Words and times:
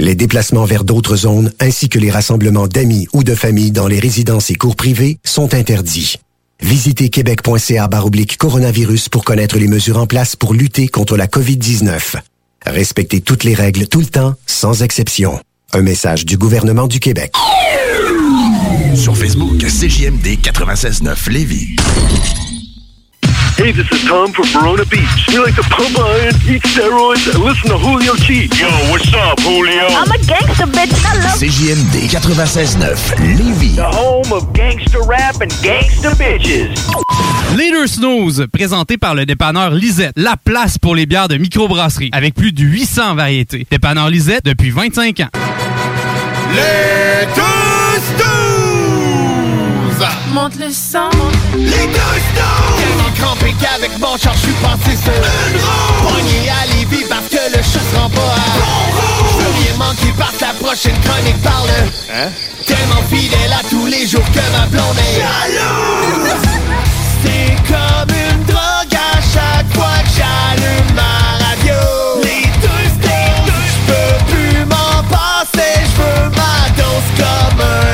Les 0.00 0.14
déplacements 0.14 0.64
vers 0.64 0.84
d'autres 0.84 1.14
zones 1.14 1.52
ainsi 1.60 1.90
que 1.90 1.98
les 1.98 2.10
rassemblements 2.10 2.66
d'amis 2.66 3.06
ou 3.12 3.22
de 3.22 3.34
familles 3.34 3.70
dans 3.70 3.86
les 3.86 4.00
résidences 4.00 4.48
et 4.48 4.54
cours 4.54 4.74
privés 4.74 5.18
sont 5.24 5.52
interdits. 5.52 6.16
Visitez 6.62 7.10
québec.ca 7.10 7.86
baroblique 7.86 8.38
coronavirus 8.38 9.10
pour 9.10 9.24
connaître 9.24 9.58
les 9.58 9.68
mesures 9.68 9.98
en 9.98 10.06
place 10.06 10.36
pour 10.36 10.54
lutter 10.54 10.88
contre 10.88 11.18
la 11.18 11.26
COVID-19. 11.26 12.16
Respectez 12.64 13.20
toutes 13.20 13.44
les 13.44 13.52
règles 13.52 13.88
tout 13.88 14.00
le 14.00 14.06
temps, 14.06 14.36
sans 14.46 14.82
exception. 14.82 15.38
Un 15.74 15.82
message 15.82 16.24
du 16.24 16.38
gouvernement 16.38 16.86
du 16.86 16.98
Québec. 16.98 17.34
Sur 18.94 19.14
Facebook, 19.14 19.58
CJMD 19.58 20.40
96.9 20.42 21.28
Lévis. 21.28 21.76
Hey, 23.60 23.72
this 23.72 23.92
is 23.92 24.02
Tom 24.08 24.32
from 24.32 24.46
Verona 24.46 24.86
Beach. 24.86 25.26
We 25.28 25.38
like 25.38 25.54
to 25.56 25.62
pump 25.64 25.98
iron, 25.98 26.32
eat 26.48 26.62
steroids, 26.62 27.28
and 27.28 27.44
listen 27.44 27.68
to 27.68 27.76
Julio 27.76 28.14
G. 28.14 28.48
Yo, 28.58 28.66
what's 28.90 29.12
up, 29.12 29.38
Julio? 29.40 29.84
I'm 29.84 30.10
a 30.10 30.16
gangster, 30.24 30.64
bitch. 30.64 30.96
I 31.04 31.18
love 31.20 31.36
CJMD 31.38 32.08
96.9 32.08 33.36
Lévis. 33.36 33.76
The 33.76 33.84
home 33.84 34.32
of 34.32 34.50
gangster 34.54 35.02
rap 35.02 35.42
and 35.42 35.52
gangster 35.62 36.08
bitches. 36.12 36.74
Leader 37.54 37.86
Snooze, 37.86 38.46
présenté 38.50 38.96
par 38.96 39.14
le 39.14 39.26
dépanneur 39.26 39.72
Lisette, 39.72 40.14
la 40.16 40.38
place 40.42 40.78
pour 40.78 40.94
les 40.94 41.04
bières 41.04 41.28
de 41.28 41.36
microbrasserie, 41.36 42.08
avec 42.12 42.34
plus 42.34 42.52
de 42.52 42.62
800 42.62 43.14
variétés. 43.14 43.66
Dépanneur 43.70 44.08
Lisette 44.08 44.46
depuis 44.46 44.70
25 44.70 45.20
ans. 45.20 45.28
Les! 46.54 46.90
Monte 50.32 50.60
le 50.60 50.70
sang. 50.70 51.10
Les 51.56 51.64
deux 51.64 51.74
snooze! 51.74 52.78
Tellement 52.78 53.10
crampé 53.18 53.52
qu'avec 53.60 53.98
mon 53.98 54.16
char, 54.16 54.32
je 54.34 54.40
suis 54.40 54.52
passé 54.62 54.96
sur 54.96 55.12
une 55.12 55.58
roue! 55.58 56.20
À 56.48 57.08
parce 57.08 57.28
que 57.28 57.56
le 57.56 57.62
chat 57.62 57.80
se 57.80 57.96
rend 57.96 58.08
pas 58.10 58.20
à 58.20 58.58
bon 58.58 58.80
veux 59.38 59.52
rien 59.62 59.76
manquer 59.76 60.12
par 60.16 60.32
ta 60.38 60.52
prochaine 60.62 60.96
chronique 61.00 61.40
parle. 61.42 61.68
Hein? 62.12 62.28
Tellement 62.66 63.02
fidèle 63.10 63.52
à 63.52 63.62
tous 63.68 63.86
les 63.86 64.06
jours 64.06 64.24
que 64.32 64.40
ma 64.56 64.66
blonde 64.66 64.98
est 64.98 65.20
jalouse! 65.20 66.30
C'est 67.22 67.56
comme 67.66 68.14
une 68.14 68.44
drogue 68.44 68.94
à 68.94 69.20
chaque 69.20 69.72
fois 69.74 69.98
que 70.04 70.10
j'allume 70.16 70.94
ma 70.94 71.44
radio. 71.44 71.80
Les 72.22 72.46
deux 72.60 72.86
snooze! 73.00 73.50
Je 73.66 73.78
peux 73.90 74.14
plus 74.32 74.64
m'en 74.66 75.02
passer, 75.08 75.74
je 75.82 76.02
veux 76.02 76.28
ma 76.30 76.56
dose 76.76 77.10
comme 77.18 77.60
un 77.60 77.89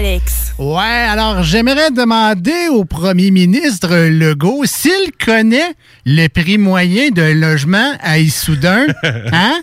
Alex. 0.00 0.54
Ouais, 0.58 0.80
alors 0.82 1.42
j'aimerais 1.42 1.90
demander 1.90 2.68
au 2.70 2.86
premier 2.86 3.30
ministre 3.30 3.94
Legault 4.08 4.62
s'il 4.64 5.12
connaît 5.22 5.74
le 6.06 6.26
prix 6.28 6.56
moyen 6.56 7.10
d'un 7.10 7.34
logement 7.34 7.92
à 8.00 8.18
Issoudun. 8.18 8.86
Hein? 9.04 9.60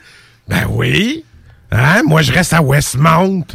Ben 0.48 0.68
oui. 0.70 1.26
Hein? 1.72 2.04
Moi, 2.06 2.22
je 2.22 2.32
reste 2.32 2.54
à 2.54 2.62
Westmount. 2.62 3.46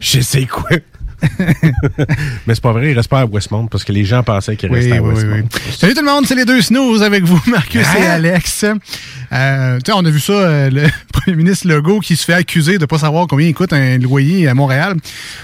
Je 0.00 0.20
sais 0.20 0.46
quoi. 0.46 0.78
Mais 2.46 2.54
c'est 2.54 2.62
pas 2.62 2.72
vrai, 2.72 2.90
il 2.90 2.96
reste 2.96 3.08
pas 3.08 3.20
à 3.20 3.24
Westmount 3.26 3.66
parce 3.68 3.84
que 3.84 3.92
les 3.92 4.04
gens 4.04 4.22
pensaient 4.22 4.56
qu'il 4.56 4.70
Oui, 4.70 4.78
restait 4.78 4.96
à 4.96 5.02
oui, 5.02 5.14
oui. 5.16 5.42
Salut 5.76 5.94
tout 5.94 6.00
le 6.00 6.06
monde, 6.06 6.26
c'est 6.26 6.34
les 6.34 6.44
deux 6.44 6.60
snooze 6.62 7.02
avec 7.02 7.24
vous, 7.24 7.40
Marcus 7.46 7.86
Hein? 7.86 8.02
et 8.02 8.06
Alex. 8.06 8.64
Euh, 9.32 9.78
on 9.94 10.04
a 10.04 10.10
vu 10.10 10.20
ça, 10.20 10.32
euh, 10.32 10.70
le 10.70 10.82
premier 11.12 11.36
ministre 11.36 11.66
Legault 11.66 12.00
qui 12.00 12.16
se 12.16 12.24
fait 12.24 12.34
accuser 12.34 12.76
de 12.78 12.84
pas 12.84 12.98
savoir 12.98 13.26
combien 13.26 13.46
il 13.46 13.54
coûte 13.54 13.72
un 13.72 13.96
loyer 13.98 14.46
à 14.48 14.54
Montréal. 14.54 14.94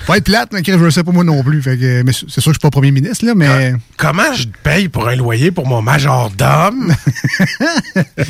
Faut 0.04 0.12
être 0.14 0.24
plate, 0.24 0.50
mais 0.52 0.62
je 0.66 0.72
le 0.72 0.90
sais 0.90 1.02
pas 1.04 1.12
moi 1.12 1.24
non 1.24 1.42
plus. 1.42 1.62
Fait 1.62 1.76
que, 1.78 2.02
mais 2.02 2.12
c'est 2.12 2.26
sûr 2.28 2.34
que 2.34 2.40
je 2.40 2.58
suis 2.58 2.58
pas 2.58 2.70
premier 2.70 2.90
ministre, 2.90 3.24
là, 3.24 3.32
mais 3.34 3.72
Comment 3.96 4.34
je 4.34 4.44
paye 4.62 4.88
pour 4.88 5.08
un 5.08 5.16
loyer 5.16 5.50
pour 5.50 5.66
mon 5.66 5.80
majordome? 5.80 6.92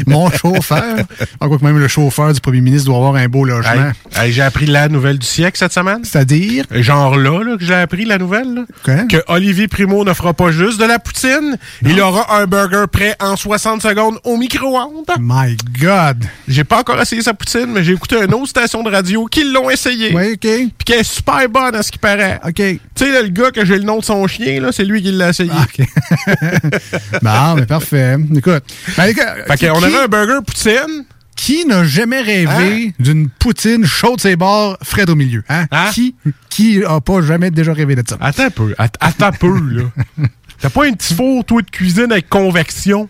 mon 0.06 0.30
chauffeur. 0.30 0.98
En 1.40 1.48
quoi 1.48 1.58
que 1.58 1.64
même 1.64 1.78
le 1.78 1.88
chauffeur 1.88 2.32
du 2.32 2.40
premier 2.40 2.60
ministre 2.60 2.86
doit 2.86 2.96
avoir 2.98 3.16
un 3.16 3.28
beau 3.28 3.44
logement. 3.44 3.92
Hey, 4.14 4.26
hey, 4.26 4.32
j'ai 4.32 4.42
appris 4.42 4.66
la 4.66 4.88
nouvelle 4.88 5.18
du 5.18 5.26
siècle 5.26 5.58
cette 5.58 5.72
semaine. 5.72 6.04
C'est-à-dire? 6.04 6.64
Genre 6.70 7.16
là, 7.16 7.37
là, 7.42 7.56
que 7.56 7.64
j'ai 7.64 7.74
appris 7.74 8.04
la 8.04 8.18
nouvelle. 8.18 8.54
là. 8.86 9.04
Que 9.06 9.16
Olivier 9.28 9.68
Primo 9.68 10.04
ne 10.04 10.12
fera 10.12 10.34
pas 10.34 10.50
juste 10.50 10.80
de 10.80 10.84
la 10.84 10.98
poutine. 10.98 11.56
Il 11.82 12.00
aura 12.00 12.38
un 12.40 12.46
burger 12.46 12.84
prêt 12.90 13.16
en 13.20 13.36
60 13.36 13.82
secondes 13.82 14.18
au 14.24 14.36
micro-ondes. 14.36 15.06
My 15.18 15.56
God! 15.80 16.24
J'ai 16.46 16.64
pas 16.64 16.78
encore 16.80 17.00
essayé 17.00 17.22
sa 17.22 17.34
poutine, 17.34 17.66
mais 17.68 17.84
j'ai 17.84 17.92
écouté 17.92 18.16
une 18.22 18.34
autre 18.34 18.48
station 18.48 18.82
de 18.82 18.90
radio 18.90 19.26
qui 19.26 19.44
l'ont 19.44 19.70
essayé. 19.70 20.14
Oui, 20.14 20.32
OK. 20.32 20.40
Puis 20.40 20.72
qu'elle 20.84 21.00
est 21.00 21.02
super 21.04 21.48
bonne 21.48 21.74
à 21.74 21.82
ce 21.82 21.90
qui 21.92 21.98
paraît. 21.98 22.40
OK. 22.46 22.54
Tu 22.54 22.80
sais, 22.94 23.22
le 23.22 23.28
gars 23.28 23.50
que 23.50 23.64
j'ai 23.64 23.76
le 23.78 23.84
nom 23.84 23.98
de 23.98 24.04
son 24.04 24.26
chien, 24.26 24.60
là, 24.60 24.72
c'est 24.72 24.84
lui 24.84 25.02
qui 25.02 25.12
l'a 25.12 25.30
essayé. 25.30 25.50
OK. 25.50 25.86
bon, 27.22 27.54
mais 27.56 27.66
parfait. 27.66 28.16
Écoute. 28.36 28.64
Ben, 28.96 29.04
écoute, 29.06 29.24
Fait 29.46 29.56
qui- 29.56 29.68
qu'on 29.68 29.78
qui- 29.78 29.84
avait 29.84 29.98
un 29.98 30.08
burger 30.08 30.38
poutine. 30.46 31.04
Qui 31.38 31.64
n'a 31.66 31.84
jamais 31.84 32.20
rêvé 32.20 32.92
d'une 32.98 33.28
poutine 33.28 33.86
chaude 33.86 34.20
ses 34.20 34.34
bords, 34.34 34.76
Fred 34.82 35.08
au 35.08 35.14
milieu? 35.14 35.44
Hein? 35.48 35.66
Hein? 35.70 35.90
Qui, 35.94 36.16
qui 36.50 36.82
a 36.84 37.00
pas 37.00 37.22
jamais 37.22 37.52
déjà 37.52 37.72
rêvé 37.72 37.94
de 37.94 38.02
ça? 38.06 38.16
Attends 38.20 38.42
un 38.46 38.50
peu. 38.50 38.74
att- 38.76 38.96
Attends 38.98 39.26
un 39.26 39.32
peu, 39.32 39.60
là. 39.70 39.84
T'as 40.60 40.68
pas 40.68 40.86
un 40.86 40.92
petit 40.94 41.14
four, 41.14 41.44
toi, 41.44 41.62
de 41.62 41.70
cuisine 41.70 42.10
avec 42.10 42.28
convection? 42.28 43.08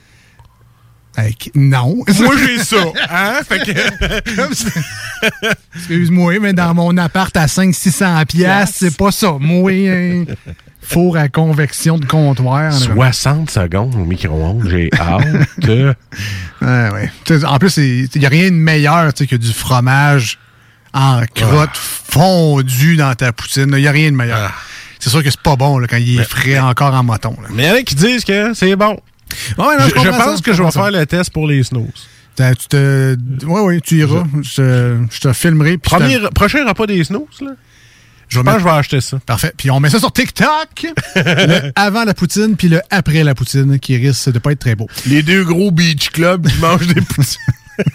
Avec- 1.17 1.51
non. 1.55 1.97
Moi, 2.21 2.35
j'ai 2.47 2.59
ça. 2.63 2.77
Hein? 3.11 3.41
Fait 3.49 3.61
que... 3.61 3.73
Excuse-moi, 5.75 6.39
mais 6.41 6.53
dans 6.53 6.75
mon 6.75 6.97
appart 6.99 7.35
à 7.37 7.47
500-600 7.47 8.27
piastres, 8.27 8.77
c'est 8.79 8.97
pas 8.97 9.11
ça. 9.11 9.37
Moi, 9.41 9.73
un 9.73 10.25
four 10.81 11.17
à 11.17 11.29
convection 11.29 11.99
de 11.99 12.05
comptoir. 12.07 12.73
60 12.73 13.51
secondes 13.51 13.95
au 13.95 14.05
micro-ondes, 14.05 14.67
j'ai 14.69 14.91
hâte. 14.99 15.27
Ah, 16.61 16.91
ouais. 16.93 17.11
Tu 17.25 17.39
sais, 17.39 17.45
En 17.45 17.59
plus, 17.59 17.77
il 17.77 18.09
n'y 18.17 18.27
a 18.27 18.29
rien 18.29 18.47
de 18.51 18.57
meilleur 18.57 19.13
que 19.15 19.37
du 19.37 19.53
fromage 19.53 20.39
en 20.95 21.23
crotte 21.35 21.77
fondu 21.77 22.97
dans 22.97 23.15
ta 23.15 23.33
poutine. 23.33 23.69
Il 23.77 23.81
n'y 23.83 23.87
a 23.89 23.93
rien 23.93 24.11
de 24.11 24.17
meilleur. 24.17 24.53
C'est 24.99 25.11
sûr 25.11 25.23
que 25.23 25.31
c'est 25.31 25.41
pas 25.41 25.55
bon 25.57 25.79
là, 25.79 25.87
quand 25.87 25.97
il 25.99 26.19
est 26.21 26.25
frais 26.29 26.59
encore 26.59 26.95
en 26.95 27.05
moton. 27.05 27.37
là. 27.43 27.49
Mais 27.53 27.65
il 27.65 27.69
y 27.69 27.71
en 27.71 27.75
a 27.75 27.83
qui 27.83 27.95
disent 27.95 28.25
que 28.25 28.53
c'est 28.55 28.75
bon. 28.75 28.99
Ouais, 29.59 29.77
non, 29.79 29.79
je, 29.81 29.85
je 29.85 29.89
je 29.91 29.95
comprends 29.95 30.11
pense 30.25 30.37
ça, 30.37 30.43
que 30.43 30.53
je 30.55 30.63
vais 30.63 30.71
faire 30.71 30.91
le 30.91 31.07
test 31.07 31.31
pour 31.33 31.47
les 31.47 31.63
snooze. 31.63 32.09
T'as- 32.35 32.55
Tu 32.55 32.67
te... 32.69 33.17
Oui, 33.47 33.61
oui, 33.65 33.81
tu 33.83 33.99
iras. 33.99 34.25
Je, 34.43 34.55
te- 34.57 34.97
je 35.11 35.21
te 35.21 35.33
filmerai. 35.33 35.77
te- 35.77 35.89
Premier, 35.89 36.19
prochain 36.35 36.67
repas 36.67 36.87
des 36.87 37.05
snooze, 37.05 37.41
là. 37.43 37.51
Je 38.29 38.41
que 38.41 38.59
je 38.59 38.65
vais 38.65 38.71
acheter 38.71 39.01
ça. 39.01 39.19
Parfait. 39.25 39.53
Puis 39.57 39.71
on 39.71 39.81
met 39.81 39.91
ça 39.91 39.99
sur 39.99 40.13
TikTok. 40.13 40.87
le 41.17 41.73
avant 41.75 42.05
la 42.05 42.15
poutine, 42.15 42.57
puis 42.57 42.69
le 42.69 42.81
après 42.91 43.25
la 43.25 43.35
poutine, 43.35 43.79
qui 43.79 43.97
risque 43.97 44.31
de 44.31 44.39
pas 44.39 44.53
être 44.53 44.61
très 44.61 44.75
beau. 44.75 44.87
Les 45.07 45.23
deux 45.23 45.45
gros 45.45 45.71
beach 45.71 46.11
clubs 46.11 46.47
qui 46.47 46.59
mangent 46.59 46.87
des 46.89 47.01
poutines. 47.01 47.39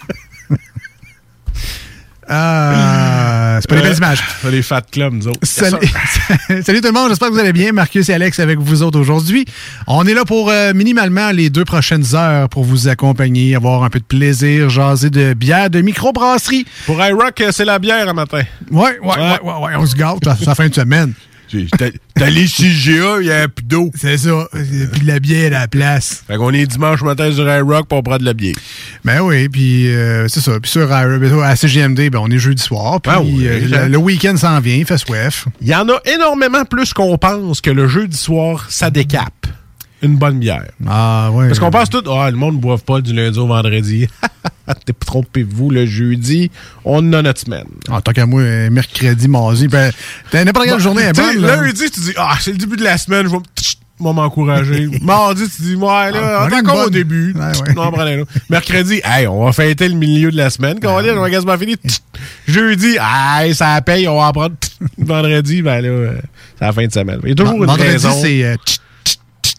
Ah, 2.28 3.58
c'est 3.60 3.68
pas 3.68 3.76
des 3.76 3.82
belles 3.82 3.96
images. 3.96 4.22
C'est 4.42 4.50
les 4.50 4.62
fat 4.62 4.82
clubs, 4.90 5.12
nous 5.12 5.28
autres. 5.28 5.40
Salut, 5.44 5.78
tout 6.80 6.86
le 6.86 6.92
monde, 6.92 7.08
j'espère 7.08 7.28
que 7.28 7.34
vous 7.34 7.40
allez 7.40 7.52
bien. 7.52 7.72
Marcus 7.72 8.08
et 8.08 8.14
Alex 8.14 8.38
avec 8.38 8.58
vous 8.58 8.82
autres 8.82 8.98
aujourd'hui. 8.98 9.44
On 9.86 10.06
est 10.06 10.14
là 10.14 10.24
pour 10.24 10.50
euh, 10.50 10.72
minimalement 10.74 11.30
les 11.30 11.50
deux 11.50 11.64
prochaines 11.64 12.14
heures 12.14 12.48
pour 12.48 12.64
vous 12.64 12.88
accompagner, 12.88 13.54
avoir 13.54 13.82
un 13.84 13.90
peu 13.90 14.00
de 14.00 14.04
plaisir, 14.04 14.68
jaser 14.70 15.10
de 15.10 15.34
bière, 15.34 15.70
de 15.70 15.80
microbrasserie. 15.80 16.66
Pour 16.86 17.04
iRock, 17.04 17.40
euh, 17.40 17.50
c'est 17.52 17.64
la 17.64 17.78
bière 17.78 18.08
un 18.08 18.14
matin. 18.14 18.42
Ouais, 18.70 18.98
ouais, 19.00 19.00
ouais, 19.02 19.40
ouais, 19.42 19.66
ouais, 19.66 19.72
on 19.76 19.86
se 19.86 19.94
gâte, 19.94 20.18
c'est 20.38 20.46
la 20.46 20.54
fin 20.54 20.68
de 20.68 20.74
semaine. 20.74 21.12
T'as 22.16 22.30
les 22.30 22.46
CGA, 22.46 23.20
il 23.20 23.26
y 23.26 23.32
a 23.32 23.48
plus 23.48 23.64
d'eau. 23.64 23.90
C'est 23.94 24.18
ça. 24.18 24.48
Puis 24.52 25.00
de 25.02 25.06
la 25.06 25.18
bière 25.20 25.46
à 25.56 25.60
la 25.60 25.68
place. 25.68 26.22
Fait 26.26 26.36
qu'on 26.36 26.52
est 26.52 26.66
dimanche 26.66 27.02
matin 27.02 27.32
sur 27.32 27.48
iRock 27.48 27.88
pour 27.88 28.02
prendre 28.02 28.20
de 28.20 28.24
la 28.24 28.34
bière. 28.34 28.54
Ben 29.04 29.20
oui, 29.20 29.48
puis 29.48 29.88
euh, 29.88 30.26
c'est 30.28 30.40
ça. 30.40 30.58
Puis 30.60 30.70
sur 30.70 30.90
à 30.92 31.56
CGMD, 31.56 32.10
ben 32.10 32.20
on 32.20 32.30
est 32.30 32.38
jeudi 32.38 32.62
soir. 32.62 33.00
Puis 33.00 33.12
Ah 33.14 33.20
oui, 33.20 33.46
euh, 33.46 33.86
le, 33.86 33.88
le 33.88 33.98
week-end 33.98 34.36
s'en 34.36 34.60
vient, 34.60 34.76
il 34.76 34.86
fait 34.86 34.98
soif. 34.98 35.46
Il 35.60 35.68
y 35.68 35.74
en 35.74 35.88
a 35.88 36.00
énormément 36.06 36.64
plus 36.64 36.92
qu'on 36.92 37.18
pense 37.18 37.60
que 37.60 37.70
le 37.70 37.88
jeudi 37.88 38.16
soir, 38.16 38.66
ça 38.68 38.90
décape. 38.90 39.43
Une 40.04 40.16
bonne 40.16 40.38
bière. 40.38 40.66
Ah 40.86 41.30
ouais. 41.32 41.48
Parce 41.48 41.58
qu'on 41.58 41.70
pense 41.70 41.88
tout, 41.90 42.02
ah, 42.10 42.30
le 42.30 42.36
monde 42.36 42.56
ne 42.56 42.60
boive 42.60 42.82
pas 42.84 43.00
du 43.00 43.12
lundi 43.12 43.38
au 43.38 43.46
vendredi. 43.46 44.06
T'es 44.86 44.92
trompez-vous, 44.92 45.70
le 45.70 45.86
jeudi, 45.86 46.50
on 46.84 47.12
a 47.12 47.22
notre 47.22 47.40
semaine. 47.40 47.66
En 47.90 48.00
tant 48.00 48.12
qu'à 48.12 48.24
moi, 48.26 48.40
euh, 48.40 48.70
mercredi, 48.70 49.28
mardi, 49.28 49.68
ben, 49.68 49.92
t'as 50.30 50.44
n'importe 50.44 50.66
quelle 50.66 50.80
journée 50.80 51.02
est 51.02 51.12
bonne. 51.12 51.40
Lundi, 51.40 51.90
tu 51.90 52.00
dis, 52.00 52.12
ah, 52.16 52.34
c'est 52.40 52.52
le 52.52 52.58
début 52.58 52.76
de 52.76 52.84
la 52.84 52.96
semaine, 52.96 53.26
je 53.26 53.30
vais 53.32 54.12
m'encourager. 54.12 54.88
Mardi, 55.02 55.48
tu 55.48 55.62
dis, 55.62 55.74
ouais, 55.74 56.10
là, 56.10 56.40
Ah, 56.40 56.48
on 56.50 56.58
encore 56.58 56.86
au 56.86 56.90
début. 56.90 57.34
Ouais, 57.34 57.40
ouais. 57.40 57.74
Non. 57.74 58.24
Mercredi, 58.50 59.00
hey, 59.04 59.26
on 59.26 59.44
va 59.44 59.52
fêter 59.52 59.88
le 59.88 59.94
milieu 59.94 60.30
de 60.30 60.36
la 60.36 60.50
semaine. 60.50 60.78
Quand 60.80 60.96
on 60.98 61.02
dit, 61.02 61.10
on 61.10 61.20
va 61.20 61.30
quasiment 61.30 61.58
fini. 61.58 61.76
Jeudi, 62.48 62.96
hey, 63.00 63.54
ça 63.54 63.80
paye, 63.82 64.08
on 64.08 64.18
va 64.18 64.28
en 64.28 64.32
prendre. 64.32 64.54
Vendredi, 64.98 65.62
ben 65.62 65.80
là, 65.80 65.88
euh, 65.88 66.18
c'est 66.58 66.64
la 66.64 66.72
fin 66.72 66.86
de 66.86 66.92
semaine. 66.92 67.20
Il 67.22 67.30
y 67.30 67.32
a 67.32 67.34
toujours 67.34 67.54
une 67.54 67.66
Vendredi, 67.66 67.88
raison. 67.88 68.10
c'est. 68.20 68.56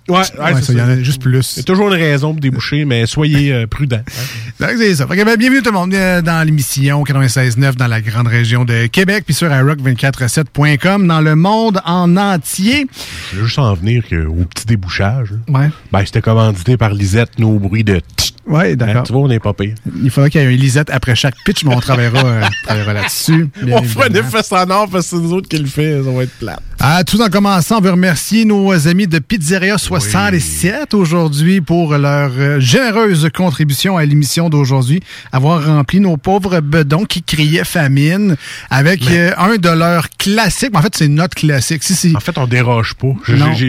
Ouais, 0.08 0.18
ouais, 0.18 0.22
ouais, 0.40 0.54
c'est 0.58 0.66
ça, 0.66 0.74
il 0.74 0.78
y 0.78 0.82
en 0.82 0.90
a 0.90 1.02
juste 1.02 1.18
Il 1.26 1.32
plus. 1.32 1.58
y 1.58 1.60
a 1.62 1.64
toujours 1.64 1.88
une 1.92 2.00
raison 2.00 2.32
pour 2.34 2.40
déboucher, 2.40 2.86
mais 2.86 3.08
soyez 3.08 3.52
euh, 3.52 3.66
prudents. 3.66 4.04
Donc, 4.60 4.70
C'est 4.78 4.94
ça. 4.96 5.08
Ben, 5.08 5.16
bienvenue 5.36 5.64
tout 5.64 5.72
le 5.72 5.78
monde 5.80 5.94
euh, 5.96 6.22
dans 6.22 6.46
l'émission 6.46 7.04
96.9 7.04 7.74
dans 7.76 7.88
la 7.88 8.02
grande 8.02 8.28
région 8.28 8.66
de 8.66 8.86
Québec, 8.86 9.24
puis 9.26 9.34
sur 9.34 9.50
iRock247.com 9.50 11.08
dans 11.08 11.22
le 11.22 11.36
monde 11.36 11.82
en 11.86 12.16
entier. 12.18 12.86
Je 13.34 13.40
veux 13.40 13.46
juste 13.46 13.58
en 13.58 13.74
venir 13.74 14.08
que, 14.08 14.26
au 14.28 14.46
petit 14.46 14.68
débouchage. 14.68 15.32
là. 15.32 15.60
Ouais. 15.60 15.70
Ben, 15.92 16.04
c'était 16.06 16.22
commandité 16.22 16.78
par 16.78 16.94
Lisette, 16.94 17.40
nos 17.40 17.58
bruits 17.58 17.84
de 17.84 18.00
tch. 18.18 18.34
Ouais, 18.48 18.74
Hein, 18.74 18.76
d'accord. 18.76 19.04
tu 19.04 19.14
vois, 19.14 19.22
on 19.24 19.28
n'est 19.28 19.40
pas 19.40 19.54
pire. 19.54 19.74
Il 20.04 20.10
faudra 20.12 20.30
qu'il 20.30 20.42
y 20.42 20.44
ait 20.44 20.48
un 20.48 20.52
Lisette 20.52 20.90
après 20.92 21.16
chaque 21.16 21.36
pitch, 21.46 21.64
mais 21.66 21.74
on 21.76 21.80
travaillera, 21.80 22.24
euh, 22.26 22.42
travaillera 22.64 22.94
là-dessus. 22.94 23.50
on 23.64 23.82
fera 23.84 24.04
un 24.06 24.08
évidemment. 24.08 24.28
effet 24.30 24.44
sonore 24.44 24.90
parce 24.90 25.10
que 25.10 25.16
c'est 25.18 25.22
nous 25.22 25.34
autres 25.34 25.48
qui 25.50 25.58
le 25.58 25.66
fait, 25.66 26.04
ça 26.04 26.12
va 26.12 26.24
être 26.24 26.38
plate. 26.40 26.62
Ah, 26.80 27.04
tout 27.04 27.20
en 27.22 27.30
commençant, 27.30 27.78
on 27.80 27.82
veut 27.82 27.92
remercier 27.92 28.46
nos 28.46 28.88
amis 28.88 29.08
de 29.08 29.18
Pizzeria 29.20 29.78
67 29.78 30.94
aujourd'hui 30.94 31.62
pour 31.62 31.98
leur 31.98 32.32
euh, 32.38 32.60
généreuse 32.60 33.30
contribution 33.34 33.98
à 33.98 34.06
l'émission 34.06 34.50
d'aujourd'hui, 34.50 35.00
avoir 35.32 35.66
rempli 35.66 36.00
nos 36.00 36.18
pauvres 36.18 36.60
bedons 36.60 37.06
qui 37.06 37.24
criaient 37.24 37.64
famine 37.64 38.36
avec 38.70 39.10
euh, 39.10 39.32
un 39.38 39.56
de 39.56 39.70
leurs 39.70 40.10
classiques. 40.10 40.76
En 40.76 40.82
fait, 40.82 40.96
c'est 40.96 41.08
notre 41.08 41.36
classique. 41.36 41.84
Si, 41.84 41.96
si. 41.96 42.14
En 42.16 42.20
fait, 42.20 42.38
on 42.38 42.46
déroge 42.46 42.94
pas. 42.94 43.08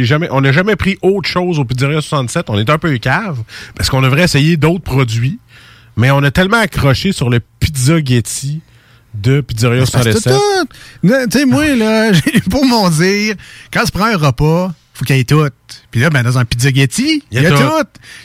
Jamais, 0.02 0.28
on 0.31 0.40
n'a 0.43 0.52
jamais 0.52 0.76
pris 0.76 0.99
autre 1.00 1.28
chose 1.28 1.58
au 1.58 1.64
Pizzeria 1.64 2.00
67. 2.00 2.46
On 2.50 2.58
est 2.58 2.69
un 2.69 2.78
peu 2.78 2.96
cave 2.99 3.38
parce 3.76 3.88
qu'on 3.88 4.02
devrait 4.02 4.25
essayer 4.25 4.56
d'autres 4.66 4.84
produits. 4.84 5.38
Mais 5.96 6.10
on 6.10 6.22
a 6.22 6.30
tellement 6.30 6.58
accroché 6.58 7.12
sur 7.12 7.30
le 7.30 7.40
Pizza 7.60 8.04
Getty 8.04 8.60
de 9.14 9.40
Pizzeria 9.40 9.80
Parce 9.80 9.92
que 9.92 10.12
67. 10.12 10.32
tout- 10.34 11.08
là, 11.08 11.26
Tu 11.26 11.38
sais, 11.38 11.44
moi, 11.46 11.74
là, 11.74 12.12
pour 12.50 12.66
mon 12.66 12.90
dire, 12.90 13.34
quand 13.72 13.84
tu 13.84 13.92
prends 13.92 14.04
un 14.06 14.16
repas, 14.16 14.74
faut 14.92 15.04
qu'il 15.04 15.16
y 15.16 15.20
ait 15.20 15.24
tout. 15.24 15.48
Puis 15.90 16.00
là, 16.00 16.10
ben, 16.10 16.22
dans 16.22 16.38
un 16.38 16.44
pizza 16.44 16.70
Getty, 16.70 17.22
il 17.30 17.42
y 17.42 17.46
a, 17.46 17.50
tout. 17.50 17.56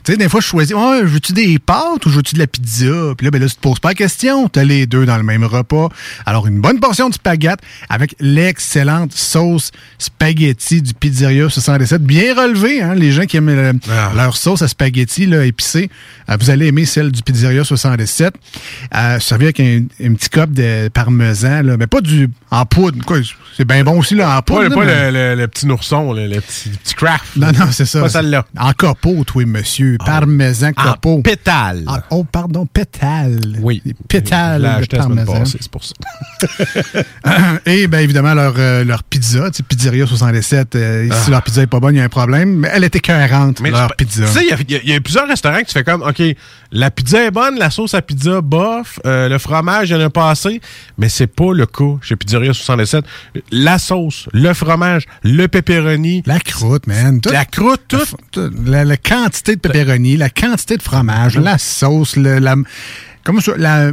Tu 0.03 0.11
sais, 0.11 0.17
des 0.17 0.27
fois, 0.29 0.41
je 0.41 0.45
choisis, 0.47 0.75
ouais, 0.75 1.01
veux-tu 1.03 1.33
des 1.33 1.57
pâtes 1.59 2.05
ou 2.05 2.09
veux-tu 2.09 2.35
de 2.35 2.39
la 2.39 2.47
pizza? 2.47 2.85
Puis 3.17 3.25
là, 3.25 3.31
ben 3.31 3.41
là, 3.41 3.47
tu 3.47 3.55
te 3.55 3.61
poses 3.61 3.79
pas 3.79 3.89
la 3.89 3.95
question. 3.95 4.47
Tu 4.49 4.59
as 4.59 4.63
les 4.63 4.85
deux 4.87 5.05
dans 5.05 5.17
le 5.17 5.23
même 5.23 5.43
repas. 5.43 5.89
Alors, 6.25 6.47
une 6.47 6.59
bonne 6.61 6.79
portion 6.79 7.09
de 7.09 7.13
spaghetti 7.13 7.63
avec 7.89 8.15
l'excellente 8.19 9.13
sauce 9.13 9.71
spaghetti 9.97 10.81
du 10.81 10.93
Pizzeria 10.93 11.49
67. 11.49 12.01
Bien 12.03 12.35
relevé, 12.35 12.81
hein, 12.81 12.93
les 12.95 13.11
gens 13.11 13.25
qui 13.25 13.37
aiment 13.37 13.49
euh, 13.49 13.73
Ah. 13.89 14.11
leur 14.15 14.35
sauce 14.37 14.61
à 14.61 14.67
spaghetti 14.67 15.25
là, 15.25 15.45
épicée. 15.45 15.89
euh, 16.29 16.37
vous 16.39 16.49
allez 16.49 16.67
aimer 16.67 16.85
celle 16.85 17.11
du 17.11 17.21
Pizzeria 17.23 17.63
67. 17.63 18.33
Euh, 18.95 19.19
servi 19.19 19.45
avec 19.45 19.59
un, 19.59 19.83
un 20.03 20.13
petit 20.13 20.29
cop 20.29 20.51
de 20.51 20.89
parmesan, 20.89 21.61
là, 21.63 21.77
mais 21.77 21.87
pas 21.87 22.01
du 22.01 22.29
en 22.51 22.65
poudre. 22.65 23.03
Quoi, 23.05 23.19
c'est 23.57 23.65
bien 23.65 23.83
bon 23.83 23.97
aussi 23.99 24.15
là, 24.15 24.37
en 24.37 24.41
poudre. 24.41 24.63
Là, 24.63 24.69
pas 24.69 24.85
mais- 24.85 25.11
le, 25.11 25.35
le- 25.35 25.41
le 25.41 25.47
petit 25.47 25.65
nourson, 25.65 26.13
le, 26.13 26.27
le 26.27 26.41
petit, 26.41 26.69
petit 26.69 26.93
craft. 26.95 27.25
Non, 27.35 27.47
non, 27.51 27.67
c'est 27.71 27.85
ça. 27.85 28.01
Pas 28.01 28.09
celle-là. 28.09 28.45
En 28.57 28.73
copeaux, 28.73 29.23
toi, 29.23 29.45
monsieur. 29.45 29.97
Parmesan 30.05 30.71
En 30.77 30.91
copeaux. 30.93 31.21
pétale. 31.21 31.83
Ah, 31.87 32.03
oh, 32.09 32.23
pardon, 32.23 32.65
pétale. 32.65 33.39
Oui. 33.61 33.81
L'ai 33.85 33.93
de 33.93 34.97
parmesan. 34.97 35.45
c'est 35.45 35.67
pour 35.69 35.83
ça. 35.83 35.93
Et 37.65 37.87
bien 37.87 37.99
évidemment, 37.99 38.33
leur, 38.33 38.53
euh, 38.57 38.83
leur 38.83 39.03
pizza, 39.03 39.49
tu 39.51 39.57
sais, 39.57 39.63
Pizzeria 39.63 40.05
67, 40.07 40.75
euh, 40.75 41.05
si 41.05 41.11
Ah. 41.27 41.29
leur 41.31 41.43
pizza 41.43 41.61
est 41.61 41.67
pas 41.67 41.79
bonne, 41.79 41.95
il 41.95 41.99
y 41.99 42.01
a 42.01 42.05
un 42.05 42.09
problème. 42.09 42.55
Mais 42.59 42.69
elle 42.73 42.83
était 42.83 42.99
cohérente, 42.99 43.59
leur 43.61 43.89
je- 43.89 43.95
pizza. 43.95 44.25
Tu 44.25 44.31
sais, 44.31 44.45
il 44.69 44.87
y 44.87 44.91
y 44.91 44.93
a 44.95 45.01
plusieurs 45.01 45.27
restaurants 45.27 45.59
que 45.61 45.65
tu 45.67 45.73
fais 45.73 45.83
comme, 45.83 46.01
OK, 46.01 46.21
la 46.71 46.89
pizza 46.91 47.23
est 47.25 47.31
bonne, 47.31 47.57
la 47.59 47.69
sauce 47.69 47.93
à 47.93 48.01
pizza, 48.01 48.39
bof, 48.41 48.99
euh, 49.05 49.27
le 49.27 49.37
fromage, 49.37 49.89
il 49.89 49.93
y 49.93 49.95
en 49.95 50.05
a 50.05 50.09
pas 50.09 50.29
assez, 50.29 50.61
mais 50.97 51.09
c'est 51.09 51.27
pas 51.27 51.53
le 51.53 51.65
cas 51.65 51.97
chez 52.01 52.15
Pizzeria 52.15 52.53
67. 52.53 53.03
La 53.51 53.77
sauce, 53.77 54.27
le 54.33 54.53
fromage, 54.53 55.03
le 55.23 55.47
pepperoni, 55.47 56.23
La 56.25 56.39
croûte, 56.39 56.87
man. 56.87 57.19
Tout- 57.19 57.31
la 57.31 57.45
croûte, 57.45 57.81
tout. 57.89 58.41
la, 58.65 58.85
la 58.85 58.97
quantité 58.97 59.55
de 59.55 59.59
pepperoni, 59.61 60.15
la 60.17 60.29
quantité 60.29 60.77
de 60.77 60.81
fromage, 60.83 61.37
la 61.37 61.57
sauce, 61.57 62.15
le, 62.15 62.39
la. 62.39 62.55
Comment 63.23 63.41
ça? 63.41 63.53
La. 63.57 63.91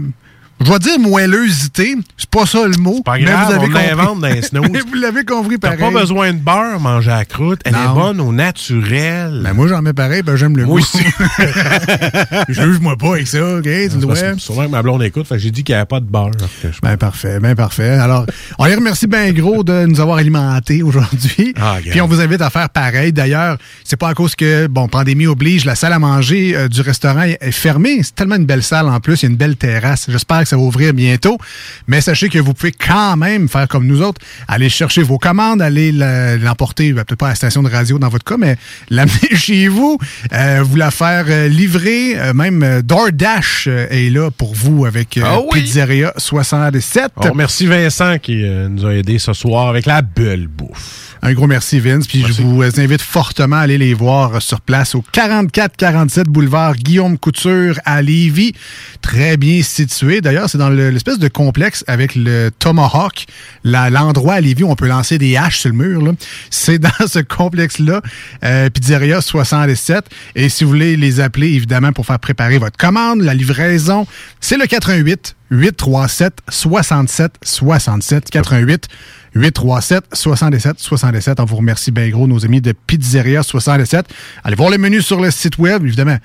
Je 0.61 0.73
vais 0.73 0.79
dire 0.81 0.99
moelleuseté, 0.99 1.97
c'est 2.17 2.29
pas 2.31 2.45
ça 2.45 2.67
le 2.67 2.77
mot. 2.79 3.01
Pas 3.05 3.15
mais 3.17 3.23
grave, 3.25 3.47
vous 3.47 3.53
avez 3.53 3.67
on 3.67 3.69
compris. 3.71 3.87
l'invente 3.87 4.21
dans 4.21 4.27
les 4.29 4.43
snooze. 4.49 4.67
vous 4.89 4.95
l'avez 4.95 5.25
compris 5.25 5.59
T'as 5.59 5.77
pareil. 5.77 5.93
pas 5.95 6.01
besoin 6.01 6.33
de 6.33 6.39
beurre, 6.39 6.81
manger 6.81 7.11
la 7.11 7.25
croûte. 7.25 7.61
Elle 7.65 7.75
Non. 7.75 7.79
est 7.79 7.95
bonne 7.95 8.21
au 8.21 8.33
naturel. 8.33 9.41
Ben 9.45 9.53
moi, 9.53 9.69
j'en 9.69 9.83
mets 9.83 9.93
pareil, 9.93 10.23
ben 10.23 10.35
j'aime 10.37 10.57
le 10.57 10.67
Moi 10.67 10.81
goût. 10.81 10.83
aussi. 10.83 10.99
Juge-moi 12.49 12.97
pas 12.97 13.13
avec 13.15 13.27
ça, 13.27 13.57
OK? 13.57 13.63
Tu 13.65 13.89
vois? 14.01 14.15
parce 14.15 14.47
que 14.47 14.69
ma 14.69 14.83
blonde 14.83 15.03
écoute, 15.03 15.27
j'ai 15.37 15.51
dit 15.51 15.63
qu'il 15.65 15.75
n'y 15.75 15.79
avait 15.79 15.87
pas 15.87 16.01
de 16.01 16.07
beurre. 16.07 16.31
Ben 16.83 16.97
parfait, 16.97 17.39
ben 17.41 17.55
parfait. 17.55 17.91
Alors, 17.91 18.27
on 18.59 18.65
les 18.65 18.75
remercie 18.75 19.07
bien 19.07 19.31
gros 19.33 19.63
de 19.63 19.87
nous 19.87 20.01
avoir 20.01 20.19
alimentés 20.19 20.83
aujourd'hui. 20.83 21.55
Ah. 21.61 21.77
Puis 21.89 22.01
on 22.01 22.07
vous 22.07 22.21
invite 22.21 22.43
à 22.43 22.51
faire 22.51 22.69
pareil. 22.71 23.13
D'ailleurs, 23.13 23.59
c'est 23.85 23.97
pas 23.97 24.09
à 24.09 24.15
cause 24.15 24.35
que, 24.35 24.67
bon, 24.67 24.89
pandémie 24.89 25.27
oblige, 25.27 25.65
la 25.65 25.75
salle 25.75 25.93
à 25.93 25.99
manger 25.99 26.57
euh, 26.57 26.69
du 26.69 26.81
restaurant 26.81 27.23
est 27.23 27.39
est 27.41 27.53
fermée. 27.53 28.01
C'est 28.03 28.15
tellement 28.17 28.35
une 28.37 28.47
belle 28.47 28.63
salle 28.65 28.89
en 28.89 28.99
plus, 29.01 29.23
il 29.23 29.27
y 29.27 29.27
a 29.27 29.31
une 29.31 29.37
belle 29.37 29.57
terrasse. 29.57 30.07
J'espère 30.09 30.47
que 30.49 30.51
ça 30.51 30.57
va 30.57 30.63
ouvrir 30.63 30.95
bientôt. 30.95 31.39
Mais 31.87 32.01
sachez 32.01 32.29
que 32.29 32.39
vous 32.39 32.55
pouvez 32.55 32.73
quand 32.73 33.17
même 33.17 33.49
faire 33.49 33.69
comme 33.69 33.87
nous 33.87 34.03
autres, 34.03 34.21
aller 34.47 34.69
chercher 34.69 35.03
vos 35.03 35.19
commandes, 35.19 35.63
aller 35.63 35.93
l'emporter, 35.93 36.93
ben, 36.93 37.05
peut-être 37.05 37.19
pas 37.19 37.27
à 37.27 37.31
la 37.31 37.35
station 37.35 37.63
de 37.63 37.69
radio 37.69 37.99
dans 37.99 38.09
votre 38.09 38.25
cas, 38.25 38.37
mais 38.37 38.57
l'amener 38.91 39.37
chez 39.37 39.69
vous, 39.69 39.99
euh, 40.33 40.63
vous 40.63 40.77
la 40.77 40.91
faire 40.91 41.27
euh, 41.29 41.49
livrer. 41.49 42.19
Euh, 42.19 42.33
même 42.35 42.83
DoorDash 42.83 43.69
est 43.69 44.13
là 44.13 44.31
pour 44.31 44.55
vous 44.55 44.87
avec 44.87 45.19
Ah 45.23 45.41
oui! 45.41 45.61
Pizzeria 45.61 46.13
67. 46.17 47.13
On 47.17 47.31
remercie 47.31 47.67
Vincent 47.67 48.19
qui 48.19 48.45
nous 48.45 48.87
a 48.87 48.95
aidés 48.95 49.19
ce 49.19 49.33
soir 49.33 49.69
avec 49.69 49.87
la 49.87 50.03
belle 50.03 50.47
bouffe. 50.47 51.09
Un 51.23 51.33
gros 51.33 51.47
merci, 51.47 51.81
Vince. 51.81 52.07
Puis 52.07 52.25
je 52.27 52.43
vous 52.43 52.63
invite 52.63 53.03
fortement 53.03 53.57
à 53.57 53.61
aller 53.61 53.79
les 53.79 53.95
voir 53.95 54.41
sur 54.41 54.61
place 54.61 54.95
au 54.95 55.05
44-47 55.13 56.25
boulevard 56.25 56.77
Guillaume 56.77 57.19
Couture 57.19 57.79
à 57.85 58.03
Lévis. 58.03 58.53
Très 59.03 59.37
bien 59.37 59.63
situé. 59.63 60.21
D'ailleurs, 60.21 60.38
c'est 60.47 60.59
dans 60.59 60.69
le- 60.69 60.91
l'espèce 60.91 61.19
de 61.19 61.29
complexe 61.29 61.83
avec 61.87 62.15
le 62.15 62.51
Tomahawk, 62.59 63.27
l'endroit 63.65 64.35
à 64.35 64.41
Lévis 64.41 64.63
où 64.65 64.71
on 64.71 64.77
peut 64.77 64.87
lancer 64.87 65.19
des 65.19 65.37
haches 65.37 65.61
sur 65.61 65.71
le 65.71 65.77
mur. 65.77 66.15
C'est 66.51 66.79
dans 66.79 66.91
ce 67.07 67.19
complexe-là, 67.21 68.03
euh, 68.45 68.71
Pizzeria 68.71 69.21
67. 69.21 70.05
Et 70.37 70.49
si 70.49 70.65
vous 70.65 70.71
voulez 70.71 70.97
les 70.97 71.21
appeler, 71.21 71.49
évidemment, 71.49 71.93
pour 71.93 72.07
faire 72.07 72.19
préparer 72.19 72.59
votre 72.59 72.77
commande, 72.77 73.23
la 73.23 73.35
livraison, 73.35 74.07
c'est 74.41 74.57
le 74.59 74.67
88 74.67 75.35
837 75.51 76.35
67 76.49 77.33
67 77.43 78.31
88 78.31 78.87
837 79.39 80.05
67 80.13 80.79
67. 80.81 81.41
On 81.41 81.45
vous 81.45 81.57
remercie 81.57 81.91
bien 81.91 82.09
gros, 82.09 82.27
nos 82.27 82.45
amis 82.45 82.61
de 82.61 82.73
Pizzeria 82.73 83.43
67. 83.43 84.07
Allez 84.45 84.57
voir 84.57 84.71
le 84.71 84.79
menu 84.79 85.01
sur 85.01 85.21
le 85.21 85.31
site 85.31 85.59
web, 85.59 85.85
évidemment. 85.85 86.17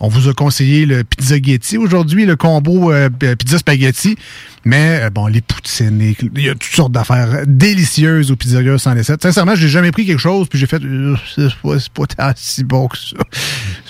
On 0.00 0.08
vous 0.08 0.28
a 0.28 0.34
conseillé 0.34 0.84
le 0.84 1.04
pizza 1.04 1.36
Getty 1.40 1.76
aujourd'hui, 1.76 2.26
le 2.26 2.34
combo 2.34 2.90
euh, 2.90 3.08
p- 3.08 3.36
pizza 3.36 3.58
spaghetti. 3.58 4.16
Mais 4.64 5.00
euh, 5.02 5.10
bon, 5.10 5.28
les 5.28 5.40
poutines, 5.42 6.00
il 6.34 6.42
y 6.42 6.48
a 6.48 6.54
toutes 6.54 6.64
sortes 6.74 6.90
d'affaires 6.92 7.42
délicieuses 7.46 8.32
au 8.32 8.36
Pizzeria 8.36 8.78
107. 8.78 9.22
Sincèrement, 9.22 9.54
j'ai 9.54 9.68
jamais 9.68 9.92
pris 9.92 10.04
quelque 10.04 10.18
chose, 10.18 10.48
puis 10.48 10.58
j'ai 10.58 10.66
fait, 10.66 10.82
euh, 10.82 11.14
c'est 11.36 11.52
pas, 12.16 12.32
si 12.36 12.64
bon 12.64 12.88
que 12.88 12.98
ça. 12.98 13.16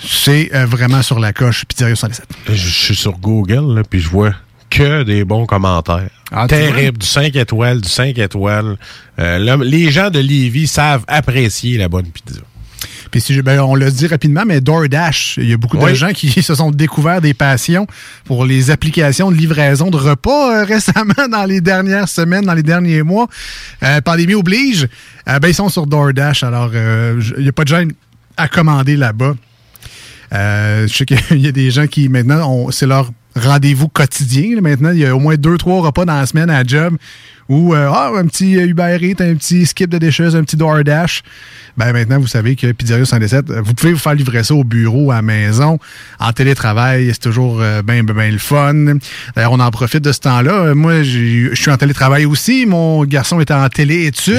C'est 0.05 0.53
euh, 0.53 0.65
vraiment 0.67 1.01
sur 1.01 1.19
la 1.19 1.33
coche 1.33 1.65
Pizzeria 1.65 1.95
107. 1.95 2.27
Je, 2.47 2.53
je 2.53 2.67
suis 2.69 2.95
sur 2.95 3.17
Google, 3.17 3.73
là, 3.75 3.81
puis 3.89 3.99
je 3.99 4.09
vois 4.09 4.35
que 4.73 5.03
des 5.03 5.23
bons 5.23 5.45
commentaires. 5.45 6.09
Ah, 6.31 6.47
Terrible, 6.47 6.97
du 6.97 7.05
5 7.05 7.35
étoiles, 7.35 7.81
du 7.81 7.89
5 7.89 8.17
étoiles. 8.17 8.77
Euh, 9.19 9.57
les 9.63 9.91
gens 9.91 10.09
de 10.09 10.19
Lévis 10.19 10.67
savent 10.67 11.03
apprécier 11.07 11.77
la 11.77 11.87
bonne 11.89 12.07
pizza. 12.07 12.39
Puis 13.11 13.21
si 13.21 13.35
je- 13.35 13.41
ben, 13.41 13.59
on 13.59 13.75
le 13.75 13.91
dit 13.91 14.07
rapidement, 14.07 14.43
mais 14.45 14.59
DoorDash, 14.59 15.35
il 15.37 15.47
y 15.49 15.53
a 15.53 15.57
beaucoup 15.57 15.77
de 15.77 15.93
gens 15.93 16.11
qui 16.13 16.41
se 16.41 16.55
sont 16.55 16.71
découverts 16.71 17.21
des 17.21 17.35
passions 17.35 17.85
pour 18.25 18.43
les 18.45 18.71
applications 18.71 19.29
de 19.29 19.35
livraison 19.37 19.91
de 19.91 19.97
repas 19.97 20.61
euh, 20.61 20.65
récemment 20.65 21.27
dans 21.31 21.45
les 21.45 21.61
dernières 21.61 22.09
semaines, 22.09 22.45
dans 22.45 22.55
les 22.55 22.63
derniers 22.63 23.03
mois. 23.03 23.27
Euh, 23.83 24.01
pandémie 24.01 24.33
oblige. 24.33 24.87
Euh, 25.29 25.37
ben, 25.39 25.47
ils 25.49 25.53
sont 25.53 25.69
sur 25.69 25.85
DoorDash, 25.85 26.41
alors 26.43 26.71
il 26.73 27.43
n'y 27.43 27.49
a 27.49 27.51
pas 27.53 27.63
de 27.63 27.69
gêne 27.69 27.91
à 28.35 28.47
commander 28.47 28.95
là-bas. 28.97 29.35
Je 30.31 30.87
sais 30.91 31.05
qu'il 31.05 31.39
y 31.41 31.47
a 31.47 31.51
des 31.51 31.69
gens 31.69 31.85
qui 31.85 32.09
maintenant, 32.09 32.71
c'est 32.71 32.87
leur 32.87 33.11
rendez-vous 33.35 33.87
quotidien. 33.87 34.55
là. 34.55 34.61
Maintenant, 34.61 34.91
il 34.91 34.99
y 34.99 35.05
a 35.05 35.15
au 35.15 35.19
moins 35.19 35.35
deux, 35.35 35.57
trois 35.57 35.81
repas 35.81 36.05
dans 36.05 36.15
la 36.15 36.25
semaine 36.25 36.49
à 36.49 36.63
job 36.63 36.97
ou 37.49 37.73
euh, 37.73 37.89
ah, 37.91 38.11
un 38.15 38.25
petit 38.25 38.53
Uber 38.53 38.97
Eats, 39.01 39.21
un 39.21 39.35
petit 39.35 39.65
skip 39.65 39.89
de 39.89 39.97
déchets, 39.97 40.35
un 40.35 40.43
petit 40.43 40.55
DoorDash. 40.55 41.23
Ben 41.75 41.91
maintenant, 41.91 42.19
vous 42.19 42.27
savez 42.27 42.55
que 42.55 42.71
Pizzeria 42.71 43.03
117, 43.05 43.49
euh, 43.49 43.61
vous 43.61 43.73
pouvez 43.73 43.93
vous 43.93 43.99
faire 43.99 44.13
livrer 44.13 44.43
ça 44.43 44.53
au 44.53 44.63
bureau, 44.63 45.11
à 45.11 45.15
la 45.15 45.21
maison, 45.23 45.79
en 46.19 46.31
télétravail. 46.31 47.09
C'est 47.11 47.19
toujours 47.19 47.61
euh, 47.61 47.81
bien, 47.81 48.03
bien, 48.03 48.29
le 48.31 48.37
fun. 48.37 48.73
D'ailleurs, 49.35 49.51
on 49.51 49.59
en 49.59 49.71
profite 49.71 50.03
de 50.03 50.11
ce 50.11 50.19
temps-là. 50.19 50.51
Euh, 50.51 50.75
Moi, 50.75 51.03
je 51.03 51.49
suis 51.53 51.71
en 51.71 51.77
télétravail 51.77 52.25
aussi. 52.25 52.65
Mon 52.65 53.03
garçon 53.05 53.39
est 53.39 53.51
en 53.51 53.67
téléétudes. 53.69 54.35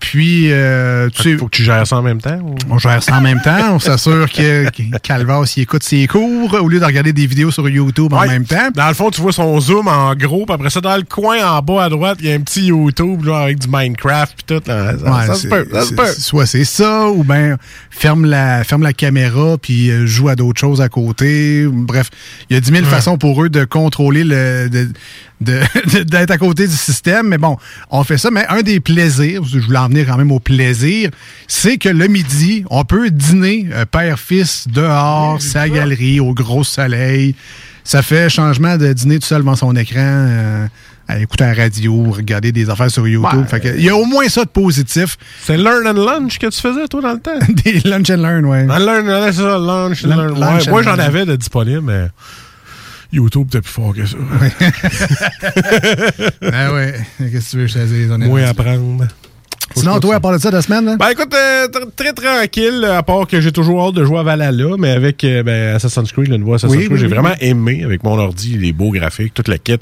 Puis, 0.00 0.52
euh, 0.52 1.08
tu 1.14 1.22
sais, 1.22 1.36
Faut 1.38 1.46
que 1.46 1.56
tu 1.56 1.64
gères 1.64 1.86
ça 1.86 1.96
en 1.96 2.02
même 2.02 2.20
temps. 2.20 2.38
ou? 2.42 2.54
on 2.70 2.78
gère 2.78 3.02
ça 3.02 3.16
en 3.16 3.20
même 3.22 3.40
temps. 3.40 3.72
On 3.74 3.78
s'assure 3.78 4.30
que, 4.30 4.68
Calvas 5.02 5.54
il 5.56 5.62
écoute 5.62 5.82
ses 5.82 6.06
cours 6.06 6.52
au 6.60 6.68
lieu 6.68 6.78
de 6.78 6.84
regarder 6.84 7.12
des 7.12 7.26
vidéos 7.26 7.50
sur 7.50 7.66
YouTube 7.68 8.12
en 8.12 8.26
même 8.26 8.44
temps. 8.44 8.68
Dans 8.74 8.88
le 8.88 8.94
fond, 8.94 9.10
tu 9.10 9.20
vois 9.22 9.32
son 9.32 9.58
zoom 9.60 9.88
en 9.88 10.14
gros, 10.14 10.44
puis 10.44 10.54
après 10.54 10.68
ça, 10.70 10.80
dans 10.80 10.96
le 10.96 11.02
coin 11.04 11.38
en 11.46 11.62
bas 11.62 11.84
à 11.84 11.88
droite, 11.88 12.18
il 12.20 12.26
y 12.28 12.32
a 12.32 12.34
un 12.34 12.40
petit 12.40 12.66
YouTube 12.66 13.24
là, 13.24 13.38
avec 13.44 13.58
du 13.60 13.66
Minecraft 13.70 14.34
puis 14.36 14.44
tout. 14.58 14.62
là. 14.68 14.92
Ça, 14.98 15.04
Ouais, 15.12 15.26
ça 15.26 15.34
se 15.36 15.48
peut, 15.48 15.66
ça 15.72 15.82
se 15.82 15.94
peut. 15.94 16.12
Soit 16.18 16.46
c'est 16.46 16.64
ça, 16.64 17.08
ou 17.08 17.24
bien 17.24 17.56
ferme 17.90 18.26
la, 18.26 18.62
ferme 18.64 18.82
la 18.82 18.92
caméra 18.92 19.56
puis 19.60 19.90
euh, 19.90 20.06
joue 20.06 20.28
à 20.28 20.36
d'autres 20.36 20.60
choses 20.60 20.80
à 20.82 20.88
côté. 20.88 21.66
Bref, 21.70 22.10
il 22.50 22.54
y 22.54 22.56
a 22.56 22.60
10 22.60 22.70
000 22.70 22.84
façons 22.84 23.16
pour 23.16 23.42
eux 23.42 23.48
de 23.48 23.64
contrôler 23.64 24.22
le. 24.24 24.68
de- 24.68 24.88
d'être 25.40 26.30
à 26.30 26.38
côté 26.38 26.66
du 26.66 26.74
système. 26.76 27.28
Mais 27.28 27.38
bon, 27.38 27.56
on 27.90 28.04
fait 28.04 28.18
ça. 28.18 28.30
Mais 28.30 28.46
un 28.48 28.62
des 28.62 28.80
plaisirs, 28.80 29.42
je 29.44 29.58
voulais 29.58 29.78
en 29.78 29.88
venir 29.88 30.06
quand 30.06 30.16
même 30.16 30.32
au 30.32 30.40
plaisir, 30.40 31.10
c'est 31.48 31.76
que 31.78 31.88
le 31.88 32.06
midi, 32.08 32.64
on 32.70 32.84
peut 32.84 33.10
dîner 33.10 33.66
euh, 33.72 33.84
père-fils 33.84 34.66
dehors, 34.68 35.40
sa 35.42 35.68
galerie, 35.68 36.20
au 36.20 36.32
gros 36.34 36.64
soleil. 36.64 37.34
Ça 37.82 38.00
fait 38.02 38.30
changement 38.30 38.76
de 38.78 38.92
dîner 38.92 39.18
tout 39.18 39.26
seul 39.26 39.40
devant 39.42 39.56
son 39.56 39.74
écran. 39.76 39.98
euh, 40.00 40.66
à 41.06 41.18
écouter 41.18 41.44
la 41.44 41.52
radio, 41.52 42.12
regarder 42.12 42.50
des 42.50 42.70
affaires 42.70 42.90
sur 42.90 43.06
YouTube. 43.06 43.44
Ouais. 43.52 43.74
Il 43.76 43.82
y 43.84 43.90
a 43.90 43.94
au 43.94 44.06
moins 44.06 44.26
ça 44.30 44.42
de 44.44 44.48
positif. 44.48 45.18
C'est 45.42 45.58
Learn 45.58 45.86
and 45.86 46.02
Lunch 46.02 46.38
que 46.38 46.46
tu 46.46 46.58
faisais, 46.58 46.88
toi, 46.88 47.02
dans 47.02 47.12
le 47.12 47.20
temps? 47.20 47.38
Des 47.62 47.78
lunch 47.80 48.08
and 48.08 48.22
learn, 48.22 48.46
ouais. 48.46 48.66
Ah, 48.70 48.78
learn, 48.78 49.06
c'est 49.26 49.32
ça, 49.42 49.58
lunch, 49.58 50.02
Lun- 50.04 50.16
learn. 50.16 50.32
Ouais, 50.38 50.66
and 50.66 50.70
moi, 50.70 50.82
j'en 50.82 50.96
learn. 50.96 51.00
avais 51.00 51.26
de 51.26 51.36
disponible, 51.36 51.82
mais 51.82 52.06
YouTube, 53.14 53.48
t'es 53.50 53.60
plus 53.60 53.70
fort 53.70 53.94
que 53.94 54.04
ça. 54.04 54.16
Ah 56.52 56.72
ouais. 56.74 56.94
Qu'est-ce 57.18 57.46
que 57.46 57.50
tu 57.50 57.56
veux, 57.58 57.66
je 57.66 57.74
te 57.74 57.78
dise, 57.86 58.10
honnêtement? 58.10 58.36
Moi, 58.36 58.42
apprendre. 58.46 59.06
Sinon, 59.74 59.98
toi, 60.00 60.14
à 60.16 60.20
part 60.20 60.32
de 60.32 60.38
ça, 60.38 60.50
de 60.50 60.56
la 60.56 60.62
semaine, 60.62 60.84
là? 60.84 60.96
Ben 60.96 61.08
écoute, 61.10 61.34
euh, 61.34 61.66
tr- 61.68 61.88
très 61.96 62.12
tranquille, 62.12 62.84
à 62.84 63.02
part 63.02 63.26
que 63.26 63.40
j'ai 63.40 63.52
toujours 63.52 63.86
hâte 63.88 63.94
de 63.94 64.04
jouer 64.04 64.18
à 64.18 64.22
Valhalla, 64.22 64.76
mais 64.78 64.90
avec 64.90 65.24
euh, 65.24 65.42
ben, 65.42 65.74
Assassin's 65.74 66.12
Creed, 66.12 66.28
le 66.28 66.36
nouveau 66.36 66.54
Assassin's 66.54 66.76
Oui, 66.76 66.84
Creed, 66.84 66.92
oui, 66.92 66.98
j'ai 66.98 67.06
oui, 67.06 67.12
vraiment 67.12 67.34
aimé 67.40 67.82
avec 67.84 68.02
mon 68.04 68.18
ordi, 68.18 68.56
les 68.56 68.72
beaux 68.72 68.90
graphiques, 68.90 69.34
toute 69.34 69.48
la 69.48 69.58
kit. 69.58 69.76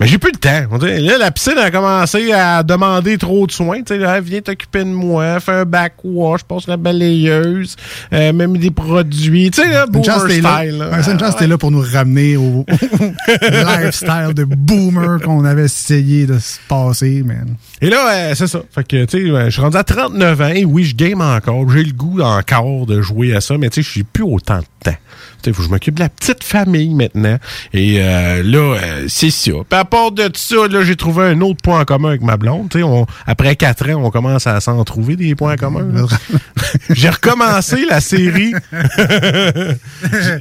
Mais 0.00 0.06
j'ai 0.06 0.18
plus 0.18 0.32
le 0.32 0.38
temps. 0.38 0.68
On 0.70 0.78
là, 0.78 1.18
la 1.18 1.30
piscine 1.30 1.58
a 1.58 1.70
commencé 1.70 2.32
à 2.32 2.62
demander 2.62 3.16
trop 3.18 3.46
de 3.46 3.52
soins. 3.52 3.82
Tu 3.82 3.98
sais, 3.98 4.20
viens 4.20 4.40
t'occuper 4.40 4.80
de 4.80 4.90
moi, 4.90 5.40
fais 5.40 5.52
un 5.52 5.64
backwash, 5.64 6.42
passe 6.44 6.66
la 6.66 6.76
balayeuse, 6.76 7.76
euh, 8.12 8.32
même 8.32 8.56
des 8.58 8.70
produits. 8.70 9.50
Tu 9.50 9.62
sais, 9.62 9.68
là, 9.68 9.86
boomer 9.86 10.04
chance, 10.04 10.24
t'es 10.28 10.40
là. 10.40 10.58
style. 10.60 10.78
là. 10.78 10.90
Ouais, 10.90 11.02
c'est 11.02 11.12
une 11.12 11.18
chance, 11.20 11.36
t'es 11.36 11.46
là 11.46 11.58
pour 11.58 11.70
nous 11.70 11.82
ramener 11.92 12.36
au, 12.36 12.64
lifestyle 13.42 14.34
de 14.34 14.44
boomer 14.44 15.20
qu'on 15.22 15.44
avait 15.44 15.64
essayé 15.64 16.26
de 16.26 16.38
se 16.38 16.58
passer, 16.68 17.22
man. 17.24 17.54
Et 17.80 17.90
là, 17.90 18.34
c'est 18.34 18.46
ça. 18.46 18.60
Fait 18.74 18.84
que, 18.86 19.04
tu 19.04 19.18
sais, 19.26 19.30
je 19.46 19.50
suis 19.50 19.60
rendu 19.60 19.76
à 19.76 19.84
39 19.84 20.40
ans 20.40 20.48
et 20.48 20.64
oui, 20.64 20.84
je 20.84 20.94
game 20.96 21.20
encore. 21.20 21.70
J'ai 21.70 21.84
le 21.84 21.92
goût 21.92 22.20
encore 22.20 22.86
de 22.86 23.00
jouer 23.02 23.34
à 23.34 23.40
ça, 23.40 23.56
mais 23.58 23.68
tu 23.70 23.76
sais, 23.76 23.86
je 23.86 23.90
suis 23.90 24.02
plus 24.04 24.24
autant 24.24 24.58
de 24.58 24.64
temps. 24.84 24.96
Tu 25.42 25.50
sais, 25.50 25.52
faut 25.52 25.62
que 25.62 25.66
je 25.68 25.70
m'occupe 25.72 25.94
de 25.94 26.00
la 26.00 26.08
petite 26.08 26.42
famille 26.44 26.94
maintenant. 26.94 27.38
Et 27.72 27.96
euh, 28.00 28.42
là, 28.42 28.58
euh, 28.78 29.04
c'est 29.08 29.30
ça. 29.30 29.52
Puis 29.68 29.78
à 29.78 29.84
part 29.84 30.10
de 30.12 30.28
ça, 30.34 30.66
là, 30.68 30.82
j'ai 30.82 30.96
trouvé 30.96 31.24
un 31.26 31.40
autre 31.40 31.60
point 31.62 31.80
en 31.80 31.84
commun 31.84 32.08
avec 32.10 32.22
ma 32.22 32.36
blonde. 32.36 32.68
Tu 32.70 32.78
sais, 32.78 32.84
on- 32.84 33.06
après 33.26 33.54
quatre 33.56 33.88
ans, 33.90 34.02
on 34.04 34.10
commence 34.10 34.46
à 34.46 34.60
s'en 34.60 34.82
trouver 34.84 35.16
des 35.16 35.34
points 35.34 35.56
communs. 35.56 35.86
là. 35.92 36.06
j'ai 36.90 37.08
recommencé 37.10 37.84
la 37.88 38.00
série. 38.00 38.52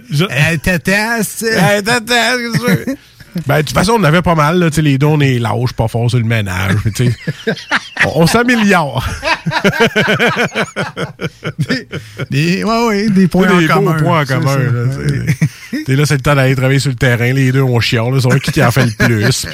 Je- 0.09 0.57
tatasse! 0.57 1.43
Hey, 1.43 1.83
tata, 1.83 2.33
Ben, 3.45 3.57
de 3.57 3.61
toute 3.61 3.73
façon, 3.73 3.93
on 3.99 4.03
avait 4.03 4.21
pas 4.21 4.35
mal, 4.35 4.59
là. 4.59 4.69
Tu 4.69 4.77
sais, 4.77 4.81
les 4.81 4.97
dons, 4.97 5.17
on 5.17 5.21
est 5.21 5.39
lâches, 5.39 5.73
pas 5.73 5.87
fort 5.87 6.09
sur 6.09 6.19
le 6.19 6.25
ménage. 6.25 6.75
mais 6.85 7.11
on, 8.05 8.21
on 8.23 8.27
s'améliore. 8.27 9.05
Des, 12.29 12.63
ouais, 12.63 12.87
ouais, 12.87 13.09
des 13.09 13.27
points 13.27 13.47
des 13.47 13.65
en 13.71 13.75
commun. 13.75 13.93
beaux 13.93 14.03
points 14.03 14.21
en 14.21 14.25
commun. 14.25 14.57
T'es 15.85 15.95
là, 15.95 16.05
c'est 16.05 16.15
le 16.15 16.21
temps 16.21 16.35
d'aller 16.35 16.55
travailler 16.55 16.79
sur 16.79 16.89
le 16.91 16.95
terrain. 16.95 17.33
Les 17.33 17.51
deux, 17.51 17.61
on 17.61 17.79
chiale. 17.79 18.13
Là, 18.13 18.21
savoir 18.21 18.39
qui 18.39 18.51
qui 18.51 18.63
en 18.63 18.71
fait 18.71 18.85
le 18.85 18.91
plus. 18.91 19.47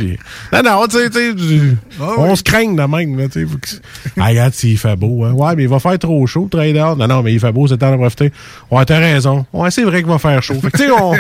Non, 0.51 0.62
non, 0.63 0.88
tu 0.88 0.98
sais, 0.98 1.10
tu- 1.10 1.77
on 2.00 2.36
se 2.36 2.43
craigne 2.43 2.75
de 2.75 2.84
même. 2.84 3.17
Là, 3.17 3.27
tu 3.29 3.48
sais, 3.48 3.79
ah, 4.20 4.27
regarde, 4.27 4.53
s'il 4.53 4.77
fait 4.77 4.96
beau. 4.96 5.24
Hein. 5.25 5.32
Ouais, 5.34 5.55
mais 5.55 5.63
il 5.63 5.70
va 5.70 5.79
faire 5.79 5.98
trop 6.00 6.25
chaud, 6.27 6.50
dehors. 6.51 6.96
Non, 6.96 7.08
non, 7.08 7.24
mais 7.24 7.34
il 7.34 7.39
fait 7.39 7.51
beau, 7.51 7.67
c'est 7.67 7.74
le 7.74 7.79
temps 7.79 7.91
de 7.91 7.98
profiter. 7.98 8.32
Ouais, 8.70 8.86
t'as 8.86 9.00
raison. 9.00 9.46
Ouais, 9.53 9.72
c'est 9.72 9.84
vrai 9.84 10.01
qu'il 10.03 10.12
va 10.12 10.20
faire 10.20 10.41
chaud. 10.43 10.60
Fait 10.62 10.72
que, 10.72 10.77
tu 10.77 10.84
sais, 10.84 10.91
on... 10.91 11.13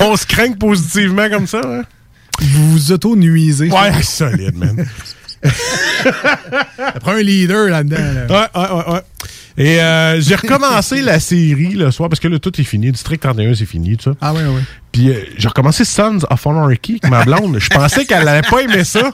on 0.12 0.16
se 0.16 0.26
craigne 0.26 0.56
positivement 0.56 1.28
comme 1.28 1.46
ça. 1.46 1.60
Hein. 1.64 1.82
Vous 2.40 2.70
vous 2.72 2.92
auto-nuisez. 2.92 3.70
Ouais, 3.70 4.02
solide, 4.02 4.56
man. 4.56 4.84
Ça 6.76 6.92
prend 7.00 7.12
un 7.12 7.20
leader 7.22 7.68
là-dedans. 7.68 7.96
là. 7.98 8.26
Ouais, 8.26 8.60
ouais, 8.60 8.76
ouais, 8.76 8.92
ouais. 8.94 9.00
Et 9.56 9.80
euh, 9.80 10.20
j'ai 10.20 10.34
recommencé 10.34 11.00
la 11.00 11.20
série 11.20 11.74
le 11.74 11.90
soir 11.90 12.08
parce 12.08 12.20
que 12.20 12.28
là, 12.28 12.38
tout 12.38 12.60
est 12.60 12.64
fini. 12.64 12.90
District 12.90 13.20
31, 13.20 13.54
c'est 13.54 13.66
fini, 13.66 13.96
tout 13.96 14.10
ça. 14.10 14.16
Ah 14.20 14.32
ouais, 14.32 14.42
ouais. 14.42 14.62
Puis 14.90 15.10
euh, 15.10 15.24
j'ai 15.36 15.48
recommencé 15.48 15.84
Sons 15.84 16.20
of 16.28 16.46
Anarchy 16.46 16.98
avec 17.02 17.10
ma 17.10 17.24
blonde. 17.24 17.58
Je 17.58 17.68
pensais 17.68 18.04
qu'elle 18.04 18.24
n'allait 18.24 18.48
pas 18.48 18.60
aimer 18.62 18.84
ça. 18.84 19.12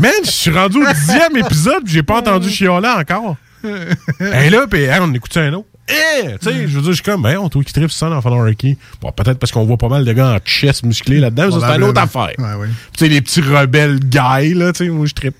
Man, 0.00 0.12
je 0.24 0.30
suis 0.30 0.50
rendu 0.50 0.78
au 0.78 0.92
dixième 0.92 1.36
épisode 1.36 1.82
j'ai 1.86 2.02
pas 2.02 2.18
entendu 2.18 2.50
chialer 2.50 2.88
encore. 2.88 3.36
Et 3.64 4.50
là, 4.50 4.66
puis 4.68 4.86
on 5.00 5.12
écoute 5.14 5.36
un 5.36 5.52
autre. 5.54 5.68
Eh! 5.88 6.36
Tu 6.40 6.48
sais, 6.48 6.68
je 6.68 6.76
veux 6.76 6.80
dire, 6.82 6.90
je 6.92 6.94
suis 6.96 7.02
comme, 7.02 7.22
ben, 7.22 7.36
on 7.38 7.48
trouve 7.48 7.64
qu'il 7.64 7.72
tripe 7.72 7.90
Sons 7.90 8.12
of 8.12 8.24
Anarchy. 8.24 8.78
Bon, 9.00 9.10
peut-être 9.10 9.38
parce 9.38 9.50
qu'on 9.50 9.64
voit 9.64 9.76
pas 9.76 9.88
mal 9.88 10.04
de 10.04 10.12
gars 10.12 10.32
en 10.34 10.38
chest 10.38 10.84
musclé 10.84 11.18
là-dedans, 11.18 11.50
ça, 11.50 11.66
c'est 11.68 11.76
une 11.76 11.82
autre 11.84 12.00
affaire. 12.00 12.30
Ouais, 12.38 12.54
ouais. 12.60 12.68
Tu 12.96 13.04
sais, 13.04 13.08
les 13.08 13.20
petits 13.20 13.40
rebelles 13.40 13.98
guys, 13.98 14.54
là, 14.54 14.72
tu 14.72 14.84
sais, 14.84 14.90
moi, 14.90 15.06
je 15.06 15.12
trippe. 15.14 15.34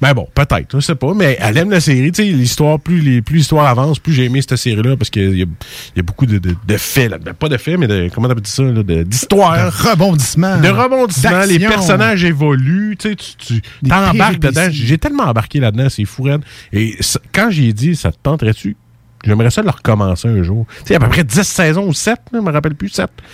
Ben 0.00 0.14
bon, 0.14 0.26
peut-être, 0.34 0.68
je 0.72 0.80
sais 0.80 0.94
pas, 0.94 1.12
mais 1.12 1.36
elle 1.40 1.58
aime 1.58 1.70
la 1.70 1.80
série, 1.80 2.10
tu 2.12 2.22
sais, 2.22 2.28
l'histoire, 2.30 2.78
plus 2.80 3.00
les, 3.00 3.20
plus 3.20 3.36
l'histoire 3.38 3.66
avance, 3.66 3.98
plus 3.98 4.14
j'ai 4.14 4.24
aimé 4.24 4.40
cette 4.40 4.56
série-là, 4.56 4.96
parce 4.96 5.10
qu'il 5.10 5.34
y 5.34 5.40
y 5.40 6.00
a 6.00 6.02
beaucoup 6.02 6.24
de, 6.24 6.38
de, 6.38 6.54
de 6.66 6.76
faits, 6.78 7.10
là. 7.10 7.18
Ben, 7.18 7.34
pas 7.34 7.48
de 7.50 7.56
faits, 7.58 7.76
mais 7.78 7.86
de, 7.86 8.08
comment 8.14 8.28
t'appelles 8.28 8.46
ça, 8.46 8.62
là, 8.62 8.82
de- 8.82 9.02
d'histoire. 9.02 9.70
Rebondissement. 9.72 10.56
De 10.58 10.68
rebondissement, 10.68 11.44
les 11.44 11.58
personnages 11.58 12.24
évoluent, 12.24 12.96
tu 12.98 13.10
sais, 13.10 13.16
tu, 13.16 13.60
t'embarques 13.86 14.38
dedans. 14.38 14.68
J'ai 14.70 14.98
tellement 14.98 15.24
embarqué 15.24 15.58
là-dedans, 15.60 15.88
c'est 15.90 16.04
fou, 16.06 16.22
raide. 16.22 16.42
Et 16.72 16.96
ça- 17.00 17.20
quand 17.32 17.50
j'ai 17.50 17.72
dit, 17.72 17.96
ça 17.96 18.12
te 18.12 18.16
tenterait-tu? 18.22 18.76
J'aimerais 19.24 19.50
ça 19.50 19.62
le 19.62 19.70
recommencer 19.70 20.28
un 20.28 20.42
jour. 20.42 20.66
Tu 20.78 20.86
sais, 20.86 20.94
à 20.94 21.00
peu 21.00 21.08
près 21.08 21.24
10 21.24 21.42
saisons 21.42 21.86
ou 21.86 21.92
7, 21.92 22.18
là, 22.32 22.38
je 22.40 22.44
me 22.44 22.50
rappelle 22.50 22.74
plus, 22.74 22.88
7. 22.88 23.10
Puis 23.16 23.24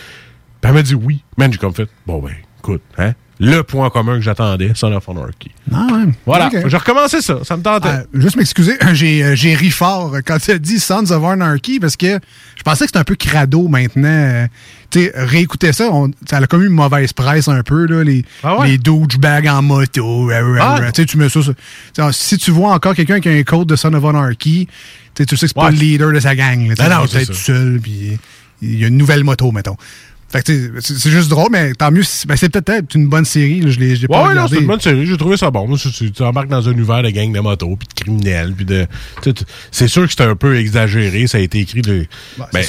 elle 0.62 0.72
m'a 0.72 0.82
dit 0.82 0.94
oui. 0.94 1.22
Man, 1.36 1.52
j'ai 1.52 1.58
comme 1.58 1.74
fait, 1.74 1.88
bon 2.06 2.20
ben, 2.20 2.32
écoute, 2.58 2.82
hein, 2.98 3.12
le 3.38 3.62
point 3.62 3.90
commun 3.90 4.14
que 4.14 4.22
j'attendais, 4.22 4.72
Son 4.74 4.92
of 4.92 5.08
Anarchy. 5.08 5.50
Ah 5.72 5.86
ouais. 5.92 6.12
Voilà, 6.24 6.46
Ok. 6.46 6.68
j'ai 6.68 6.76
recommencé 6.76 7.20
ça, 7.20 7.38
ça 7.44 7.56
me 7.56 7.62
tentait. 7.62 7.88
Euh, 7.88 8.02
juste 8.14 8.36
m'excuser, 8.36 8.76
j'ai, 8.94 9.22
euh, 9.22 9.34
j'ai 9.36 9.54
ri 9.54 9.70
fort 9.70 10.14
quand 10.24 10.38
tu 10.38 10.50
as 10.52 10.58
dit 10.58 10.78
Sons 10.80 11.10
of 11.10 11.22
Anarchy 11.24 11.78
parce 11.78 11.96
que 11.96 12.18
je 12.56 12.62
pensais 12.62 12.84
que 12.84 12.88
c'était 12.88 12.98
un 12.98 13.04
peu 13.04 13.14
crado 13.16 13.68
maintenant. 13.68 14.04
Euh, 14.08 14.46
tu 14.90 15.00
sais, 15.04 15.12
réécouter 15.14 15.72
ça, 15.72 15.88
on- 15.92 16.10
ça 16.28 16.38
a 16.38 16.46
comme 16.46 16.62
une 16.62 16.72
mauvaise 16.72 17.12
presse 17.12 17.48
un 17.48 17.62
peu, 17.62 17.86
là, 17.86 18.02
les, 18.04 18.24
Ah 18.42 18.58
ouais? 18.60 18.68
les 18.68 18.78
douchebags 18.78 19.46
en 19.48 19.60
moto. 19.62 20.30
euh, 20.30 20.56
Ah. 20.60 20.90
tu 20.92 21.16
mets 21.18 21.28
ça. 21.28 21.40
sais, 21.42 21.52
si 22.12 22.38
tu 22.38 22.50
vois 22.52 22.72
encore 22.72 22.94
quelqu'un 22.94 23.20
qui 23.20 23.28
a 23.28 23.32
un 23.32 23.42
code 23.42 23.68
de 23.68 23.76
Son 23.76 23.92
of 23.92 24.04
Anarchy, 24.04 24.66
tu 25.14 25.22
sais, 25.22 25.26
tu 25.26 25.36
sais 25.36 25.46
que 25.46 25.48
c'est 25.48 25.54
pas 25.60 25.70
le 25.70 25.76
leader 25.76 26.12
de 26.12 26.20
sa 26.20 26.34
gang. 26.34 26.68
Là, 26.68 26.74
sais, 26.76 26.88
Non, 26.88 27.06
c'est 27.06 27.24
ça. 27.24 27.32
tout 27.32 27.38
seul, 27.38 27.80
puis 27.82 28.18
il 28.62 28.78
y 28.80 28.84
a 28.84 28.88
une 28.88 28.96
nouvelle 28.96 29.24
moto, 29.24 29.52
mettons. 29.52 29.76
Fait 30.36 30.42
que, 30.42 30.80
c'est 30.80 31.10
juste 31.10 31.28
drôle, 31.28 31.48
mais 31.50 31.72
tant 31.74 31.90
mieux. 31.90 32.02
ben, 32.26 32.36
c'est 32.36 32.48
peut-être 32.48 32.94
une 32.94 33.08
bonne 33.08 33.24
série. 33.24 33.60
là, 33.60 33.70
je 33.70 33.78
l'ai 33.78 33.92
Ouais, 33.92 34.06
pas 34.08 34.14
ouais, 34.16 34.22
non, 34.22 34.28
regardé. 34.30 34.54
c'est 34.56 34.60
une 34.60 34.66
bonne 34.66 34.80
série. 34.80 35.06
J'ai 35.06 35.16
trouvé 35.16 35.36
ça 35.36 35.50
bon. 35.50 35.76
Tu, 35.76 36.22
embarques 36.22 36.48
dans 36.48 36.68
un 36.68 36.72
univers 36.72 37.02
de 37.02 37.10
gang 37.10 37.32
de 37.32 37.40
motos, 37.40 37.76
puis 37.76 37.88
de 37.88 37.94
criminels, 37.94 38.52
puis 38.54 38.64
de. 38.64 38.86
C'est 39.70 39.88
sûr 39.88 40.02
que 40.04 40.10
c'était 40.10 40.24
un 40.24 40.36
peu 40.36 40.56
exagéré. 40.58 41.26
Ça 41.26 41.38
a 41.38 41.40
été 41.40 41.60
écrit 41.60 41.82
de. 41.82 42.06
Ben, 42.38 42.62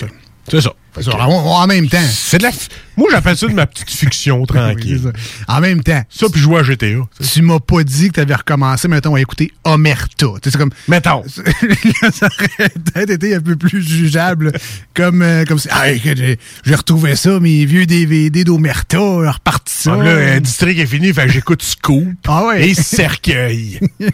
c'est 0.49 0.61
ça. 0.61 0.73
Ça, 1.01 1.15
en, 1.17 1.29
en 1.31 1.67
même 1.67 1.87
temps. 1.87 1.97
C'est 2.09 2.37
de 2.39 2.43
la. 2.43 2.51
Moi, 2.95 3.09
j'appelle 3.11 3.37
ça 3.37 3.47
de 3.47 3.53
ma 3.53 3.67
petite 3.67 3.91
fiction 3.91 4.43
tranquille. 4.45 4.99
Oui, 5.03 5.11
c'est 5.13 5.19
ça. 5.45 5.55
En 5.55 5.61
même 5.61 5.83
temps. 5.83 6.01
Ça, 6.09 6.27
puis 6.31 6.41
jouer 6.41 6.59
à 6.59 6.63
GTA. 6.63 6.87
Tu 7.31 7.41
m'as 7.43 7.59
pas 7.59 7.83
dit 7.83 8.07
que 8.09 8.13
tu 8.15 8.19
avais 8.21 8.33
recommencé, 8.33 8.87
mettons, 8.87 9.13
à 9.13 9.21
écouter 9.21 9.51
Omerta. 9.63 10.25
C'est 10.43 10.57
comme. 10.57 10.71
Mettons. 10.87 11.23
ça 12.11 12.25
aurait 12.25 12.69
peut-être 12.69 13.09
été 13.11 13.35
un 13.35 13.41
peu 13.41 13.55
plus 13.55 13.87
jugeable. 13.87 14.51
Comme, 14.95 15.21
euh, 15.21 15.45
comme 15.45 15.59
si. 15.59 15.67
Ah, 15.71 15.85
j'ai 15.93 16.75
retrouvé 16.75 17.15
ça, 17.15 17.39
mes 17.39 17.65
vieux 17.65 17.85
DVD 17.85 18.43
d'Omerta, 18.43 18.97
reparti 18.97 19.73
ça. 19.75 19.95
Ah, 19.99 20.03
là, 20.03 20.33
un 20.35 20.39
district 20.39 20.79
est 20.79 20.85
fini, 20.87 21.13
fait 21.13 21.27
que 21.27 21.31
j'écoute 21.33 21.61
Scoop 21.61 22.07
Ah 22.27 22.45
ouais. 22.47 22.69
et 22.69 22.73
Cercueil. 22.73 23.79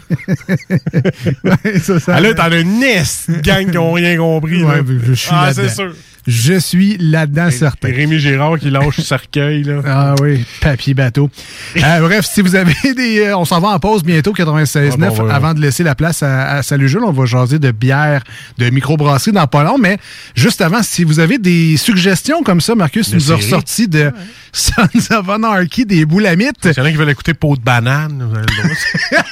Ouais, 1.44 1.78
ça, 1.80 2.00
ça- 2.00 2.14
Ah, 2.16 2.20
là, 2.20 2.34
t'en 2.34 2.44
as 2.44 2.58
une 2.58 2.78
nest 2.80 3.30
gang 3.42 3.70
qui 3.70 3.78
ont 3.78 3.92
rien 3.92 4.16
compris. 4.16 4.62
Ouais, 4.62 4.76
là. 4.78 4.82
je 5.06 5.12
suis 5.14 5.28
ah, 5.32 5.52
c'est 5.54 5.68
sûr. 5.68 5.94
Je 6.26 6.54
suis 6.58 6.96
là-dedans, 6.98 7.50
certain. 7.50 7.88
Rémi 7.88 8.18
Girard 8.18 8.58
qui 8.58 8.70
lâche 8.70 9.00
Cercueil, 9.00 9.62
là. 9.64 9.80
Ah 9.86 10.14
oui, 10.22 10.44
papier 10.60 10.94
bateau. 10.94 11.30
Euh, 11.76 12.00
bref, 12.00 12.24
si 12.24 12.40
vous 12.40 12.54
avez 12.54 12.74
des. 12.96 13.20
euh, 13.26 13.36
on 13.36 13.44
s'en 13.44 13.60
va 13.60 13.68
en 13.68 13.78
pause 13.78 14.02
bientôt, 14.02 14.32
96.9. 14.32 14.92
Ah, 14.92 14.96
bon, 14.96 15.16
ouais, 15.16 15.20
ouais. 15.22 15.32
Avant 15.32 15.52
de 15.54 15.60
laisser 15.60 15.82
la 15.82 15.94
place 15.94 16.22
à, 16.22 16.52
à 16.56 16.62
Salut 16.62 16.88
Jules, 16.88 17.04
on 17.04 17.12
va 17.12 17.26
jaser 17.26 17.58
de 17.58 17.70
bière, 17.70 18.22
de 18.58 18.70
microbrasserie 18.70 19.32
dans 19.32 19.46
pas 19.46 19.64
long. 19.64 19.76
Mais 19.78 19.98
juste 20.34 20.60
avant, 20.62 20.82
si 20.82 21.04
vous 21.04 21.20
avez 21.20 21.38
des 21.38 21.76
suggestions 21.76 22.42
comme 22.42 22.60
ça, 22.60 22.74
Marcus 22.74 23.10
De 23.10 23.16
nous 23.16 23.32
a 23.32 23.36
ressorti 23.36 23.86
de 23.88 24.10
Sons 24.52 24.72
of 25.10 25.28
Anarchy, 25.28 25.84
des 25.84 26.04
boulamites. 26.06 26.72
S'il 26.72 26.78
y 26.78 26.80
en 26.80 26.84
a 26.84 26.90
qui 26.90 26.96
veulent 26.96 27.10
écouter 27.10 27.34
Peau 27.34 27.56
de 27.56 27.60
banane, 27.62 28.26
vous 28.30 28.36
avez 28.36 28.46
le 28.46 28.62
droit. 28.62 28.76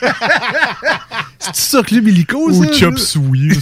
C'est 1.38 1.56
ça, 1.56 1.82
Club 1.82 2.06
Illico, 2.06 2.50
Ou 2.50 2.64
ça? 2.64 2.72
Chop 2.72 2.98
Suey, 2.98 3.48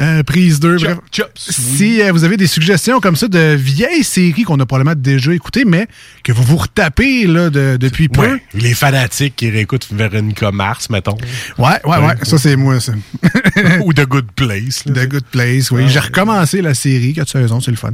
Euh, 0.00 0.22
prise 0.22 0.58
2. 0.58 0.78
Chop- 0.78 1.00
bref. 1.12 1.30
Si 1.36 2.00
euh, 2.00 2.12
vous 2.12 2.24
avez 2.24 2.36
des 2.38 2.46
suggestions 2.46 2.98
comme 3.00 3.14
ça 3.16 3.28
de 3.28 3.54
vieilles 3.54 4.04
séries 4.04 4.42
qu'on 4.44 4.58
a 4.60 4.64
probablement 4.66 4.98
déjà 4.98 5.32
écoutées, 5.34 5.64
mais 5.66 5.86
que 6.24 6.32
vous 6.32 6.42
vous 6.42 6.56
retapez 6.56 7.26
là, 7.26 7.50
de- 7.50 7.76
depuis 7.78 8.08
peu. 8.08 8.22
Ouais, 8.22 8.42
les 8.54 8.72
fanatiques 8.74 9.36
qui 9.36 9.50
réécoutent 9.50 9.88
Veronica 9.92 10.50
Mars, 10.50 10.88
mettons. 10.88 11.16
Ouais, 11.58 11.78
ouais, 11.84 11.98
ouais. 11.98 12.14
Ça, 12.22 12.38
c'est 12.38 12.56
moi, 12.56 12.80
ça. 12.80 12.92
Ou 13.84 13.92
The 13.92 14.06
Good 14.06 14.32
Place. 14.34 14.84
là. 14.86 14.94
The 15.04 15.08
Good 15.08 15.24
Place, 15.30 15.70
oui. 15.70 15.84
J'ai 15.88 15.98
recommencé 16.00 16.62
la 16.62 16.72
série, 16.74 17.12
quatre 17.12 17.28
saisons, 17.30 17.60
c'est 17.60 17.70
le 17.70 17.76
fun. 17.76 17.90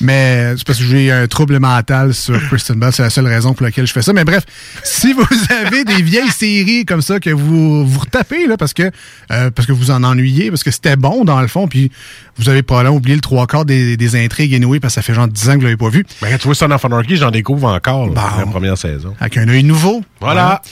Mais 0.00 0.54
c'est 0.56 0.66
parce 0.66 0.78
que 0.78 0.84
j'ai 0.86 1.12
un 1.12 1.26
trouble 1.26 1.58
mental 1.58 2.14
sur 2.14 2.40
Kristen 2.48 2.76
Bell, 2.78 2.92
c'est 2.92 3.02
la 3.02 3.10
seule 3.10 3.26
raison 3.26 3.52
pour 3.52 3.64
laquelle 3.66 3.86
je 3.86 3.92
fais 3.92 4.02
ça. 4.02 4.12
Mais 4.14 4.24
bref, 4.24 4.44
si 4.84 5.12
vous 5.12 5.26
avez 5.50 5.84
des 5.84 6.00
vieilles 6.02 6.30
séries 6.30 6.86
comme 6.86 7.02
ça 7.02 7.20
que 7.20 7.30
vous 7.30 7.86
vous 7.86 7.98
retapez, 8.00 8.46
là, 8.46 8.56
parce 8.56 8.72
que 8.72 8.90
euh, 9.30 9.50
parce 9.50 9.66
que 9.66 9.72
vous 9.72 9.90
en 9.90 10.02
ennuyez, 10.02 10.48
parce 10.50 10.64
que 10.64 10.70
c'était 10.70 10.96
bon 10.96 11.24
dans 11.24 11.41
le 11.42 11.48
fond, 11.48 11.68
puis 11.68 11.90
vous 12.38 12.48
avez 12.48 12.62
probablement 12.62 12.96
oublié 12.96 13.14
le 13.14 13.20
trois 13.20 13.46
quarts 13.46 13.64
des, 13.64 13.96
des 13.96 14.16
intrigues 14.24 14.54
anyway, 14.54 14.80
parce 14.80 14.94
que 14.94 15.00
ça 15.00 15.02
fait 15.02 15.14
genre 15.14 15.28
10 15.28 15.48
ans 15.50 15.52
que 15.54 15.58
vous 15.58 15.64
l'avez 15.64 15.76
pas 15.76 15.88
vu. 15.90 16.06
Ben, 16.22 16.30
quand 16.30 16.38
tu 16.38 16.44
vois 16.48 16.54
Son 16.54 16.70
of 16.70 16.84
Anarchy, 16.84 17.16
j'en 17.16 17.30
découvre 17.30 17.68
encore 17.68 18.06
là, 18.06 18.12
Bon. 18.14 18.20
dans 18.20 18.38
la 18.38 18.46
première 18.46 18.78
saison. 18.78 19.14
Avec 19.20 19.36
un 19.36 19.48
œil 19.48 19.62
nouveau. 19.64 20.02
Voilà. 20.20 20.62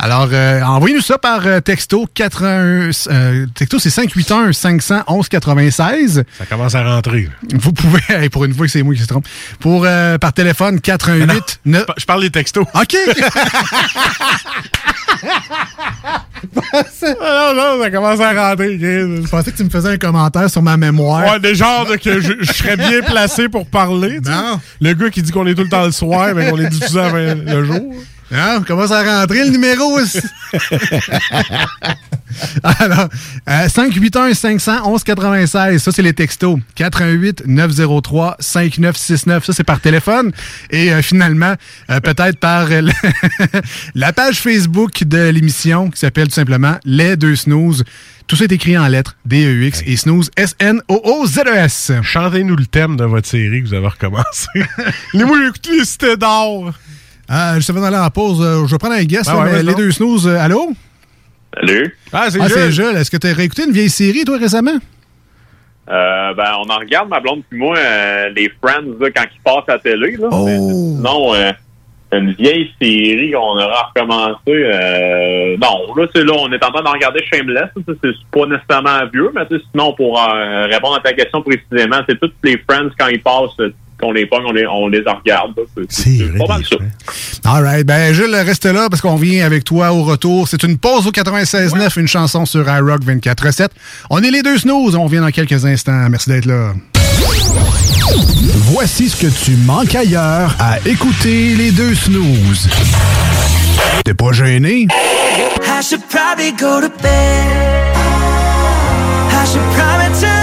Alors, 0.00 0.28
euh, 0.32 0.62
envoyez-nous 0.62 1.00
ça 1.00 1.18
par 1.18 1.44
euh, 1.44 1.58
texto 1.60 2.06
81. 2.14 2.90
euh, 3.10 3.46
texto, 3.52 3.80
c'est 3.80 3.90
581 3.90 4.52
511 4.52 5.28
96. 5.28 6.22
Ça 6.38 6.46
commence 6.46 6.76
à 6.76 6.84
rentrer. 6.84 7.28
Vous 7.52 7.72
pouvez, 7.72 8.00
hey, 8.08 8.28
pour 8.28 8.44
une 8.44 8.54
fois 8.54 8.66
que 8.66 8.72
c'est 8.72 8.84
moi 8.84 8.94
qui 8.94 9.02
se 9.02 9.08
trompe, 9.08 9.26
pour 9.58 9.82
euh, 9.84 10.16
par 10.16 10.32
téléphone 10.32 10.80
418 10.80 11.60
9... 11.64 11.84
Je 11.96 12.04
parle 12.04 12.20
des 12.22 12.30
textos. 12.30 12.64
OK! 12.74 12.96
Ah, 17.20 17.52
non, 17.54 17.76
non, 17.78 17.82
ça 17.82 17.90
commence 17.90 18.20
à 18.20 18.32
rentrer. 18.50 18.76
Chris. 18.78 19.22
Je 19.22 19.28
pensais 19.28 19.50
que 19.50 19.56
tu 19.56 19.64
me 19.64 19.70
faisais 19.70 19.88
un 19.88 19.96
commentaire 19.96 20.48
sur 20.50 20.62
ma 20.62 20.76
mémoire. 20.76 21.32
Ouais, 21.32 21.40
des 21.40 21.54
genres 21.54 21.86
de 21.86 21.96
que 21.96 22.20
je, 22.20 22.34
je 22.40 22.52
serais 22.52 22.76
bien 22.76 23.00
placé 23.00 23.48
pour 23.48 23.66
parler. 23.66 24.20
Non. 24.20 24.60
Le 24.80 24.92
gars 24.92 25.10
qui 25.10 25.22
dit 25.22 25.32
qu'on 25.32 25.46
est 25.46 25.54
tout 25.54 25.62
le 25.62 25.68
temps 25.68 25.84
le 25.86 25.92
soir, 25.92 26.34
mais 26.34 26.50
qu'on 26.50 26.58
est 26.58 26.68
diffusé 26.68 27.00
le 27.46 27.64
jour. 27.64 27.94
Hein, 28.30 28.56
on 28.58 28.62
commence 28.62 28.90
à 28.90 29.02
rentrer 29.20 29.44
le 29.44 29.50
numéro 29.50 29.98
aussi. 29.98 30.20
Alors, 32.62 33.08
euh, 33.48 33.68
581 33.68 34.34
511 34.34 35.02
96, 35.02 35.82
ça 35.82 35.92
c'est 35.92 36.02
les 36.02 36.12
textos. 36.12 36.58
418 36.74 37.44
903 37.46 38.36
5969, 38.38 39.44
ça 39.46 39.52
c'est 39.52 39.64
par 39.64 39.80
téléphone. 39.80 40.32
Et 40.70 40.92
euh, 40.92 41.00
finalement, 41.02 41.54
euh, 41.90 42.00
peut-être 42.00 42.38
par 42.38 42.70
euh, 42.70 42.82
le- 42.82 42.92
la 43.94 44.12
page 44.12 44.40
Facebook 44.40 45.04
de 45.04 45.30
l'émission 45.30 45.90
qui 45.90 45.98
s'appelle 45.98 46.28
tout 46.28 46.34
simplement 46.34 46.76
Les 46.84 47.16
Deux 47.16 47.34
Snooze. 47.36 47.82
Tout 48.26 48.36
ça 48.36 48.44
est 48.44 48.52
écrit 48.52 48.76
en 48.76 48.86
lettres, 48.88 49.16
D-E-U-X, 49.24 49.82
et 49.86 49.96
snooze, 49.96 50.30
S-N-O-O-Z-E-S. 50.36 51.92
Chantez-nous 52.02 52.56
le 52.56 52.66
thème 52.66 52.96
de 52.98 53.04
votre 53.04 53.26
série 53.26 53.62
que 53.62 53.68
vous 53.68 53.74
avez 53.74 53.86
recommencé. 53.88 54.48
Les 55.14 55.24
moi, 55.24 55.38
j'ai 55.40 55.48
écouté 55.48 55.70
les 55.78 55.84
cités 55.86 56.16
d'or. 56.18 56.74
Ah, 57.28 57.54
je 57.56 57.60
savais 57.60 57.80
d'aller 57.80 57.96
en 57.98 58.10
pause. 58.10 58.40
euh, 58.42 58.66
je 58.66 58.72
vais 58.72 58.78
prendre 58.78 58.94
un 58.94 59.04
guest, 59.04 59.28
Ah 59.28 59.34
là, 59.34 59.38
ouais, 59.40 59.44
mais 59.46 59.52
vas-y 59.62 59.64
Les. 59.66 59.74
Deux 59.74 59.90
Snooze, 59.90 60.26
euh, 60.26 60.38
allô? 60.38 60.70
Salut. 61.54 61.96
Ah, 62.12 62.26
c'est 62.30 62.40
Ah, 62.40 62.48
c'est 62.48 62.70
Jules. 62.70 62.86
Jules. 62.86 62.96
Est-ce 62.96 63.10
que 63.10 63.16
tu 63.16 63.26
as 63.26 63.34
réécouté 63.34 63.64
une 63.64 63.72
vieille 63.72 63.90
série, 63.90 64.24
toi, 64.24 64.38
récemment? 64.38 64.78
Euh, 65.90 66.34
ben, 66.34 66.52
on 66.58 66.68
en 66.70 66.78
regarde, 66.78 67.08
ma 67.08 67.18
blonde 67.20 67.42
puis 67.48 67.58
moi, 67.58 67.76
euh, 67.78 68.28
les 68.36 68.50
Friends, 68.62 68.94
là, 69.00 69.08
quand 69.14 69.24
ils 69.34 69.40
passent 69.42 69.64
à 69.68 69.72
la 69.72 69.78
télé. 69.78 70.16
Là. 70.18 70.28
Oh. 70.30 70.44
Mais 70.44 70.56
sinon, 70.58 71.34
euh, 71.34 71.52
une 72.12 72.32
vieille 72.32 72.70
série 72.80 73.32
qu'on 73.32 73.56
aura 73.58 73.90
recommencé. 73.94 74.38
Euh, 74.48 75.56
non, 75.62 75.94
là, 75.96 76.06
c'est 76.14 76.24
là, 76.24 76.32
on 76.38 76.52
est 76.52 76.62
en 76.62 76.70
train 76.70 76.82
de 76.82 76.88
regarder 76.88 77.20
Shameless. 77.32 77.70
C'est 77.86 78.12
pas 78.30 78.46
nécessairement 78.46 79.06
vieux, 79.12 79.30
mais 79.34 79.46
tu 79.46 79.56
sais, 79.56 79.62
sinon, 79.72 79.94
pour 79.94 80.18
euh, 80.20 80.66
répondre 80.66 80.96
à 80.96 81.00
ta 81.00 81.12
question 81.14 81.42
précisément, 81.42 82.00
c'est 82.08 82.20
toutes 82.20 82.34
les 82.44 82.58
Friends, 82.68 82.90
quand 82.98 83.08
ils 83.08 83.22
passent, 83.22 83.58
euh, 83.60 83.72
qu'on 84.00 84.12
les 84.12 84.26
pogne, 84.26 84.44
on 84.46 84.52
les, 84.52 84.66
on 84.66 84.88
les 84.88 84.98
regarde. 85.00 85.54
C'est- 85.88 86.36
pas 86.38 86.46
mal 86.46 86.62
ça. 86.64 86.76
All 87.44 87.62
right. 87.64 87.86
Ben, 87.86 88.12
Jules, 88.14 88.34
reste 88.34 88.66
là 88.66 88.88
parce 88.88 89.00
qu'on 89.02 89.16
vient 89.16 89.44
avec 89.44 89.64
toi 89.64 89.92
au 89.92 90.04
retour. 90.04 90.48
C'est 90.48 90.62
une 90.62 90.78
pause 90.78 91.06
au 91.06 91.10
96.9, 91.10 91.98
une 91.98 92.08
chanson 92.08 92.46
sur 92.46 92.62
iRock 92.68 93.02
24.7. 93.04 93.68
On 94.10 94.22
est 94.22 94.30
les 94.30 94.42
deux 94.42 94.58
snooze. 94.58 94.94
On 94.94 95.06
vient 95.06 95.22
dans 95.22 95.30
quelques 95.30 95.64
instants. 95.64 96.08
Merci 96.10 96.30
d'être 96.30 96.46
là. 96.46 96.72
Voici 98.70 99.08
ce 99.08 99.16
que 99.16 99.44
tu 99.44 99.56
manques 99.56 99.94
ailleurs 99.94 100.54
à 100.58 100.78
écouter 100.86 101.54
les 101.56 101.70
deux 101.72 101.94
snooze. 101.94 102.68
T'es 104.04 104.14
pas 104.14 104.32
gêné? 104.32 104.86
I 104.90 105.82
should 105.82 106.02
probably 106.08 106.52
go 106.52 106.80
to 106.80 106.88
bed. 107.02 107.94
I 109.30 109.44
should 109.46 109.62
probably 109.74 110.37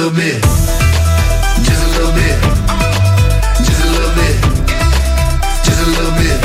little 0.00 0.16
bit. 0.16 0.42
Just 1.62 1.82
a 1.82 1.88
little 1.88 2.12
bit. 2.14 2.36
Just 3.58 3.84
a 3.84 3.90
little 3.90 4.14
bit. 4.14 4.34
Just 5.62 5.80
a 5.82 5.90
little 5.90 6.12
bit. 6.16 6.38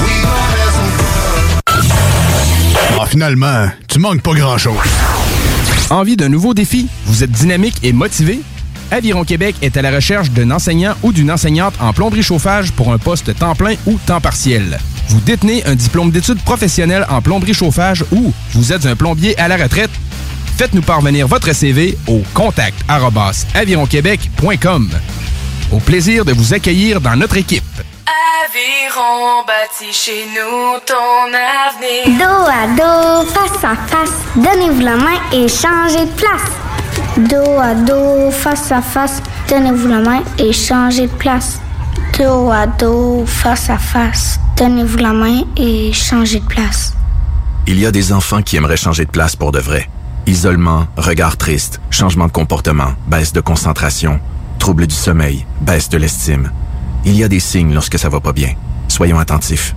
We 0.00 0.12
gon' 0.22 0.32
have 0.56 0.72
some 0.72 0.90
fun. 0.96 1.20
Ah, 2.98 3.06
finalement, 3.06 3.68
tu 3.88 3.98
manques 3.98 4.22
pas 4.22 4.32
grand-chose. 4.32 4.78
Envie 5.90 6.16
d'un 6.16 6.30
nouveau 6.30 6.54
défi? 6.54 6.88
Vous 7.04 7.22
êtes 7.22 7.30
dynamique 7.30 7.76
et 7.82 7.92
motivé? 7.92 8.40
Aviron 8.90 9.24
Québec 9.24 9.56
est 9.60 9.76
à 9.76 9.82
la 9.82 9.90
recherche 9.90 10.30
d'un 10.30 10.50
enseignant 10.50 10.94
ou 11.02 11.12
d'une 11.12 11.30
enseignante 11.30 11.74
en 11.78 11.92
plomberie 11.92 12.22
chauffage 12.22 12.72
pour 12.72 12.90
un 12.90 12.98
poste 12.98 13.36
temps 13.38 13.54
plein 13.54 13.74
ou 13.86 13.98
temps 14.06 14.22
partiel. 14.22 14.78
Vous 15.08 15.20
détenez 15.20 15.62
un 15.66 15.74
diplôme 15.74 16.10
d'études 16.10 16.40
professionnelles 16.40 17.06
en 17.10 17.20
plomberie 17.20 17.54
chauffage 17.54 18.04
ou 18.12 18.32
vous 18.54 18.72
êtes 18.72 18.86
un 18.86 18.96
plombier 18.96 19.38
à 19.38 19.48
la 19.48 19.56
retraite? 19.56 19.90
Faites-nous 20.56 20.80
parvenir 20.80 21.28
votre 21.28 21.52
CV 21.52 21.98
au 22.06 22.22
contact 22.32 22.78
avironquebec.com. 23.54 24.90
Au 25.70 25.80
plaisir 25.80 26.24
de 26.24 26.32
vous 26.32 26.54
accueillir 26.54 27.02
dans 27.02 27.14
notre 27.14 27.36
équipe. 27.36 27.62
Aviron 28.46 29.44
bâti 29.46 29.92
chez 29.92 30.24
nous 30.34 30.78
ton 30.86 31.28
avenir. 31.34 32.18
Dos 32.18 32.46
à 32.48 32.68
dos, 32.74 33.26
face 33.28 33.64
à 33.64 33.76
face, 33.76 34.12
donnez-vous 34.34 34.80
la 34.80 34.96
main 34.96 35.20
et 35.30 35.46
changez 35.46 36.06
de 36.06 36.12
place. 36.12 36.50
Dos 37.18 37.60
à 37.60 37.74
dos, 37.74 38.30
face 38.30 38.72
à 38.72 38.80
face, 38.80 39.20
donnez-vous 39.50 39.88
la 39.88 39.98
main 39.98 40.22
et 40.38 40.54
changez 40.54 41.06
de 41.06 41.14
place. 41.16 41.60
Dos 42.18 42.50
à 42.50 42.66
dos, 42.66 43.26
face 43.26 43.68
à 43.68 43.76
face, 43.76 44.40
donnez-vous 44.56 44.98
la 44.98 45.12
main 45.12 45.42
et 45.58 45.92
changez 45.92 46.40
de 46.40 46.46
place. 46.46 46.94
Il 47.66 47.78
y 47.78 47.84
a 47.84 47.90
des 47.90 48.12
enfants 48.12 48.40
qui 48.40 48.56
aimeraient 48.56 48.78
changer 48.78 49.04
de 49.04 49.10
place 49.10 49.36
pour 49.36 49.52
de 49.52 49.58
vrai. 49.58 49.86
Isolement, 50.28 50.88
regard 50.96 51.36
triste, 51.36 51.80
changement 51.88 52.26
de 52.26 52.32
comportement, 52.32 52.94
baisse 53.06 53.32
de 53.32 53.40
concentration, 53.40 54.18
trouble 54.58 54.88
du 54.88 54.94
sommeil, 54.94 55.46
baisse 55.60 55.88
de 55.88 55.98
l'estime. 55.98 56.50
Il 57.04 57.16
y 57.16 57.22
a 57.22 57.28
des 57.28 57.38
signes 57.38 57.72
lorsque 57.72 57.96
ça 57.96 58.08
va 58.08 58.18
pas 58.18 58.32
bien. 58.32 58.54
Soyons 58.88 59.20
attentifs. 59.20 59.76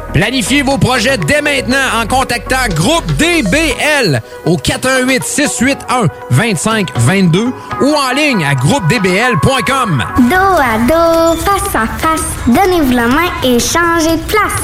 Planifiez 0.13 0.61
vos 0.61 0.77
projets 0.77 1.17
dès 1.17 1.41
maintenant 1.41 2.01
en 2.01 2.05
contactant 2.05 2.67
Groupe 2.75 3.05
DBL 3.13 4.21
au 4.45 4.57
418 4.57 5.23
681 5.23 6.07
2522 6.31 7.53
ou 7.81 7.85
en 7.85 8.13
ligne 8.13 8.43
à 8.43 8.53
groupedbl.com. 8.53 10.03
Dos 10.29 10.35
à 10.35 10.77
dos, 10.79 11.39
face 11.39 11.75
à 11.75 11.87
face, 11.87 12.25
donnez-vous 12.45 12.91
la 12.91 13.07
main 13.07 13.29
et 13.43 13.57
changez 13.57 14.17
de 14.17 14.23
place. 14.23 14.61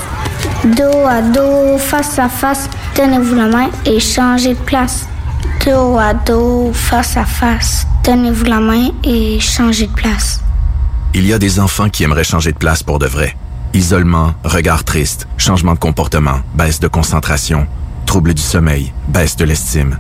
Dos 0.66 1.08
à 1.08 1.22
dos, 1.22 1.78
face 1.78 2.20
à 2.20 2.28
face, 2.28 2.70
donnez-vous 2.98 3.36
la 3.36 3.48
main 3.48 3.70
et 3.86 4.02
changez 4.02 4.54
de 4.54 4.60
place. 4.60 5.08
Dos 5.66 5.98
à 5.98 6.14
dos, 6.14 6.72
face 6.74 7.16
à 7.16 7.24
face, 7.24 7.88
donnez-vous 8.04 8.46
la 8.46 8.60
main 8.60 8.90
et 9.06 9.40
changez 9.40 9.88
de 9.88 9.94
place. 9.94 10.42
Il 11.14 11.26
y 11.26 11.32
a 11.32 11.40
des 11.40 11.62
enfants 11.62 11.88
qui 11.88 12.04
aimeraient 12.04 12.26
changer 12.26 12.52
de 12.52 12.58
place 12.58 12.84
pour 12.84 13.00
de 13.00 13.08
vrai. 13.08 13.36
Isolement, 13.74 14.34
regard 14.44 14.84
triste, 14.84 15.28
changement 15.38 15.74
de 15.74 15.80
comportement, 15.80 16.40
baisse 16.56 16.80
de 16.80 16.88
concentration, 16.88 17.68
trouble 18.06 18.34
du 18.34 18.42
sommeil, 18.42 18.94
baisse 19.08 19.36
de 19.36 19.46
l'estime. 19.46 20.00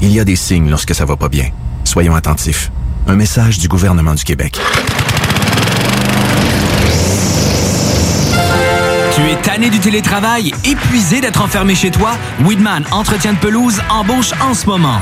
Il 0.00 0.12
y 0.12 0.20
a 0.20 0.24
des 0.24 0.36
signes 0.36 0.70
lorsque 0.70 0.94
ça 0.94 1.04
va 1.04 1.16
pas 1.16 1.28
bien. 1.28 1.48
Soyons 1.84 2.14
attentifs. 2.14 2.70
Un 3.06 3.16
message 3.16 3.58
du 3.58 3.68
gouvernement 3.68 4.14
du 4.14 4.24
Québec. 4.24 4.60
Tu 9.14 9.22
es 9.22 9.36
tanné 9.42 9.70
du 9.70 9.80
télétravail, 9.80 10.52
épuisé 10.64 11.20
d'être 11.20 11.40
enfermé 11.40 11.74
chez 11.74 11.90
toi? 11.90 12.12
Weedman 12.44 12.84
Entretien 12.90 13.32
de 13.32 13.38
pelouse 13.38 13.80
embauche 13.88 14.32
en 14.40 14.52
ce 14.52 14.66
moment. 14.66 15.00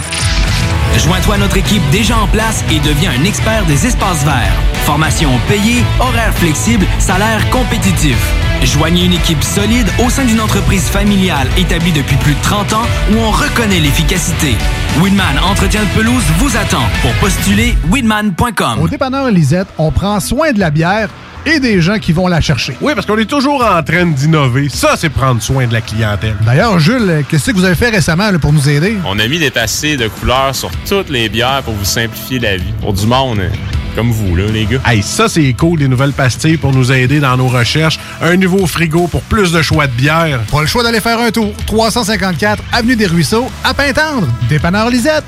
Joins-toi 0.99 1.35
à 1.35 1.39
notre 1.39 1.57
équipe 1.57 1.83
déjà 1.91 2.17
en 2.17 2.27
place 2.29 2.65
et 2.71 2.79
deviens 2.81 3.11
un 3.11 3.25
expert 3.25 3.65
des 3.67 3.87
espaces 3.87 4.25
verts. 4.25 4.61
Formation 4.85 5.31
payée, 5.49 5.83
horaire 6.01 6.35
flexible, 6.35 6.87
salaire 6.99 7.49
compétitif. 7.51 8.44
Joignez 8.65 9.05
une 9.05 9.13
équipe 9.13 9.43
solide 9.43 9.87
au 10.05 10.09
sein 10.09 10.25
d'une 10.25 10.41
entreprise 10.41 10.85
familiale 10.85 11.47
établie 11.59 11.93
depuis 11.93 12.17
plus 12.17 12.35
de 12.35 12.41
30 12.43 12.73
ans 12.73 12.87
où 13.13 13.17
on 13.19 13.31
reconnaît 13.31 13.79
l'efficacité. 13.79 14.55
Weedman 15.03 15.39
Entretien 15.45 15.83
de 15.83 15.89
pelouse 16.01 16.25
vous 16.39 16.57
attend. 16.57 16.83
Pour 17.03 17.13
postuler, 17.15 17.75
weedman.com. 17.91 18.81
Au 18.81 18.89
dépanneur 18.89 19.31
Lisette, 19.31 19.69
on 19.77 19.91
prend 19.91 20.19
soin 20.19 20.53
de 20.53 20.61
la 20.61 20.71
bière 20.71 21.11
et 21.47 21.61
des 21.61 21.83
gens 21.83 21.99
qui 21.99 22.13
vont 22.13 22.27
la 22.27 22.41
chercher. 22.41 22.75
Oui, 22.81 22.95
parce 22.95 23.07
qu'on 23.07 23.19
est 23.19 23.29
toujours 23.29 23.63
en 23.65 23.83
train 23.83 24.07
d'innover. 24.07 24.69
Ça, 24.71 24.95
c'est 24.97 25.11
prendre 25.11 25.43
soin 25.43 25.67
de 25.67 25.73
la 25.73 25.83
clientèle. 25.83 26.37
D'ailleurs, 26.47 26.79
Jules, 26.79 27.23
qu'est-ce 27.29 27.51
que 27.51 27.57
vous 27.57 27.65
avez 27.65 27.75
fait 27.75 27.91
récemment 27.91 28.31
là, 28.31 28.39
pour 28.39 28.53
nous 28.53 28.69
aider? 28.69 28.97
On 29.05 29.19
a 29.19 29.29
mis 29.29 29.39
des 29.39 29.51
passés 29.51 29.97
de 29.97 30.09
couleurs 30.09 30.55
sur 30.55 30.71
toutes 30.89 31.11
les 31.11 31.29
bières 31.29 31.63
pour 31.63 31.75
vous 31.75 31.85
simplifier 31.85 32.39
la 32.39 32.57
vie. 32.57 32.73
Pour 32.81 32.95
du 32.95 33.07
monde 33.07 33.41
euh, 33.41 33.49
comme 33.95 34.11
vous, 34.11 34.37
là, 34.37 34.45
les 34.47 34.67
gars. 34.67 34.81
Hey, 34.87 35.03
ça, 35.03 35.29
c'est 35.29 35.53
cool, 35.53 35.79
des 35.79 35.89
nouvelles 35.89 36.13
pastilles 36.13 36.57
pour 36.57 36.73
nous 36.73 36.93
aider 36.93 37.21
dans 37.21 37.37
nos 37.37 37.49
recherches. 37.49 37.99
Un 38.21 38.37
nouveau 38.37 38.67
frigo 38.67 39.07
pour 39.07 39.23
plus 39.23 39.53
de 39.53 39.63
choix 39.63 39.87
de 39.87 39.93
bière. 39.93 40.41
Pas 40.51 40.61
le 40.61 40.67
choix 40.67 40.83
d'aller 40.83 41.01
faire 41.01 41.21
un 41.21 41.31
tour. 41.31 41.53
354 41.67 42.63
Avenue 42.73 42.97
des 42.97 43.07
Ruisseaux, 43.07 43.49
à 43.63 43.75
Pintendre. 43.75 44.27
Dépanneur 44.49 44.91
Lisette. 44.91 45.25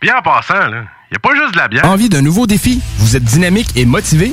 Bien 0.00 0.16
en 0.18 0.22
passant, 0.22 0.68
là, 0.68 0.84
y 1.12 1.16
a 1.16 1.18
pas 1.18 1.34
juste 1.34 1.54
de 1.54 1.58
la 1.58 1.68
bière. 1.68 1.84
Envie 1.84 2.08
d'un 2.08 2.22
nouveau 2.22 2.46
défi? 2.46 2.80
Vous 2.98 3.16
êtes 3.16 3.24
dynamique 3.24 3.70
et 3.76 3.84
motivé? 3.84 4.32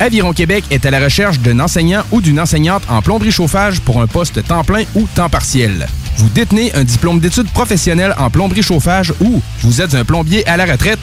Aviron 0.00 0.32
Québec 0.32 0.64
est 0.70 0.86
à 0.86 0.90
la 0.90 0.98
recherche 0.98 1.38
d'un 1.38 1.60
enseignant 1.60 2.02
ou 2.10 2.20
d'une 2.20 2.40
enseignante 2.40 2.82
en 2.88 3.00
plomberie 3.00 3.30
chauffage 3.30 3.80
pour 3.80 4.02
un 4.02 4.08
poste 4.08 4.44
temps 4.46 4.64
plein 4.64 4.82
ou 4.96 5.06
temps 5.14 5.28
partiel. 5.28 5.86
Vous 6.16 6.28
détenez 6.28 6.74
un 6.74 6.82
diplôme 6.84 7.20
d'études 7.20 7.50
professionnelles 7.50 8.14
en 8.18 8.28
plomberie 8.30 8.62
chauffage 8.62 9.12
ou 9.20 9.40
vous 9.62 9.80
êtes 9.80 9.94
un 9.94 10.04
plombier 10.04 10.46
à 10.48 10.56
la 10.56 10.64
retraite? 10.64 10.98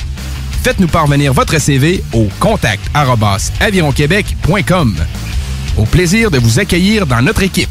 Faites-nous 0.64 0.88
parvenir 0.88 1.34
votre 1.34 1.58
CV 1.58 2.04
au 2.14 2.28
contact 2.40 2.84
avironquebec.com. 2.94 4.96
Au 5.76 5.86
plaisir 5.86 6.30
de 6.30 6.38
vous 6.38 6.60
accueillir 6.60 7.08
dans 7.08 7.24
notre 7.24 7.42
équipe. 7.42 7.68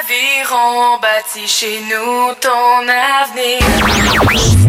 Aviron 0.00 0.98
bâti 1.00 1.46
chez 1.46 1.78
nous 1.88 2.34
ton 2.40 2.88
avenir. 2.88 3.60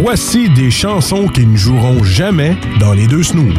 Voici 0.01 0.49
des 0.49 0.69
chansons 0.69 1.27
qui 1.27 1.47
ne 1.47 1.57
joueront 1.57 2.03
jamais 2.03 2.55
dans 2.79 2.93
les 2.93 3.07
deux 3.07 3.23
snooze. 3.23 3.55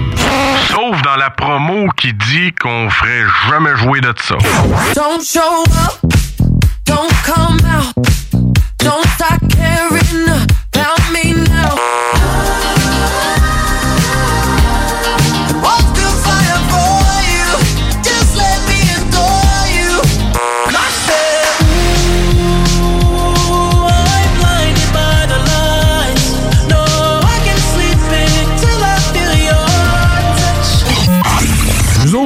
Sauf 0.68 1.02
dans 1.02 1.16
la 1.16 1.30
promo 1.30 1.88
qui 1.96 2.12
dit 2.12 2.52
qu'on 2.60 2.88
ferait 2.88 3.24
jamais 3.50 3.74
jouer 3.76 4.00
de 4.00 4.14
ça. 4.22 4.36
Don't 4.94 5.24
show 5.24 5.64
up, 5.86 5.98
don't 6.86 7.10
come 7.24 7.58
out, 7.66 7.96
don't 8.78 9.04
start 9.16 9.40
caring 9.48 10.28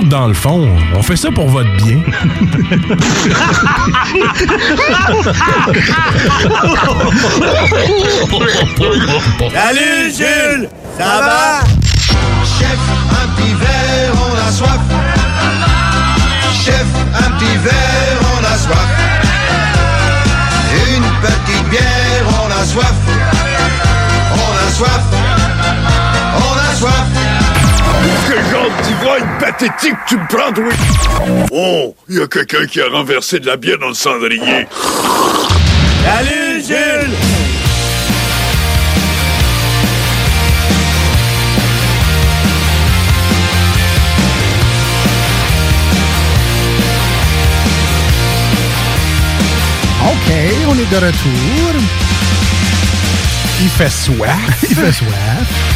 autres, 0.06 0.08
dans 0.08 0.26
le 0.26 0.34
fond, 0.34 0.68
on 0.94 1.02
fait 1.02 1.16
ça 1.16 1.30
pour 1.30 1.48
votre 1.48 1.70
bien. 1.76 2.00
Salut 9.52 10.12
Jules, 10.16 10.68
ça 10.98 11.20
va? 11.20 11.60
Chef, 12.58 12.78
un 13.10 13.28
petit 13.36 13.54
verre, 13.54 14.12
on 14.14 14.48
a 14.48 14.52
soif. 14.52 15.05
D'ivrogne 29.16 29.38
pathétique 29.38 29.96
tu 30.06 30.16
me 30.16 30.26
prends, 30.28 30.52
oui? 30.60 30.74
Oh, 31.52 31.94
il 32.08 32.18
y 32.18 32.22
a 32.22 32.26
quelqu'un 32.26 32.66
qui 32.66 32.80
a 32.80 32.88
renversé 32.88 33.40
de 33.40 33.46
la 33.46 33.56
bière 33.56 33.78
dans 33.78 33.88
le 33.88 33.94
cendrier. 33.94 34.66
Salut 36.04 36.62
Jules! 36.62 37.16
OK, 50.04 50.32
on 50.68 50.74
est 50.74 50.90
de 50.90 51.06
retour. 51.06 51.80
Il 53.60 53.68
fait 53.70 53.90
soif. 53.90 54.36
Il 54.62 54.76
fait 54.76 54.92
soif. 54.92 55.75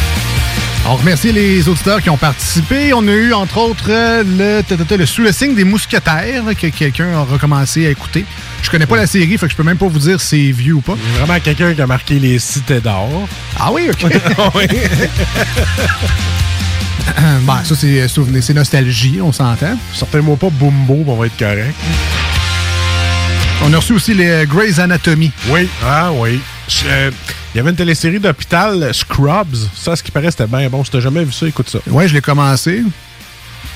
On 0.87 0.95
remercie 0.95 1.31
les 1.31 1.69
auditeurs 1.69 2.01
qui 2.01 2.09
ont 2.09 2.17
participé. 2.17 2.91
On 2.93 3.07
a 3.07 3.11
eu, 3.11 3.33
entre 3.33 3.57
autres, 3.57 3.85
euh, 3.89 4.23
le, 4.23 4.97
le 4.97 5.05
Sous 5.05 5.21
le 5.21 5.31
signe 5.31 5.53
des 5.53 5.63
mousquetaires 5.63 6.43
que 6.59 6.67
quelqu'un 6.67 7.13
a 7.13 7.21
recommencé 7.21 7.85
à 7.85 7.91
écouter. 7.91 8.25
Je 8.63 8.71
connais 8.71 8.87
pas 8.87 8.97
la 8.97 9.07
série, 9.07 9.37
fait 9.37 9.45
que 9.45 9.51
je 9.51 9.55
peux 9.55 9.63
même 9.63 9.77
pas 9.77 9.87
vous 9.87 9.99
dire 9.99 10.19
si 10.19 10.27
c'est 10.27 10.51
vieux 10.51 10.73
ou 10.73 10.81
pas. 10.81 10.95
Vraiment 11.19 11.39
quelqu'un 11.39 11.73
qui 11.73 11.81
a 11.81 11.87
marqué 11.87 12.19
les 12.19 12.39
cités 12.39 12.79
d'or. 12.79 13.27
Ah 13.59 13.71
oui, 13.71 13.89
OK. 13.89 14.05
Oui. 14.55 14.67
ben, 17.45 17.61
ça, 17.63 17.75
c'est 17.75 18.07
souvenir, 18.07 18.43
c'est 18.43 18.53
nostalgie, 18.53 19.19
on 19.21 19.31
s'entend. 19.31 19.77
Sortez-moi 19.93 20.35
pas 20.35 20.49
Bumbo, 20.49 21.03
on 21.07 21.15
va 21.15 21.27
être 21.27 21.37
correct. 21.37 21.75
On 23.63 23.71
a 23.71 23.77
reçu 23.77 23.93
aussi 23.93 24.15
les 24.15 24.29
euh, 24.29 24.45
Grey's 24.45 24.79
Anatomy. 24.79 25.31
Oui, 25.49 25.69
ah 25.85 26.11
oui. 26.11 26.39
Euh, 26.85 27.11
Il 27.53 27.57
y 27.57 27.59
avait 27.59 27.69
une 27.69 27.75
télésérie 27.75 28.19
d'hôpital, 28.19 28.93
Scrubs. 28.93 29.55
Ça, 29.75 29.95
ce 29.95 30.03
qui 30.03 30.11
paraît, 30.11 30.31
c'était 30.31 30.47
bien 30.47 30.69
bon. 30.69 30.83
Si 30.83 30.91
t'as 30.91 30.99
jamais 30.99 31.23
vu 31.23 31.31
ça, 31.31 31.47
écoute 31.47 31.69
ça. 31.69 31.79
Ouais, 31.87 32.07
je 32.07 32.13
l'ai 32.13 32.21
commencé. 32.21 32.83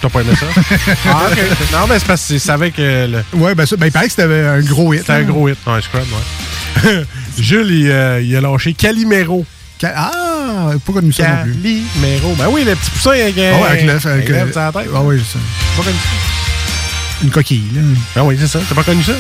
T'as 0.02 0.10
pas 0.10 0.22
aimé 0.22 0.34
ça? 0.36 0.46
ah, 1.08 1.28
ok. 1.32 1.38
Non, 1.72 1.88
mais 1.88 2.00
c'est 2.00 2.06
parce 2.08 2.22
que 2.22 2.28
c'est 2.28 2.40
savais 2.40 2.72
que. 2.72 3.08
Le... 3.08 3.24
Ouais, 3.40 3.56
ben 3.56 3.66
ça, 3.66 3.76
ben, 3.78 3.88
il 3.88 3.92
paraît 3.92 4.06
que 4.06 4.12
c'était 4.12 4.24
un 4.24 4.62
gros 4.62 4.94
hit. 4.94 5.02
C'était 5.02 5.14
un 5.14 5.16
hein. 5.18 5.24
gros 5.24 5.48
hit. 5.50 5.58
Ouais, 5.66 5.82
Scrubs, 5.82 6.04
ouais. 6.04 7.04
Jules, 7.38 7.72
il, 7.72 7.90
euh, 7.92 8.22
il 8.22 8.36
a 8.36 8.42
lâché 8.42 8.74
Calimero. 8.74 9.46
Ca- 9.80 9.94
Ah, 9.96 10.72
pas 10.86 10.94
connu 10.94 11.12
ça 11.12 11.28
non 11.28 11.44
plus? 11.44 11.54
Calimero. 11.54 12.36
Ben 12.36 12.48
oui, 12.50 12.64
le 12.66 12.76
petit 12.76 12.92
poussin 12.92 13.12
avec, 13.12 13.36
Ah 13.38 13.58
ouais, 13.58 13.68
avec 13.68 13.86
l'œuf, 13.86 14.06
avec, 14.06 14.30
l'œuf 14.30 14.48
euh, 14.48 14.52
sur 14.52 14.62
la 14.62 14.72
tête. 14.72 14.92
Ah 14.94 15.02
oui, 15.02 15.22
c'est 15.26 15.38
ça. 15.38 15.44
Pas 15.78 15.84
connu 15.84 15.96
ça? 15.98 17.24
Une 17.24 17.32
coquille, 17.32 17.64
là. 17.74 17.82
Ah 18.18 18.24
oui, 18.24 18.38
c'est 18.40 18.48
ça. 18.48 18.60
T'as 18.68 18.76
pas 18.76 18.84
connu 18.84 19.04
ça? 19.04 19.14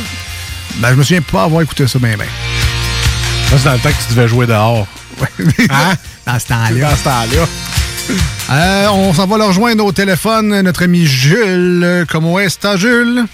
Ben, 0.77 0.89
je 0.91 0.95
me 0.95 1.03
souviens 1.03 1.21
pas 1.21 1.43
avoir 1.43 1.61
écouté 1.61 1.87
ça 1.87 1.99
bien, 1.99 2.15
bien. 2.15 2.25
Ça, 3.49 3.57
c'est 3.57 3.65
dans 3.65 3.73
le 3.73 3.79
temps 3.79 3.89
que 3.89 4.07
tu 4.07 4.15
devais 4.15 4.27
jouer 4.27 4.47
dehors. 4.47 4.87
Hein? 5.69 5.93
Dans 6.25 6.39
ce 6.39 6.47
temps-là. 6.47 6.89
Dans 6.89 6.95
ce 6.95 7.03
temps-là. 7.03 7.45
Euh, 8.51 8.87
on 8.89 9.13
s'en 9.13 9.27
va 9.27 9.37
le 9.37 9.45
rejoindre 9.45 9.85
au 9.85 9.91
téléphone, 9.91 10.61
notre 10.61 10.83
ami 10.83 11.05
Jules. 11.05 12.05
Comment 12.09 12.39
est-ce, 12.39 12.77
Jules? 12.77 13.25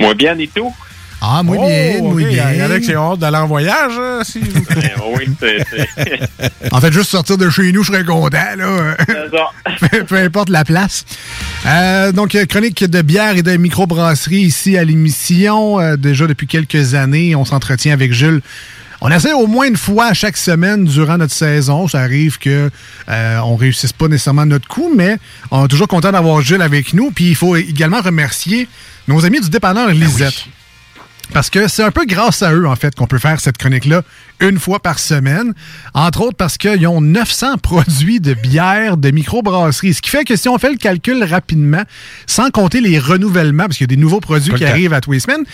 Moi 0.00 0.14
bien 0.14 0.38
et 0.38 0.48
tout. 0.48 0.74
Ah, 1.20 1.42
moi 1.44 1.56
Oh, 1.60 1.66
bien, 1.66 1.98
moi 2.02 2.14
bien. 2.16 2.52
Il 2.52 2.58
y 2.58 2.62
en 2.64 2.70
a 2.70 2.80
qui 2.80 2.96
ont 2.96 3.12
hâte 3.12 3.20
d'aller 3.20 3.36
en 3.36 3.46
voyage, 3.46 3.92
hein, 3.96 4.22
si 4.24 4.40
vous 4.40 4.64
Ben 4.74 4.90
oui, 5.16 5.28
c'est 5.38 6.72
En 6.72 6.80
fait, 6.80 6.92
juste 6.92 7.10
sortir 7.10 7.38
de 7.38 7.48
chez 7.48 7.70
nous, 7.70 7.84
je 7.84 7.92
serais 7.92 8.04
content, 8.04 8.56
là. 8.56 8.96
c'est 9.06 9.30
ça. 9.30 9.50
peu, 9.88 10.04
peu 10.04 10.16
importe 10.16 10.48
la 10.48 10.64
place. 10.64 11.04
Euh, 11.66 12.10
donc, 12.10 12.34
euh, 12.34 12.44
chronique 12.44 12.82
de 12.84 13.02
bière 13.02 13.36
et 13.36 13.42
de 13.42 13.56
microbrasserie 13.56 14.40
ici 14.40 14.76
à 14.76 14.82
l'émission. 14.82 15.78
Euh, 15.78 15.96
déjà 15.96 16.26
depuis 16.26 16.48
quelques 16.48 16.94
années, 16.94 17.36
on 17.36 17.44
s'entretient 17.44 17.92
avec 17.92 18.12
Jules. 18.12 18.40
On 19.04 19.10
essaie 19.10 19.32
au 19.32 19.48
moins 19.48 19.66
une 19.66 19.76
fois 19.76 20.14
chaque 20.14 20.36
semaine 20.36 20.84
durant 20.84 21.18
notre 21.18 21.34
saison. 21.34 21.88
Ça 21.88 21.98
arrive 21.98 22.38
que 22.38 22.70
euh, 23.08 23.38
on 23.40 23.56
réussisse 23.56 23.92
pas 23.92 24.06
nécessairement 24.06 24.46
notre 24.46 24.68
coup, 24.68 24.92
mais 24.96 25.18
on 25.50 25.64
est 25.64 25.68
toujours 25.68 25.88
content 25.88 26.12
d'avoir 26.12 26.40
Jules 26.40 26.62
avec 26.62 26.94
nous. 26.94 27.10
Puis 27.10 27.30
il 27.30 27.34
faut 27.34 27.56
également 27.56 28.00
remercier 28.00 28.68
nos 29.08 29.24
amis 29.24 29.40
du 29.40 29.50
dépanneur 29.50 29.88
Lisette. 29.88 30.46
Parce 31.32 31.50
que 31.50 31.66
c'est 31.66 31.82
un 31.82 31.90
peu 31.90 32.04
grâce 32.04 32.44
à 32.44 32.52
eux, 32.52 32.68
en 32.68 32.76
fait, 32.76 32.94
qu'on 32.94 33.08
peut 33.08 33.18
faire 33.18 33.40
cette 33.40 33.58
chronique-là 33.58 34.02
une 34.42 34.58
fois 34.58 34.80
par 34.80 34.98
semaine. 34.98 35.54
Entre 35.94 36.20
autres 36.20 36.36
parce 36.36 36.58
qu'ils 36.58 36.86
ont 36.86 37.00
900 37.00 37.58
produits 37.58 38.20
de 38.20 38.34
bière 38.34 38.96
de 38.96 39.10
microbrasserie. 39.10 39.94
Ce 39.94 40.02
qui 40.02 40.10
fait 40.10 40.24
que 40.24 40.36
si 40.36 40.48
on 40.48 40.58
fait 40.58 40.70
le 40.70 40.76
calcul 40.76 41.22
rapidement, 41.24 41.82
sans 42.26 42.50
compter 42.50 42.80
les 42.80 42.98
renouvellements, 42.98 43.64
parce 43.64 43.78
qu'il 43.78 43.84
y 43.84 43.92
a 43.92 43.94
des 43.94 44.00
nouveaux 44.00 44.20
produits 44.20 44.52
qui 44.54 44.64
arrivent 44.64 44.92
à 44.92 45.00
tous 45.00 45.12
les 45.12 45.20
semaines, 45.20 45.44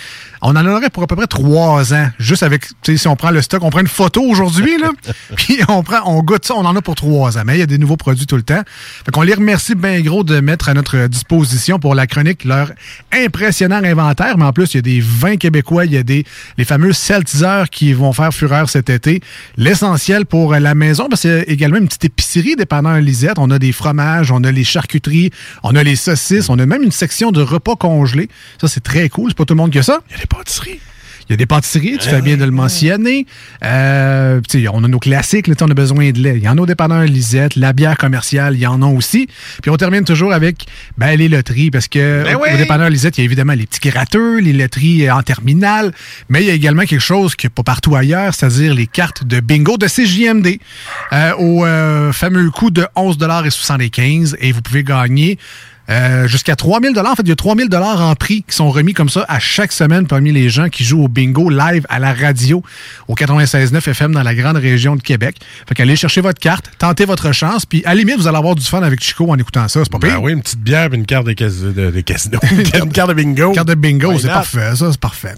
on 0.41 0.57
en 0.57 0.67
aurait 0.67 0.91
pour 0.91 1.03
à 1.03 1.07
peu 1.07 1.17
près 1.17 1.27
trois 1.27 1.93
ans. 1.93 2.09
Juste 2.19 2.43
avec, 2.43 2.67
tu 2.83 2.93
sais, 2.93 2.97
si 2.97 3.09
on 3.09 3.17
prend 3.17 3.31
le 3.31 3.43
stock, 3.43 3.63
on 3.63 3.71
prend 3.71 3.81
une 3.81 3.89
photo 3.89 4.23
aujourd'hui, 4.23 4.79
là, 4.79 4.91
puis 5.37 5.59
on 5.69 5.83
prend, 5.83 6.01
on 6.07 6.23
goûte 6.23 6.47
ça, 6.47 6.55
on 6.55 6.65
en 6.65 6.75
a 6.75 6.83
pour 6.83 6.95
trois 6.95 7.37
ans. 7.39 7.43
Mais 7.45 7.57
il 7.57 7.61
y 7.61 7.63
a 7.63 7.67
des 7.67 7.79
nouveaux 7.79 7.97
produits 7.97 8.27
tout 8.27 8.37
le 8.37 8.43
temps. 8.43 8.63
Fait 9.05 9.11
qu'on 9.11 9.23
les 9.23 9.35
remercie 9.35 9.75
bien 9.75 10.01
gros 10.01 10.25
de 10.25 10.41
mettre 10.41 10.69
à 10.69 10.75
notre 10.75 11.07
disposition 11.09 11.79
pour 11.79 11.95
la 11.95 12.07
chronique 12.07 12.45
leur 12.45 12.73
impressionnant 13.13 13.83
inventaire. 13.83 14.39
Mais 14.39 14.45
en 14.45 14.53
plus, 14.53 14.75
il 14.75 14.77
y 14.77 14.79
a 14.79 14.83
des 14.83 15.01
vins 15.01 15.37
québécois, 15.37 15.85
il 15.85 15.93
y 15.93 15.99
a 15.99 16.03
des, 16.03 16.25
les 16.57 16.65
fameux 16.65 16.93
Seltzer 16.93 17.65
qui 17.71 17.93
vont 17.93 18.13
faire 18.13 18.33
fureur 18.33 18.69
cet 18.79 18.91
été. 18.91 19.21
L'essentiel 19.57 20.25
pour 20.25 20.55
la 20.55 20.75
maison, 20.75 21.09
parce 21.09 21.23
qu'il 21.23 21.45
également 21.49 21.79
une 21.79 21.89
petite 21.89 22.05
épicerie 22.05 22.55
dépanneur 22.55 23.01
Lisette. 23.01 23.39
On 23.39 23.51
a 23.51 23.59
des 23.59 23.73
fromages, 23.73 24.31
on 24.31 24.45
a 24.45 24.53
les 24.53 24.65
charcuteries, 24.65 25.31
on 25.65 25.75
a 25.75 25.83
les 25.83 25.97
saucisses, 25.97 26.49
on 26.49 26.59
a 26.59 26.67
même 26.67 26.83
une 26.83 26.93
section 26.93 27.33
de 27.33 27.43
repas 27.43 27.77
congelés. 27.77 28.29
Ça, 28.61 28.69
c'est 28.69 28.83
très 28.83 29.09
cool. 29.09 29.31
C'est 29.31 29.37
pas 29.37 29.45
tout 29.45 29.55
le 29.55 29.59
monde 29.59 29.73
qui 29.73 29.79
a 29.79 29.83
ça. 29.83 30.01
Il 30.09 30.13
y 30.13 30.17
a 30.17 30.21
des 30.21 30.27
pâtisseries. 30.27 30.81
Il 31.29 31.33
y 31.33 31.35
a 31.35 31.37
des 31.37 31.47
pâtisseries, 31.47 31.99
tu 31.99 32.09
fais 32.09 32.23
bien 32.23 32.39
de 32.39 32.45
le 32.45 32.51
mentionner. 32.51 33.27
Euh, 33.63 34.41
tu 34.49 34.63
sais, 34.63 34.69
on 34.73 34.83
a 34.83 34.89
nos 34.89 34.99
classiques, 34.99 35.47
là, 35.47 35.55
on 35.61 35.71
a 35.71 35.75
besoin 35.75 36.11
de 36.11 36.19
lait. 36.19 36.39
Il 36.39 36.43
y 36.43 36.49
en 36.49 36.57
a 36.57 36.61
au 36.63 36.67
dépanneur 36.67 37.03
Lisette, 37.03 37.55
la 37.57 37.75
bière 37.75 37.99
commerciale, 37.99 38.55
il 38.55 38.61
y 38.61 38.67
en 38.67 38.81
a 38.81 38.87
aussi. 38.87 39.29
Puis 39.61 39.71
on 39.71 39.77
termine 39.77 40.05
toujours 40.05 40.33
avec 40.33 40.65
ben, 40.97 41.19
les 41.19 41.29
loteries, 41.29 41.71
parce 41.71 41.87
que 41.87 42.25
Ben 42.25 42.37
au, 42.37 42.43
oui! 42.43 42.49
au 42.55 42.57
dépanneur 42.57 42.89
Lisette, 42.89 43.19
il 43.19 43.21
y 43.21 43.25
a 43.25 43.27
évidemment 43.27 43.53
les 43.53 43.67
petits 43.67 43.87
gratteux, 43.91 44.39
les 44.39 44.55
loteries 44.55 45.07
euh, 45.07 45.15
en 45.15 45.23
terminale, 45.23 45.93
mais 46.31 46.43
il 46.43 46.47
y 46.47 46.51
a 46.51 46.55
également 46.55 46.85
quelque 46.85 46.99
chose 47.01 47.37
qui 47.37 47.45
n'est 47.45 47.51
pas 47.51 47.63
partout 47.63 47.95
ailleurs, 47.95 48.33
c'est-à-dire 48.35 48.73
les 48.73 48.87
cartes 48.87 49.25
de 49.25 49.41
bingo 49.41 49.77
de 49.77 49.87
CJMD 49.87 50.59
euh, 51.13 51.35
au 51.37 51.67
euh, 51.67 52.13
fameux 52.13 52.51
coût 52.51 52.71
de 52.71 52.87
11,75 52.97 54.37
et 54.41 54.53
vous 54.53 54.63
pouvez 54.63 54.83
gagner 54.83 55.39
euh, 55.91 56.27
jusqu'à 56.29 56.57
3000 56.57 56.93
dollars. 56.93 57.13
En 57.13 57.17
fait, 57.17 57.23
il 57.23 57.29
y 57.29 57.33
a 57.33 57.37
3000 57.37 57.69
dollars 57.69 58.01
en 58.01 58.15
prix 58.15 58.43
qui 58.49 58.55
sont 58.55 58.71
remis 58.71 58.93
comme 58.95 59.09
ça 59.09 59.25
à 59.29 59.39
chaque 59.39 59.73
semaine 59.73 60.07
parmi 60.07 60.33
les 60.33 60.49
gens 60.49 60.69
qui 60.69 60.85
jouent 60.85 61.05
au 61.05 61.09
bingo 61.09 61.49
live 61.51 61.87
à 61.89 61.99
la 61.99 62.13
radio 62.13 62.63
au 63.09 63.15
96.9 63.15 63.77
FM 63.89 64.13
dans 64.13 64.23
la 64.23 64.35
grande 64.35 64.57
région 64.57 64.97
de 64.97 65.03
Québec. 65.03 65.37
Fait 65.69 65.75
qu'allez 65.75 65.97
chercher 65.97 66.21
votre 66.21 66.41
carte, 66.41 66.71
tentez 66.79 67.05
votre 67.05 67.33
chance, 67.33 67.65
puis 67.67 67.83
à 67.85 67.91
la 67.91 67.95
limite, 67.97 68.17
vous 68.19 68.27
allez 68.27 68.37
avoir 68.39 68.55
du 68.55 68.65
fun 68.65 68.83
avec 68.83 69.03
Chico 69.03 69.31
en 69.31 69.37
écoutant 69.39 69.67
ça. 69.69 69.81
C'est 69.83 69.91
pas 69.93 69.99
Ben 69.99 70.09
pire. 70.11 70.23
oui, 70.23 70.33
une 70.33 70.43
petite 70.43 70.61
bière 70.61 70.93
une 70.93 71.07
carte 71.07 71.27
de, 71.27 71.33
de, 71.33 71.91
de 71.91 72.01
casino. 72.01 72.39
une 72.75 72.93
carte 72.93 73.09
de 73.11 73.15
bingo. 73.15 73.53
Carte 73.53 73.69
de 73.69 73.75
bingo, 73.75 74.19
c'est 74.19 74.29
parfait, 74.29 74.75
ça, 74.77 74.91
c'est 74.91 75.01
parfait. 75.01 75.35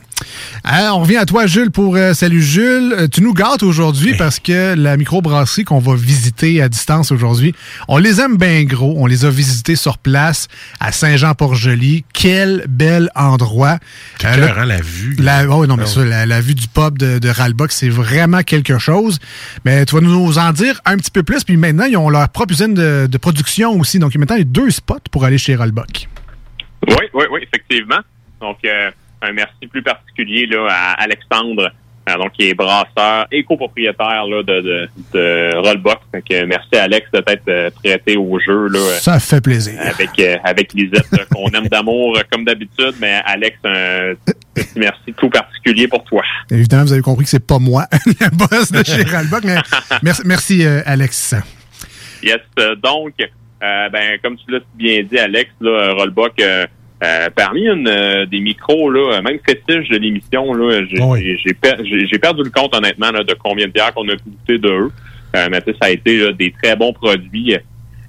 Hein, 0.65 0.91
on 0.93 1.01
revient 1.01 1.17
à 1.17 1.25
toi, 1.27 1.47
Jules, 1.47 1.71
pour 1.71 1.97
euh, 1.97 2.13
Salut 2.15 2.43
Jules. 2.43 2.95
Euh, 2.97 3.09
tu 3.09 3.23
nous 3.23 3.33
gâtes 3.35 3.63
aujourd'hui 3.63 4.15
parce 4.17 4.39
que 4.39 4.75
la 4.77 4.97
microbrasserie 4.97 5.65
qu'on 5.65 5.79
va 5.79 5.95
visiter 5.95 6.61
à 6.61 6.69
distance 6.69 7.11
aujourd'hui, 7.11 7.55
on 7.89 7.99
les 7.99 8.21
aime 8.21 8.37
bien 8.37 8.65
gros. 8.65 8.95
On 8.99 9.07
les 9.07 9.25
a 9.25 9.31
visités 9.31 9.77
sur 9.77 9.99
place 9.99 10.40
à 10.81 10.93
Saint-Jean-Port-Joli. 10.93 12.05
Quel 12.13 12.65
bel 12.69 13.11
endroit. 13.15 13.79
Euh, 14.25 14.37
là- 14.37 14.65
la 14.65 14.81
vue. 14.81 15.17
la, 15.19 15.49
oh, 15.49 15.67
non, 15.67 15.77
mais 15.77 15.87
ça, 15.87 16.05
la, 16.05 16.27
la 16.27 16.41
vue 16.41 16.55
du 16.55 16.69
pub 16.69 16.99
de, 16.99 17.19
de 17.19 17.29
Ralbock, 17.29 17.73
c'est 17.73 17.89
vraiment 17.89 18.43
quelque 18.43 18.79
chose. 18.79 19.19
Mais 19.65 19.85
tu 19.87 19.95
vas 19.95 20.01
nous 20.01 20.39
en 20.39 20.53
dire 20.53 20.81
un 20.85 20.97
petit 20.97 21.11
peu 21.11 21.23
plus. 21.23 21.45
Puis 21.45 21.57
maintenant, 21.57 21.85
ils 21.85 21.97
ont 21.97 22.09
leur 22.11 22.29
propre 22.29 22.53
usine 22.53 22.75
de, 22.75 23.07
de 23.11 23.19
production 23.19 23.79
aussi. 23.79 23.99
Donc 23.99 24.15
maintenant, 24.17 24.37
il 24.37 24.41
y 24.41 24.43
a 24.43 24.45
deux 24.45 24.71
spots 24.71 24.97
pour 25.11 25.25
aller 25.25 25.39
chez 25.39 25.57
Ralbock. 25.57 26.09
Oui, 26.89 27.07
oui, 27.15 27.25
oui, 27.31 27.41
effectivement. 27.43 28.01
Donc, 28.41 28.59
euh, 28.65 28.91
un 29.23 29.33
merci 29.33 29.67
plus 29.71 29.83
particulier 29.83 30.47
là, 30.47 30.67
à 30.71 31.03
Alexandre, 31.03 31.71
donc 32.19 32.33
qui 32.33 32.49
est 32.49 32.55
brasseur 32.55 33.27
et 33.31 33.43
copropriétaire 33.45 34.27
là, 34.27 34.43
de, 34.43 34.61
de, 34.61 34.89
de 35.13 35.57
Rollbox. 35.57 36.01
Donc, 36.13 36.25
merci 36.47 36.77
Alex 36.77 37.07
de 37.13 37.21
t'être 37.21 37.49
euh, 37.49 37.71
prêté 37.83 38.17
au 38.17 38.39
jeu 38.41 38.69
là, 38.69 38.79
euh, 38.79 38.99
Ça 38.99 39.19
fait 39.21 39.41
plaisir. 39.41 39.75
avec 39.81 40.11
euh, 40.19 40.37
avec 40.45 40.73
Lisette, 40.73 41.07
qu'on 41.33 41.49
aime 41.51 41.69
d'amour 41.69 42.19
comme 42.31 42.45
d'habitude. 42.45 42.95
Mais 43.01 43.21
Alex, 43.25 43.59
un 43.65 44.15
petit 44.55 44.79
merci 44.79 45.13
tout 45.17 45.29
particulier 45.31 45.89
pour 45.89 46.05
toi. 46.05 46.23
Évidemment, 46.51 46.85
vous 46.85 46.93
avez 46.93 47.03
compris 47.03 47.25
que 47.25 47.31
c'est 47.31 47.47
pas 47.47 47.59
moi, 47.59 47.87
le 48.07 48.37
boss 48.37 48.73
de 48.73 48.85
chez 48.85 49.03
Ralbock, 49.11 49.45
mais 49.45 49.57
merci, 50.03 50.23
merci 50.25 50.67
euh, 50.67 50.81
Alex. 50.87 51.35
Yes, 52.23 52.39
donc, 52.83 53.15
euh, 53.63 53.89
ben, 53.89 54.19
comme 54.23 54.37
tu 54.37 54.51
l'as 54.53 54.61
bien 54.75 55.03
dit, 55.03 55.19
Alex, 55.19 55.51
là, 55.61 55.93
Rollbuck, 55.95 56.33
euh, 56.41 56.67
euh, 57.03 57.31
parmi 57.35 57.63
une, 57.67 57.89
euh, 57.89 58.27
des 58.27 58.41
micros, 58.41 58.91
là, 58.91 59.15
euh, 59.19 59.23
même 59.23 59.39
fétiche 59.47 59.89
de 59.89 59.97
l'émission, 59.97 60.53
là, 60.53 60.83
j'ai 60.89 60.97
j'ai- 61.19 61.39
j'ai 61.45 61.55
per- 61.55 61.83
j'ai- 61.85 62.07
j'ai 62.07 62.19
perdu 62.19 62.43
le 62.45 62.51
compte, 62.51 62.75
honnêtement, 62.75 63.11
là, 63.11 63.25
de 63.25 63.35
combien 63.35 63.67
de 63.67 63.73
bières 63.73 63.95
qu'on 63.95 64.09
a 64.09 64.15
goûté 64.17 64.59
de 64.59 64.69
eux. 64.69 64.93
Euh, 65.37 65.49
mais 65.51 65.61
ça 65.61 65.87
a 65.87 65.91
été 65.91 66.19
là, 66.19 66.33
des 66.33 66.53
très 66.63 66.77
bons 66.77 66.93
produits 66.93 67.55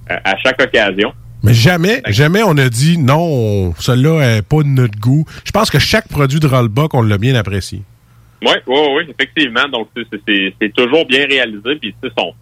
à 0.08 0.36
chaque 0.38 0.62
occasion. 0.62 1.14
Mais 1.44 1.54
jamais, 1.54 2.02
jamais 2.10 2.44
on 2.44 2.58
a 2.58 2.70
dit 2.70 2.98
non, 2.98 3.20
on- 3.20 3.74
celui-là 3.80 4.36
n'est 4.36 4.42
pas 4.42 4.58
de 4.64 4.68
notre 4.68 5.00
goût. 5.00 5.26
Je 5.46 5.52
pense 5.52 5.72
que 5.72 5.80
chaque 5.80 6.08
produit 6.08 6.40
de 6.40 6.48
Rollbuck, 6.48 6.94
on 6.94 7.02
l'a 7.02 7.18
bien 7.18 7.34
apprécié. 7.36 7.82
Oui, 8.44 8.54
oui, 8.68 8.80
oui, 8.98 9.04
effectivement. 9.10 9.68
Donc, 9.72 9.88
c'est- 9.96 10.20
c'est 10.28 10.54
c'est 10.60 10.74
toujours 10.74 11.06
bien 11.06 11.26
réalisé, 11.28 11.76
puis 11.80 11.94
sais, 12.04 12.10
sont, 12.18 12.34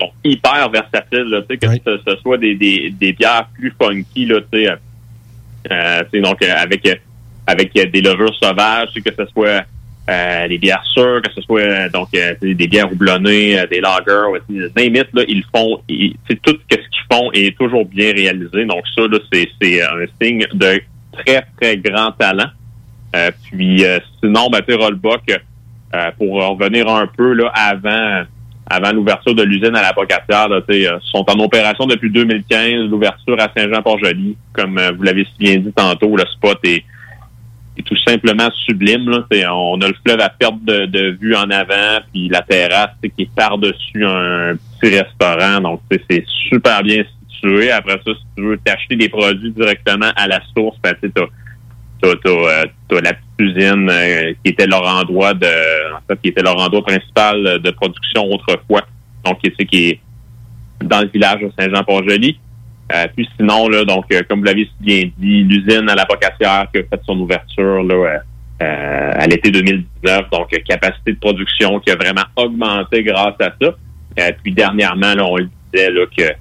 sont 0.00 0.10
hyper 0.24 0.68
versatiles, 0.70 1.24
là, 1.30 1.42
que 1.42 1.56
ce, 1.84 2.00
ce 2.06 2.16
soit 2.22 2.38
des, 2.38 2.54
des, 2.54 2.90
des 2.90 3.12
bières 3.12 3.48
plus 3.54 3.72
funky, 3.80 4.26
là, 4.26 4.40
tu 4.40 4.58
sais, 4.58 4.68
euh, 4.70 4.72
euh, 4.72 4.76
tu 4.76 4.76
sais, 4.76 5.47
donc, 6.20 6.42
euh, 6.42 6.54
avec, 6.56 6.86
euh, 6.86 6.94
avec 7.46 7.76
euh, 7.76 7.86
des 7.86 8.00
levures 8.00 8.34
sauvages, 8.40 8.90
que 8.94 9.14
ce 9.16 9.26
soit 9.32 9.64
euh, 10.10 10.48
des 10.48 10.58
bières 10.58 10.84
sûres, 10.94 11.20
que 11.22 11.32
ce 11.32 11.42
soit, 11.42 11.60
euh, 11.60 11.88
donc, 11.90 12.08
euh, 12.14 12.34
des 12.40 12.66
bières 12.66 12.90
houblonnées, 12.90 13.58
euh, 13.58 13.66
des 13.66 13.80
lagers, 13.80 14.30
ouais, 14.30 14.40
it, 14.86 15.08
là, 15.12 15.22
ils 15.28 15.44
font, 15.54 15.80
sais, 15.88 16.38
tout 16.42 16.56
ce 16.70 16.76
qu'ils 16.76 16.86
font 17.12 17.30
est 17.32 17.56
toujours 17.56 17.84
bien 17.84 18.12
réalisé. 18.12 18.64
Donc, 18.64 18.84
ça, 18.94 19.02
là, 19.02 19.18
c'est 19.32 19.48
c'est 19.60 19.82
un 19.82 20.06
signe 20.20 20.46
de 20.54 20.80
très, 21.12 21.46
très 21.60 21.76
grand 21.76 22.12
talent. 22.12 22.50
Euh, 23.16 23.30
puis 23.44 23.84
euh, 23.84 23.98
sinon, 24.20 24.48
ben, 24.50 24.62
Rollbuck, 24.68 25.22
euh, 25.94 26.10
pour 26.18 26.34
revenir 26.34 26.88
un 26.88 27.06
peu 27.06 27.32
là, 27.32 27.50
avant 27.54 28.24
avant 28.70 28.92
l'ouverture 28.92 29.34
de 29.34 29.42
l'usine 29.42 29.74
à 29.74 29.82
la 29.82 29.92
Pocatière, 29.92 30.48
là, 30.48 30.60
euh, 30.68 30.98
sont 31.02 31.24
en 31.28 31.38
opération 31.40 31.86
depuis 31.86 32.10
2015, 32.10 32.90
l'ouverture 32.90 33.40
à 33.40 33.48
Saint-Jean-Port-Joli. 33.56 34.36
Comme 34.52 34.78
euh, 34.78 34.92
vous 34.96 35.02
l'avez 35.02 35.24
si 35.24 35.38
bien 35.38 35.56
dit 35.56 35.72
tantôt, 35.72 36.16
le 36.16 36.24
spot 36.26 36.58
est, 36.64 36.84
est 37.76 37.82
tout 37.82 37.96
simplement 38.06 38.48
sublime. 38.66 39.08
Là. 39.08 39.54
On 39.54 39.80
a 39.80 39.88
le 39.88 39.94
fleuve 40.04 40.20
à 40.20 40.28
perte 40.28 40.62
de, 40.64 40.86
de 40.86 41.16
vue 41.20 41.34
en 41.34 41.50
avant, 41.50 42.00
puis 42.12 42.28
la 42.28 42.42
terrasse 42.42 42.90
qui 43.02 43.22
est 43.22 43.30
par-dessus 43.34 44.04
un 44.04 44.54
petit 44.80 44.98
restaurant. 44.98 45.60
Donc, 45.60 45.80
c'est 46.10 46.24
super 46.48 46.82
bien 46.82 47.04
situé. 47.30 47.70
Après 47.70 48.00
ça, 48.04 48.12
si 48.12 48.26
tu 48.36 48.42
veux 48.42 48.58
t'acheter 48.58 48.96
des 48.96 49.08
produits 49.08 49.52
directement 49.52 50.10
à 50.14 50.26
la 50.26 50.40
source, 50.54 50.76
ben, 50.82 50.94
tu 51.02 51.08
sais, 51.08 51.22
t'as 52.00 52.08
euh, 52.30 52.64
t'as 52.88 53.00
la 53.00 53.12
petite 53.12 53.38
usine 53.38 53.88
euh, 53.90 54.32
qui 54.44 54.52
était 54.52 54.66
leur 54.66 54.86
endroit 54.86 55.34
de 55.34 55.46
en 55.94 56.00
fait 56.08 56.20
qui 56.22 56.28
était 56.28 56.42
leur 56.42 56.58
endroit 56.58 56.84
principal 56.84 57.60
de 57.60 57.70
production 57.70 58.24
autrefois. 58.30 58.82
Donc 59.24 59.38
sais, 59.42 59.64
qui 59.64 59.90
est 59.90 60.00
dans 60.82 61.00
le 61.00 61.08
village 61.08 61.40
de 61.40 61.50
Saint-Jean-Port-Joli. 61.58 62.38
Euh, 62.94 63.06
puis 63.14 63.28
sinon 63.36 63.68
là 63.68 63.84
donc 63.84 64.06
euh, 64.12 64.22
comme 64.28 64.38
vous 64.38 64.46
l'avez 64.46 64.66
bien 64.80 65.10
dit 65.18 65.44
l'usine 65.44 65.90
à 65.90 65.94
la 65.94 66.06
Pocassière 66.06 66.68
qui 66.72 66.80
a 66.80 66.84
fait 66.84 67.00
son 67.04 67.18
ouverture 67.20 67.82
là 67.82 67.94
euh, 67.94 68.18
euh, 68.62 69.12
à 69.14 69.26
l'été 69.26 69.50
2019 69.50 70.30
donc 70.32 70.48
capacité 70.66 71.12
de 71.12 71.18
production 71.18 71.80
qui 71.80 71.90
a 71.90 71.96
vraiment 71.96 72.24
augmenté 72.36 73.02
grâce 73.02 73.34
à 73.40 73.52
ça. 73.60 73.74
Euh, 74.18 74.32
puis 74.42 74.52
dernièrement 74.52 75.14
là 75.14 75.24
on 75.26 75.36
le 75.36 75.50
disait 75.70 75.90
là 75.90 76.06
que 76.06 76.34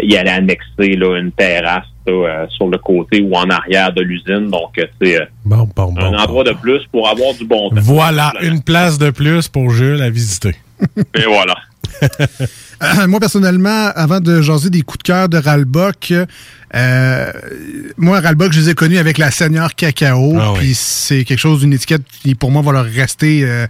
il 0.00 0.16
allait 0.16 0.30
annexer 0.30 0.94
là, 0.94 1.18
une 1.18 1.32
terrasse 1.32 1.88
là, 2.06 2.42
euh, 2.42 2.46
sur 2.50 2.68
le 2.68 2.78
côté 2.78 3.20
ou 3.22 3.34
en 3.34 3.48
arrière 3.50 3.92
de 3.92 4.02
l'usine. 4.02 4.48
Donc, 4.50 4.78
euh, 4.78 4.84
c'est 5.00 5.20
euh, 5.20 5.24
Bon, 5.44 5.68
bon, 5.74 5.92
bon. 5.92 6.00
un 6.00 6.18
endroit 6.18 6.44
de 6.44 6.52
plus 6.52 6.80
pour 6.92 7.08
avoir 7.08 7.34
du 7.34 7.44
bon 7.44 7.70
temps. 7.70 7.76
Voilà, 7.80 8.32
une 8.42 8.62
place 8.62 8.98
de 8.98 9.10
plus 9.10 9.48
pour 9.48 9.70
Jules 9.70 10.02
à 10.02 10.10
visiter. 10.10 10.54
Et 11.14 11.24
voilà. 11.26 11.54
Euh, 12.82 13.06
moi, 13.06 13.20
personnellement, 13.20 13.90
avant 13.94 14.20
de 14.20 14.42
jaser 14.42 14.68
des 14.68 14.82
coups 14.82 14.98
de 14.98 15.02
cœur 15.04 15.28
de 15.30 15.38
Ralbock, 15.38 16.12
euh, 16.74 17.32
moi, 17.96 18.20
Ralbock, 18.20 18.52
je 18.52 18.60
les 18.60 18.68
ai 18.68 18.74
connus 18.74 18.98
avec 18.98 19.16
la 19.16 19.30
Seigneur 19.30 19.74
Cacao. 19.74 20.36
Ah 20.38 20.52
oui. 20.52 20.58
Puis 20.58 20.74
c'est 20.74 21.24
quelque 21.24 21.38
chose 21.38 21.60
d'une 21.60 21.72
étiquette 21.72 22.02
qui, 22.22 22.34
pour 22.34 22.50
moi, 22.50 22.60
va 22.60 22.72
leur 22.72 22.84
rester 22.84 23.44
euh, 23.44 23.66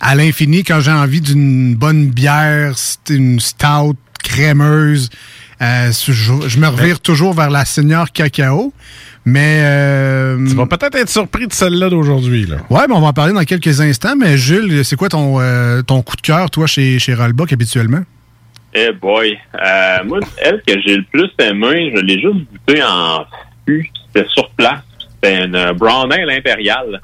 à 0.00 0.14
l'infini. 0.14 0.64
Quand 0.64 0.80
j'ai 0.80 0.90
envie 0.90 1.22
d'une 1.22 1.74
bonne 1.74 2.10
bière, 2.10 2.74
c'est 2.76 3.14
une 3.14 3.40
stout 3.40 3.96
crémeuse, 4.22 5.08
euh, 5.62 5.90
je, 5.92 6.12
je 6.48 6.58
me 6.58 6.66
revire 6.66 7.00
toujours 7.00 7.32
vers 7.34 7.50
la 7.50 7.64
Seigneur 7.64 8.10
Cacao. 8.12 8.72
Mais. 9.24 9.60
euh, 9.64 10.36
Tu 10.48 10.54
vas 10.56 10.66
peut-être 10.66 10.96
être 10.96 11.08
surpris 11.08 11.46
de 11.46 11.52
celle-là 11.52 11.88
d'aujourd'hui. 11.88 12.44
Là. 12.46 12.56
Ouais, 12.70 12.86
mais 12.88 12.94
on 12.94 13.00
va 13.00 13.08
en 13.08 13.12
parler 13.12 13.32
dans 13.32 13.44
quelques 13.44 13.80
instants. 13.80 14.16
Mais 14.18 14.36
Jules, 14.36 14.84
c'est 14.84 14.96
quoi 14.96 15.08
ton, 15.08 15.40
euh, 15.40 15.82
ton 15.82 16.02
coup 16.02 16.16
de 16.16 16.22
cœur, 16.22 16.50
toi, 16.50 16.66
chez, 16.66 16.98
chez 16.98 17.14
Ralbock 17.14 17.52
habituellement? 17.52 18.02
Eh 18.74 18.90
boy. 18.92 19.38
Euh, 19.54 19.98
moi, 20.04 20.18
elle 20.42 20.60
que 20.66 20.74
j'ai 20.84 20.96
le 20.96 21.04
plus 21.12 21.30
aimé, 21.38 21.92
je 21.94 22.00
l'ai 22.00 22.14
juste 22.20 22.46
goûté 22.50 22.82
en 22.82 23.24
fût. 23.66 23.90
C'était 24.14 24.28
sur 24.30 24.50
place. 24.50 24.80
C'était 25.14 25.44
une 25.44 25.72
Brown 25.72 26.12
Ale 26.12 26.30
impériale. 26.30 27.00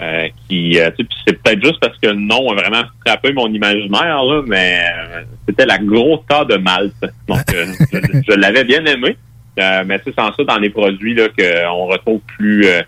Euh, 0.00 0.28
qui, 0.48 0.80
euh, 0.80 0.90
tu 0.98 1.04
sais, 1.04 1.08
c'est 1.26 1.42
peut-être 1.42 1.62
juste 1.62 1.78
parce 1.80 1.98
que 1.98 2.08
le 2.08 2.14
nom 2.14 2.50
a 2.52 2.54
vraiment 2.54 2.84
frappé 3.04 3.34
mon 3.34 3.52
imaginaire, 3.52 4.22
là, 4.24 4.42
mais 4.46 4.80
euh, 4.80 5.22
c'était 5.46 5.66
la 5.66 5.76
grosse 5.76 6.20
tas 6.26 6.46
de 6.46 6.56
Malte. 6.56 6.94
Donc, 7.28 7.42
euh, 7.52 7.66
je, 7.92 8.22
je 8.26 8.32
l'avais 8.32 8.64
bien 8.64 8.82
aimé. 8.86 9.16
Euh, 9.58 9.82
mais 9.84 9.98
sais, 9.98 10.12
sans 10.16 10.32
ça, 10.32 10.44
dans 10.44 10.58
les 10.58 10.70
produits 10.70 11.14
là 11.14 11.28
qu'on 11.28 11.86
retrouve 11.86 12.20
plus, 12.38 12.66
euh, 12.66 12.80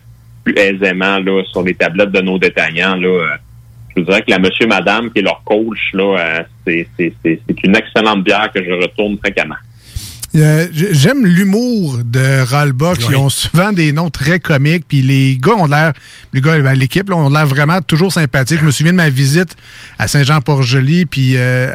plus 0.43 0.57
aisément 0.57 1.19
là, 1.19 1.43
sur 1.45 1.63
les 1.63 1.75
tablettes 1.75 2.13
de 2.13 2.21
nos 2.23 2.39
détaillants, 2.39 2.97
là, 2.97 3.37
je 3.95 4.01
vous 4.01 4.07
dirais 4.07 4.23
que 4.23 4.31
la 4.31 4.39
Monsieur 4.39 4.67
Madame, 4.67 5.11
qui 5.13 5.19
est 5.19 5.23
leur 5.23 5.43
coach, 5.45 5.91
là, 5.93 6.47
c'est, 6.67 6.89
c'est, 6.97 7.13
c'est, 7.23 7.41
c'est 7.47 7.65
une 7.65 7.77
excellente 7.77 8.25
bière 8.25 8.51
que 8.55 8.65
je 8.65 8.71
retourne 8.71 9.19
fréquemment. 9.19 9.57
Euh, 10.35 10.67
J'aime 10.73 11.27
l'humour 11.27 11.99
de 12.05 12.41
Ralbock. 12.43 12.99
Ils 13.09 13.17
ont 13.17 13.29
souvent 13.29 13.73
des 13.73 13.93
noms 13.93 14.11
très 14.11 14.41
comiques. 14.41 14.85
Puis 14.89 15.03
les 15.03 15.37
gars 15.37 15.53
ont 15.53 15.67
l'air, 15.67 15.93
les 16.33 16.41
gars, 16.41 16.59
ben, 16.61 16.73
l'équipe, 16.73 17.09
là, 17.11 17.17
ont 17.17 17.29
l'air 17.29 17.47
vraiment 17.47 17.81
toujours 17.83 18.13
sympathiques. 18.13 18.61
Je 18.61 18.65
me 18.65 18.71
souviens 18.71 18.93
de 18.93 18.97
ma 18.97 19.11
visite 19.11 19.57
à 19.99 20.09
Saint-Jean-Port-Joli. 20.09 21.05
Puis 21.07 21.37
euh, 21.37 21.71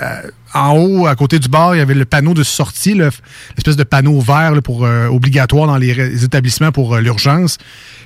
en 0.54 0.72
haut, 0.72 1.08
à 1.08 1.16
côté 1.16 1.40
du 1.40 1.50
bar, 1.50 1.76
il 1.76 1.80
y 1.80 1.82
avait 1.82 1.94
le 1.94 2.06
panneau 2.06 2.34
de 2.34 2.44
sortie, 2.44 2.96
l'espèce 2.96 3.76
de 3.76 3.84
panneau 3.84 4.20
vert 4.20 4.56
là, 4.56 4.62
pour 4.62 4.86
euh, 4.86 5.08
obligatoire 5.08 5.68
dans 5.68 5.78
les, 5.78 5.94
les 5.94 6.24
établissements 6.24 6.72
pour 6.72 6.96
euh, 6.96 7.02
l'urgence. 7.02 7.58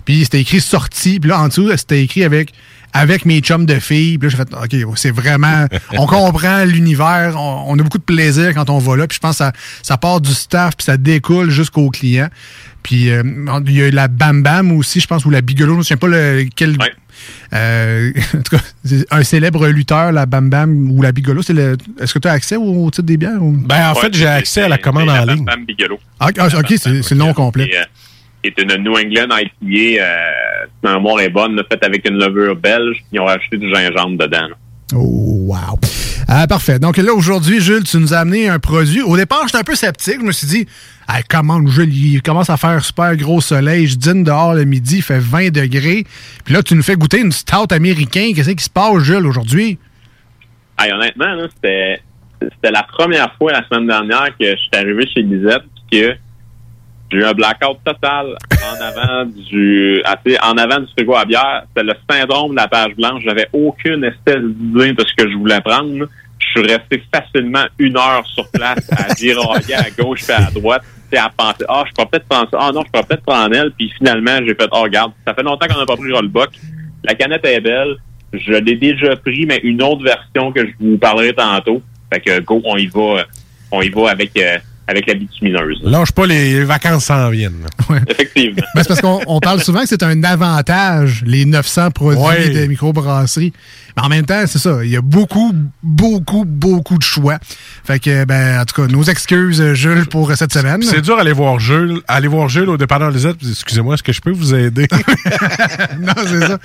Puis 0.05 0.23
c'était 0.23 0.41
écrit 0.41 0.59
sortie. 0.59 1.19
Puis 1.19 1.29
là, 1.29 1.39
en 1.39 1.47
dessous, 1.47 1.69
c'était 1.77 2.03
écrit 2.03 2.23
avec 2.23 2.51
avec 2.93 3.25
mes 3.25 3.39
chums 3.39 3.65
de 3.65 3.75
filles. 3.80 4.17
Puis 4.17 4.30
là, 4.30 4.36
j'ai 4.38 4.38
fait, 4.38 4.84
OK, 4.86 4.93
c'est 4.97 5.12
vraiment... 5.12 5.65
On 5.93 6.06
comprend 6.08 6.63
l'univers. 6.65 7.36
On, 7.38 7.65
on 7.67 7.80
a 7.80 7.84
beaucoup 7.84 7.97
de 7.99 8.04
plaisir 8.04 8.54
quand 8.54 8.69
on 8.69 8.80
va 8.80 8.95
là. 8.97 9.08
Puis 9.08 9.15
je 9.15 9.19
pense 9.19 9.38
que 9.38 9.43
ça, 9.45 9.51
ça 9.84 9.97
part 9.97 10.21
du 10.21 10.32
staff, 10.34 10.75
puis 10.77 10.86
ça 10.86 10.97
découle 10.97 11.49
jusqu'au 11.49 11.89
client. 11.89 12.27
Puis 12.84 13.10
euh, 13.12 13.21
il 13.67 13.73
y 13.73 13.84
a 13.84 13.91
la 13.91 14.08
Bam 14.08 14.41
Bam 14.43 14.71
aussi, 14.71 14.99
je 14.99 15.08
pense, 15.08 15.25
ou 15.25 15.30
la 15.30 15.41
Bigolo. 15.41 15.73
Je 15.73 15.77
ne 15.80 15.84
sais 15.84 15.95
pas 15.97 16.08
le, 16.08 16.45
quel... 16.56 16.75
Euh, 17.54 18.12
en 18.36 18.41
tout 18.41 18.56
cas, 18.58 18.63
un 19.12 19.23
célèbre 19.23 19.67
lutteur, 19.67 20.12
la 20.12 20.25
Bam 20.25 20.49
Bam 20.49 20.89
ou 20.91 21.01
la 21.01 21.12
Bigolo. 21.12 21.41
c'est 21.43 21.54
le- 21.54 21.77
Est-ce 21.99 22.13
que 22.13 22.19
tu 22.19 22.27
as 22.27 22.32
accès 22.32 22.56
au, 22.56 22.86
au 22.86 22.89
titre 22.91 23.06
des 23.06 23.17
bières? 23.17 23.41
ou- 23.41 23.51
Ben, 23.56 23.91
en 23.91 23.95
fait, 23.95 24.13
j'ai 24.13 24.25
accès 24.27 24.63
à 24.63 24.67
la 24.69 24.77
commande 24.77 25.10
en 25.10 25.25
ligne. 25.25 25.45
Bam 25.45 25.65
Bigelow. 25.65 25.99
Ah, 26.19 26.30
ah, 26.38 26.47
OK, 26.58 26.73
c'est 26.77 27.04
c'est 27.04 27.15
le 27.15 27.19
nom 27.19 27.34
complet. 27.34 27.69
Et, 27.71 27.77
euh, 27.77 27.84
est 28.43 28.60
une 28.62 28.84
New 28.84 28.93
England 28.93 29.36
IPA, 29.36 30.04
euh, 30.04 30.65
mémoire 30.84 31.21
est 31.21 31.30
bonne, 31.30 31.62
faite 31.69 31.84
avec 31.84 32.08
une 32.08 32.17
levure 32.17 32.56
belge. 32.56 32.97
Ils 33.12 33.19
ont 33.19 33.25
rajouté 33.25 33.58
du 33.58 33.73
gingembre 33.73 34.17
dedans. 34.17 34.47
là. 34.49 34.56
Oh, 34.93 35.47
wow. 35.47 35.80
Ah, 36.27 36.47
parfait. 36.47 36.80
Donc 36.80 36.97
là, 36.97 37.13
aujourd'hui, 37.13 37.62
Jules, 37.62 37.84
tu 37.84 37.97
nous 37.97 38.13
as 38.13 38.19
amené 38.19 38.49
un 38.49 38.60
produit. 38.60 39.01
Au 39.01 39.15
départ, 39.17 39.43
j'étais 39.47 39.58
un 39.58 39.63
peu 39.63 39.75
sceptique. 39.75 40.17
Je 40.19 40.25
me 40.25 40.32
suis 40.32 40.47
dit, 40.47 40.67
hey, 41.10 41.23
comment, 41.30 41.65
Jules, 41.67 41.93
il 41.93 42.21
commence 42.21 42.49
à 42.49 42.58
faire 42.58 42.84
super 42.84 43.15
gros 43.15 43.41
soleil. 43.41 43.88
Je 43.88 43.95
dîne 43.97 44.23
dehors 44.23 44.54
le 44.54 44.65
midi, 44.65 44.97
il 44.97 45.01
fait 45.01 45.19
20 45.19 45.51
degrés. 45.51 46.06
Puis 46.45 46.54
là, 46.54 46.63
tu 46.63 46.75
nous 46.75 46.84
fais 46.84 46.95
goûter 46.95 47.19
une 47.19 47.32
stout 47.32 47.71
américaine. 47.71 48.34
Qu'est-ce 48.34 48.51
qui 48.51 48.63
se 48.63 48.69
passe, 48.69 48.99
Jules, 48.99 49.25
aujourd'hui? 49.25 49.77
Hey, 50.80 50.91
honnêtement, 50.91 51.47
c'était 51.51 52.01
la 52.63 52.84
première 52.84 53.34
fois 53.36 53.51
la 53.51 53.65
semaine 53.67 53.88
dernière 53.88 54.30
que 54.39 54.45
je 54.45 54.56
suis 54.56 54.69
arrivé 54.73 55.06
chez 55.13 55.21
Lisette 55.21 55.63
puis 55.89 56.01
que 56.01 56.15
j'ai 57.12 57.17
eu 57.17 57.26
un 57.26 57.34
blackout 57.34 57.78
total 57.84 58.38
en 58.63 58.82
avant 58.82 59.26
du 59.26 60.02
en 60.41 60.58
avant 60.58 60.80
du 60.80 60.88
frigo 60.93 61.15
à 61.15 61.26
bière. 61.26 61.63
C'était 61.67 61.86
le 61.86 61.93
syndrome 62.10 62.52
de 62.52 62.56
la 62.56 62.67
page 62.67 62.95
blanche. 62.95 63.21
J'avais 63.26 63.50
aucune 63.52 64.04
espèce 64.06 64.41
d'idée 64.41 64.93
de 64.93 65.06
ce 65.06 65.13
que 65.15 65.30
je 65.30 65.36
voulais 65.36 65.60
prendre. 65.60 66.08
Je 66.39 66.47
suis 66.47 66.62
resté 66.62 67.04
facilement 67.13 67.65
une 67.78 67.97
heure 67.97 68.26
sur 68.26 68.50
place 68.52 68.89
à 68.91 69.13
viroyer 69.19 69.76
à 69.76 69.89
gauche 69.91 70.30
et 70.30 70.34
à 70.34 70.50
droite. 70.52 70.84
sais, 71.12 71.17
à 71.17 71.30
penser, 71.36 71.65
ah, 71.67 71.84
je 71.86 71.91
pourrais 71.91 72.08
peut-être 72.08 72.28
prendre 72.28 72.50
ça. 72.50 72.58
Ah 72.62 72.71
non, 72.74 72.82
je 72.86 72.91
pourrais 72.91 73.06
peut-être 73.06 73.26
prendre 73.26 73.56
elle. 73.56 73.71
Puis 73.71 73.91
finalement, 73.97 74.38
j'ai 74.45 74.56
fait, 74.56 74.69
oh, 74.71 74.82
regarde, 74.82 75.12
ça 75.28 75.34
fait 75.34 75.43
longtemps 75.43 75.67
qu'on 75.67 75.80
n'a 75.80 75.86
pas 75.86 75.97
pris 75.97 76.12
Rollbuck. 76.13 76.52
La 77.04 77.15
canette 77.15 77.45
est 77.45 77.60
belle. 77.60 77.97
Je 78.34 78.54
l'ai 78.54 78.76
déjà 78.76 79.17
pris, 79.17 79.45
mais 79.45 79.60
une 79.63 79.84
autre 79.84 80.04
version 80.04 80.54
que 80.54 80.65
je 80.65 80.71
vous 80.80 80.97
parlerai 80.97 81.34
tantôt. 81.34 81.82
Fait 82.12 82.21
que 82.21 82.39
go, 82.39 82.62
on 82.63 82.78
y 82.78 82.88
va, 82.88 83.26
on 83.71 83.82
y 83.82 83.89
va 83.89 84.12
avec 84.12 84.32
euh, 84.38 84.58
avec 84.91 85.08
la 85.08 85.15
bitumineuse. 85.15 85.80
Lâche 85.84 86.12
pas, 86.12 86.25
les 86.27 86.63
vacances 86.63 87.06
s'en 87.06 87.30
viennent. 87.30 87.65
Effectivement. 88.08 88.62
Ben, 88.75 88.84
c'est 88.84 88.88
parce 88.88 89.01
qu'on 89.01 89.21
on 89.27 89.39
parle 89.39 89.62
souvent 89.62 89.82
que 89.82 89.88
c'est 89.88 90.04
un 90.04 90.23
avantage, 90.23 91.23
les 91.25 91.45
900 91.45 91.91
produits 91.91 92.21
Ouais. 92.21 92.49
de 92.49 92.65
microbrasserie. 92.67 93.54
Mais 93.97 94.04
en 94.04 94.10
même 94.10 94.25
temps, 94.25 94.43
c'est 94.47 94.60
ça. 94.60 94.80
Il 94.84 94.89
y 94.89 94.95
a 94.95 95.01
beaucoup, 95.01 95.54
beaucoup, 95.84 96.45
beaucoup 96.45 96.97
de 96.97 97.04
choix. 97.04 97.39
Fait 97.84 97.99
que, 97.99 98.23
ben, 98.25 98.62
en 98.62 98.65
tout 98.65 98.82
cas, 98.82 98.88
nos 98.88 99.04
excuses, 99.04 99.73
Jules, 99.73 100.06
pour 100.08 100.32
cette 100.36 100.54
semaine. 100.54 100.82
C'est 100.84 101.01
dur 101.01 101.17
d'aller 101.17 101.34
voir 101.34 101.60
Jules, 101.60 102.01
aller 102.08 102.27
voir 102.27 102.47
Jules 102.47 102.69
au 102.69 102.77
dépanneur 102.77 103.12
Lisette. 103.12 103.38
Excusez-moi, 103.49 103.95
est-ce 103.95 104.04
que 104.04 104.13
je 104.13 104.21
peux 104.21 104.32
vous 104.32 104.54
aider? 104.54 104.88
non, 105.99 106.13
c'est 106.25 106.39
ça. 106.47 106.58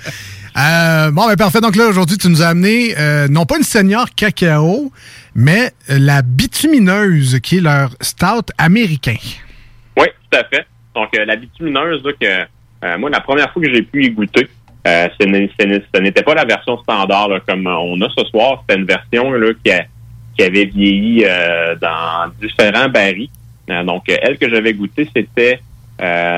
Euh, 0.57 1.11
bon, 1.11 1.27
ben 1.27 1.35
parfait. 1.35 1.61
Donc 1.61 1.75
là, 1.75 1.85
aujourd'hui, 1.87 2.17
tu 2.17 2.29
nous 2.29 2.41
as 2.41 2.47
amené, 2.47 2.95
euh, 2.97 3.27
non 3.27 3.45
pas 3.45 3.57
une 3.57 3.63
senior 3.63 4.07
cacao, 4.15 4.91
mais 5.37 5.71
euh, 5.91 5.99
la 5.99 6.23
bitumineuse, 6.23 7.39
qui 7.41 7.57
est 7.59 7.61
leur 7.61 7.91
stout 8.01 8.51
américain. 8.57 9.15
Oui, 9.95 10.07
tout 10.31 10.37
à 10.39 10.43
fait. 10.43 10.65
Donc, 10.95 11.09
euh, 11.15 11.25
la 11.25 11.35
bitumineuse, 11.35 12.01
que 12.19 12.25
euh, 12.25 12.97
moi, 12.97 13.11
la 13.11 13.19
première 13.21 13.53
fois 13.53 13.61
que 13.61 13.71
j'ai 13.71 13.83
pu 13.83 14.05
y 14.05 14.09
goûter, 14.09 14.49
ce 14.83 15.99
n'était 15.99 16.23
pas 16.23 16.33
la 16.33 16.45
version 16.45 16.77
standard 16.79 17.29
comme 17.47 17.67
on 17.67 18.01
a 18.01 18.09
ce 18.17 18.25
soir. 18.25 18.63
C'était 18.67 18.79
une 18.81 18.87
version 18.87 19.31
là, 19.31 19.51
qui, 19.63 19.71
a- 19.71 19.85
qui 20.35 20.43
avait 20.43 20.65
vieilli 20.65 21.25
dans 21.81 22.31
différents 22.41 22.89
barils. 22.89 23.29
Donc, 23.85 24.03
elle 24.07 24.37
que 24.37 24.49
j'avais 24.49 24.73
goûtée, 24.73 25.07
c'était 25.15 25.59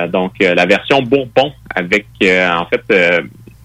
donc 0.10 0.34
la 0.40 0.66
version 0.66 1.02
Bourbon 1.04 1.54
avec, 1.76 2.08
en 2.24 2.66
fait, 2.66 2.84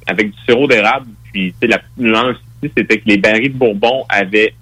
avec 0.07 0.31
du 0.33 0.37
sirop 0.47 0.67
d'érable. 0.69 1.07
Puis, 1.33 1.55
la 1.63 1.79
petite 1.79 1.97
nuance 1.99 2.37
ici, 2.63 2.73
c'était 2.77 2.99
que 2.99 3.05
les 3.07 3.17
barils 3.17 3.53
de 3.55 3.59
Bourbon 3.59 4.05
avaient 4.11 4.53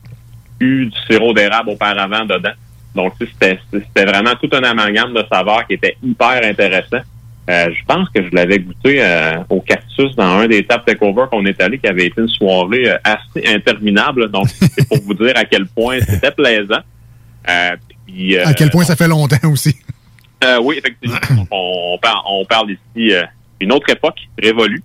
eu 0.62 0.86
du 0.86 0.98
sirop 1.10 1.32
d'érable 1.34 1.70
auparavant 1.70 2.24
dedans. 2.24 2.52
Donc, 2.94 3.14
c'était 3.18 3.58
vraiment 3.96 4.34
tout 4.40 4.50
un 4.52 4.62
amalgame 4.62 5.14
de 5.14 5.24
saveurs 5.30 5.66
qui 5.66 5.74
était 5.74 5.96
hyper 6.02 6.44
intéressant. 6.44 7.00
Euh, 7.50 7.70
je 7.76 7.84
pense 7.86 8.08
que 8.10 8.22
je 8.22 8.28
l'avais 8.32 8.60
goûté 8.60 9.02
euh, 9.02 9.42
au 9.48 9.60
Cactus 9.60 10.14
dans 10.14 10.38
un 10.38 10.46
des 10.46 10.64
tap 10.64 10.84
takeover 10.84 11.24
qu'on 11.30 11.44
est 11.44 11.60
allé, 11.60 11.78
qui 11.78 11.88
avait 11.88 12.06
été 12.06 12.20
une 12.20 12.28
soirée 12.28 12.88
euh, 12.88 12.98
assez 13.02 13.44
interminable. 13.46 14.30
Donc, 14.30 14.48
c'est 14.48 14.86
pour 14.86 15.00
vous 15.02 15.14
dire 15.14 15.32
à 15.34 15.44
quel 15.44 15.66
point 15.66 15.98
c'était 16.00 16.30
plaisant. 16.30 16.80
Puis, 18.06 18.38
à 18.38 18.54
quel 18.54 18.70
point 18.70 18.84
ça 18.84 18.94
fait 18.94 19.08
longtemps 19.08 19.50
aussi. 19.50 19.74
oui, 20.62 20.78
effectivement. 20.78 21.18
On, 21.50 21.94
on 21.94 21.98
parle, 21.98 22.22
on 22.28 22.44
parle 22.44 22.70
ici 22.70 23.12
d'une 23.60 23.72
autre 23.72 23.90
époque 23.90 24.18
révolue. 24.40 24.82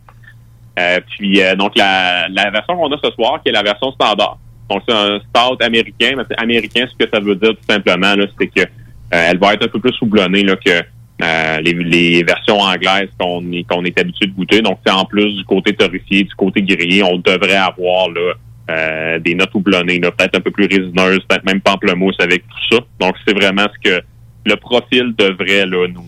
Puis 1.10 1.42
donc 1.58 1.76
la, 1.76 2.28
la 2.30 2.50
version 2.52 2.76
qu'on 2.76 2.92
a 2.92 2.98
ce 3.04 3.12
soir, 3.12 3.42
qui 3.42 3.50
est 3.50 3.52
la 3.52 3.63
version 3.63 3.92
standard. 3.92 4.38
Donc 4.70 4.84
c'est 4.88 4.96
un 4.96 5.20
stout 5.20 5.58
américain, 5.62 6.14
mais 6.18 6.24
c'est 6.30 6.38
américain, 6.38 6.86
ce 6.88 7.06
que 7.06 7.10
ça 7.12 7.20
veut 7.20 7.36
dire 7.36 7.52
tout 7.52 7.74
simplement, 7.74 8.14
c'est 8.40 8.48
que 8.48 8.62
euh, 8.62 8.66
elle 9.12 9.38
va 9.38 9.54
être 9.54 9.66
un 9.66 9.70
peu 9.70 9.80
plus 9.80 9.94
houblonnée 10.02 10.44
là, 10.44 10.56
que 10.58 10.82
euh, 11.24 11.62
les, 11.62 12.24
versions 12.24 12.60
anglaises 12.60 13.10
qu'on 13.20 13.42
est, 13.52 14.00
habitué 14.00 14.28
de 14.28 14.34
goûter. 14.34 14.62
Donc 14.62 14.80
c'est 14.86 14.94
en 14.94 15.06
plus 15.06 15.38
du 15.38 15.46
côté 15.46 15.74
torréfié, 15.74 16.24
du 16.24 16.36
côté 16.36 16.62
grillé, 16.62 17.04
on 17.04 17.18
devrait 17.18 17.56
avoir 17.56 18.10
là 18.10 18.34
euh, 18.70 19.20
des 19.20 19.34
notes 19.34 19.56
houblonnées, 19.56 20.00
peut-être 20.00 20.38
un 20.38 20.42
peu 20.42 20.52
plus 20.52 20.66
résineuses, 20.66 21.24
peut-être 21.28 21.46
même 21.46 21.62
pamplemousse 21.62 22.18
avec 22.20 22.44
tout 22.48 22.76
ça. 22.76 22.82
Donc 23.00 23.16
c'est 23.26 23.34
vraiment 23.34 23.66
ce 23.74 23.90
que 23.90 24.02
le 24.46 24.56
profil 24.58 25.14
devrait 25.18 25.66
là, 25.66 25.88
nous, 25.88 26.04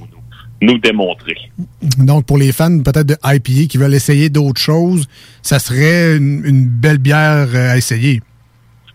nous, 0.61 0.77
démontrer. 0.77 1.37
Donc, 1.97 2.25
pour 2.25 2.37
les 2.37 2.51
fans 2.51 2.79
peut-être 2.79 3.05
de 3.07 3.15
IPA 3.23 3.67
qui 3.69 3.77
veulent 3.77 3.93
essayer 3.93 4.29
d'autres 4.29 4.59
choses, 4.61 5.07
ça 5.41 5.59
serait 5.59 6.17
une, 6.17 6.67
belle 6.67 6.97
bière 6.97 7.47
à 7.55 7.77
essayer. 7.77 8.21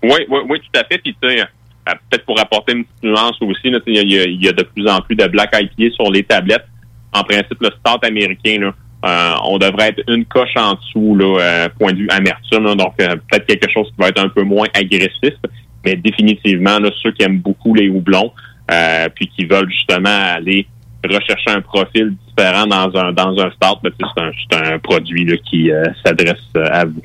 Oui, 0.04 0.24
oui, 0.28 0.40
oui, 0.48 0.60
tout 0.60 0.80
à 0.80 0.84
fait. 0.84 0.98
Puis, 0.98 1.16
tu 1.20 1.28
sais, 1.28 1.40
Euh, 1.86 1.92
Peut-être 2.08 2.24
pour 2.24 2.40
apporter 2.40 2.72
une 2.72 2.84
petite 2.86 3.02
nuance 3.02 3.36
aussi, 3.42 3.58
il 3.64 4.10
y, 4.42 4.48
a- 4.48 4.52
de 4.52 4.62
plus 4.62 4.88
en 4.88 5.00
plus 5.02 5.16
de 5.16 5.26
Black 5.26 5.50
IPA 5.54 5.94
sur 5.94 6.10
les 6.10 6.22
tablettes. 6.22 6.64
En 7.12 7.22
principe, 7.24 7.60
le 7.60 7.68
stout 7.78 7.98
américain, 8.02 8.58
là, 8.58 8.74
euh, 9.04 9.34
on 9.44 9.58
devrait 9.58 9.88
être 9.90 10.00
une 10.08 10.24
coche 10.24 10.56
en 10.56 10.72
dessous, 10.76 11.14
là, 11.14 11.38
euh, 11.40 11.68
point 11.78 11.92
de 11.92 11.98
vue 11.98 12.08
amertume. 12.08 12.64
là. 12.64 12.74
donc, 12.74 12.94
euh, 13.02 13.16
peut-être 13.30 13.44
quelque 13.46 13.70
chose 13.70 13.86
qui 13.88 13.96
va 13.98 14.08
être 14.08 14.18
un 14.24 14.30
peu 14.30 14.44
moins 14.44 14.66
agressif. 14.72 15.34
Mais 15.84 15.94
définitivement, 15.96 16.78
là, 16.78 16.88
ceux 17.02 17.12
qui 17.12 17.22
aiment 17.22 17.40
beaucoup 17.40 17.74
les 17.74 17.90
houblons, 17.90 18.32
euh, 18.70 19.08
puis 19.14 19.28
qui 19.36 19.44
veulent 19.44 19.68
justement 19.70 20.08
aller 20.36 20.66
rechercher 21.04 21.50
un 21.50 21.60
profil 21.60 22.16
différent 22.28 22.66
dans 22.66 22.96
un 22.96 23.12
dans 23.12 23.38
un 23.38 23.50
sais, 24.00 24.32
c'est 24.48 24.56
un, 24.56 24.72
un 24.72 24.78
produit 24.78 25.26
là, 25.26 25.36
qui 25.36 25.70
euh, 25.70 25.84
s'adresse 26.02 26.38
à 26.56 26.86
vous. 26.86 27.02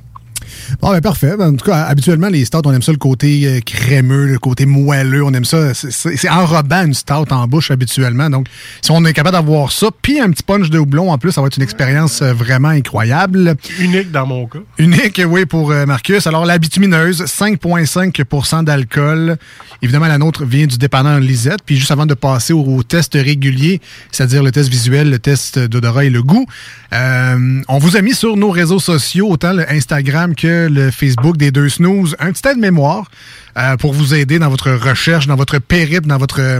Bon, 0.81 0.91
ben 0.91 1.01
parfait. 1.01 1.33
En 1.39 1.53
tout 1.55 1.65
cas, 1.65 1.83
habituellement, 1.85 2.27
les 2.27 2.45
stouts, 2.45 2.61
on 2.65 2.73
aime 2.73 2.81
ça 2.81 2.91
le 2.91 2.97
côté 2.97 3.45
euh, 3.45 3.59
crémeux, 3.65 4.25
le 4.27 4.39
côté 4.39 4.65
moelleux. 4.65 5.23
On 5.23 5.33
aime 5.33 5.45
ça. 5.45 5.73
C'est- 5.73 6.29
enrobant 6.29 6.85
une 6.85 6.93
stout 6.93 7.31
en 7.31 7.47
bouche 7.47 7.71
habituellement. 7.71 8.29
Donc, 8.29 8.47
si 8.81 8.91
on 8.91 9.03
est 9.05 9.13
capable 9.13 9.35
d'avoir 9.35 9.71
ça, 9.71 9.87
puis 10.01 10.19
un 10.19 10.29
petit 10.31 10.43
punch 10.43 10.69
de 10.69 10.77
houblon 10.79 11.11
en 11.11 11.17
plus, 11.17 11.31
ça 11.31 11.41
va 11.41 11.47
être 11.47 11.57
une 11.57 11.63
expérience 11.63 12.21
euh, 12.21 12.33
vraiment 12.33 12.69
incroyable. 12.69 13.55
Unique 13.79 14.11
dans 14.11 14.25
mon 14.27 14.45
cas. 14.47 14.59
Unique, 14.77 15.21
oui, 15.27 15.45
pour 15.45 15.71
euh, 15.71 15.85
Marcus. 15.85 16.27
Alors, 16.27 16.45
la 16.45 16.57
bitumineuse, 16.57 17.23
5,5% 17.23 18.63
d'alcool. 18.63 19.37
Évidemment, 19.81 20.07
la 20.07 20.17
nôtre 20.17 20.45
vient 20.45 20.65
du 20.67 20.77
dépanneur 20.77 21.19
Lisette. 21.19 21.59
Puis, 21.65 21.77
juste 21.77 21.91
avant 21.91 22.05
de 22.05 22.13
passer 22.13 22.53
au, 22.53 22.61
au 22.63 22.83
test 22.83 23.13
régulier, 23.13 23.81
c'est-à-dire 24.11 24.43
le 24.43 24.51
test 24.51 24.69
visuel, 24.69 25.09
le 25.09 25.19
test 25.19 25.57
d'odorat 25.59 26.05
et 26.05 26.09
le 26.09 26.21
goût, 26.23 26.45
euh, 26.93 27.61
on 27.67 27.77
vous 27.77 27.97
a 27.97 28.01
mis 28.01 28.13
sur 28.13 28.35
nos 28.37 28.49
réseaux 28.49 28.79
sociaux, 28.79 29.29
autant 29.29 29.53
le 29.53 29.69
Instagram 29.71 30.35
le 30.47 30.91
Facebook 30.91 31.37
des 31.37 31.51
deux 31.51 31.69
snooze, 31.69 32.15
un 32.19 32.31
petit 32.31 32.47
aide-mémoire 32.47 33.09
euh, 33.57 33.77
pour 33.77 33.93
vous 33.93 34.13
aider 34.13 34.39
dans 34.39 34.49
votre 34.49 34.71
recherche, 34.71 35.27
dans 35.27 35.35
votre 35.35 35.59
périple, 35.59 36.07
dans 36.07 36.17
votre 36.17 36.41
euh, 36.41 36.59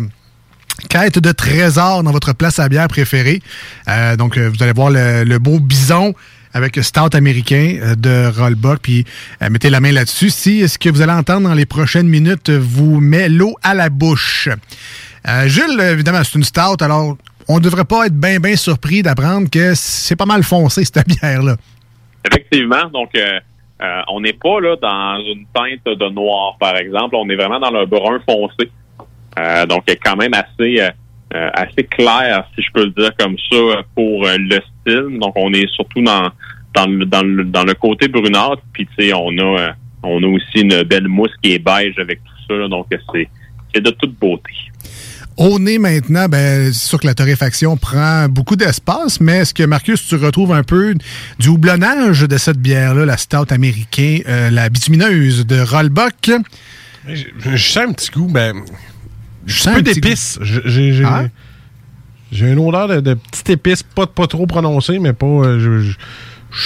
quête 0.90 1.20
de 1.20 1.32
trésors 1.32 2.04
dans 2.04 2.12
votre 2.12 2.34
place 2.34 2.60
à 2.60 2.70
bière 2.70 2.88
préférée. 2.88 3.42
Euh, 3.88 4.16
donc, 4.16 4.38
vous 4.38 4.64
allez 4.64 4.74
voir 4.74 4.90
le, 4.92 5.38
beau 5.38 5.60
bison 5.60 6.14
avec 6.54 6.78
Stout 6.84 7.16
américain 7.16 7.94
de 7.96 8.28
Rollbuck, 8.36 8.80
puis 8.82 9.06
mettez 9.52 9.70
la 9.70 9.80
main 9.80 9.92
là-dessus. 9.92 10.32
Si 10.32 10.68
ce 10.68 10.80
que 10.80 10.90
vous 10.90 11.02
allez 11.02 11.12
entendre 11.12 11.48
dans 11.48 11.54
les 11.54 11.68
prochaines 11.68 12.08
minutes 12.08 12.50
vous 12.50 13.00
met 13.00 13.30
l'eau 13.30 13.56
à 13.62 13.76
la 13.76 13.90
bouche. 13.90 14.50
Jules, 15.46 15.80
évidemment, 15.80 16.24
c'est 16.24 16.40
une 16.40 16.44
Stout, 16.44 16.82
alors 16.82 17.18
on 17.48 17.56
ne 17.56 17.60
devrait 17.60 17.86
pas 17.86 18.08
être 18.08 18.16
bien, 18.16 18.40
bien 18.40 18.56
surpris 18.56 19.04
d'apprendre 19.04 19.48
que 19.48 19.74
c'est 19.76 20.16
pas 20.16 20.26
mal 20.26 20.42
foncé, 20.42 20.84
cette 20.86 21.08
bière-là. 21.08 21.56
Effectivement, 22.26 22.90
donc 22.90 23.12
euh, 23.82 24.02
on 24.10 24.22
n'est 24.22 24.34
pas 24.34 24.60
là 24.60 24.76
dans 24.76 25.24
une 25.24 25.46
teinte 25.54 25.98
de 25.98 26.10
noir, 26.10 26.58
par 26.60 26.76
exemple. 26.76 27.16
On 27.16 27.30
est 27.30 27.36
vraiment 27.36 27.60
dans 27.60 27.72
le 27.72 27.86
brun 27.86 28.20
foncé. 28.28 28.70
Euh, 29.38 29.66
donc, 29.66 29.84
quand 30.04 30.18
même 30.18 30.34
assez 30.34 30.82
euh, 30.82 30.90
euh, 31.36 31.50
assez 31.54 31.84
clair, 31.84 32.46
si 32.56 32.62
je 32.62 32.72
peux 32.74 32.86
le 32.86 32.92
dire 32.92 33.12
comme 33.18 33.38
ça, 33.50 33.84
pour 33.96 34.26
euh, 34.26 34.36
le 34.38 34.60
style. 34.82 35.20
Donc, 35.20 35.34
on 35.36 35.54
est 35.54 35.68
surtout 35.74 36.02
dans 36.02 36.30
dans 36.76 36.88
le 36.88 37.06
dans 37.06 37.24
le, 37.24 37.46
dans 37.46 37.66
côté 37.80 38.10
brunâtre. 38.10 38.62
Puis, 38.74 38.86
tu 38.98 39.06
sais, 39.06 39.14
on 39.14 39.38
a 39.38 39.74
on 40.04 40.24
a 40.24 40.28
aussi 40.28 40.62
une 40.62 40.84
belle 40.84 41.08
mousse 41.08 41.36
qui 41.42 41.54
est 41.54 41.60
beige 41.60 41.98
avec 42.00 42.20
tout 42.24 42.34
ça. 42.50 42.56
là. 42.56 42.68
donc, 42.68 42.88
c'est 43.14 43.30
c'est 43.74 43.82
de 43.82 43.92
toute 43.92 44.20
beauté. 44.20 44.52
Au 45.40 45.58
nez 45.58 45.80
maintenant, 45.80 46.28
ben, 46.28 46.66
c'est 46.74 46.86
sûr 46.88 47.00
que 47.00 47.08
la 47.08 47.14
torréfaction 47.16 47.78
prend 47.78 48.28
beaucoup 48.28 48.58
d'espace, 48.58 49.22
mais 49.22 49.38
est-ce 49.38 49.54
que 49.54 49.64
Marcus, 49.64 50.06
tu 50.06 50.16
retrouves 50.18 50.52
un 50.52 50.64
peu 50.64 50.94
du 51.40 51.48
houblonnage 51.48 52.22
de 52.24 52.38
cette 52.38 52.58
bière-là, 52.58 53.06
la 53.06 53.16
stout 53.16 53.46
américaine, 53.50 54.22
euh, 54.28 54.50
la 54.50 54.68
bitumineuse 54.68 55.46
de 55.48 55.62
Rollbuck? 55.62 56.32
Je, 57.08 57.24
je 57.40 57.56
sens 57.56 57.78
un 57.88 57.94
petit 57.94 58.12
goût, 58.12 58.28
ben. 58.28 58.54
Je 59.46 59.62
un 59.62 59.64
sens 59.64 59.74
peu 59.76 59.80
un 59.80 59.84
petit 59.84 60.02
d'épices. 60.02 60.40
J'ai 60.42 61.04
Ah? 61.06 61.24
j'ai 62.34 62.52
une 62.52 62.60
odeur 62.60 62.90
de, 62.90 63.00
de 63.00 63.14
petite 63.14 63.50
épice, 63.52 63.82
pas, 63.82 64.08
pas 64.08 64.28
trop 64.28 64.46
prononcée, 64.46 65.00
mais 65.00 65.14
pas. 65.14 65.26
euh, 65.26 65.60
je, 65.60 65.90
je- 65.92 65.98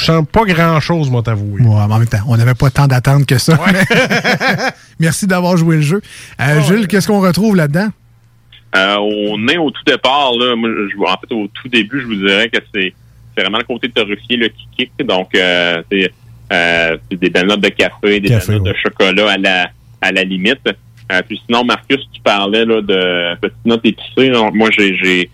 sens 0.06 0.26
pas 0.32 0.46
grand-chose, 0.46 1.12
moi, 1.12 1.22
t'avouer. 1.22 1.62
Ouais, 1.62 1.68
mais 1.88 1.94
en 1.94 2.00
même 2.00 2.08
temps, 2.08 2.24
on 2.28 2.38
n'avait 2.38 2.56
pas 2.56 2.72
tant 2.72 2.88
d'attente 2.88 3.26
que 3.28 3.38
ça. 3.38 3.60
Merci 5.00 5.28
d'avoir 5.28 5.58
joué 5.58 5.76
le 5.76 5.82
jeu. 5.84 6.02
Euh, 6.42 6.62
Jules, 6.64 6.88
qu'est-ce 6.88 7.08
qu'on 7.08 7.20
retrouve 7.22 7.56
là-dedans? 7.56 7.90
Euh, 8.76 8.96
au 8.98 9.38
nez, 9.38 9.58
au 9.58 9.70
tout 9.72 9.84
départ, 9.86 10.32
là, 10.38 10.56
moi, 10.56 10.70
je, 10.92 10.98
en 11.00 11.18
fait, 11.18 11.32
au 11.34 11.48
tout 11.48 11.68
début, 11.70 12.02
je 12.02 12.06
vous 12.08 12.16
dirais 12.16 12.50
que 12.50 12.60
c'est 12.74 12.94
c'est 13.36 13.42
vraiment 13.42 13.58
le 13.58 13.64
côté 13.64 13.90
torréfié 13.90 14.38
là, 14.38 14.48
qui 14.50 14.68
kick. 14.78 14.92
Donc, 15.08 15.34
euh, 15.36 15.82
c'est 15.92 16.12
euh, 16.52 16.98
des 17.10 17.30
belles 17.30 17.48
notes 17.48 17.62
de 17.62 17.70
café, 17.70 18.20
des 18.20 18.30
Café, 18.30 18.54
belles 18.54 18.62
notes 18.62 18.74
de 18.74 18.80
chocolat 18.80 19.32
à 19.32 19.38
la 19.38 19.70
à 20.02 20.12
la 20.12 20.24
limite. 20.24 20.60
Euh, 21.12 21.22
puis 21.28 21.42
sinon, 21.46 21.64
Marcus, 21.64 22.00
tu 22.14 22.22
parlais 22.22 22.66
là, 22.66 22.82
de 22.82 23.36
petites 23.40 23.66
notes 23.66 23.86
épicées. 23.86 24.30
Donc, 24.30 24.54
moi, 24.54 24.70
j'ai 24.72 24.96
j'ai 24.98 25.30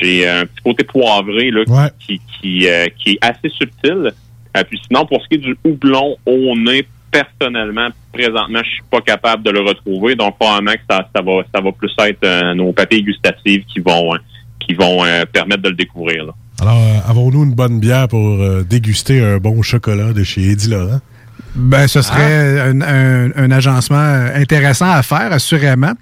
j'ai 0.00 0.26
un 0.28 0.46
petit 0.46 0.62
côté 0.64 0.84
poivré 0.84 1.50
là, 1.50 1.62
Ouais. 1.66 1.88
qui 2.00 2.20
qui, 2.40 2.66
euh, 2.68 2.86
qui 2.98 3.12
est 3.12 3.18
assez 3.20 3.48
subtil. 3.50 4.12
Euh, 4.56 4.64
puis 4.68 4.80
sinon, 4.86 5.04
pour 5.06 5.22
ce 5.22 5.28
qui 5.28 5.34
est 5.36 5.38
du 5.38 5.56
houblon 5.64 6.16
au 6.26 6.56
nez, 6.56 6.86
personnellement, 7.12 7.88
présentement, 8.12 8.60
je 8.64 8.70
suis 8.70 8.82
pas 8.90 9.02
capable 9.02 9.44
de 9.44 9.50
le 9.50 9.60
retrouver. 9.60 10.16
Donc, 10.16 10.36
probablement 10.38 10.72
que 10.72 10.80
ça, 10.90 11.06
ça 11.14 11.22
va 11.22 11.32
ça 11.54 11.60
va 11.60 11.70
plus 11.70 11.92
être 11.98 12.24
euh, 12.24 12.54
nos 12.54 12.72
papilles 12.72 13.04
gustatives 13.04 13.64
qui 13.66 13.80
vont 13.80 14.14
euh, 14.14 14.18
qui 14.58 14.74
vont 14.74 15.04
euh, 15.04 15.24
permettre 15.30 15.62
de 15.62 15.68
le 15.68 15.76
découvrir. 15.76 16.32
Alors, 16.60 16.80
avons-nous 17.06 17.44
une 17.44 17.54
bonne 17.54 17.80
bière 17.80 18.08
pour 18.08 18.38
déguster 18.64 19.20
un 19.20 19.38
bon 19.38 19.62
chocolat 19.62 20.12
de 20.12 20.22
chez 20.22 20.50
Eddie 20.50 20.70
Laurent? 20.70 21.00
Ben, 21.54 21.86
ce 21.86 22.00
serait 22.00 22.60
un, 22.60 22.80
un- 22.80 23.30
un 23.36 23.50
agencement 23.50 23.98
intéressant 24.34 24.90
à 24.90 25.02
faire, 25.02 25.32
assurément. 25.32 25.92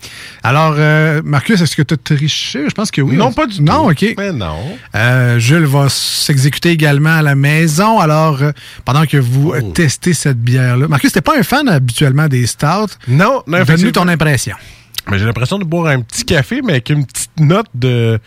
Alors, 0.45 0.75
euh, 0.79 1.23
Marcus, 1.25 1.61
est-ce 1.61 1.75
que 1.75 1.83
tu 1.83 1.95
as 1.95 1.97
triché? 1.97 2.67
Je 2.69 2.73
pense 2.75 2.91
que 2.93 3.01
oui. 3.01 3.17
Non, 3.17 3.33
pas 3.33 3.47
du 3.47 3.61
Non, 3.61 3.85
tout. 3.87 3.91
OK. 3.91 4.15
Mais 4.17 4.33
non. 4.33 4.57
Euh, 4.95 5.41
Jules 5.41 5.65
va 5.67 5.89
s'exécuter 5.89 6.71
également 6.71 7.17
à 7.17 7.23
la 7.23 7.35
maison. 7.35 7.99
Alors, 7.99 8.41
euh, 8.43 8.53
pendant 8.85 9.07
que 9.07 9.17
vous 9.17 9.53
Oh. 9.57 9.73
testez 9.73 10.15
cette 10.15 10.39
bière-là. 10.41 10.87
Marcus, 10.87 11.11
t'es 11.13 11.21
pas 11.21 11.37
un 11.37 11.43
fan 11.43 11.69
habituellement 11.69 12.29
des 12.29 12.47
stouts? 12.47 12.95
Non, 13.09 13.43
non, 13.49 13.65
Donne-nous 13.65 13.91
ton 13.91 14.07
impression. 14.07 14.55
Mais 15.11 15.19
j'ai 15.19 15.25
l'impression 15.25 15.59
de 15.59 15.65
boire 15.65 15.89
un 15.89 16.01
petit 16.03 16.25
café, 16.25 16.61
mais 16.63 16.75
avec 16.75 16.91
une 16.91 17.05
petite 17.07 17.31
note 17.41 17.67
de 17.75 18.21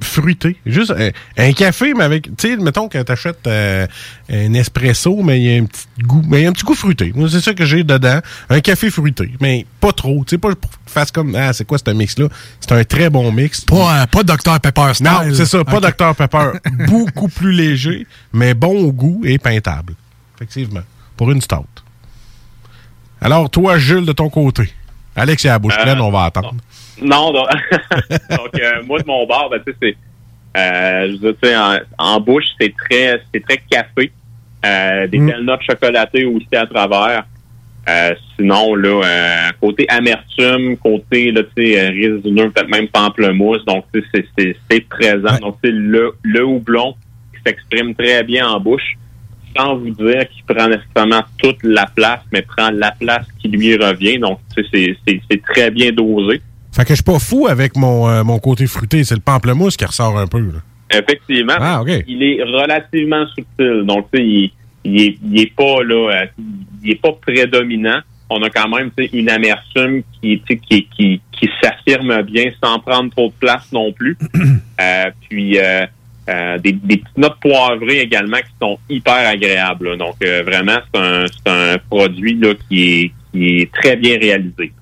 fruité. 0.00 0.56
Juste 0.66 0.92
un, 0.92 1.10
un 1.36 1.52
café, 1.52 1.94
mais 1.94 2.04
avec, 2.04 2.24
tu 2.36 2.48
sais, 2.48 2.56
mettons 2.56 2.88
que 2.88 3.00
t'achètes 3.02 3.46
euh, 3.46 3.86
un 4.30 4.54
espresso, 4.54 5.22
mais 5.22 5.40
il 5.40 5.44
y 5.44 5.56
a 5.58 5.62
un 5.62 5.66
petit 5.66 5.86
goût, 6.02 6.22
mais 6.28 6.40
il 6.40 6.42
y 6.44 6.46
a 6.46 6.50
un 6.50 6.52
petit 6.52 6.64
goût 6.64 6.74
fruité. 6.74 7.12
Moi, 7.14 7.28
c'est 7.30 7.40
ça 7.40 7.54
que 7.54 7.64
j'ai 7.64 7.84
dedans. 7.84 8.20
Un 8.50 8.60
café 8.60 8.90
fruité, 8.90 9.32
mais 9.40 9.66
pas 9.80 9.92
trop. 9.92 10.24
Tu 10.24 10.30
sais, 10.30 10.38
pas 10.38 10.54
pour 10.54 10.70
que 10.70 10.76
tu 10.86 10.92
fasses 10.92 11.10
comme, 11.10 11.34
ah, 11.34 11.52
c'est 11.52 11.64
quoi 11.66 11.78
ce 11.78 11.90
mix-là? 11.90 12.28
C'est 12.60 12.72
un 12.72 12.84
très 12.84 13.10
bon 13.10 13.30
mix. 13.32 13.62
Pas, 13.62 14.02
euh, 14.02 14.06
pas 14.06 14.22
Dr 14.22 14.60
Pepper 14.60 14.94
style. 14.94 15.06
Non, 15.06 15.20
c'est 15.32 15.46
ça, 15.46 15.64
pas 15.64 15.78
Ok. 15.78 15.96
Dr 15.98 16.14
Pepper. 16.14 16.50
Beaucoup 16.88 17.28
plus 17.28 17.52
léger, 17.52 18.06
mais 18.32 18.54
bon 18.54 18.84
au 18.84 18.92
goût 18.92 19.22
et 19.24 19.38
peintable. 19.38 19.94
Effectivement. 20.36 20.82
Pour 21.16 21.30
une 21.30 21.40
stout. 21.40 21.64
Alors, 23.20 23.48
toi, 23.48 23.78
Jules, 23.78 24.04
de 24.04 24.12
ton 24.12 24.28
côté. 24.28 24.70
Alex 25.16 25.44
est 25.44 25.48
à 25.48 25.52
la 25.52 25.58
bouche 25.58 25.74
Euh, 25.78 25.82
pleine, 25.82 26.00
on 26.00 26.10
va 26.10 26.24
attendre. 26.24 26.52
Non, 26.52 26.58
donc, 27.02 27.34
donc, 28.30 28.60
euh, 28.60 28.82
moi 28.86 29.00
de 29.00 29.06
mon 29.06 29.26
bar, 29.26 29.48
ben, 29.50 29.60
tu 29.66 29.72
sais, 29.72 29.78
c'est, 29.82 29.96
euh, 30.60 31.12
je 31.12 31.26
veux 31.26 31.36
dire, 31.42 31.60
en, 31.98 32.14
en 32.16 32.20
bouche, 32.20 32.44
c'est 32.60 32.72
très, 32.76 33.20
c'est 33.32 33.40
très 33.44 33.58
café. 33.70 34.10
Euh, 34.64 35.06
des 35.08 35.18
Mm. 35.18 35.26
belles 35.26 35.44
notes 35.44 35.62
chocolatées 35.68 36.24
aussi 36.24 36.54
à 36.56 36.66
travers. 36.66 37.24
Euh, 37.86 38.14
sinon, 38.34 38.74
là, 38.76 39.02
euh, 39.04 39.50
côté 39.60 39.84
amertume, 39.90 40.76
côté, 40.78 41.30
là, 41.32 41.42
tu 41.54 41.66
sais, 41.72 41.78
euh, 41.80 41.90
résineux, 41.90 42.50
peut-être 42.50 42.70
même 42.70 42.88
pamplemousse. 42.88 43.62
Donc, 43.66 43.84
tu 43.92 44.00
sais, 44.00 44.06
c'est, 44.14 44.26
c'est, 44.38 44.56
c'est 44.70 44.80
présent. 44.88 45.36
Donc, 45.40 45.58
c'est 45.62 45.70
le, 45.70 46.14
le 46.22 46.44
houblon 46.46 46.94
qui 47.34 47.42
s'exprime 47.44 47.94
très 47.94 48.22
bien 48.22 48.48
en 48.48 48.58
bouche, 48.58 48.96
sans 49.54 49.76
vous 49.76 49.90
dire 49.90 50.26
qu'il 50.30 50.44
prend 50.46 50.66
nécessairement 50.68 51.24
toute 51.36 51.62
la 51.62 51.84
place, 51.94 52.20
mais 52.32 52.40
prend 52.40 52.70
la 52.70 52.92
place 52.92 53.26
qui 53.40 53.48
lui 53.48 53.76
revient. 53.76 54.18
Donc, 54.18 54.38
tu 54.56 54.62
sais, 54.64 54.68
c'est, 54.72 54.96
c'est, 55.06 55.20
c'est 55.30 55.42
très 55.42 55.70
bien 55.70 55.92
dosé. 55.92 56.40
Fait 56.74 56.82
que 56.82 56.90
je 56.90 56.94
suis 56.94 57.04
pas 57.04 57.18
fou 57.18 57.46
avec 57.46 57.76
mon, 57.76 58.08
euh, 58.08 58.24
mon 58.24 58.38
côté 58.38 58.66
fruité. 58.66 59.04
C'est 59.04 59.14
le 59.14 59.20
pamplemousse 59.20 59.76
qui 59.76 59.84
ressort 59.84 60.18
un 60.18 60.26
peu. 60.26 60.40
là. 60.40 60.58
Effectivement. 60.90 61.54
Ah. 61.58 61.82
Il 62.06 62.22
est 62.22 62.42
relativement 62.42 63.26
subtil. 63.28 63.84
Donc, 63.86 64.08
tu 64.12 64.18
sais, 64.18 64.24
il, 64.26 64.52
il, 64.84 65.00
est, 65.02 65.18
il 65.24 65.40
est 65.40 65.54
pas 65.54 65.82
là, 65.82 66.10
euh, 66.22 66.26
il 66.82 66.92
est 66.92 67.00
pas 67.00 67.12
prédominant. 67.12 68.00
On 68.30 68.42
a 68.42 68.50
quand 68.50 68.68
même 68.68 68.90
une 69.12 69.28
amertume 69.30 70.02
qui, 70.20 70.40
qui, 70.40 70.86
qui, 70.88 71.20
qui 71.32 71.50
s'affirme 71.62 72.22
bien 72.22 72.50
sans 72.62 72.78
prendre 72.80 73.10
trop 73.10 73.28
de 73.28 73.34
place 73.38 73.70
non 73.72 73.92
plus. 73.92 74.16
Euh, 74.82 75.04
puis 75.30 75.56
euh, 75.60 75.86
euh, 76.28 76.58
des, 76.58 76.72
des 76.72 76.96
petites 76.96 77.16
notes 77.16 77.36
poivrées 77.40 78.00
également 78.00 78.38
qui 78.38 78.52
sont 78.60 78.76
hyper 78.90 79.28
agréables. 79.28 79.90
là. 79.90 79.96
Donc, 79.96 80.16
euh, 80.24 80.42
vraiment, 80.44 80.78
c'est 80.92 81.00
un, 81.00 81.24
un 81.46 81.78
produit 81.88 82.34
là, 82.34 82.54
qui, 82.68 82.82
est, 83.04 83.12
qui 83.32 83.60
est 83.60 83.72
très 83.72 83.94
bien 83.94 84.18
réalisé. 84.18 84.72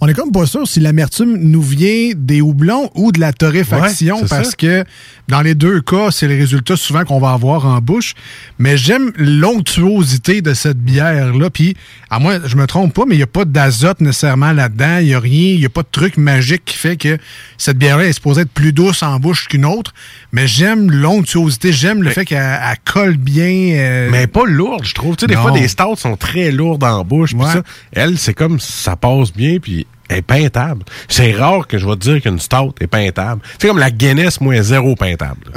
On 0.00 0.08
est 0.08 0.14
comme 0.14 0.32
pas 0.32 0.46
sûr 0.46 0.66
si 0.66 0.80
l'amertume 0.80 1.36
nous 1.36 1.60
vient 1.62 2.12
des 2.16 2.40
houblons 2.40 2.90
ou 2.94 3.12
de 3.12 3.20
la 3.20 3.32
torréfaction 3.32 4.16
Ouais, 4.22 4.28
parce 4.28 4.50
ça. 4.50 4.56
que 4.56 4.84
dans 5.28 5.42
les 5.42 5.54
deux 5.54 5.80
cas, 5.80 6.10
c'est 6.10 6.26
le 6.26 6.34
résultat 6.36 6.76
souvent 6.76 7.04
qu'on 7.04 7.20
va 7.20 7.32
avoir 7.32 7.66
en 7.66 7.78
bouche. 7.80 8.14
Mais 8.58 8.76
j'aime 8.76 9.12
l'onctuosité 9.16 10.42
de 10.42 10.54
cette 10.54 10.78
bière-là. 10.78 11.50
Puis, 11.50 11.76
à 12.12 12.18
moi, 12.18 12.38
je 12.44 12.56
me 12.56 12.66
trompe 12.66 12.92
pas, 12.92 13.04
mais 13.06 13.14
il 13.14 13.18
n'y 13.18 13.22
a 13.22 13.28
pas 13.28 13.44
d'azote 13.44 14.00
nécessairement 14.00 14.52
là-dedans. 14.52 14.98
Il 14.98 15.06
n'y 15.06 15.14
a 15.14 15.20
rien, 15.20 15.50
il 15.52 15.58
n'y 15.60 15.64
a 15.64 15.68
pas 15.68 15.82
de 15.82 15.88
truc 15.92 16.16
magique 16.16 16.64
qui 16.64 16.76
fait 16.76 16.96
que 16.96 17.18
cette 17.56 17.78
bière-là 17.78 18.04
est 18.06 18.12
supposée 18.12 18.42
être 18.42 18.50
plus 18.50 18.72
douce 18.72 19.02
en 19.04 19.18
bouche 19.20 19.46
qu'une 19.48 19.64
autre. 19.64 19.92
Mais 20.32 20.46
j'aime 20.48 20.90
l'onctuosité, 20.90 21.72
j'aime 21.72 22.02
le 22.02 22.10
fait 22.10 22.24
qu'elle 22.24 22.38
elle 22.42 22.76
colle 22.84 23.16
bien. 23.16 23.76
euh, 23.76 24.08
Mais 24.10 24.26
pas 24.26 24.44
lourde, 24.44 24.84
je 24.84 24.94
trouve. 24.94 25.14
Tu 25.16 25.22
sais, 25.22 25.26
des 25.28 25.36
Non. 25.36 25.42
fois, 25.42 25.50
des 25.52 25.68
stouts 25.68 25.96
sont 25.96 26.16
très 26.16 26.50
lourdes 26.50 26.82
en 26.84 27.04
bouche. 27.04 27.30
puis 27.30 27.40
Ouais. 27.44 27.52
ça, 27.52 27.62
elle, 27.92 28.18
c'est 28.18 28.34
comme 28.34 28.58
ça 28.58 28.96
passe 28.96 29.32
bien, 29.32 29.58
puis 29.62 29.86
elle 30.08 30.18
est 30.18 30.22
peintable. 30.22 30.82
C'est 31.08 31.30
rare 31.30 31.68
que 31.68 31.78
je 31.78 31.86
vais 31.86 31.94
te 31.94 32.00
dire 32.00 32.20
qu'une 32.20 32.40
stout 32.40 32.74
est 32.80 32.88
peintable. 32.88 33.40
C'est 33.60 33.68
comme 33.68 33.78
la 33.78 33.92
Guinness, 33.92 34.40
moi, 34.40 34.60
zéro 34.62 34.96
peintable. 34.96 35.52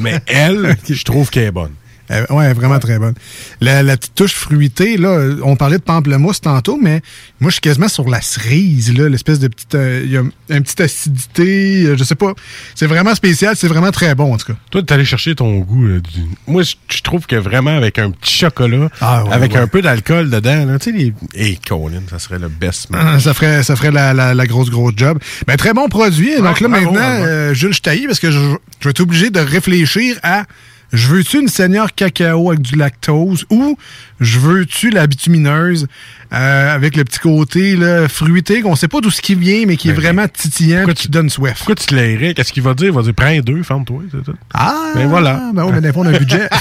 Mais 0.00 0.20
elle, 0.26 0.76
je 0.88 1.04
trouve 1.04 1.28
qu'elle 1.28 1.44
est 1.44 1.50
bonne. 1.50 1.72
Euh, 2.10 2.24
ouais, 2.30 2.52
vraiment 2.52 2.78
très 2.78 2.98
bonne. 2.98 3.14
La, 3.60 3.82
la 3.82 3.96
petite 3.96 4.14
touche 4.14 4.34
fruitée, 4.34 4.96
là, 4.96 5.18
on 5.42 5.56
parlait 5.56 5.78
de 5.78 5.82
pamplemousse 5.82 6.40
tantôt, 6.40 6.78
mais 6.80 7.00
moi, 7.40 7.50
je 7.50 7.54
suis 7.54 7.60
quasiment 7.60 7.88
sur 7.88 8.08
la 8.08 8.20
cerise, 8.22 8.92
là, 8.96 9.08
l'espèce 9.08 9.38
de 9.40 9.48
petite... 9.48 9.74
euh, 9.74 10.02
Il 10.04 10.10
y 10.12 10.16
a 10.16 10.20
une 10.20 10.62
petite 10.62 10.80
acidité, 10.80 11.84
euh, 11.86 11.96
je 11.96 12.04
sais 12.04 12.14
pas. 12.14 12.32
C'est 12.74 12.86
vraiment 12.86 13.14
spécial, 13.14 13.54
c'est 13.56 13.68
vraiment 13.68 13.90
très 13.90 14.14
bon, 14.14 14.34
en 14.34 14.36
tout 14.36 14.46
cas. 14.52 14.58
Toi, 14.70 14.82
t'es 14.82 14.92
allé 14.92 15.04
chercher 15.04 15.34
ton 15.34 15.58
goût. 15.58 15.86
là, 15.86 15.98
du- 15.98 16.22
Moi, 16.46 16.62
je- 16.62 17.02
trouve 17.02 17.26
que 17.26 17.36
vraiment, 17.36 17.76
avec 17.76 17.98
un 17.98 18.10
petit 18.10 18.34
chocolat, 18.34 18.88
Ah, 19.00 19.24
ouais, 19.24 19.32
avec 19.32 19.52
ouais. 19.52 19.58
un 19.58 19.66
peu 19.68 19.80
d'alcool 19.82 20.28
dedans, 20.30 20.64
là, 20.66 20.78
tu 20.78 20.90
sais, 20.90 20.96
les... 20.96 21.12
Hey, 21.34 21.58
Colin, 21.58 22.02
ça 22.10 22.18
serait 22.18 22.38
le 22.38 22.48
best. 22.48 22.90
man. 22.90 23.00
Ah, 23.14 23.20
Ça 23.20 23.32
ferait, 23.34 23.62
ça 23.62 23.76
ferait 23.76 23.90
la, 23.92 24.12
la- 24.14 24.34
la 24.34 24.46
grosse, 24.46 24.70
grosse 24.70 24.94
job. 24.96 25.18
Ben, 25.46 25.56
très 25.56 25.72
bon 25.72 25.88
produit. 25.88 26.36
Donc 26.36 26.60
là, 26.60 26.68
bravo, 26.68 26.84
maintenant, 26.92 27.00
bravo. 27.00 27.24
euh, 27.24 27.54
Jules, 27.54 27.72
je 27.74 27.80
taillis 27.80 28.06
parce 28.06 28.18
que 28.20 28.30
je, 28.30 28.38
je 28.80 28.84
vais 28.84 28.90
être 28.90 29.00
obligé 29.00 29.30
de 29.30 29.38
réfléchir 29.40 30.16
à 30.22 30.44
je 30.92 31.08
veux-tu 31.08 31.40
une 31.40 31.48
seigneur 31.48 31.94
cacao 31.94 32.50
avec 32.50 32.62
du 32.62 32.76
lactose 32.76 33.44
ou 33.50 33.76
je 34.20 34.38
veux-tu 34.38 34.90
la 34.90 35.06
bitumineuse 35.06 35.86
euh, 36.32 36.74
avec 36.74 36.96
le 36.96 37.04
petit 37.04 37.18
côté 37.18 37.76
là, 37.76 38.08
fruité 38.08 38.62
qu'on 38.62 38.76
sait 38.76 38.88
pas 38.88 39.00
d'où 39.00 39.10
ce 39.10 39.20
qui 39.20 39.34
vient, 39.34 39.64
mais 39.66 39.76
qui 39.76 39.90
est 39.90 39.92
vraiment 39.92 40.26
titillant 40.28 40.86
et 40.88 40.94
qui 40.94 41.08
donne 41.08 41.28
soif. 41.30 41.58
Pourquoi 41.58 41.74
tu 41.74 41.94
lairais? 41.94 42.34
Qu'est-ce 42.34 42.52
qu'il 42.52 42.62
va 42.62 42.74
dire? 42.74 42.86
Il 42.88 42.92
va 42.92 43.02
dire, 43.02 43.14
prends 43.14 43.38
deux, 43.40 43.62
ferme-toi, 43.62 44.02
c'est 44.10 44.24
tout. 44.24 44.34
Ah! 44.54 44.92
Ben 44.94 45.08
voilà. 45.08 45.40
Ben 45.54 45.64
oui, 45.64 45.72
mais 45.74 45.80
des 45.80 45.92
fois, 45.92 46.02
on 46.04 46.06
a 46.06 46.10
un 46.10 46.18
budget. 46.18 46.48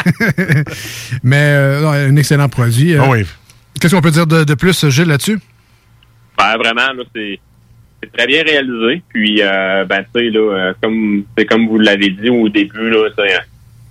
Mais 1.22 1.36
euh, 1.36 1.80
non, 1.82 1.90
un 1.90 2.16
excellent 2.16 2.48
produit. 2.48 2.94
Euh, 2.94 3.02
Ah 3.02 3.08
oui. 3.10 3.26
Qu'est-ce 3.80 3.94
qu'on 3.94 4.00
peut 4.00 4.10
dire 4.10 4.26
de, 4.26 4.44
de 4.44 4.54
plus, 4.54 4.88
Gilles, 4.90 5.08
là-dessus? 5.08 5.38
Ben, 6.36 6.56
vraiment, 6.56 6.92
là, 6.92 7.02
c'est 7.14 7.38
c'est 8.02 8.12
très 8.12 8.26
bien 8.26 8.42
réalisé. 8.42 9.02
Puis, 9.08 9.40
euh, 9.42 9.84
ben, 9.84 10.04
tu 10.14 10.20
sais, 10.20 10.30
là, 10.30 10.40
euh, 10.40 10.72
comme, 10.82 11.24
comme 11.48 11.68
vous 11.68 11.78
l'avez 11.78 12.10
dit 12.10 12.30
au 12.30 12.48
début, 12.48 12.90
là, 12.90 13.08
c'est, 13.16 13.38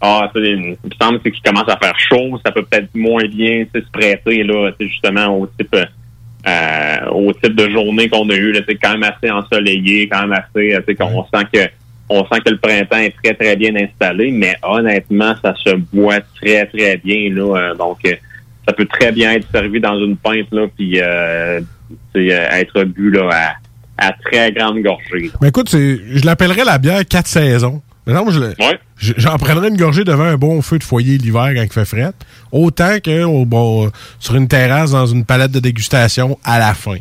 ah, 0.01 0.31
tu 0.33 0.41
il 0.47 0.57
me 0.57 0.75
semble 0.99 1.19
qu'il 1.19 1.41
commence 1.41 1.67
à 1.67 1.77
faire 1.77 1.97
chaud, 1.99 2.39
ça 2.45 2.51
peut 2.51 2.63
peut-être 2.63 2.89
moins 2.95 3.25
bien, 3.25 3.65
se 3.73 3.81
prêter, 3.91 4.43
là, 4.43 4.71
justement, 4.79 5.39
au 5.39 5.47
type, 5.47 5.75
euh, 5.75 7.05
au 7.11 7.33
type 7.33 7.55
de 7.55 7.69
journée 7.69 8.09
qu'on 8.09 8.29
a 8.29 8.35
eu, 8.35 8.53
là, 8.53 8.61
c'est 8.67 8.75
quand 8.75 8.97
même 8.97 9.03
assez 9.03 9.29
ensoleillé, 9.29 10.07
quand 10.07 10.21
même 10.21 10.33
assez, 10.33 10.73
euh, 10.73 10.79
tu 10.79 10.85
sais, 10.87 10.95
qu'on 10.95 11.25
sent 11.25 11.45
que, 11.53 11.59
on 12.07 12.25
sent 12.25 12.39
que 12.45 12.51
le 12.51 12.57
printemps 12.57 12.97
est 12.97 13.13
très, 13.21 13.33
très 13.33 13.55
bien 13.57 13.75
installé, 13.75 14.31
mais 14.31 14.55
honnêtement, 14.63 15.35
ça 15.43 15.53
se 15.55 15.75
boit 15.75 16.21
très, 16.41 16.65
très 16.67 16.97
bien, 16.97 17.29
là, 17.33 17.57
euh, 17.57 17.75
donc, 17.75 17.97
euh, 18.05 18.15
ça 18.65 18.73
peut 18.73 18.85
très 18.85 19.11
bien 19.11 19.33
être 19.33 19.47
servi 19.51 19.81
dans 19.81 19.99
une 19.99 20.15
pinte, 20.15 20.47
là, 20.51 20.67
puis, 20.77 21.01
euh, 21.01 21.59
euh, 22.15 22.49
être 22.51 22.83
bu, 22.85 23.11
là, 23.11 23.29
à, 23.31 23.53
à 23.99 24.13
très 24.25 24.51
grande 24.51 24.79
gorgée. 24.81 25.31
Mais 25.41 25.49
écoute, 25.49 25.69
c'est- 25.69 25.99
je 26.13 26.25
l'appellerais 26.25 26.63
la 26.65 26.77
bière 26.77 27.01
4 27.07 27.27
saisons. 27.27 27.81
Par 28.05 28.21
exemple, 28.23 28.55
je 28.97 29.13
j'en 29.17 29.37
prendrais 29.37 29.67
une 29.69 29.77
gorgée 29.77 30.03
devant 30.03 30.23
un 30.23 30.35
bon 30.35 30.63
feu 30.63 30.79
de 30.79 30.83
foyer 30.83 31.19
l'hiver 31.19 31.51
quand 31.55 31.61
il 31.61 31.69
fait 31.71 31.85
fret, 31.85 32.11
autant 32.51 32.97
que 33.03 33.23
au- 33.23 33.45
bon, 33.45 33.91
sur 34.19 34.33
une 34.35 34.47
terrasse 34.47 34.91
dans 34.91 35.05
une 35.05 35.25
palette 35.25 35.51
de 35.51 35.59
dégustation 35.59 36.39
à 36.43 36.57
la 36.57 36.73
fin. 36.73 36.93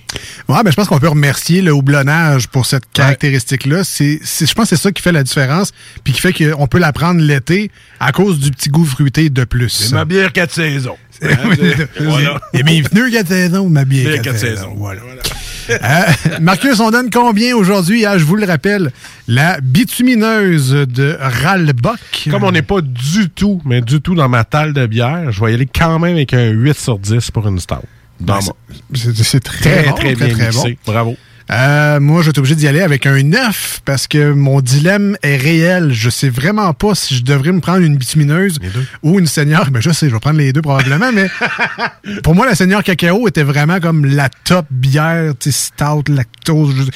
Ouais, 0.49 0.63
ben, 0.63 0.71
je 0.71 0.75
pense 0.77 0.87
qu'on 0.87 0.99
peut 0.99 1.09
remercier 1.09 1.63
le 1.63 1.73
houblonnage 1.73 2.49
pour 2.49 2.67
cette 2.67 2.85
caractéristique-là. 2.93 3.85
C'est, 3.85 4.21
c'est- 4.23 4.45
je 4.45 4.53
pense 4.55 4.69
que 4.69 4.77
c'est 4.77 4.83
ça 4.83 4.93
qui 4.93 5.01
fait 5.03 5.13
la 5.13 5.23
différence, 5.23 5.73
puis 6.05 6.13
qui 6.13 6.21
fait 6.21 6.35
qu'on 6.35 6.67
peut 6.67 6.79
la 6.79 6.93
prendre 6.93 7.23
l'été 7.23 7.71
à 8.01 8.13
cause 8.13 8.39
du 8.39 8.51
petit 8.51 8.69
goût 8.69 8.85
fruité 8.85 9.31
de 9.31 9.45
plus. 9.45 9.71
C'est 9.71 9.95
ma 9.95 10.05
bière 10.05 10.31
4 10.35 10.53
saisons. 10.53 10.97
voilà. 12.01 12.39
Et 12.53 12.63
bienvenue 12.63 13.11
4 13.11 13.29
saisons, 13.29 13.69
ma 13.71 13.85
bière 13.87 14.05
Bière 14.11 14.15
4 14.17 14.25
quatre 14.25 14.39
saisons. 14.39 14.57
saisons. 14.57 14.75
Voilà. 14.77 15.01
Euh, 15.71 16.39
Marcus, 16.41 16.81
on 16.81 16.91
donne 16.91 17.11
combien 17.11 17.55
aujourd'hui? 17.57 18.05
Ah, 18.07 18.19
je 18.19 18.25
vous 18.25 18.37
le 18.37 18.47
rappelle, 18.47 18.93
la 19.27 19.61
bitumineuse 19.61 20.71
de 20.71 21.17
Ralbock. 21.21 22.29
Comme 22.31 22.45
on 22.45 22.53
n'est 22.53 22.63
pas 22.63 22.81
du 22.81 23.29
tout, 23.31 23.61
mais 23.65 23.81
du 23.81 24.01
tout 24.01 24.15
dans 24.15 24.29
ma 24.29 24.45
talle 24.45 24.73
de 24.73 24.87
bière, 24.87 25.31
je 25.31 25.45
vais 25.45 25.51
y 25.53 25.55
aller 25.55 25.67
quand 25.67 25.99
même 25.99 26.15
avec 26.15 26.33
un 26.35 26.49
8 26.49 26.79
sur 26.79 26.99
10 26.99 27.31
pour 27.31 27.47
une 27.49 27.59
stout. 27.59 27.77
Ben, 28.21 28.39
C'est, 28.95 29.41
très, 29.41 29.85
Très, 29.85 29.91
bon, 29.91 29.95
très 29.95 30.15
bien 30.15 30.47
mixé. 30.47 30.79
Bravo. 30.87 31.17
Euh, 31.51 31.99
moi, 32.01 32.21
je 32.23 32.31
suis 32.31 32.39
obligé 32.39 32.55
d'y 32.55 32.69
aller 32.69 32.81
avec 32.83 33.07
un 33.07 33.23
9 33.23 33.81
parce 33.85 34.07
que 34.07 34.33
mon 34.33 34.61
dilemme 34.61 35.17
est 35.23 35.37
réel. 35.37 35.93
Je 35.93 36.11
sais 36.11 36.29
vraiment 36.29 36.73
pas 36.75 36.95
si 36.95 37.17
je 37.17 37.23
devrais 37.25 37.53
me 37.53 37.61
prendre 37.61 37.79
une 37.83 37.97
bitumineuse 37.97 38.59
ou 39.03 39.19
une 39.19 39.27
seigneur. 39.27 39.71
Ben, 39.71 39.81
je 39.81 39.91
sais, 39.91 40.09
je 40.09 40.15
vais 40.15 40.21
prendre 40.21 40.39
les 40.39 40.53
deux 40.53 40.61
probablement, 40.63 41.11
mais 41.13 41.29
pour 42.23 42.35
moi, 42.35 42.47
la 42.47 42.55
seigneur 42.55 42.83
cacao 42.85 43.27
était 43.29 43.43
vraiment 43.43 43.81
comme 43.81 44.05
la 44.05 44.29
top 44.45 44.67
bière, 44.71 45.33
tu 45.41 45.51
sais, 45.51 45.59
stout, 45.75 46.05
lactose. 46.13 46.75
je- 46.77 46.91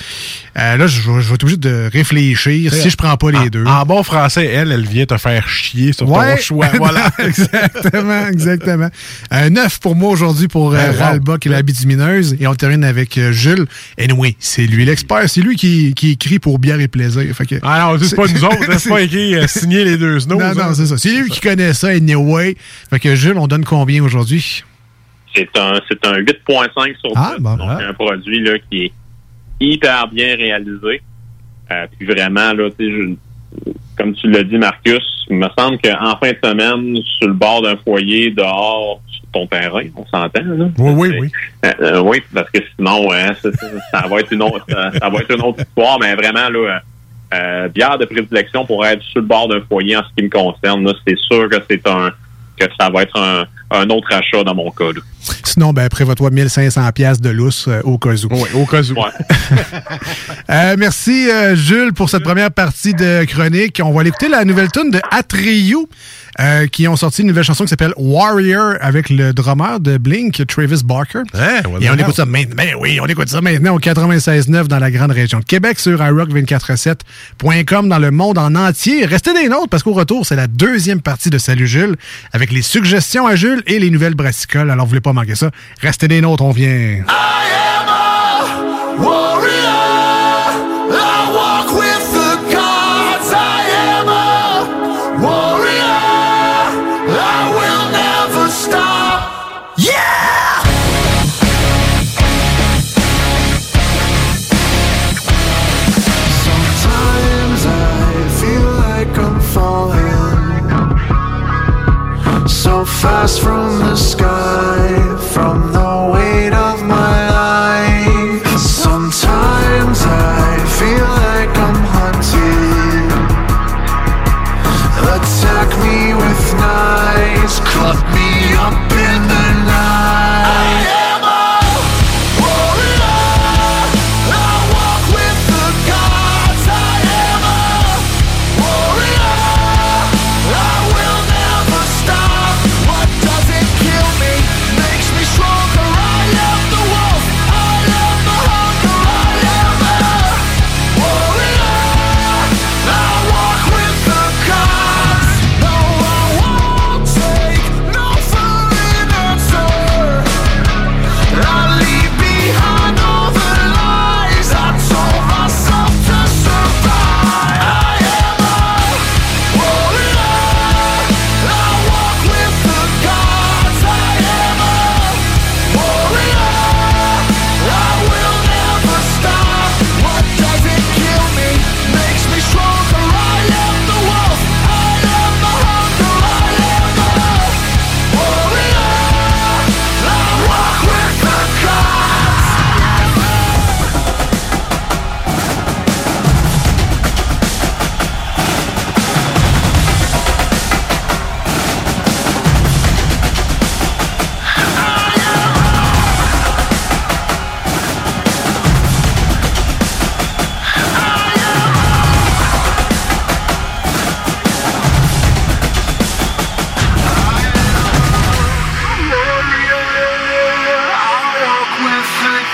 Euh, 0.60 0.76
là, 0.76 0.86
je, 0.86 1.00
je 1.00 1.10
vais 1.10 1.34
être 1.34 1.42
obligé 1.44 1.56
de 1.56 1.88
réfléchir 1.90 2.74
si 2.74 2.90
je 2.90 2.96
prends 2.96 3.16
pas 3.16 3.30
les 3.30 3.38
En- 3.38 3.46
deux. 3.46 3.64
En 3.64 3.86
bon 3.86 4.02
français, 4.02 4.44
elle, 4.44 4.70
elle 4.70 4.86
vient 4.86 5.06
te 5.06 5.16
faire 5.16 5.48
chier 5.48 5.94
sur 5.94 6.10
Ouais. 6.10 6.36
ton 6.36 6.42
choix. 6.42 6.66
Voilà. 6.76 7.10
exactement, 7.18 8.26
exactement. 8.28 8.88
Un 9.30 9.48
9 9.50 9.78
pour 9.80 9.96
moi 9.96 10.10
aujourd'hui 10.10 10.48
pour 10.48 10.74
euh, 10.74 10.90
wow. 10.92 10.98
Ralbock 10.98 11.46
et 11.46 11.48
la 11.48 11.62
bitumineuse. 11.62 12.36
Et 12.38 12.46
on 12.46 12.54
termine 12.54 12.84
avec 12.84 13.16
euh, 13.16 13.32
Jules. 13.32 13.64
Anyway, 13.98 14.36
c'est 14.44 14.66
lui 14.66 14.84
l'expert. 14.84 15.28
C'est 15.30 15.40
lui 15.40 15.54
qui, 15.56 15.94
qui 15.94 16.10
écrit 16.12 16.40
pour 16.40 16.58
bière 16.58 16.80
et 16.80 16.88
plaisir. 16.88 17.22
Fait 17.34 17.46
que, 17.46 17.54
Ah 17.62 17.92
non, 17.92 17.98
c'est 18.02 18.16
pas 18.16 18.26
nous 18.26 18.44
autres. 18.44 18.56
hein, 18.68 18.74
C'est 18.78 18.88
pas 18.88 19.00
écrit 19.02 19.36
euh, 19.36 19.46
signer 19.46 19.84
les 19.84 19.96
deux 19.96 20.18
snows. 20.18 20.36
Non, 20.38 20.46
hein. 20.46 20.54
non, 20.54 20.74
c'est 20.74 20.86
ça. 20.86 20.98
C'est 20.98 21.14
lui 21.14 21.30
qui 21.30 21.40
connaît 21.40 21.72
ça, 21.72 21.88
anyway. 21.88 22.56
Fait 22.90 22.98
que 22.98 23.14
Jules, 23.14 23.38
on 23.38 23.46
donne 23.46 23.64
combien 23.64 24.02
aujourd'hui? 24.02 24.64
C'est 25.34 25.48
un, 25.56 25.80
c'est 25.88 26.04
un 26.06 26.18
8.5 26.18 26.98
sur 27.00 27.10
10. 27.10 27.14
Ah, 27.16 27.36
bon, 27.38 27.56
donc, 27.56 27.68
ah. 27.70 27.78
un 27.88 27.94
produit 27.94 28.40
là, 28.42 28.58
qui 28.68 28.86
est 28.86 28.92
hyper 29.60 30.08
bien 30.08 30.34
réalisé. 30.36 31.00
Euh, 31.70 31.86
puis 31.96 32.06
vraiment, 32.06 32.52
là, 32.52 32.68
tu 32.76 32.84
sais, 32.84 32.90
je- 32.90 33.72
comme 34.02 34.14
tu 34.14 34.28
l'as 34.28 34.42
dit, 34.42 34.58
Marcus, 34.58 35.26
il 35.30 35.36
me 35.36 35.46
semble 35.56 35.78
qu'en 35.78 36.16
fin 36.16 36.32
de 36.32 36.38
semaine, 36.42 36.96
sur 37.18 37.28
le 37.28 37.34
bord 37.34 37.62
d'un 37.62 37.76
foyer, 37.76 38.30
dehors, 38.30 39.00
sur 39.06 39.22
ton 39.32 39.46
terrain, 39.46 39.84
on 39.94 40.04
s'entend, 40.06 40.42
là? 40.44 40.66
Oui, 40.76 40.92
oui, 40.96 41.18
oui. 41.20 41.30
Euh, 41.64 41.72
euh, 41.80 42.00
oui, 42.00 42.20
parce 42.34 42.50
que 42.50 42.58
sinon, 42.76 43.12
hein, 43.12 43.30
ça, 43.92 44.08
va 44.08 44.18
être 44.18 44.32
une 44.32 44.42
autre, 44.42 44.66
ça, 44.68 44.90
ça 44.98 45.08
va 45.08 45.20
être 45.20 45.32
une 45.32 45.42
autre 45.42 45.60
histoire, 45.62 46.00
mais 46.00 46.16
vraiment, 46.16 46.48
là, 46.48 46.58
euh, 46.58 46.78
euh, 47.34 47.68
bière 47.68 47.96
de 47.96 48.06
prédilection 48.06 48.66
pour 48.66 48.84
être 48.84 49.02
sur 49.04 49.20
le 49.20 49.26
bord 49.26 49.46
d'un 49.46 49.60
foyer 49.60 49.96
en 49.96 50.02
ce 50.02 50.08
qui 50.16 50.24
me 50.24 50.30
concerne, 50.30 50.84
là, 50.84 50.94
c'est 51.06 51.18
sûr 51.18 51.48
que 51.48 51.58
c'est 51.70 51.86
un, 51.86 52.10
que 52.56 52.64
ça 52.80 52.90
va 52.90 53.02
être 53.02 53.16
un, 53.16 53.46
un 53.70 53.88
autre 53.88 54.12
achat 54.12 54.42
dans 54.42 54.56
mon 54.56 54.72
cas, 54.72 54.86
là. 54.86 55.00
Sinon, 55.44 55.72
ben, 55.72 55.88
prévois-toi 55.88 56.30
1500 56.30 56.90
pièces 56.92 57.20
de 57.20 57.30
lousse 57.30 57.66
euh, 57.68 57.80
au 57.84 57.98
cas 57.98 58.10
où. 58.10 58.28
Oui, 58.30 58.48
au 58.54 58.66
cas 58.66 58.82
où. 58.82 58.94
Euh, 60.50 60.76
merci, 60.78 61.30
euh, 61.30 61.54
Jules, 61.54 61.92
pour 61.92 62.10
cette 62.10 62.24
première 62.24 62.50
partie 62.50 62.94
de 62.94 63.24
chronique. 63.24 63.80
On 63.82 63.92
va 63.92 64.00
aller 64.00 64.08
écouter 64.08 64.28
la 64.28 64.44
nouvelle 64.44 64.70
tune 64.70 64.90
de 64.90 65.00
Atreyu, 65.10 65.86
euh, 66.40 66.66
qui 66.66 66.88
ont 66.88 66.96
sorti 66.96 67.22
une 67.22 67.28
nouvelle 67.28 67.44
chanson 67.44 67.64
qui 67.64 67.70
s'appelle 67.70 67.94
Warrior 67.96 68.74
avec 68.80 69.08
le 69.08 69.32
drummer 69.32 69.80
de 69.80 69.98
Blink, 69.98 70.46
Travis 70.46 70.82
Barker. 70.84 71.22
Et 71.80 71.90
on 71.90 71.94
écoute 71.96 72.16
ça 72.16 72.24
maintenant. 72.26 72.56
Ben 72.56 72.74
oui, 72.78 72.98
on 73.00 73.06
écoute 73.06 73.28
ça 73.28 73.40
maintenant 73.40 73.74
au 73.74 73.78
96.9 73.78 74.66
dans 74.66 74.78
la 74.78 74.90
grande 74.90 75.12
région 75.12 75.40
de 75.40 75.44
Québec 75.44 75.78
sur 75.78 76.00
iRock247.com 76.00 77.88
dans 77.88 77.98
le 77.98 78.10
monde 78.10 78.38
en 78.38 78.54
entier. 78.54 79.04
Restez 79.06 79.32
des 79.34 79.48
nôtres 79.48 79.68
parce 79.68 79.82
qu'au 79.82 79.92
retour, 79.92 80.26
c'est 80.26 80.36
la 80.36 80.46
deuxième 80.46 81.00
partie 81.00 81.30
de 81.30 81.38
Salut 81.38 81.66
Jules 81.66 81.96
avec 82.32 82.50
les 82.50 82.62
suggestions 82.62 83.26
à 83.26 83.36
Jules 83.36 83.62
et 83.66 83.78
les 83.78 83.90
nouvelles 83.90 84.14
brassicoles. 84.14 84.70
Alors, 84.70 84.86
vous 84.86 84.90
voulez 84.90 85.00
pas 85.00 85.11
manquer 85.12 85.34
ça. 85.34 85.50
Restez 85.80 86.08
des 86.08 86.20
nôtres, 86.20 86.44
on 86.44 86.50
vient. 86.50 87.04
Warrior, 88.98 89.42
I 90.90 91.32
walk 91.34 91.72
with 91.72 92.12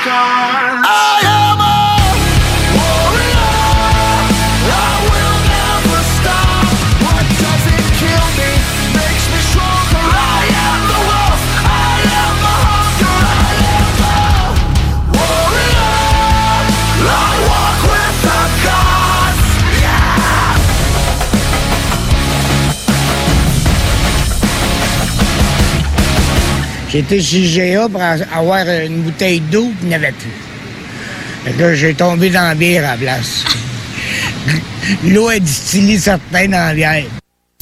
I 0.07 1.21
am 1.25 1.68
J'étais 26.91 27.21
chez 27.21 27.43
GA 27.75 27.89
pour 27.89 28.01
a- 28.03 28.17
avoir 28.39 28.67
une 28.67 29.03
bouteille 29.03 29.41
d'eau, 29.41 29.65
puis 29.67 29.77
il 29.83 29.89
n'y 29.89 29.95
avait 29.95 30.13
plus. 30.13 31.53
Que 31.53 31.63
là, 31.63 31.75
j'ai 31.75 31.95
tombé 31.95 32.31
dans 32.31 32.49
la 32.49 32.55
bière 32.55 32.85
à 32.85 32.93
la 32.93 32.97
place. 32.97 33.45
L'eau 35.05 35.31
est 35.31 35.41
distillée 35.41 35.99
certains 35.99 36.47
dans 36.49 36.67
la 36.69 36.75
bière. 36.75 37.05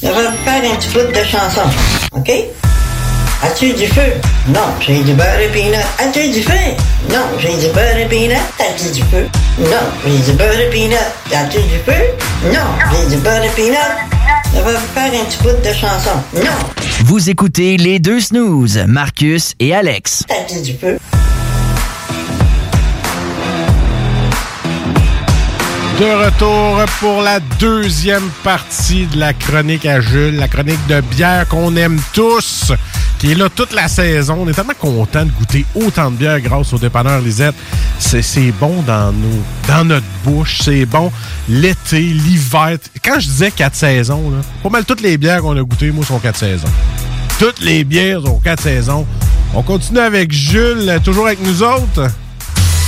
On 0.02 0.08
va 0.08 0.32
faire 0.44 0.70
un 0.72 0.76
petit 0.76 0.88
bout 0.88 1.10
de 1.12 1.24
chanson, 1.24 1.62
OK? 2.12 2.30
As-tu 3.42 3.72
du 3.74 3.86
feu? 3.86 4.12
Non, 4.48 4.60
j'ai 4.80 5.02
du 5.02 5.12
beurre 5.12 5.38
et 5.40 5.48
peanut. 5.48 5.76
As-tu 5.98 6.28
du 6.30 6.42
feu? 6.42 6.52
Non, 7.10 7.20
j'ai 7.38 7.54
du 7.56 7.72
beurre 7.72 7.96
et 7.98 8.06
peanut. 8.06 8.36
As-tu 8.58 8.90
du 8.92 9.02
feu? 9.02 9.28
Non, 9.58 9.86
j'ai 10.06 10.30
du 10.32 10.36
beurre 10.38 10.58
et 10.60 10.70
peanut. 10.70 10.96
As-tu 11.32 11.58
du 11.58 11.78
feu? 11.84 12.02
Non, 12.52 12.60
j'ai 12.92 13.14
du 13.14 13.22
beurre 13.22 13.44
et 13.44 13.48
peanut. 13.50 13.76
On 14.54 14.60
va 14.62 14.72
faire 14.94 15.20
un 15.20 15.24
petit 15.24 15.38
bout 15.42 15.50
de 15.62 15.72
chanson. 15.72 16.16
Non, 16.34 16.85
Vous 17.00 17.28
écoutez 17.28 17.76
les 17.76 17.98
deux 17.98 18.20
snooze, 18.20 18.78
Marcus 18.88 19.54
et 19.60 19.74
Alex. 19.74 20.24
De 25.98 26.04
retour 26.04 26.84
pour 27.00 27.22
la 27.22 27.40
deuxième 27.58 28.28
partie 28.44 29.06
de 29.06 29.18
la 29.18 29.32
chronique 29.32 29.86
à 29.86 30.02
Jules, 30.02 30.36
la 30.36 30.46
chronique 30.46 30.86
de 30.88 31.00
bière 31.00 31.48
qu'on 31.48 31.74
aime 31.74 31.98
tous, 32.12 32.70
qui 33.18 33.32
est 33.32 33.34
là 33.34 33.48
toute 33.48 33.72
la 33.72 33.88
saison. 33.88 34.40
On 34.40 34.48
est 34.48 34.52
tellement 34.52 34.74
content 34.78 35.24
de 35.24 35.30
goûter 35.30 35.64
autant 35.74 36.10
de 36.10 36.16
bière 36.16 36.38
grâce 36.42 36.70
au 36.74 36.78
dépanneur 36.78 37.20
Lisette. 37.20 37.54
C'est 37.98 38.52
bon 38.60 38.82
dans, 38.82 39.14
dans 39.66 39.84
notre 39.86 40.04
bouche, 40.22 40.58
c'est 40.62 40.84
bon 40.84 41.10
l'été, 41.48 42.00
l'hiver. 42.00 42.76
Quand 43.02 43.18
je 43.18 43.28
disais 43.28 43.50
quatre 43.50 43.76
saisons, 43.76 44.34
pas 44.62 44.68
mal 44.68 44.84
toutes 44.84 45.00
les 45.00 45.16
bières 45.16 45.40
qu'on 45.40 45.56
a 45.56 45.62
goûtées, 45.62 45.92
moi, 45.92 46.04
sont 46.04 46.18
quatre 46.18 46.38
saisons. 46.38 46.68
Toutes 47.38 47.60
les 47.60 47.84
bières 47.84 48.20
sont 48.20 48.38
quatre 48.38 48.62
saisons. 48.62 49.06
On 49.54 49.62
continue 49.62 50.00
avec 50.00 50.30
Jules, 50.30 51.00
toujours 51.02 51.26
avec 51.26 51.42
nous 51.42 51.62
autres. 51.62 52.10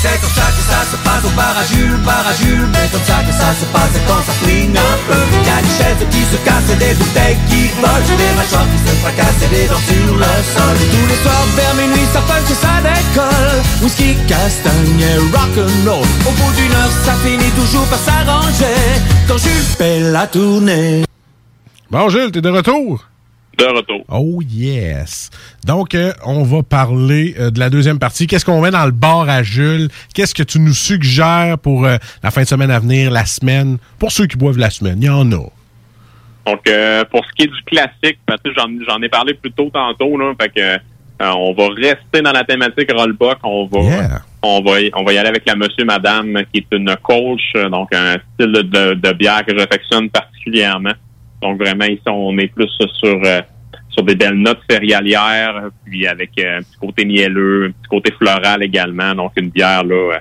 C'est 0.01 0.21
comme 0.21 0.31
ça 0.31 0.47
que 0.55 0.63
ça 0.63 0.81
se 0.87 0.97
passe 1.03 1.25
au 1.27 1.35
bar 1.35 1.55
à 1.59 1.65
Jules, 1.67 1.99
bar 2.07 2.23
à 2.23 2.33
Jules 2.33 2.69
Mais 2.71 2.87
comme 2.93 3.03
ça 3.03 3.19
que 3.27 3.33
ça 3.35 3.51
se 3.51 3.67
passe 3.75 3.99
quand 4.07 4.23
ça 4.23 4.33
fouine 4.39 4.77
un 4.79 4.97
peu. 5.11 5.23
Y'a 5.43 5.59
des 5.59 5.75
chaises 5.75 6.07
qui 6.13 6.23
se 6.23 6.39
cassent 6.47 6.71
et 6.71 6.79
des 6.79 6.95
bouteilles 6.95 7.39
qui 7.51 7.67
volent. 7.83 8.07
Des 8.07 8.33
mâchoires 8.39 8.69
qui 8.71 8.79
se 8.79 8.95
fracassent 9.03 9.43
et 9.43 9.51
des 9.51 9.67
dents 9.67 9.85
sur 9.91 10.15
le 10.15 10.33
sol. 10.55 10.77
Tous 10.95 11.07
les 11.11 11.21
soirs 11.23 11.49
vers 11.59 11.75
minuit 11.75 12.07
ça 12.15 12.23
punch 12.31 12.47
et 12.47 12.55
ça 12.55 12.79
décolle. 12.79 13.59
Whisky, 13.83 14.15
castagne 14.31 15.03
et 15.03 15.19
rock'n'roll. 15.35 16.07
Au 16.29 16.33
bout 16.39 16.53
d'une 16.55 16.75
heure 16.79 16.95
ça 17.05 17.15
finit 17.25 17.51
toujours 17.59 17.87
par 17.87 17.99
s'arranger. 17.99 18.79
Quand 19.27 19.39
Jules 19.39 19.69
fait 19.79 19.99
la 19.99 20.29
tournée. 20.29 21.05
Bon, 21.91 22.09
Jules, 22.09 22.31
t'es 22.31 22.41
de 22.41 22.51
retour? 22.51 23.03
De 23.59 23.65
retour. 23.65 24.05
Oh 24.09 24.41
yes. 24.41 25.31
Donc, 25.67 25.95
euh, 25.95 26.13
on 26.25 26.45
va 26.45 26.63
parler 26.63 27.35
euh, 27.41 27.51
de 27.51 27.59
la 27.59 27.71
deuxième 27.71 27.99
partie. 27.99 28.29
Qu'est-ce 28.29 28.45
qu'on 28.45 28.61
met 28.61 28.71
dans 28.71 28.85
le 28.87 28.93
bar 28.93 29.29
à 29.29 29.43
Jules? 29.43 29.89
Qu'est-ce 30.15 30.35
que 30.35 30.45
tu 30.45 30.61
nous 30.61 30.73
suggères 30.73 31.59
pour 31.59 31.85
euh, 31.85 31.97
la 32.23 32.31
fin 32.31 32.43
de 32.43 32.47
semaine 32.47 32.71
à 32.71 32.79
venir, 32.79 33.11
la 33.11 33.27
semaine? 33.27 33.79
Pour 33.99 34.13
ceux 34.13 34.27
qui 34.27 34.37
boivent 34.37 34.59
la 34.59 34.71
semaine, 34.71 34.99
il 35.03 35.07
y 35.07 35.11
en 35.11 35.33
a. 35.33 35.51
Donc, 36.47 36.71
pour 37.11 37.25
ce 37.27 37.33
qui 37.37 37.43
est 37.43 37.49
du 37.49 37.63
classique, 37.67 38.19
j'en, 38.57 39.03
ai 39.03 39.09
parlé 39.11 39.35
plus 39.35 39.53
tôt 39.53 39.71
tantôt, 39.71 40.17
là, 40.17 40.33
fait 40.41 40.49
que 40.49 40.79
on 41.21 41.53
va 41.53 41.69
rester 41.75 42.23
dans 42.23 42.33
la 42.33 42.45
thématique 42.45 42.91
rollbuck. 42.91 43.39
On 43.43 43.67
va, 43.67 44.23
on 44.43 44.63
va, 44.63 44.81
y, 44.81 44.91
on 44.95 45.05
va 45.05 45.13
y 45.13 45.19
aller 45.19 45.29
avec 45.29 45.45
la 45.47 45.57
Monsieur 45.57 45.85
Madame, 45.85 46.43
qui 46.53 46.61
est 46.61 46.77
une 46.77 46.89
euh, 46.89 47.69
donc 47.69 47.93
un 47.93 48.17
style 48.35 48.53
de, 48.53 48.63
de, 48.63 48.95
de 48.95 49.13
bière 49.13 49.45
que 49.45 49.57
j'affectionne 49.57 50.09
particulièrement. 50.11 50.93
Donc, 51.43 51.59
vraiment, 51.59 51.85
ici, 51.85 52.03
on 52.07 52.37
est 52.39 52.49
plus 52.49 52.71
sur 53.01 53.21
euh, 53.25 53.41
sur 53.91 54.03
des 54.03 54.15
belles 54.15 54.35
notes 54.35 54.61
céréalières, 54.69 55.71
puis 55.85 56.07
avec 56.07 56.31
euh, 56.39 56.59
un 56.59 56.63
petit 56.63 56.77
côté 56.81 57.05
mielleux, 57.05 57.67
un 57.67 57.71
petit 57.71 57.89
côté 57.89 58.13
floral 58.13 58.63
également. 58.63 59.15
Donc, 59.15 59.33
une 59.37 59.51
bière 59.51 59.85
là 59.85 59.95
euh, 59.95 60.19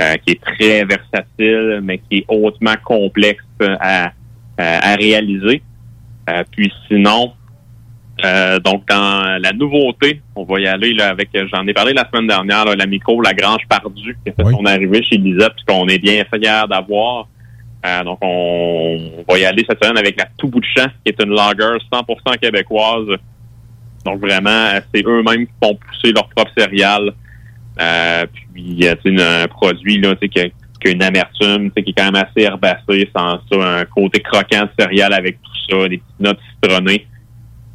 euh, 0.00 0.14
qui 0.24 0.32
est 0.32 0.40
très 0.40 0.84
versatile, 0.84 1.80
mais 1.82 1.98
qui 1.98 2.18
est 2.18 2.24
hautement 2.28 2.74
complexe 2.84 3.44
à, 3.60 4.06
à, 4.06 4.92
à 4.92 4.94
réaliser. 4.96 5.62
Euh, 6.28 6.44
puis 6.50 6.72
sinon, 6.88 7.32
euh, 8.24 8.58
donc 8.60 8.86
dans 8.88 9.40
la 9.40 9.52
nouveauté, 9.52 10.20
on 10.36 10.44
va 10.44 10.60
y 10.60 10.66
aller 10.66 10.92
là, 10.92 11.08
avec, 11.08 11.30
j'en 11.52 11.66
ai 11.66 11.72
parlé 11.72 11.92
la 11.92 12.08
semaine 12.08 12.28
dernière, 12.28 12.64
là, 12.64 12.74
la 12.76 12.86
micro 12.86 13.20
Lagrange 13.20 13.62
Pardue, 13.68 14.16
qui 14.24 14.30
a 14.30 14.32
fait 14.32 14.50
son 14.50 14.64
arrivée 14.66 15.02
chez 15.02 15.16
Lisette, 15.16 15.54
puis 15.56 15.64
qu'on 15.66 15.86
est 15.88 15.98
bien 15.98 16.22
fiers 16.32 16.68
d'avoir. 16.68 17.28
Euh, 17.86 18.04
donc 18.04 18.18
on, 18.20 19.24
va 19.26 19.38
y 19.38 19.44
aller 19.44 19.64
cette 19.68 19.82
semaine 19.82 19.98
avec 19.98 20.18
la 20.18 20.26
Tout 20.36 20.48
bout 20.48 20.60
de 20.60 20.66
champ, 20.76 20.88
qui 21.04 21.12
est 21.12 21.22
une 21.22 21.34
lager 21.34 21.78
100% 21.92 22.38
québécoise. 22.38 23.18
Donc 24.04 24.20
vraiment, 24.20 24.50
euh, 24.50 24.80
c'est 24.94 25.04
eux-mêmes 25.06 25.46
qui 25.46 25.52
font 25.62 25.74
pousser 25.74 26.12
leur 26.12 26.28
propre 26.28 26.50
céréales. 26.56 27.12
Euh, 27.80 28.26
puis 28.52 28.86
euh, 28.86 28.94
tu 29.02 29.16
sais, 29.16 29.22
un 29.22 29.48
produit 29.48 29.98
là, 29.98 30.14
tu 30.14 30.20
sais, 30.22 30.28
qui, 30.28 30.40
a, 30.40 30.48
qui 30.48 30.88
a 30.88 30.90
une 30.90 31.02
amertume, 31.02 31.70
tu 31.70 31.72
sais, 31.76 31.82
qui 31.82 31.90
est 31.90 31.94
quand 31.94 32.12
même 32.12 32.22
assez 32.22 32.44
herbacé, 32.44 33.10
sans 33.16 33.40
ça, 33.50 33.80
un 33.80 33.84
côté 33.86 34.20
croquant 34.20 34.64
de 34.64 34.70
céréales 34.78 35.14
avec 35.14 35.38
tout 35.42 35.50
ça, 35.70 35.88
des 35.88 35.98
petites 35.98 36.20
notes 36.20 36.40
citronnées. 36.54 37.06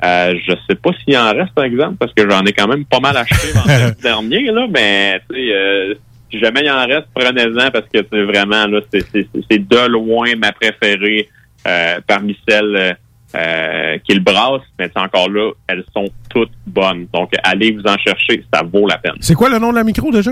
Euh, 0.03 0.35
je 0.45 0.53
sais 0.69 0.75
pas 0.75 0.91
s'il 1.03 1.17
en 1.17 1.31
reste, 1.31 1.53
par 1.53 1.63
exemple, 1.63 1.95
parce 1.97 2.13
que 2.13 2.29
j'en 2.29 2.43
ai 2.43 2.53
quand 2.53 2.67
même 2.67 2.85
pas 2.85 2.99
mal 2.99 3.15
acheté 3.17 3.47
vendredi 3.53 4.01
dernier, 4.03 4.51
là, 4.51 4.67
mais 4.69 5.21
tu 5.29 5.35
sais, 5.35 5.53
euh, 5.53 5.95
si 6.31 6.39
jamais 6.39 6.61
il 6.63 6.69
en 6.69 6.85
reste, 6.85 7.07
prenez-en 7.13 7.71
parce 7.71 7.85
que 7.93 7.99
c'est 8.11 8.23
vraiment 8.23 8.65
là, 8.67 8.81
c'est, 8.91 9.59
de 9.59 9.87
loin 9.87 10.35
ma 10.37 10.51
préférée 10.51 11.29
euh, 11.67 11.99
parmi 12.07 12.37
celles 12.47 12.75
euh, 12.75 12.93
euh, 13.35 13.97
qu'il 14.03 14.19
brasse, 14.21 14.61
mais 14.79 14.89
c'est 14.93 15.01
encore 15.01 15.29
là, 15.29 15.51
elles 15.67 15.83
sont 15.93 16.07
toutes 16.29 16.51
bonnes. 16.67 17.07
Donc 17.13 17.31
allez 17.43 17.71
vous 17.71 17.85
en 17.85 17.97
chercher, 17.97 18.43
ça 18.53 18.63
vaut 18.63 18.87
la 18.87 18.97
peine. 18.97 19.15
C'est 19.19 19.35
quoi 19.35 19.49
le 19.49 19.59
nom 19.59 19.71
de 19.71 19.75
la 19.75 19.83
micro 19.83 20.11
déjà? 20.11 20.31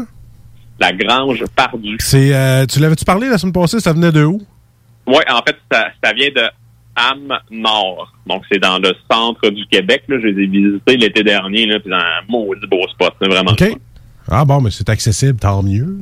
La 0.80 0.91
Grange 0.91 1.44
Pardue. 1.56 1.98
C'est, 2.00 2.34
euh, 2.34 2.66
tu 2.66 2.80
l'avais-tu 2.80 3.06
parlé 3.06 3.30
la 3.30 3.38
semaine 3.38 3.54
passée? 3.54 3.80
Ça 3.80 3.94
venait 3.94 4.12
de 4.12 4.24
où? 4.24 4.41
Oui, 5.06 5.22
en 5.30 5.41
fait, 5.46 5.58
ça, 5.72 5.89
ça 6.04 6.14
vient 6.14 6.30
de 6.30 6.44
Ham 6.96 7.38
Nord. 7.52 8.14
Donc, 8.26 8.44
c'est 8.52 8.60
dans 8.60 8.80
le 8.80 8.94
centre 9.12 9.50
du 9.50 9.66
Québec. 9.68 10.04
Là. 10.08 10.18
Je 10.22 10.28
les 10.28 10.44
ai 10.44 10.48
visités 10.48 10.98
l'été 10.98 11.24
dernier, 11.24 11.66
là, 11.66 11.80
puis 11.80 11.89
dans 11.89 11.98
un 11.98 12.22
maudit 12.28 12.68
beau 12.68 12.88
spot. 12.89 13.14
C'est 13.22 13.28
vraiment. 13.28 13.54
Ah 14.36 14.46
bon, 14.46 14.62
mais 14.62 14.72
c'est 14.72 14.90
accessible, 14.90 15.38
tant 15.40 15.62
mieux. 15.62 15.96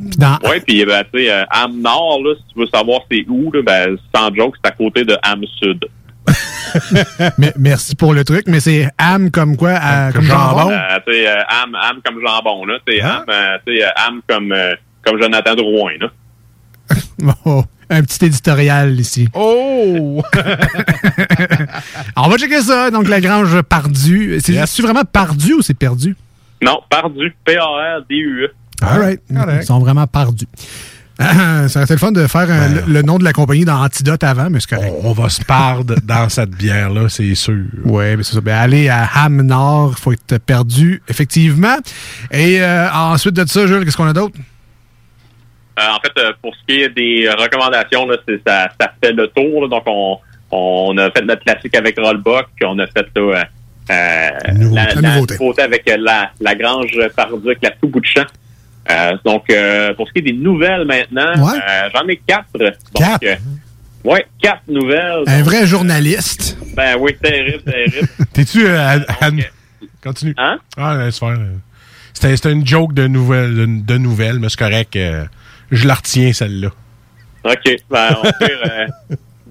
Oui, 0.46 0.62
puis 0.66 0.86
ben, 0.86 1.04
tu 1.14 1.20
sais, 1.26 1.32
euh, 1.32 1.44
Ham 1.50 1.82
Nord, 1.82 2.22
là, 2.24 2.34
si 2.38 2.54
tu 2.54 2.60
veux 2.62 2.68
savoir 2.74 3.02
c'est 3.12 3.26
où, 3.28 3.52
là, 3.52 3.62
ben, 3.62 3.98
sans 4.16 4.34
joke, 4.34 4.56
c'est 4.64 4.72
à 4.72 4.74
côté 4.74 5.04
de 5.04 5.18
Ham 5.24 5.42
Sud. 5.62 5.84
Mais- 7.38 7.52
merci 7.58 7.96
pour 7.96 8.14
le 8.14 8.24
truc, 8.24 8.44
mais 8.48 8.60
c'est 8.62 8.88
âme 8.98 9.32
comme 9.32 9.58
quoi? 9.58 9.72
à- 9.72 10.14
comme 10.14 10.24
jambon? 10.24 10.72
Euh, 10.72 11.00
tu 11.06 11.12
sais, 11.14 11.28
euh, 11.28 11.42
Ham, 11.50 11.76
Ham 11.76 11.98
comme 12.06 12.22
jambon, 12.26 12.64
là. 12.66 12.76
Tu 12.88 12.94
sais, 12.94 13.02
Ham, 13.02 13.26
euh, 13.28 13.58
tu 13.66 13.76
sais, 13.78 13.84
euh, 13.84 13.90
Ham 13.98 14.22
comme, 14.30 14.52
euh, 14.54 14.76
comme 15.06 15.22
Jonathan 15.22 15.56
Drouin, 15.56 15.92
là. 16.00 16.08
Oh, 17.46 17.64
un 17.90 18.02
petit 18.04 18.26
éditorial 18.26 18.98
ici. 19.00 19.28
Oh! 19.34 20.22
On 22.16 22.30
va 22.30 22.38
checker 22.38 22.62
ça. 22.62 22.90
Donc, 22.92 23.08
la 23.10 23.20
grange 23.20 23.62
pardue. 23.64 24.40
C'est 24.42 24.66
c'est 24.66 24.82
vraiment 24.82 25.04
pardu 25.04 25.54
ou 25.54 25.62
c'est 25.62 25.74
perdu? 25.74 26.16
Non, 26.62 26.80
Pardu. 26.90 27.34
P-A-R-D-U-E. 27.46 28.52
All 28.82 29.00
right. 29.00 29.22
Ils 29.30 29.64
sont 29.64 29.80
vraiment 29.80 30.08
pardus. 30.08 30.48
Ah, 31.20 31.68
Ça 31.68 31.80
aurait 31.80 31.84
été 31.86 31.94
le 31.94 32.00
fun 32.00 32.12
de 32.12 32.26
faire 32.26 32.50
un- 32.50 32.68
le, 32.70 32.82
le 32.94 33.02
nom 33.04 33.20
de 33.20 33.24
la 33.24 33.32
compagnie 33.34 33.64
dans 33.66 33.80
Antidote 33.84 34.24
avant, 34.24 34.50
mais 34.50 34.60
c'est 34.60 34.76
correct. 34.76 34.94
On 35.04 35.12
va 35.14 35.30
se 35.30 35.44
perdre 35.44 35.96
dans 36.04 36.30
cette 36.30 36.50
bière-là, 36.52 37.10
c'est 37.10 37.36
sûr. 37.36 37.64
Oui, 37.86 38.16
mais 38.18 38.24
c'est 38.24 38.34
ça. 38.34 38.42
Ben, 38.42 38.56
aller 38.56 38.90
à 38.90 39.04
Ham 39.16 39.42
Nord, 39.44 39.94
il 39.98 40.02
faut 40.02 40.12
être 40.14 40.40
perdu, 40.40 41.04
effectivement. 41.08 41.78
Et 42.32 42.62
euh, 42.64 42.90
ensuite 42.92 43.36
de 43.36 43.46
ça, 43.48 43.68
Jules, 43.68 43.86
qu'est-ce 43.86 43.98
qu'on 43.98 44.08
a 44.08 44.14
d'autre? 44.14 44.36
Euh, 45.80 45.84
en 45.96 46.00
fait, 46.02 46.12
euh, 46.20 46.32
pour 46.42 46.54
ce 46.56 46.60
qui 46.68 46.82
est 46.82 46.90
des 46.90 47.30
recommandations, 47.30 48.08
là, 48.08 48.18
c'est- 48.28 48.42
ça, 48.46 48.70
ça 48.80 48.92
fait 49.04 49.12
le 49.14 49.28
tour. 49.28 49.62
là. 49.64 49.68
donc, 49.68 49.84
on, 49.86 50.18
on 50.52 50.98
a 50.98 51.12
fait 51.12 51.22
notre 51.24 51.44
classique 51.44 51.76
avec 51.76 51.98
Rollbuck, 52.00 52.48
on 52.66 52.80
a 52.80 52.88
fait 52.88 53.06
là, 53.16 53.46
euh, 53.90 53.94
euh, 53.94 54.30
la, 54.72 54.94
la 54.96 55.16
nouveauté. 55.20 55.62
avec 55.62 55.84
la, 55.98 56.32
la 56.40 56.56
Grange 56.56 56.98
Pardue 57.16 57.48
avec 57.48 57.60
la 57.64 57.72
tout 57.72 57.88
bout 57.90 58.00
de 58.00 58.06
champ. 58.06 58.26
Euh, 58.90 59.12
donc, 59.26 59.44
euh, 59.50 59.94
pour 59.94 60.08
ce 60.08 60.14
qui 60.14 60.20
est 60.20 60.24
des 60.24 60.34
nouvelles 60.34 60.86
maintenant, 60.86 61.34
j'en 61.94 62.08
ai 62.08 62.18
quatre. 62.26 62.48
Donc, 62.58 62.74
Quatre? 62.96 63.24
euh, 63.24 63.36
ouais, 64.04 64.26
quatre 64.42 64.64
nouvelles. 64.68 65.24
Un 65.28 65.44
vrai 65.44 65.66
journaliste. 65.68 66.58
Ben 66.76 66.96
oui, 67.00 67.16
terrible, 67.22 67.64
terrible. 67.64 68.08
T'es-tu. 68.34 68.66
Continue. 70.04 70.34
Hein? 70.38 70.58
Ah, 70.78 70.96
laisse 70.98 71.20
faire. 71.20 71.30
euh. 71.30 71.56
C'était 72.14 72.52
une 72.52 72.66
joke 72.66 72.94
de 72.94 73.08
nouvelles, 73.08 73.56
de, 73.56 73.66
de 73.66 73.98
nouvelles 73.98 74.40
mais 74.40 74.50
c'est 74.50 74.60
correct. 74.60 74.98
je 75.72 75.88
la 75.88 75.94
retiens, 75.96 76.32
celle-là. 76.34 76.70
OK. 77.44 77.76
Ben, 77.90 78.16
on 78.18 78.22
peut 78.24 78.54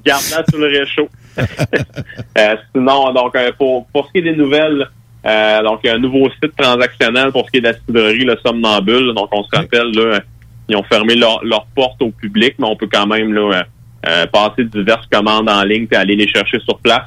garde-la 0.04 0.44
sur 0.48 0.58
le 0.58 0.66
réchaud. 0.66 1.08
Euh, 1.38 2.56
sinon, 2.74 3.12
donc, 3.12 3.34
euh, 3.36 3.52
pour, 3.58 3.86
pour 3.92 4.06
ce 4.06 4.12
qui 4.12 4.18
est 4.18 4.22
des 4.32 4.36
nouvelles, 4.36 4.86
euh, 5.26 5.62
donc, 5.62 5.86
un 5.86 5.98
nouveau 5.98 6.28
site 6.30 6.56
transactionnel 6.56 7.32
pour 7.32 7.46
ce 7.46 7.50
qui 7.50 7.58
est 7.58 7.60
de 7.60 7.68
la 7.68 7.74
cidrerie, 7.74 8.24
le 8.24 8.36
Somnambule. 8.44 9.12
Donc, 9.14 9.28
on 9.32 9.42
se 9.44 9.50
rappelle, 9.54 9.90
là, 9.94 10.20
ils 10.68 10.76
ont 10.76 10.84
fermé 10.84 11.14
leur- 11.14 11.44
leurs 11.44 11.66
portes 11.74 12.00
au 12.02 12.10
public, 12.10 12.54
mais 12.58 12.66
on 12.66 12.76
peut 12.76 12.88
quand 12.90 13.06
même 13.06 13.32
là, 13.32 13.62
euh, 14.08 14.26
passer 14.26 14.64
diverses 14.64 15.06
commandes 15.10 15.48
en 15.48 15.62
ligne 15.64 15.86
et 15.90 15.96
aller 15.96 16.16
les 16.16 16.28
chercher 16.28 16.58
sur 16.60 16.78
place. 16.78 17.02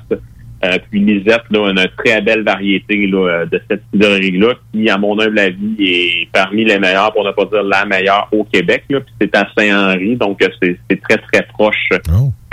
Euh, 0.65 0.77
puis 0.89 1.01
Lisette, 1.01 1.43
là, 1.49 1.67
a 1.67 1.71
une 1.71 1.87
très 1.97 2.21
belle 2.21 2.43
variété 2.43 3.07
là, 3.07 3.45
de 3.45 3.61
cette 3.69 3.83
cidrerie-là, 3.91 4.53
qui, 4.71 4.89
à 4.89 4.97
mon 4.97 5.19
humble 5.19 5.37
avis, 5.39 5.75
est 5.79 6.29
parmi 6.31 6.63
les 6.63 6.79
meilleures, 6.79 7.11
pour 7.11 7.25
ne 7.25 7.31
pas 7.31 7.43
dire 7.45 7.63
la 7.63 7.83
meilleure 7.85 8.29
au 8.31 8.45
Québec. 8.45 8.85
Là. 8.89 9.01
Puis 9.01 9.13
c'est 9.19 9.35
à 9.35 9.45
Saint-Henri, 9.57 10.15
donc 10.15 10.39
c'est 10.61 10.79
c'est 10.89 11.01
très, 11.01 11.17
très 11.17 11.41
proche. 11.47 11.89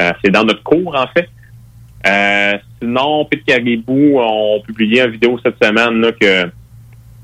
Euh, 0.01 0.12
c'est 0.25 0.31
dans 0.33 0.43
notre 0.43 0.62
cours, 0.64 0.97
en 0.97 1.07
fait. 1.09 1.29
Euh, 2.07 2.53
sinon, 2.80 3.24
Pit 3.26 3.44
Caribou 3.44 4.18
ont 4.20 4.61
publié 4.66 5.03
une 5.03 5.11
vidéo 5.11 5.38
cette 5.44 5.62
semaine 5.62 6.01
là, 6.01 6.12
que 6.12 6.51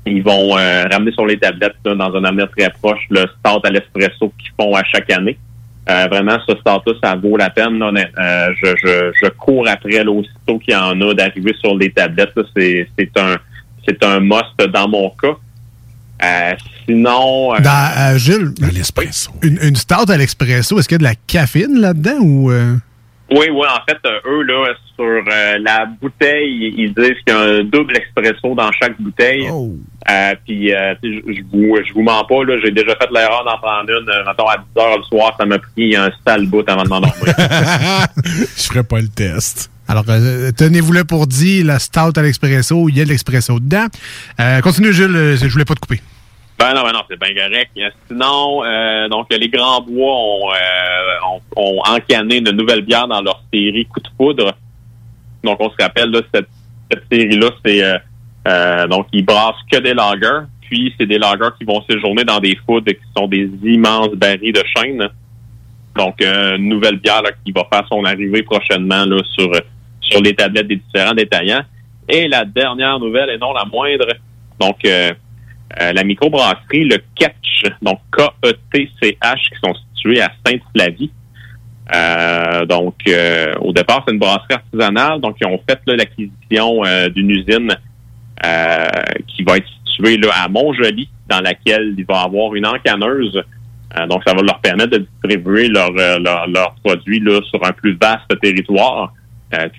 ils 0.05 0.23
vont 0.23 0.57
euh, 0.57 0.85
ramener 0.89 1.11
sur 1.11 1.25
les 1.25 1.37
tablettes 1.37 1.75
là, 1.83 1.95
dans 1.95 2.15
un 2.15 2.23
avenir 2.23 2.47
très 2.55 2.69
proche 2.81 2.99
le 3.09 3.25
start 3.39 3.65
à 3.65 3.69
l'espresso 3.69 4.31
qu'ils 4.37 4.51
font 4.59 4.73
à 4.75 4.83
chaque 4.83 5.11
année. 5.11 5.37
Euh, 5.89 6.07
vraiment, 6.09 6.37
ce 6.47 6.55
start-là, 6.57 6.93
ça 7.03 7.15
vaut 7.15 7.37
la 7.37 7.49
peine. 7.49 7.79
là. 7.79 7.91
Euh, 7.91 8.49
je, 8.61 8.67
je, 8.83 9.11
je 9.23 9.29
cours 9.29 9.67
après 9.67 10.03
là, 10.03 10.11
aussitôt 10.11 10.59
qu'il 10.59 10.73
y 10.73 10.77
en 10.77 10.99
a 11.01 11.13
d'arriver 11.13 11.53
sur 11.59 11.75
les 11.77 11.91
tablettes. 11.91 12.31
là. 12.35 12.43
C'est 12.55 12.87
c'est 12.97 13.17
un 13.17 13.37
c'est 13.87 14.03
un 14.03 14.19
must 14.19 14.57
dans 14.73 14.87
mon 14.87 15.09
cas. 15.11 15.35
Euh, 16.23 16.53
sinon, 16.85 17.53
euh, 17.55 17.59
Dans, 17.59 17.91
euh, 18.13 18.17
Gilles, 18.17 18.53
une, 19.43 19.59
une 19.61 19.75
stout 19.75 20.09
à 20.09 20.17
l'expresso, 20.17 20.79
est-ce 20.79 20.87
qu'il 20.87 20.95
y 20.95 20.97
a 20.97 20.99
de 20.99 21.03
la 21.03 21.15
caféine 21.15 21.79
là-dedans 21.79 22.19
ou... 22.21 22.51
Oui, 23.29 23.49
oui, 23.51 23.67
en 23.67 23.83
fait, 23.87 23.97
euh, 24.05 24.19
eux, 24.25 24.43
là, 24.43 24.73
sur 24.95 25.05
euh, 25.05 25.57
la 25.59 25.85
bouteille, 25.85 26.73
ils 26.77 26.93
disent 26.93 27.17
qu'il 27.25 27.35
y 27.35 27.37
a 27.37 27.39
un 27.39 27.63
double 27.63 27.97
expresso 27.97 28.55
dans 28.55 28.71
chaque 28.71 28.99
bouteille. 29.01 29.47
Euh, 29.49 30.35
puis, 30.45 30.73
euh, 30.73 30.95
je 31.03 31.41
vous, 31.51 31.77
je 31.85 31.93
vous 31.93 32.01
mens 32.01 32.23
pas, 32.23 32.43
là, 32.45 32.57
j'ai 32.63 32.71
déjà 32.71 32.95
fait 32.95 33.09
l'erreur 33.11 33.43
d'en 33.43 33.57
prendre 33.57 33.89
une, 33.89 34.09
euh, 34.09 34.23
mettons, 34.25 34.47
à 34.47 34.57
10 34.57 34.81
heures 34.81 34.97
le 34.97 35.03
soir, 35.03 35.35
ça 35.37 35.45
m'a 35.45 35.59
pris 35.59 35.95
un 35.95 36.09
sale 36.25 36.45
bout 36.47 36.67
avant 36.69 36.83
de 36.83 36.89
m'endormir. 36.89 37.35
Je 38.23 38.63
ferai 38.63 38.83
pas 38.83 39.01
le 39.01 39.09
test. 39.09 39.69
Alors, 39.89 40.03
euh, 40.09 40.51
tenez-vous 40.55 40.91
là 40.93 41.05
pour 41.05 41.27
dire 41.27 41.65
la 41.65 41.79
stout 41.79 42.17
à 42.17 42.21
l'expresso, 42.21 42.89
il 42.89 42.97
y 42.97 43.01
a 43.01 43.05
de 43.05 43.09
l'expresso 43.09 43.59
dedans. 43.59 43.87
Euh, 44.39 44.61
continue, 44.61 44.89
euh, 44.89 45.37
je 45.37 45.47
voulais 45.47 45.65
pas 45.65 45.75
te 45.75 45.79
couper. 45.79 46.01
Ben 46.59 46.73
non, 46.73 46.81
ben 46.83 46.91
non, 46.91 47.01
c'est 47.07 47.19
bien 47.19 47.35
correct. 47.35 47.71
Euh, 47.77 47.89
Sinon, 48.07 48.63
euh, 48.63 49.07
donc 49.09 49.27
les 49.29 49.47
Grands 49.47 49.81
Bois 49.81 50.15
ont, 50.15 50.51
euh, 50.51 51.29
ont, 51.29 51.41
ont 51.55 51.81
encanné 51.87 52.37
une 52.37 52.49
nouvelle 52.51 52.81
bière 52.81 53.07
dans 53.07 53.21
leur 53.21 53.43
série 53.53 53.85
Coup 53.85 53.99
de 53.99 54.09
poudre. 54.17 54.53
Donc 55.43 55.57
on 55.61 55.69
se 55.69 55.75
rappelle 55.79 56.09
là, 56.09 56.21
cette, 56.33 56.49
cette 56.91 57.03
série-là, 57.11 57.51
c'est 57.63 57.83
euh, 57.83 57.97
euh, 58.47 58.87
donc 58.87 59.07
ils 59.13 59.23
brassent 59.23 59.61
que 59.71 59.77
des 59.77 59.93
lagers, 59.93 60.45
puis 60.61 60.93
c'est 60.97 61.05
des 61.05 61.19
lagers 61.19 61.53
qui 61.59 61.65
vont 61.65 61.83
séjourner 61.87 62.23
dans 62.23 62.39
des 62.39 62.57
foods 62.65 62.81
qui 62.81 62.95
sont 63.15 63.27
des 63.27 63.49
immenses 63.63 64.13
barils 64.15 64.51
de 64.51 64.63
chêne. 64.75 65.07
Donc 65.95 66.21
euh, 66.21 66.57
une 66.57 66.69
nouvelle 66.69 66.97
bière 66.97 67.21
là, 67.21 67.29
qui 67.45 67.51
va 67.51 67.67
faire 67.71 67.85
son 67.87 68.03
arrivée 68.03 68.41
prochainement 68.41 69.05
là, 69.05 69.21
sur 69.35 69.51
sur 70.01 70.21
les 70.21 70.33
tablettes 70.33 70.67
des 70.67 70.77
différents 70.77 71.13
détaillants. 71.13 71.63
Et 72.09 72.27
la 72.27 72.45
dernière 72.45 72.97
nouvelle, 72.99 73.29
et 73.29 73.37
non 73.37 73.53
la 73.53 73.65
moindre, 73.65 74.07
donc 74.59 74.77
euh, 75.81 75.93
la 75.93 76.03
microbrasserie, 76.03 76.85
le 76.85 76.97
Ketch, 77.15 77.63
donc 77.81 77.99
K-E-T-C-H, 78.11 79.49
qui 79.49 79.59
sont 79.63 79.75
situés 79.95 80.21
à 80.21 80.31
Sainte-Flavie. 80.45 81.11
Euh, 81.93 82.65
donc, 82.65 82.95
euh, 83.07 83.53
au 83.61 83.71
départ, 83.71 84.03
c'est 84.05 84.13
une 84.13 84.19
brasserie 84.19 84.53
artisanale. 84.53 85.21
Donc, 85.21 85.37
ils 85.41 85.47
ont 85.47 85.59
fait 85.67 85.79
l'acquisition 85.87 86.83
euh, 86.85 87.09
d'une 87.09 87.29
usine 87.29 87.75
euh, 88.45 88.87
qui 89.27 89.43
va 89.43 89.57
être 89.57 89.67
située 89.85 90.17
là, 90.17 90.29
à 90.43 90.47
Montjoli, 90.47 91.09
dans 91.27 91.39
laquelle 91.39 91.95
il 91.97 92.05
va 92.05 92.21
avoir 92.21 92.55
une 92.55 92.65
encanneuse. 92.65 93.41
Euh, 93.97 94.07
donc, 94.07 94.21
ça 94.25 94.33
va 94.33 94.41
leur 94.41 94.59
permettre 94.59 94.91
de 94.91 95.07
distribuer 95.21 95.69
leurs 95.69 95.91
leurs 95.91 96.75
produits 96.83 97.19
là, 97.19 97.39
sur 97.49 97.63
un 97.65 97.71
plus 97.71 97.97
vaste 97.99 98.39
territoire. 98.41 99.13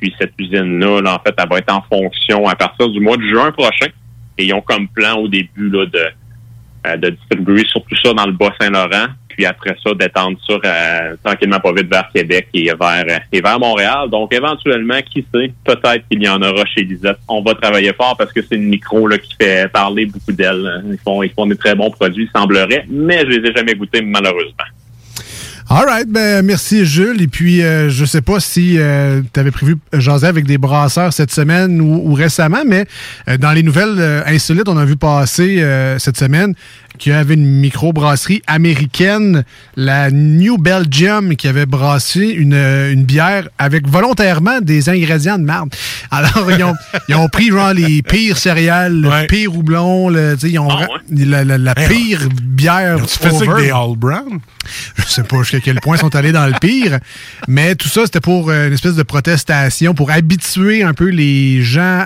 Puis, 0.00 0.14
cette 0.18 0.32
usine-là, 0.38 1.02
là, 1.02 1.14
en 1.16 1.18
fait, 1.18 1.34
elle 1.36 1.48
va 1.48 1.58
être 1.58 1.74
en 1.74 1.82
fonction 1.82 2.46
à 2.46 2.54
partir 2.54 2.88
du 2.88 3.00
mois 3.00 3.18
de 3.18 3.22
juin 3.22 3.52
prochain. 3.52 3.88
Et 4.38 4.46
ils 4.46 4.54
ont 4.54 4.60
comme 4.60 4.88
plan 4.88 5.16
au 5.16 5.28
début 5.28 5.68
là, 5.68 5.86
de, 5.86 6.06
euh, 6.86 6.96
de 6.96 7.10
distribuer 7.10 7.64
surtout 7.66 7.96
ça 8.02 8.12
dans 8.12 8.26
le 8.26 8.32
Bas-Saint-Laurent, 8.32 9.08
puis 9.28 9.44
après 9.44 9.76
ça, 9.84 9.92
d'étendre 9.94 10.38
ça 10.46 10.54
euh, 10.64 11.16
tranquillement 11.24 11.58
pas 11.58 11.72
vite 11.72 11.90
vers 11.90 12.08
Québec 12.14 12.48
et 12.54 12.66
vers, 12.66 13.04
euh, 13.08 13.18
et 13.32 13.40
vers 13.40 13.58
Montréal. 13.58 14.08
Donc 14.10 14.32
éventuellement, 14.32 15.00
qui 15.02 15.26
sait, 15.34 15.52
peut-être 15.64 16.06
qu'il 16.08 16.22
y 16.22 16.28
en 16.28 16.40
aura 16.40 16.64
chez 16.66 16.82
Lisette. 16.82 17.18
On 17.28 17.42
va 17.42 17.54
travailler 17.54 17.92
fort 17.94 18.16
parce 18.16 18.32
que 18.32 18.42
c'est 18.42 18.54
une 18.54 18.68
micro 18.68 19.08
là, 19.08 19.18
qui 19.18 19.34
fait 19.40 19.70
parler 19.72 20.06
beaucoup 20.06 20.32
d'elle. 20.32 20.84
Ils 20.88 20.98
font, 20.98 21.22
ils 21.22 21.32
font 21.32 21.46
des 21.46 21.56
très 21.56 21.74
bons 21.74 21.90
produits, 21.90 22.30
semblerait, 22.34 22.84
mais 22.88 23.20
je 23.20 23.38
les 23.38 23.50
ai 23.50 23.52
jamais 23.52 23.74
goûtés 23.74 24.02
malheureusement. 24.02 24.64
All 25.70 25.84
right, 25.84 26.08
ben 26.08 26.46
merci 26.46 26.86
Jules. 26.86 27.20
Et 27.20 27.28
puis, 27.28 27.62
euh, 27.62 27.90
je 27.90 28.06
sais 28.06 28.22
pas 28.22 28.40
si 28.40 28.78
tu 29.34 29.40
avais 29.40 29.50
prévu 29.50 29.76
jaser 29.92 30.26
avec 30.26 30.46
des 30.46 30.56
brasseurs 30.56 31.12
cette 31.12 31.30
semaine 31.30 31.82
ou, 31.82 32.10
ou 32.10 32.14
récemment, 32.14 32.62
mais 32.66 32.86
euh, 33.28 33.36
dans 33.36 33.52
les 33.52 33.62
nouvelles 33.62 33.96
euh, 33.98 34.22
insolites, 34.24 34.68
on 34.68 34.78
a 34.78 34.86
vu 34.86 34.96
passer 34.96 35.60
euh, 35.60 35.98
cette 35.98 36.16
semaine 36.16 36.54
qu'il 36.98 37.12
y 37.12 37.14
avait 37.14 37.34
une 37.34 37.46
microbrasserie 37.46 38.42
américaine, 38.46 39.44
la 39.76 40.10
New 40.10 40.58
Belgium, 40.58 41.36
qui 41.36 41.48
avait 41.48 41.66
brassé 41.66 42.20
une, 42.26 42.54
euh, 42.54 42.92
une 42.92 43.04
bière 43.04 43.48
avec 43.58 43.88
volontairement 43.88 44.60
des 44.60 44.88
ingrédients 44.88 45.38
de 45.38 45.44
marde. 45.44 45.74
Alors, 46.10 46.50
ils 46.50 46.62
ont, 46.64 46.74
ils 47.08 47.14
ont 47.14 47.28
pris 47.28 47.48
genre 47.48 47.72
les 47.72 48.02
pires 48.02 48.36
céréales, 48.36 49.00
le 49.00 49.26
pire 49.26 49.54
houblon, 49.56 50.08
le, 50.10 50.34
tu 50.34 50.40
sais, 50.40 50.50
ils 50.52 50.58
ont 50.58 50.68
ra- 50.68 50.86
la, 51.10 51.44
la- 51.44 51.58
la 51.58 51.74
Hey, 51.78 51.88
pire 51.88 52.28
bière. 52.42 52.98
Tu 53.06 53.18
fais 53.18 53.30
ça 53.30 53.36
avec 53.50 53.64
des 53.64 53.70
All 53.70 53.96
Brown? 53.96 54.38
Je 54.96 55.02
sais 55.04 55.22
pas 55.22 55.38
jusqu'à 55.38 55.60
quel 55.60 55.80
point 55.80 55.96
ils 55.96 56.00
sont 56.00 56.14
allés 56.14 56.32
dans 56.32 56.46
le 56.46 56.52
pire, 56.60 56.98
mais 57.46 57.74
tout 57.74 57.88
ça, 57.88 58.02
c'était 58.04 58.20
pour 58.20 58.50
euh, 58.50 58.66
une 58.68 58.74
espèce 58.74 58.96
de 58.96 59.02
protestation, 59.02 59.94
pour 59.94 60.10
habituer 60.10 60.82
un 60.82 60.92
peu 60.92 61.06
les 61.08 61.62
gens, 61.62 62.04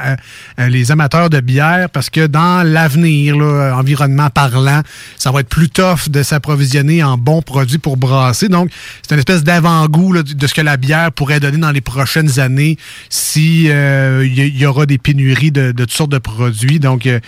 euh, 0.60 0.68
les 0.68 0.92
amateurs 0.92 1.28
de 1.30 1.40
bière, 1.40 1.88
parce 1.90 2.08
que 2.10 2.26
dans 2.26 2.62
l'avenir, 2.66 3.36
environnement 3.76 4.30
parlant, 4.30 4.81
ça 5.16 5.30
va 5.30 5.40
être 5.40 5.48
plus 5.48 5.68
tough 5.68 6.08
de 6.08 6.22
s'approvisionner 6.22 7.02
en 7.02 7.18
bons 7.18 7.42
produits 7.42 7.78
pour 7.78 7.96
brasser. 7.96 8.48
Donc, 8.48 8.70
c'est 9.02 9.14
une 9.14 9.18
espèce 9.18 9.44
d'avant-goût 9.44 10.22
de 10.22 10.46
ce 10.46 10.54
que 10.54 10.60
la 10.60 10.76
bière 10.76 11.12
pourrait 11.12 11.40
donner 11.40 11.58
dans 11.58 11.70
les 11.70 11.80
prochaines 11.80 12.40
années 12.40 12.76
si 13.08 13.66
euh, 13.68 14.26
il 14.26 14.38
y, 14.38 14.60
y 14.60 14.66
aura 14.66 14.86
des 14.86 14.98
pénuries 14.98 15.50
de, 15.50 15.72
toutes 15.72 15.90
sortes 15.90 16.12
de 16.12 16.18
produits. 16.18 16.78
Donc, 16.78 17.06
euh, 17.06 17.20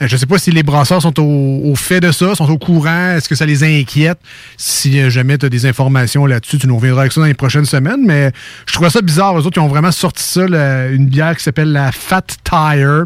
je 0.00 0.16
sais 0.16 0.26
pas 0.26 0.38
si 0.38 0.50
les 0.50 0.62
brasseurs 0.62 1.02
sont 1.02 1.18
au, 1.20 1.74
fait 1.76 2.00
de 2.00 2.12
ça, 2.12 2.34
sont 2.34 2.50
au 2.50 2.58
courant, 2.58 3.16
est-ce 3.16 3.28
que 3.28 3.34
ça 3.34 3.46
les 3.46 3.64
inquiète? 3.64 4.18
Si 4.56 5.00
euh, 5.00 5.10
jamais 5.10 5.38
tu 5.38 5.46
as 5.46 5.48
des 5.48 5.66
informations 5.66 6.26
là-dessus, 6.26 6.58
tu 6.58 6.66
nous 6.66 6.76
reviendras 6.76 7.02
avec 7.02 7.12
ça 7.12 7.20
dans 7.20 7.26
les 7.26 7.34
prochaines 7.34 7.64
semaines. 7.64 8.04
Mais 8.04 8.32
je 8.66 8.72
trouvais 8.72 8.90
ça 8.90 9.02
bizarre. 9.02 9.38
Les 9.38 9.46
autres, 9.46 9.58
ils 9.58 9.64
ont 9.64 9.68
vraiment 9.68 9.92
sorti 9.92 10.22
ça, 10.22 10.42
une 10.42 11.06
bière 11.06 11.36
qui 11.36 11.42
s'appelle 11.42 11.72
la 11.72 11.92
Fat 11.92 12.26
Tire, 12.44 13.04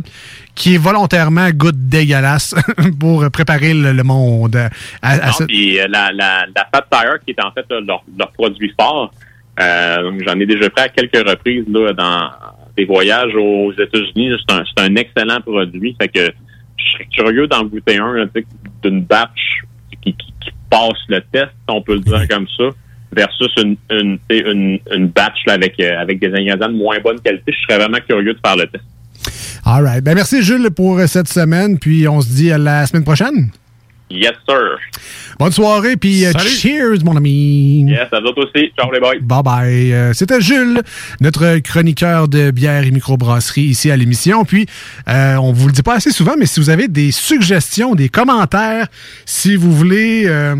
qui 0.54 0.74
est 0.74 0.78
volontairement 0.78 1.50
goûte 1.50 1.88
dégueulasse 1.88 2.54
pour 3.00 3.28
préparer 3.30 3.74
le, 3.74 3.92
le 3.92 4.02
monde 4.02 4.56
à, 5.02 5.16
Non, 5.16 5.46
puis 5.46 5.80
euh, 5.80 5.86
la, 5.88 6.12
la, 6.12 6.46
la 6.54 6.68
Fat 6.72 6.86
Tire, 6.90 7.18
qui 7.24 7.32
est 7.32 7.44
en 7.44 7.50
fait 7.52 7.64
là, 7.70 7.80
leur, 7.80 8.04
leur 8.18 8.30
produit 8.32 8.72
fort, 8.78 9.12
euh, 9.60 10.20
j'en 10.26 10.38
ai 10.38 10.46
déjà 10.46 10.68
fait 10.70 10.80
à 10.80 10.88
quelques 10.88 11.28
reprises 11.28 11.64
là, 11.68 11.92
dans 11.92 12.30
des 12.76 12.84
voyages 12.84 13.34
aux 13.34 13.72
États-Unis. 13.72 14.32
C'est 14.48 14.54
un, 14.54 14.64
c'est 14.64 14.84
un 14.84 14.94
excellent 14.96 15.40
produit. 15.40 15.96
Fait 16.00 16.08
que 16.08 16.32
je 16.76 16.92
serais 16.92 17.06
curieux 17.12 17.46
d'en 17.46 17.64
goûter 17.64 17.98
un 17.98 18.28
d'une 18.82 19.02
batch 19.02 19.62
qui, 20.02 20.12
qui, 20.12 20.34
qui 20.40 20.50
passe 20.70 20.98
le 21.08 21.20
test, 21.32 21.52
on 21.68 21.82
peut 21.82 21.94
le 21.94 22.00
dire 22.00 22.26
comme 22.28 22.46
ça, 22.56 22.64
versus 23.12 23.52
une, 23.58 23.76
une, 23.90 24.18
une, 24.30 24.78
une 24.92 25.06
batch 25.08 25.38
là, 25.46 25.54
avec, 25.54 25.78
euh, 25.80 26.00
avec 26.00 26.18
des 26.18 26.28
ingrédients 26.28 26.68
de 26.68 26.74
moins 26.74 26.98
bonne 27.00 27.20
qualité. 27.20 27.52
Je 27.52 27.62
serais 27.62 27.78
vraiment 27.78 27.98
curieux 28.06 28.34
de 28.34 28.40
faire 28.44 28.56
le 28.56 28.66
test. 28.66 28.84
All 29.66 29.82
right. 29.82 30.02
Ben, 30.04 30.14
merci, 30.14 30.42
Jules, 30.42 30.70
pour 30.70 30.98
euh, 30.98 31.06
cette 31.06 31.28
semaine. 31.28 31.78
Puis 31.78 32.06
on 32.06 32.20
se 32.20 32.28
dit 32.28 32.52
à 32.52 32.58
la 32.58 32.86
semaine 32.86 33.04
prochaine. 33.04 33.50
Yes, 34.10 34.32
sir. 34.46 34.78
Bonne 35.38 35.50
soirée, 35.50 35.96
puis 35.96 36.24
euh, 36.26 36.30
Salut. 36.32 36.48
cheers, 36.48 37.04
mon 37.04 37.16
ami. 37.16 37.84
Yes, 37.88 38.06
à 38.12 38.20
vous 38.20 38.28
aussi. 38.36 38.70
Ciao 38.78 38.92
les 38.92 39.00
boys. 39.00 39.14
Bye 39.22 39.42
bye. 39.42 39.92
Euh, 39.92 40.12
C'était 40.12 40.40
Jules, 40.40 40.82
notre 41.20 41.58
chroniqueur 41.58 42.28
de 42.28 42.50
bière 42.50 42.84
et 42.84 42.90
microbrasserie 42.90 43.62
ici 43.62 43.90
à 43.90 43.96
l'émission. 43.96 44.44
Puis, 44.44 44.66
euh, 45.08 45.36
on 45.36 45.52
vous 45.52 45.66
le 45.68 45.72
dit 45.72 45.82
pas 45.82 45.94
assez 45.94 46.10
souvent, 46.12 46.34
mais 46.38 46.46
si 46.46 46.60
vous 46.60 46.68
avez 46.70 46.86
des 46.86 47.10
suggestions, 47.10 47.94
des 47.94 48.10
commentaires, 48.10 48.86
si 49.24 49.56
vous 49.56 49.72
voulez... 49.72 50.24
euh, 50.26 50.56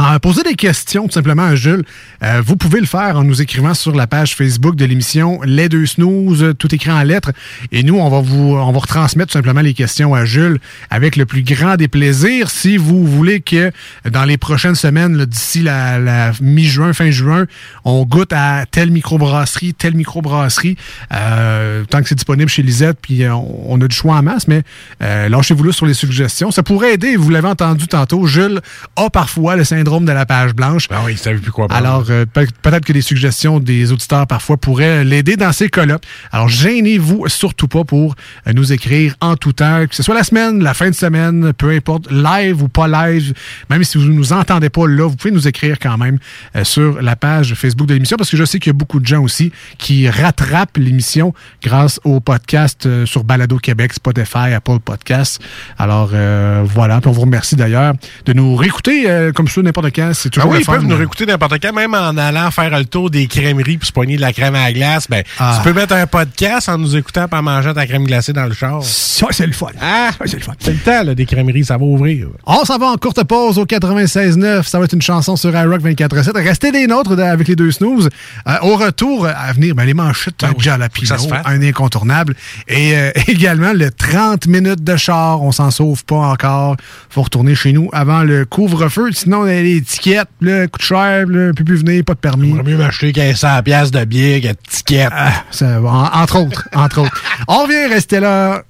en 0.00 0.18
poser 0.18 0.42
des 0.42 0.54
questions 0.54 1.06
tout 1.06 1.12
simplement 1.12 1.44
à 1.44 1.54
Jules, 1.54 1.84
euh, 2.22 2.42
vous 2.44 2.56
pouvez 2.56 2.80
le 2.80 2.86
faire 2.86 3.16
en 3.18 3.24
nous 3.24 3.42
écrivant 3.42 3.74
sur 3.74 3.94
la 3.94 4.06
page 4.06 4.34
Facebook 4.34 4.74
de 4.74 4.84
l'émission 4.84 5.40
Les 5.44 5.68
Deux 5.68 5.84
Snooze, 5.84 6.54
tout 6.58 6.74
écrit 6.74 6.90
en 6.90 7.02
lettres. 7.02 7.32
Et 7.70 7.82
nous, 7.82 7.98
on 7.98 8.08
va 8.08 8.20
vous 8.20 8.54
on 8.56 8.72
va 8.72 8.78
retransmettre 8.78 9.32
tout 9.32 9.38
simplement 9.38 9.60
les 9.60 9.74
questions 9.74 10.14
à 10.14 10.24
Jules 10.24 10.58
avec 10.88 11.16
le 11.16 11.26
plus 11.26 11.42
grand 11.42 11.76
des 11.76 11.88
plaisirs. 11.88 12.50
Si 12.50 12.78
vous 12.78 13.06
voulez 13.06 13.40
que 13.40 13.70
dans 14.10 14.24
les 14.24 14.38
prochaines 14.38 14.74
semaines, 14.74 15.24
d'ici 15.26 15.62
la, 15.62 15.98
la 15.98 16.32
mi-juin, 16.40 16.94
fin 16.94 17.10
juin, 17.10 17.46
on 17.84 18.04
goûte 18.04 18.32
à 18.32 18.64
telle 18.70 18.90
microbrasserie, 18.90 19.74
telle 19.74 19.94
microbrasserie, 19.94 20.76
euh, 21.12 21.84
tant 21.84 22.00
que 22.00 22.08
c'est 22.08 22.14
disponible 22.14 22.48
chez 22.48 22.62
Lisette, 22.62 22.98
puis 23.02 23.24
euh, 23.24 23.34
on, 23.34 23.64
on 23.68 23.80
a 23.82 23.86
du 23.86 23.94
choix 23.94 24.16
en 24.16 24.22
masse, 24.22 24.48
mais 24.48 24.62
euh, 25.02 25.28
lâchez-vous 25.28 25.64
là 25.64 25.72
sur 25.72 25.86
les 25.86 25.94
suggestions. 25.94 26.50
Ça 26.50 26.62
pourrait 26.62 26.94
aider, 26.94 27.16
vous 27.16 27.28
l'avez 27.30 27.48
entendu 27.48 27.86
tantôt, 27.86 28.26
Jules 28.26 28.60
a 28.96 29.10
parfois 29.10 29.56
le 29.56 29.64
syndrome 29.64 29.89
de 30.06 30.12
la 30.12 30.26
page 30.26 30.54
blanche. 30.54 30.86
Ah 30.90 31.00
oui, 31.04 31.12
il 31.12 31.18
savait 31.18 31.38
plus 31.38 31.50
quoi 31.50 31.66
prendre. 31.66 31.84
Alors, 31.84 32.04
euh, 32.10 32.24
peut- 32.32 32.46
peut-être 32.62 32.84
que 32.84 32.92
les 32.92 33.00
suggestions 33.02 33.58
des 33.58 33.90
auditeurs 33.90 34.26
parfois 34.26 34.56
pourraient 34.56 35.04
l'aider 35.04 35.36
dans 35.36 35.52
ces 35.52 35.68
cas-là. 35.68 35.98
Alors, 36.30 36.48
gênez-vous 36.48 37.26
surtout 37.28 37.66
pas 37.68 37.82
pour 37.84 38.14
euh, 38.46 38.52
nous 38.52 38.72
écrire 38.72 39.14
en 39.20 39.34
tout 39.36 39.52
temps, 39.52 39.86
que 39.88 39.94
ce 39.96 40.02
soit 40.02 40.14
la 40.14 40.22
semaine, 40.24 40.62
la 40.62 40.74
fin 40.74 40.90
de 40.90 40.94
semaine, 40.94 41.52
peu 41.54 41.70
importe, 41.70 42.10
live 42.10 42.62
ou 42.62 42.68
pas 42.68 42.86
live, 42.86 43.32
même 43.68 43.82
si 43.82 43.98
vous 43.98 44.04
ne 44.04 44.12
nous 44.12 44.32
entendez 44.32 44.70
pas 44.70 44.86
là, 44.86 45.08
vous 45.08 45.16
pouvez 45.16 45.32
nous 45.32 45.48
écrire 45.48 45.78
quand 45.80 45.98
même 45.98 46.18
euh, 46.56 46.62
sur 46.64 47.02
la 47.02 47.16
page 47.16 47.54
Facebook 47.54 47.88
de 47.88 47.94
l'émission, 47.94 48.16
parce 48.16 48.30
que 48.30 48.36
je 48.36 48.44
sais 48.44 48.58
qu'il 48.60 48.70
y 48.70 48.76
a 48.76 48.78
beaucoup 48.78 49.00
de 49.00 49.06
gens 49.06 49.22
aussi 49.22 49.50
qui 49.78 50.08
rattrapent 50.08 50.76
l'émission 50.76 51.34
grâce 51.62 51.98
au 52.04 52.20
podcast 52.20 52.86
euh, 52.86 53.06
sur 53.06 53.24
Balado 53.24 53.56
Québec, 53.58 53.92
Spotify, 53.94 54.52
Apple 54.54 54.78
Podcasts. 54.84 55.40
Alors, 55.78 56.10
euh, 56.12 56.62
voilà. 56.64 57.00
Puis 57.00 57.08
on 57.08 57.12
vous 57.12 57.22
remercie 57.22 57.56
d'ailleurs 57.56 57.94
de 58.26 58.32
nous 58.32 58.54
réécouter 58.56 59.10
euh, 59.10 59.32
comme 59.32 59.48
ça 59.48 59.62
n'importe 59.70 59.94
quand. 59.94 60.10
C'est 60.14 60.28
Ah 60.28 60.30
toujours 60.30 60.50
oui, 60.50 60.56
le 60.58 60.62
ils 60.62 60.66
peuvent 60.66 60.84
nous 60.84 60.96
réécouter 60.96 61.26
n'importe 61.26 61.58
quand, 61.60 61.72
même 61.72 61.94
en 61.94 62.16
allant 62.16 62.50
faire 62.50 62.76
le 62.78 62.84
tour 62.84 63.10
des 63.10 63.26
crèmeries 63.26 63.78
pour 63.78 63.86
se 63.86 63.92
poigner 63.92 64.16
de 64.16 64.20
la 64.20 64.32
crème 64.32 64.54
à 64.54 64.64
la 64.64 64.72
glace. 64.72 65.06
Ben, 65.08 65.22
Ah. 65.38 65.56
Tu 65.58 65.64
peux 65.68 65.78
mettre 65.78 65.94
un 65.94 66.06
podcast 66.06 66.68
en 66.68 66.78
nous 66.78 66.96
écoutant 66.96 67.26
en 67.30 67.42
mangeant 67.42 67.72
ta 67.74 67.86
crème 67.86 68.04
glacée 68.04 68.32
dans 68.32 68.44
le 68.46 68.52
char. 68.52 68.82
Ça, 68.82 69.26
c'est 69.30 69.46
le 69.46 69.52
fun. 69.52 69.66
Ah, 69.80 70.10
c'est 70.26 70.34
le 70.36 70.42
fun. 70.42 70.52
C'est 70.58 70.72
le 70.72 70.78
temps, 70.78 71.02
là, 71.04 71.14
des 71.14 71.26
crèmeries, 71.26 71.64
ça 71.64 71.76
va 71.76 71.84
ouvrir. 71.84 72.28
On 72.46 72.64
s'en 72.64 72.78
va 72.78 72.86
en 72.86 72.96
courte 72.96 73.22
pause 73.24 73.58
au 73.58 73.64
96.9. 73.66 74.62
Ça 74.66 74.78
va 74.78 74.84
être 74.84 74.92
une 74.94 75.02
chanson 75.02 75.36
sur 75.36 75.50
iRock 75.50 75.80
24.7. 75.82 76.32
Restez 76.42 76.72
des 76.72 76.86
nôtres 76.86 77.16
de- 77.16 77.22
avec 77.22 77.48
les 77.48 77.56
deux 77.56 77.70
snooze. 77.70 78.08
Euh, 78.48 78.52
au 78.62 78.76
retour, 78.76 79.26
euh, 79.26 79.32
à 79.36 79.52
venir, 79.52 79.74
ben, 79.74 79.84
les 79.84 79.94
manchettes 79.94 80.40
de 80.40 80.60
Jalapino, 80.60 81.06
ça 81.06 81.18
se 81.18 81.28
fasse. 81.28 81.42
un 81.46 81.62
incontournable. 81.62 82.34
Et 82.68 82.94
euh, 82.96 83.10
également, 83.28 83.72
le 83.72 83.90
30 83.90 84.46
minutes 84.46 84.82
de 84.84 84.96
char. 84.96 85.42
On 85.42 85.52
s'en 85.52 85.70
sauve 85.70 86.04
pas 86.04 86.16
encore. 86.16 86.76
faut 87.08 87.22
retourner 87.22 87.54
chez 87.54 87.72
nous 87.72 87.88
avant 87.92 88.22
le 88.22 88.44
couvre-feu. 88.44 89.10
Sinon, 89.12 89.44
les 89.44 89.59
étiquettes, 89.66 90.28
là, 90.40 90.66
coûte 90.66 90.82
cher, 90.82 91.26
là, 91.26 91.52
peut 91.56 91.64
plus 91.64 91.78
venir, 91.84 92.04
pas 92.04 92.14
de 92.14 92.18
permis. 92.18 92.52
mieux 92.52 92.76
m'acheter 92.76 93.06
1500 93.12 93.62
pièces 93.62 93.90
de 93.90 94.04
bière 94.04 94.40
que 94.40 94.48
de 94.48 94.56
tickets. 94.68 95.08
Ah, 95.12 95.32
ça 95.50 95.80
va, 95.80 95.90
en- 95.90 96.22
entre 96.22 96.38
autres, 96.40 96.68
entre 96.74 97.00
autres. 97.02 97.22
On 97.48 97.64
revient 97.64 97.86
rester 97.92 98.20
là. 98.20 98.62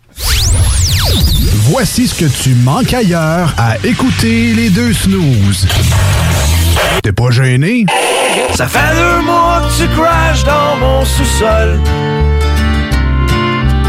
Voici 1.70 2.08
ce 2.08 2.14
que 2.14 2.24
tu 2.42 2.50
manques 2.56 2.92
ailleurs 2.94 3.54
à 3.58 3.76
écouter 3.84 4.52
les 4.54 4.70
deux 4.70 4.92
snooze. 4.92 5.66
T'es 7.02 7.12
pas 7.12 7.30
gêné? 7.30 7.86
Ça 8.54 8.66
fait 8.66 8.94
deux 8.96 9.24
mois 9.24 9.62
que 9.68 9.82
tu 9.82 9.88
crashes 9.96 10.44
dans 10.44 10.76
mon 10.76 11.04
sous-sol. 11.04 11.78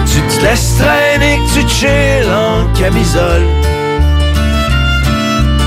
Tu 0.06 0.20
te 0.38 0.44
laisses 0.44 0.76
traîner, 0.78 1.38
que 1.38 1.60
tu 1.62 1.68
chill 1.70 2.30
en 2.32 2.68
camisole. 2.80 3.44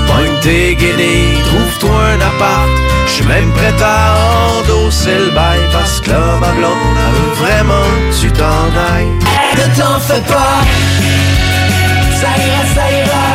Pogne 0.07 0.39
tes 0.41 0.75
guenilles, 0.75 1.41
trouve-toi 1.45 1.99
un 2.13 2.21
appart. 2.21 2.69
Je 3.07 3.11
suis 3.11 3.25
même 3.25 3.51
prêt 3.53 3.73
à 3.81 4.15
endosser 4.59 5.17
le 5.17 5.31
bail 5.31 5.59
parce 5.71 5.99
que 6.01 6.09
là, 6.11 6.37
ma 6.39 6.51
blonde, 6.51 6.97
veut 7.13 7.45
vraiment 7.45 7.87
que 8.09 8.19
tu 8.19 8.31
t'en 8.31 8.67
ailles. 8.93 9.11
Ne 9.57 9.79
t'en 9.79 9.99
fais 9.99 10.21
pas, 10.21 10.61
ça 12.19 12.29
ira, 12.43 12.61
ça 12.75 12.91
ira. 12.91 13.34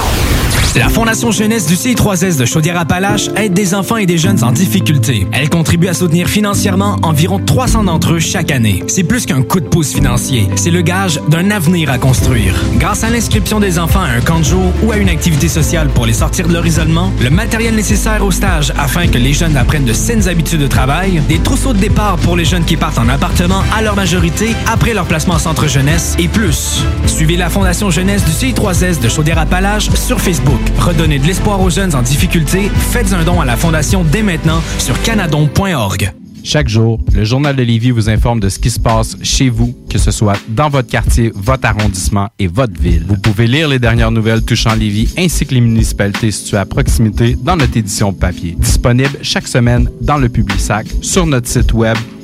La 0.77 0.87
Fondation 0.87 1.31
Jeunesse 1.31 1.65
du 1.65 1.75
CI3S 1.75 2.37
de 2.37 2.45
Chaudière-Appalaches 2.45 3.27
aide 3.35 3.51
des 3.51 3.75
enfants 3.75 3.97
et 3.97 4.05
des 4.05 4.17
jeunes 4.17 4.41
en 4.41 4.53
difficulté. 4.53 5.27
Elle 5.33 5.49
contribue 5.49 5.89
à 5.89 5.93
soutenir 5.93 6.29
financièrement 6.29 6.95
environ 7.03 7.39
300 7.45 7.83
d'entre 7.83 8.13
eux 8.13 8.19
chaque 8.19 8.51
année. 8.51 8.81
C'est 8.87 9.03
plus 9.03 9.25
qu'un 9.25 9.41
coup 9.41 9.59
de 9.59 9.67
pouce 9.67 9.93
financier, 9.93 10.47
c'est 10.55 10.71
le 10.71 10.81
gage 10.81 11.19
d'un 11.27 11.51
avenir 11.51 11.91
à 11.91 11.97
construire. 11.97 12.55
Grâce 12.77 13.03
à 13.03 13.09
l'inscription 13.09 13.59
des 13.59 13.79
enfants 13.79 13.99
à 13.99 14.07
un 14.07 14.21
camp 14.21 14.39
de 14.39 14.45
jour 14.45 14.71
ou 14.81 14.93
à 14.93 14.97
une 14.97 15.09
activité 15.09 15.49
sociale 15.49 15.89
pour 15.89 16.05
les 16.05 16.13
sortir 16.13 16.47
de 16.47 16.53
leur 16.53 16.65
isolement, 16.65 17.11
le 17.21 17.29
matériel 17.29 17.75
nécessaire 17.75 18.23
au 18.23 18.31
stage 18.31 18.71
afin 18.79 19.07
que 19.07 19.17
les 19.17 19.33
jeunes 19.33 19.57
apprennent 19.57 19.83
de 19.83 19.93
saines 19.93 20.29
habitudes 20.29 20.61
de 20.61 20.67
travail, 20.67 21.21
des 21.27 21.39
trousseaux 21.39 21.73
de 21.73 21.79
départ 21.79 22.15
pour 22.17 22.37
les 22.37 22.45
jeunes 22.45 22.63
qui 22.63 22.77
partent 22.77 22.99
en 22.99 23.09
appartement 23.09 23.63
à 23.75 23.81
leur 23.81 23.97
majorité 23.97 24.55
après 24.71 24.93
leur 24.93 25.05
placement 25.05 25.33
en 25.33 25.39
centre 25.39 25.67
jeunesse 25.67 26.15
et 26.17 26.29
plus. 26.29 26.85
Suivez 27.07 27.35
la 27.35 27.49
Fondation 27.49 27.91
Jeunesse 27.91 28.23
du 28.23 28.31
CI3S 28.31 29.01
de 29.01 29.09
Chaudière-Appalaches 29.09 29.89
sur 29.95 30.21
Facebook. 30.21 30.60
Redonnez 30.79 31.19
de 31.19 31.25
l'espoir 31.25 31.61
aux 31.61 31.69
jeunes 31.69 31.95
en 31.95 32.01
difficulté. 32.01 32.69
Faites 32.91 33.13
un 33.13 33.23
don 33.23 33.39
à 33.41 33.45
la 33.45 33.55
Fondation 33.55 34.03
dès 34.03 34.23
maintenant 34.23 34.61
sur 34.79 34.99
canadon.org. 35.01 36.13
Chaque 36.43 36.69
jour, 36.69 36.99
le 37.13 37.23
Journal 37.23 37.55
de 37.55 37.61
Lévis 37.61 37.91
vous 37.91 38.09
informe 38.09 38.39
de 38.39 38.49
ce 38.49 38.57
qui 38.57 38.71
se 38.71 38.79
passe 38.79 39.15
chez 39.21 39.49
vous, 39.49 39.75
que 39.89 39.99
ce 39.99 40.09
soit 40.09 40.39
dans 40.49 40.69
votre 40.69 40.89
quartier, 40.89 41.31
votre 41.35 41.67
arrondissement 41.67 42.29
et 42.39 42.47
votre 42.47 42.79
ville. 42.81 43.05
Vous 43.07 43.17
pouvez 43.17 43.45
lire 43.45 43.67
les 43.67 43.77
dernières 43.77 44.11
nouvelles 44.11 44.43
touchant 44.43 44.73
Lévis 44.73 45.13
ainsi 45.17 45.45
que 45.45 45.53
les 45.53 45.61
municipalités 45.61 46.31
situées 46.31 46.57
à 46.57 46.65
proximité 46.65 47.37
dans 47.43 47.55
notre 47.55 47.77
édition 47.77 48.11
papier. 48.11 48.55
Disponible 48.57 49.19
chaque 49.21 49.47
semaine 49.47 49.89
dans 50.01 50.17
le 50.17 50.29
Publisac, 50.29 50.87
sur 51.01 51.27
notre 51.27 51.47
site 51.47 51.73
web 51.73 51.97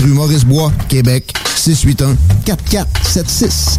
rue 0.00 0.12
Maurice-Bois, 0.12 0.72
Québec, 0.88 1.32
681 1.56 2.16
4476. 2.44 3.78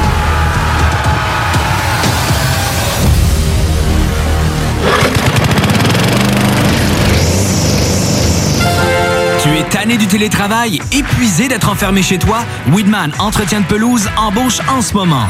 tanné 9.71 9.97
du 9.97 10.05
télétravail, 10.05 10.79
épuisé 10.91 11.47
d'être 11.47 11.69
enfermé 11.69 12.03
chez 12.03 12.19
toi? 12.19 12.39
Weedman 12.67 13.11
Entretien 13.19 13.61
de 13.61 13.65
pelouse 13.65 14.09
embauche 14.17 14.59
en 14.69 14.81
ce 14.81 14.93
moment. 14.93 15.27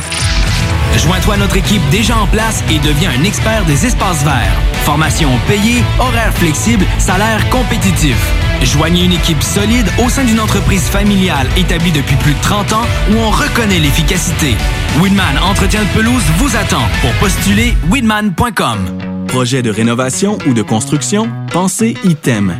Joins-toi 0.97 1.35
à 1.35 1.37
notre 1.37 1.57
équipe 1.57 1.81
déjà 1.89 2.17
en 2.17 2.27
place 2.27 2.63
et 2.69 2.79
deviens 2.79 3.11
un 3.11 3.23
expert 3.23 3.63
des 3.65 3.85
espaces 3.85 4.23
verts. 4.23 4.51
Formation 4.83 5.29
payée, 5.47 5.83
horaires 5.99 6.33
flexibles, 6.33 6.85
salaire 6.97 7.47
compétitif. 7.49 8.17
Joignez 8.63 9.05
une 9.05 9.13
équipe 9.13 9.41
solide 9.41 9.87
au 10.03 10.09
sein 10.09 10.23
d'une 10.23 10.39
entreprise 10.39 10.83
familiale 10.83 11.47
établie 11.55 11.91
depuis 11.91 12.15
plus 12.17 12.33
de 12.33 12.41
30 12.41 12.73
ans 12.73 12.85
où 13.11 13.17
on 13.17 13.29
reconnaît 13.29 13.79
l'efficacité. 13.79 14.55
Weedman 15.01 15.37
Entretien 15.43 15.81
de 15.81 15.89
pelouse 15.89 16.23
vous 16.37 16.55
attend. 16.55 16.83
Pour 17.01 17.11
postuler, 17.13 17.75
weedman.com. 17.91 18.77
Projet 19.27 19.61
de 19.61 19.69
rénovation 19.69 20.37
ou 20.47 20.53
de 20.53 20.61
construction? 20.61 21.29
Pensez 21.51 21.95
ITEM. 22.03 22.59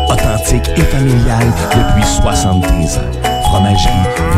Authentique 0.11 0.67
et 0.75 0.81
familial 0.81 1.53
depuis 1.71 2.05
73 2.05 2.97
ans. 2.97 3.11
Fromagerie 3.43 3.93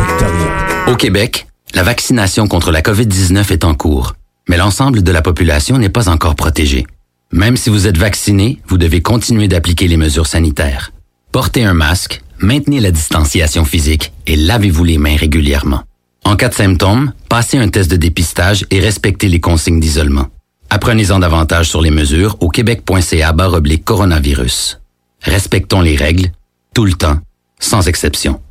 Victoria. 0.07 0.91
Au 0.91 0.95
Québec, 0.95 1.47
la 1.73 1.81
vaccination 1.81 2.47
contre 2.47 2.71
la 2.71 2.83
COVID-19 2.83 3.51
est 3.51 3.63
en 3.63 3.73
cours, 3.73 4.13
mais 4.47 4.57
l'ensemble 4.57 5.01
de 5.01 5.11
la 5.11 5.23
population 5.23 5.79
n'est 5.79 5.89
pas 5.89 6.09
encore 6.09 6.35
protégée. 6.35 6.85
Même 7.31 7.57
si 7.57 7.71
vous 7.71 7.87
êtes 7.87 7.97
vacciné, 7.97 8.61
vous 8.67 8.77
devez 8.77 9.01
continuer 9.01 9.47
d'appliquer 9.47 9.87
les 9.87 9.97
mesures 9.97 10.27
sanitaires. 10.27 10.91
Portez 11.31 11.63
un 11.63 11.73
masque, 11.73 12.21
maintenez 12.37 12.79
la 12.79 12.91
distanciation 12.91 13.65
physique 13.65 14.13
et 14.27 14.35
lavez-vous 14.35 14.83
les 14.83 14.99
mains 14.99 15.17
régulièrement. 15.17 15.81
En 16.23 16.35
cas 16.35 16.49
de 16.49 16.53
symptômes, 16.53 17.13
passez 17.29 17.57
un 17.57 17.69
test 17.69 17.89
de 17.89 17.97
dépistage 17.97 18.63
et 18.69 18.79
respectez 18.79 19.27
les 19.27 19.39
consignes 19.39 19.79
d'isolement. 19.79 20.27
Apprenez-en 20.69 21.17
davantage 21.17 21.67
sur 21.67 21.81
les 21.81 21.91
mesures 21.91 22.37
au 22.41 22.49
québec.ca 22.49 23.33
coronavirus. 23.83 24.82
Respectons 25.23 25.81
les 25.81 25.95
règles, 25.95 26.31
tout 26.75 26.85
le 26.85 26.93
temps, 26.93 27.17
sans 27.59 27.87
exception. 27.87 28.41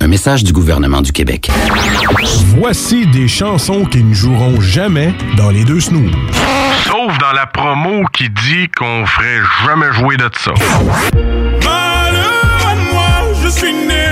Un 0.00 0.08
message 0.08 0.42
du 0.42 0.52
gouvernement 0.52 1.02
du 1.02 1.12
Québec. 1.12 1.50
Voici 2.58 3.06
des 3.06 3.28
chansons 3.28 3.84
qui 3.84 4.02
ne 4.02 4.14
joueront 4.14 4.60
jamais 4.60 5.14
dans 5.36 5.50
les 5.50 5.64
deux 5.64 5.80
snooze. 5.80 6.12
Sauf 6.84 7.18
dans 7.18 7.32
la 7.32 7.46
promo 7.46 8.04
qui 8.12 8.28
dit 8.30 8.68
qu'on 8.76 9.06
ferait 9.06 9.40
jamais 9.66 9.92
jouer 9.92 10.16
de 10.16 10.30
ça. 10.36 10.52
Malheur 11.62 12.42
à 12.66 12.74
moi, 12.74 13.34
je 13.42 13.48
suis 13.48 13.72
né 13.72 14.03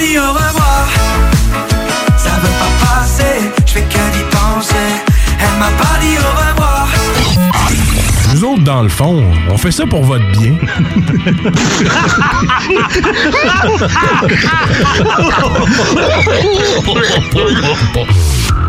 dit 0.00 0.18
au 0.18 0.32
revoir. 0.32 0.88
Ça 2.16 2.30
veut 2.42 2.56
pas 2.58 2.72
passer, 2.84 3.52
je 3.66 3.72
fais 3.72 3.82
que 3.82 4.02
d'y 4.14 4.24
penser. 4.30 4.88
Elle 5.38 5.58
m'a 5.58 5.70
pas 5.82 5.96
dit 6.00 6.16
au 6.16 6.30
revoir. 6.30 6.88
Nous 8.32 8.42
autres, 8.44 8.62
dans 8.64 8.82
le 8.82 8.88
fond, 8.88 9.22
on 9.50 9.58
fait 9.58 9.70
ça 9.70 9.84
pour 9.86 10.02
votre 10.04 10.24
bien. 10.32 10.52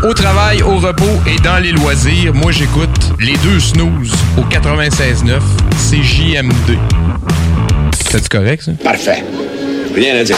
Au 0.04 0.14
travail, 0.16 0.64
au 0.64 0.78
repos 0.78 1.22
et 1.28 1.36
dans 1.44 1.62
les 1.62 1.72
loisirs, 1.72 2.34
moi 2.34 2.52
j'écoute 2.52 2.90
les 3.20 3.38
deux 3.38 3.60
snooze 3.60 4.12
au 4.36 4.42
96.9 4.42 5.40
CJMD. 5.78 6.78
C'est 8.10 8.28
correct 8.28 8.64
ça? 8.64 8.72
Parfait. 8.84 9.24
Rien 9.94 10.16
à 10.18 10.24
dire. 10.24 10.38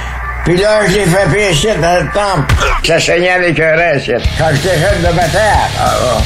Puis 0.43 0.57
là, 0.57 0.81
je 0.87 0.95
l'ai 0.95 1.05
fait 1.05 1.29
pécher 1.31 1.75
dans 1.75 2.01
le 2.03 2.09
temple. 2.11 2.53
Ça 2.83 2.99
saignait 2.99 3.29
avec 3.29 3.59
un 3.59 3.75
reste. 3.75 4.11
Quand 4.37 4.47
j'étais 4.53 4.79
jeune 4.79 4.99
de 5.01 5.15
bataille, 5.15 5.69
ah, 5.79 6.17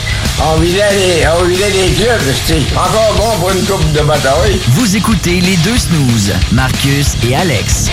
on 0.53 0.59
vidait 0.59 0.83
les, 0.93 1.27
on 1.27 1.43
vidait 1.43 1.69
les 1.69 1.91
clubs. 1.93 2.21
C'était 2.45 2.61
encore 2.75 3.13
bon 3.17 3.39
pour 3.39 3.51
une 3.51 3.65
coupe 3.65 3.91
de 3.91 4.01
bataille. 4.01 4.59
Vous 4.69 4.95
écoutez 4.95 5.41
les 5.41 5.57
deux 5.57 5.77
snooze, 5.77 6.33
Marcus 6.53 7.15
et 7.29 7.35
Alex. 7.35 7.89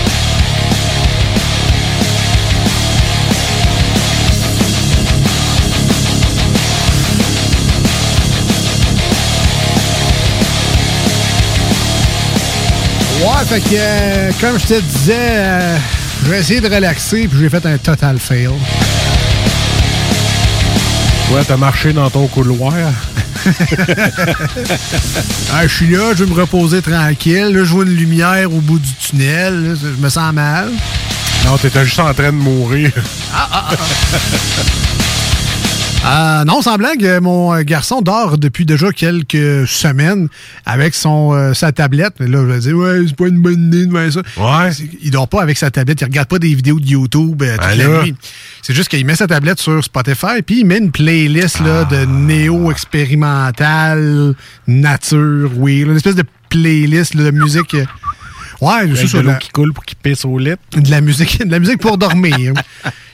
Ouais, 13.21 13.45
fait 13.45 13.61
que, 13.61 13.75
euh, 13.75 14.31
comme 14.41 14.59
je 14.59 14.65
te 14.65 14.79
disais, 14.81 15.15
euh, 15.17 15.77
j'ai 16.25 16.37
essayé 16.37 16.61
de 16.61 16.73
relaxer, 16.73 17.27
puis 17.27 17.39
j'ai 17.39 17.49
fait 17.49 17.65
un 17.65 17.77
total 17.77 18.17
fail. 18.19 18.49
Ouais, 21.31 21.41
t'as 21.47 21.57
marché 21.57 21.93
dans 21.93 22.09
ton 22.09 22.27
couloir. 22.27 22.73
Ah, 25.55 25.67
je 25.67 25.73
suis 25.73 25.87
là, 25.87 26.13
je 26.15 26.23
vais 26.23 26.29
me 26.33 26.39
reposer 26.39 26.81
tranquille. 26.81 27.49
Là, 27.53 27.63
je 27.63 27.71
vois 27.71 27.83
une 27.83 27.95
lumière 27.95 28.51
au 28.51 28.59
bout 28.61 28.79
du 28.79 28.93
tunnel. 28.95 29.63
là, 29.63 29.75
je 29.79 30.01
me 30.01 30.09
sens 30.09 30.33
mal. 30.33 30.71
Non, 31.45 31.57
t'étais 31.57 31.85
juste 31.85 31.99
en 31.99 32.13
train 32.13 32.31
de 32.31 32.37
mourir. 32.37 32.91
Euh, 36.05 36.43
non, 36.43 36.61
sans 36.61 36.75
blague, 36.75 37.05
euh, 37.05 37.21
mon 37.21 37.53
euh, 37.55 37.61
garçon 37.63 38.01
dort 38.01 38.37
depuis 38.37 38.65
déjà 38.65 38.91
quelques 38.91 39.65
semaines 39.67 40.27
avec 40.65 40.93
son 40.95 41.33
euh, 41.33 41.53
sa 41.53 41.71
tablette. 41.71 42.15
Mais 42.19 42.27
là, 42.27 42.39
je 42.41 42.45
vais 42.45 42.59
dire, 42.59 42.75
ouais, 42.75 42.99
c'est 43.07 43.15
pas 43.15 43.27
une 43.27 43.41
bonne 43.41 43.67
idée 43.67 43.85
de 43.85 43.97
faire 43.97 44.11
ça. 44.11 44.19
Ouais. 44.37 44.69
Il 45.01 45.11
dort 45.11 45.29
pas 45.29 45.41
avec 45.41 45.57
sa 45.57 45.71
tablette, 45.71 46.01
il 46.01 46.03
regarde 46.03 46.27
pas 46.27 46.39
des 46.39 46.53
vidéos 46.53 46.77
de 46.81 46.85
YouTube 46.87 47.41
euh, 47.41 47.55
toute 47.57 47.65
Ben 47.65 47.77
la 47.77 48.03
nuit. 48.03 48.15
C'est 48.61 48.73
juste 48.73 48.89
qu'il 48.89 49.05
met 49.05 49.15
sa 49.15 49.27
tablette 49.27 49.61
sur 49.61 49.81
Spotify, 49.81 50.41
puis 50.45 50.59
il 50.59 50.65
met 50.65 50.79
une 50.79 50.91
playlist 50.91 51.61
là, 51.61 51.87
Ah. 51.89 51.95
de 51.95 52.03
néo-expérimental, 52.05 54.35
nature, 54.67 55.51
oui, 55.55 55.85
là, 55.85 55.91
une 55.91 55.95
espèce 55.97 56.15
de 56.15 56.25
playlist 56.49 57.15
là, 57.15 57.23
de 57.23 57.31
musique. 57.31 57.75
euh, 57.75 57.85
Ouais, 58.61 58.87
c'est 58.95 59.07
ça. 59.07 59.17
de 59.17 59.23
l'eau 59.23 59.29
la- 59.31 59.35
qui 59.37 59.49
coule 59.49 59.73
pour 59.73 59.83
qu'il 59.83 59.97
pisse 59.97 60.23
au 60.25 60.37
lit. 60.37 60.51
de 60.75 60.91
la 60.91 61.01
musique, 61.01 61.39
de 61.45 61.51
la 61.51 61.57
musique 61.59 61.79
pour 61.79 61.97
dormir. 61.97 62.53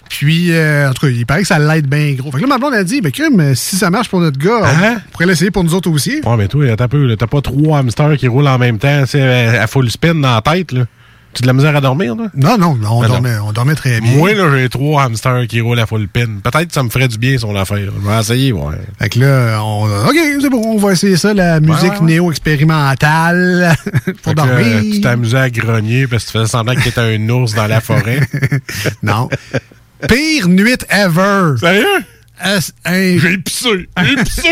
Puis, 0.10 0.52
euh, 0.52 0.90
en 0.90 0.94
tout 0.94 1.06
cas, 1.06 1.12
il 1.14 1.26
paraît 1.26 1.42
que 1.42 1.48
ça 1.48 1.60
l'aide 1.60 1.88
bien 1.88 2.14
gros. 2.14 2.32
Fait 2.32 2.38
que 2.38 2.42
là, 2.42 2.48
ma 2.48 2.58
blonde 2.58 2.74
a 2.74 2.84
dit, 2.84 3.00
ben, 3.00 3.12
crime, 3.12 3.40
euh, 3.40 3.54
si 3.56 3.76
ça 3.78 3.90
marche 3.92 4.10
pour 4.10 4.20
notre 4.20 4.40
gars, 4.40 4.62
Hein? 4.66 4.98
on 5.08 5.12
pourrait 5.12 5.28
l'essayer 5.28 5.52
pour 5.52 5.64
nous 5.64 5.76
autres 5.76 5.90
aussi. 5.92 6.22
Ouais, 6.26 6.36
mais 6.38 6.48
toi, 6.48 6.66
t'as 6.76 6.88
peu, 6.88 7.06
là, 7.06 7.16
t'as 7.16 7.28
pas 7.28 7.42
trois 7.42 7.78
hamsters 7.80 8.18
qui 8.18 8.28
roulent 8.28 8.48
en 8.48 8.58
même 8.58 8.80
temps, 8.80 9.02
tu 9.04 9.12
sais, 9.12 9.58
à 9.58 9.68
full 9.68 9.90
spin 9.92 10.16
dans 10.16 10.34
la 10.36 10.42
tête, 10.42 10.72
là. 10.72 10.86
Tu 11.32 11.42
as 11.42 11.44
de 11.44 11.48
la 11.48 11.54
misère 11.54 11.76
à 11.76 11.80
dormir, 11.80 12.16
là? 12.16 12.24
Non, 12.36 12.58
non, 12.58 12.74
non, 12.74 12.90
on, 12.94 13.02
Ben 13.02 13.08
non. 13.08 13.14
dormait, 13.14 13.38
on 13.38 13.52
dormait 13.52 13.76
très 13.76 14.02
bien. 14.02 14.14
Moi, 14.14 14.34
là, 14.34 14.50
j'ai 14.58 14.68
trois 14.68 15.04
hamsters 15.04 15.46
qui 15.48 15.62
roulent 15.62 15.80
à 15.80 15.86
full 15.86 16.08
pin. 16.08 16.26
Peut-être 16.44 16.70
que 16.70 16.74
ça 16.74 16.82
me 16.82 16.90
ferait 16.90 17.08
du 17.08 17.20
bien 17.20 17.38
sur 17.38 17.54
l'affaire. 17.54 17.78
Je 17.78 18.10
vais 18.10 18.20
essayer, 18.20 18.52
ouais. 18.52 18.76
Fait 18.98 19.10
que 19.10 19.20
là, 19.20 19.60
on, 19.64 19.86
OK, 20.08 20.16
c'est 20.42 20.50
bon, 20.50 20.64
on 20.66 20.78
va 20.80 20.94
essayer 20.94 21.18
ça, 21.18 21.36
la 21.36 21.60
musique 21.60 22.02
ouais. 22.02 22.08
néo-expérimentale 22.74 23.76
pour 23.94 24.04
Fait 24.04 24.14
que, 24.24 24.30
euh, 24.30 24.34
dormir. 24.34 24.82
tu 24.92 25.02
t'amusais 25.02 25.38
à 25.38 25.50
grogner 25.52 26.08
parce 26.08 26.24
que 26.26 26.32
tu 26.32 26.38
faisais 26.40 26.50
semblant 26.50 26.74
que 26.74 26.82
t'étais 26.84 27.02
un 27.02 27.30
ours 27.30 27.54
dans 27.54 27.68
la 27.68 27.80
forêt. 27.80 28.22
non. 29.04 29.30
Pire 30.08 30.48
nuit 30.48 30.78
ever. 30.90 31.56
Sérieux? 31.60 31.86
J'ai 33.22 33.38
pissé. 33.40 33.90
J'ai 34.02 34.16
pissé, 34.24 34.50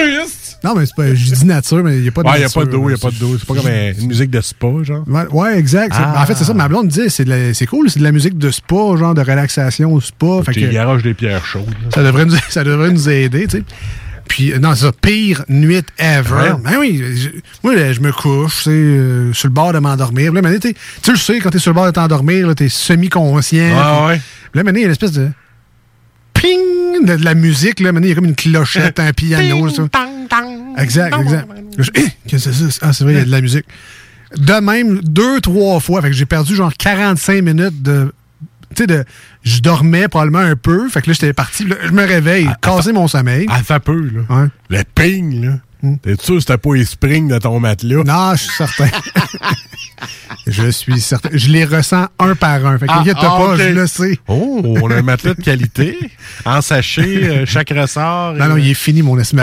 Non, 0.63 0.75
mais 0.75 0.85
c'est 0.85 0.95
pas, 0.95 1.13
je 1.15 1.33
dis 1.33 1.45
nature, 1.45 1.83
mais 1.83 1.95
il 1.97 2.01
n'y 2.01 2.07
a 2.09 2.11
pas 2.11 2.23
de 2.23 2.27
Ouais, 2.27 2.33
y 2.33 2.43
a 2.43 2.47
nature. 2.47 2.61
pas 2.65 2.67
d'eau, 2.69 2.89
y 2.89 2.93
a 2.93 2.95
là. 2.95 2.97
pas 3.01 3.11
d'eau. 3.11 3.37
C'est 3.37 3.47
pas 3.47 3.53
comme 3.55 3.65
euh, 3.67 3.93
une 3.99 4.07
musique 4.07 4.29
de 4.29 4.41
spa, 4.41 4.67
genre. 4.83 5.03
Ouais, 5.07 5.25
ouais, 5.31 5.57
exact. 5.57 5.93
Ah. 5.97 6.21
En 6.21 6.25
fait, 6.25 6.35
c'est 6.35 6.43
ça. 6.43 6.53
Ma 6.53 6.67
blonde 6.67 6.89
dit, 6.89 7.09
c'est 7.09 7.65
cool, 7.67 7.89
c'est 7.89 7.99
de 7.99 8.03
la 8.03 8.11
musique 8.11 8.37
de 8.37 8.51
spa, 8.51 8.75
genre 8.97 9.13
de 9.13 9.21
relaxation 9.21 9.93
au 9.93 10.01
spa. 10.01 10.41
Fait 10.45 10.53
que 10.53 10.71
garoches 10.71 11.03
des 11.03 11.13
pierres 11.13 11.45
chaudes. 11.45 11.65
là. 11.69 11.89
ça 11.93 12.03
devrait 12.03 12.25
nous, 12.25 12.35
ça 12.49 12.63
devrait 12.65 12.91
nous 12.91 13.07
aider, 13.09 13.45
tu 13.47 13.57
sais. 13.59 13.63
Puis, 14.27 14.51
euh, 14.51 14.59
non, 14.59 14.75
c'est 14.75 14.83
ça, 14.83 14.91
pire 14.91 15.45
nuit 15.47 15.81
ever. 15.99 16.29
Ouais. 16.33 16.49
Ben 16.61 16.75
oui, 16.77 17.01
je- 17.15 17.29
moi, 17.63 17.73
là, 17.73 17.93
je 17.93 18.01
me 18.01 18.11
couche, 18.11 18.57
tu 18.57 18.63
sais, 18.63 18.69
euh, 18.71 19.31
sur 19.31 19.47
le 19.47 19.53
bord 19.53 19.71
de 19.71 19.79
m'endormir. 19.79 20.33
Tu 20.33 20.59
sais, 20.67 20.75
tu 21.01 21.15
sais, 21.15 21.39
quand 21.39 21.49
t'es 21.51 21.59
sur 21.59 21.71
le 21.71 21.75
bord 21.75 21.85
de 21.85 21.91
t'endormir, 21.91 22.53
t'es 22.53 22.67
semi-conscient. 22.67 24.01
Ouais, 24.01 24.07
ouais. 24.07 24.21
Là, 24.53 24.63
maintenant, 24.63 24.79
il 24.79 24.83
y 24.83 24.85
a 24.85 24.87
l'espèce 24.89 25.11
de 25.13 25.29
ping 26.33 27.05
de, 27.05 27.15
de 27.15 27.23
la 27.23 27.33
musique, 27.35 27.79
là. 27.79 27.91
Maintenant, 27.91 28.05
il 28.07 28.09
y 28.09 28.11
a 28.13 28.15
comme 28.15 28.25
une 28.25 28.35
clochette, 28.35 28.99
un 28.99 29.11
piano, 29.13 29.69
ça. 29.69 29.87
Exact, 30.77 31.13
exact. 31.21 31.47
Là, 31.77 31.83
je- 31.83 31.91
Eh, 31.95 32.07
qu'est-ce 32.27 32.45
que 32.49 32.51
c'est 32.53 32.71
ça? 32.71 32.79
Ah, 32.87 32.93
c'est 32.93 33.03
vrai, 33.03 33.13
il 33.13 33.17
y 33.19 33.21
a 33.21 33.25
de 33.25 33.31
la 33.31 33.41
musique. 33.41 33.65
De 34.35 34.53
même, 34.59 34.99
deux, 35.01 35.39
trois 35.41 35.79
fois. 35.79 36.01
Fait 36.01 36.09
que 36.09 36.13
j'ai 36.15 36.25
perdu 36.25 36.55
genre 36.55 36.73
45 36.73 37.41
minutes 37.43 37.81
de. 37.81 38.13
Tu 38.75 38.83
sais, 38.83 38.87
de. 38.87 39.05
Je 39.43 39.61
dormais 39.61 40.07
probablement 40.09 40.39
un 40.39 40.55
peu. 40.55 40.89
Fait 40.89 41.01
que 41.01 41.07
là, 41.07 41.13
j'étais 41.13 41.33
parti. 41.33 41.65
Je 41.83 41.91
me 41.91 42.03
réveille, 42.05 42.49
casser 42.61 42.91
mon 42.91 43.07
sommeil. 43.07 43.45
Ah, 43.49 43.61
ça 43.65 43.79
peut, 43.79 44.09
là. 44.13 44.35
Ouais. 44.35 44.47
Le 44.69 44.83
ping, 44.95 45.45
là. 45.45 45.53
Hmm. 45.83 45.95
T'es 45.97 46.15
sûr 46.19 46.35
que 46.35 46.39
c'était 46.41 46.57
pas 46.57 46.73
les 46.75 46.85
springs 46.85 47.27
de 47.27 47.37
ton 47.37 47.59
matelas? 47.59 48.03
Non, 48.03 48.33
je 48.35 48.43
suis 48.43 48.51
certain. 48.53 48.89
je 50.47 50.69
suis 50.71 50.99
certain. 51.01 51.29
Je 51.33 51.49
les 51.49 51.65
ressens 51.65 52.07
un 52.19 52.33
par 52.35 52.65
un. 52.65 52.77
Fait 52.79 52.87
que 52.87 52.91
Ah, 52.91 52.99
inquiète 53.01 53.17
ah, 53.19 53.25
pas, 53.25 53.53
ok. 53.53 53.57
je 53.59 53.69
le 53.69 53.85
sais. 53.87 54.19
Oh, 54.27 54.61
on 54.81 54.89
a 54.89 54.95
un 54.95 55.01
matelas 55.03 55.33
de 55.35 55.41
qualité. 55.43 55.97
En 56.45 56.61
sachet, 56.61 57.01
euh, 57.23 57.45
chaque 57.45 57.69
ressort. 57.71 58.33
Non, 58.33 58.47
non, 58.49 58.57
il 58.57 58.69
est 58.69 58.73
fini, 58.73 59.01
mon. 59.01 59.17
C'est 59.23 59.35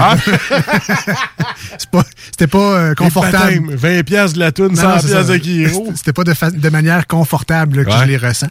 pas- 1.90 2.04
C'était 2.30 2.46
pas 2.46 2.58
euh, 2.58 2.94
confortable. 2.94 3.74
20 3.74 4.02
piastres 4.04 4.34
de 4.34 4.40
la 4.40 4.52
toune, 4.52 4.68
Non, 4.74 4.80
100 4.80 4.88
non, 4.88 4.94
c'est 5.00 5.06
piastres 5.08 5.26
ça. 5.26 5.32
de 5.32 5.38
kilo. 5.38 5.92
C'était 5.94 6.12
pas 6.12 6.24
de, 6.24 6.68
manière 6.70 7.06
confortable 7.06 7.78
là, 7.78 7.84
que 7.84 7.90
Ouais. 7.90 7.96
je 8.00 8.04
les 8.04 8.16
ressens. 8.16 8.48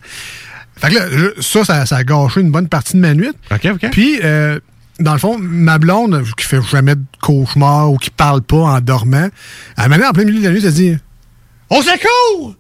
Fait 0.78 0.90
que 0.90 0.96
là, 0.96 1.06
je- 1.12 1.42
ça, 1.42 1.64
ça, 1.64 1.86
ça 1.86 1.98
a 1.98 2.04
gâché 2.04 2.42
une 2.42 2.52
bonne 2.52 2.68
partie 2.68 2.94
de 2.94 3.00
ma 3.00 3.14
nuit. 3.14 3.32
OK, 3.52 3.68
OK. 3.74 3.90
Puis, 3.92 4.20
euh, 4.24 4.60
dans 5.00 5.14
le 5.14 5.20
fond, 5.20 5.38
ma 5.40 5.78
blonde, 5.78 6.24
qui 6.38 6.46
fait 6.46 6.62
jamais 6.62 6.96
de 6.96 7.04
cauchemar 7.22 7.92
ou 7.92 7.98
qui 7.98 8.10
parle 8.10 8.42
pas 8.42 8.58
en 8.58 8.82
dormant, 8.82 9.30
à 9.78 9.84
un 9.86 9.88
moment 9.88 9.96
donné, 9.96 10.08
en 10.08 10.14
plein 10.14 10.26
milieu 10.26 10.40
de 10.40 10.46
la 10.46 10.52
nuit, 10.52 10.66
elle 10.66 10.74
dit 10.74 10.98
On 11.70 11.82
secours! 11.82 12.56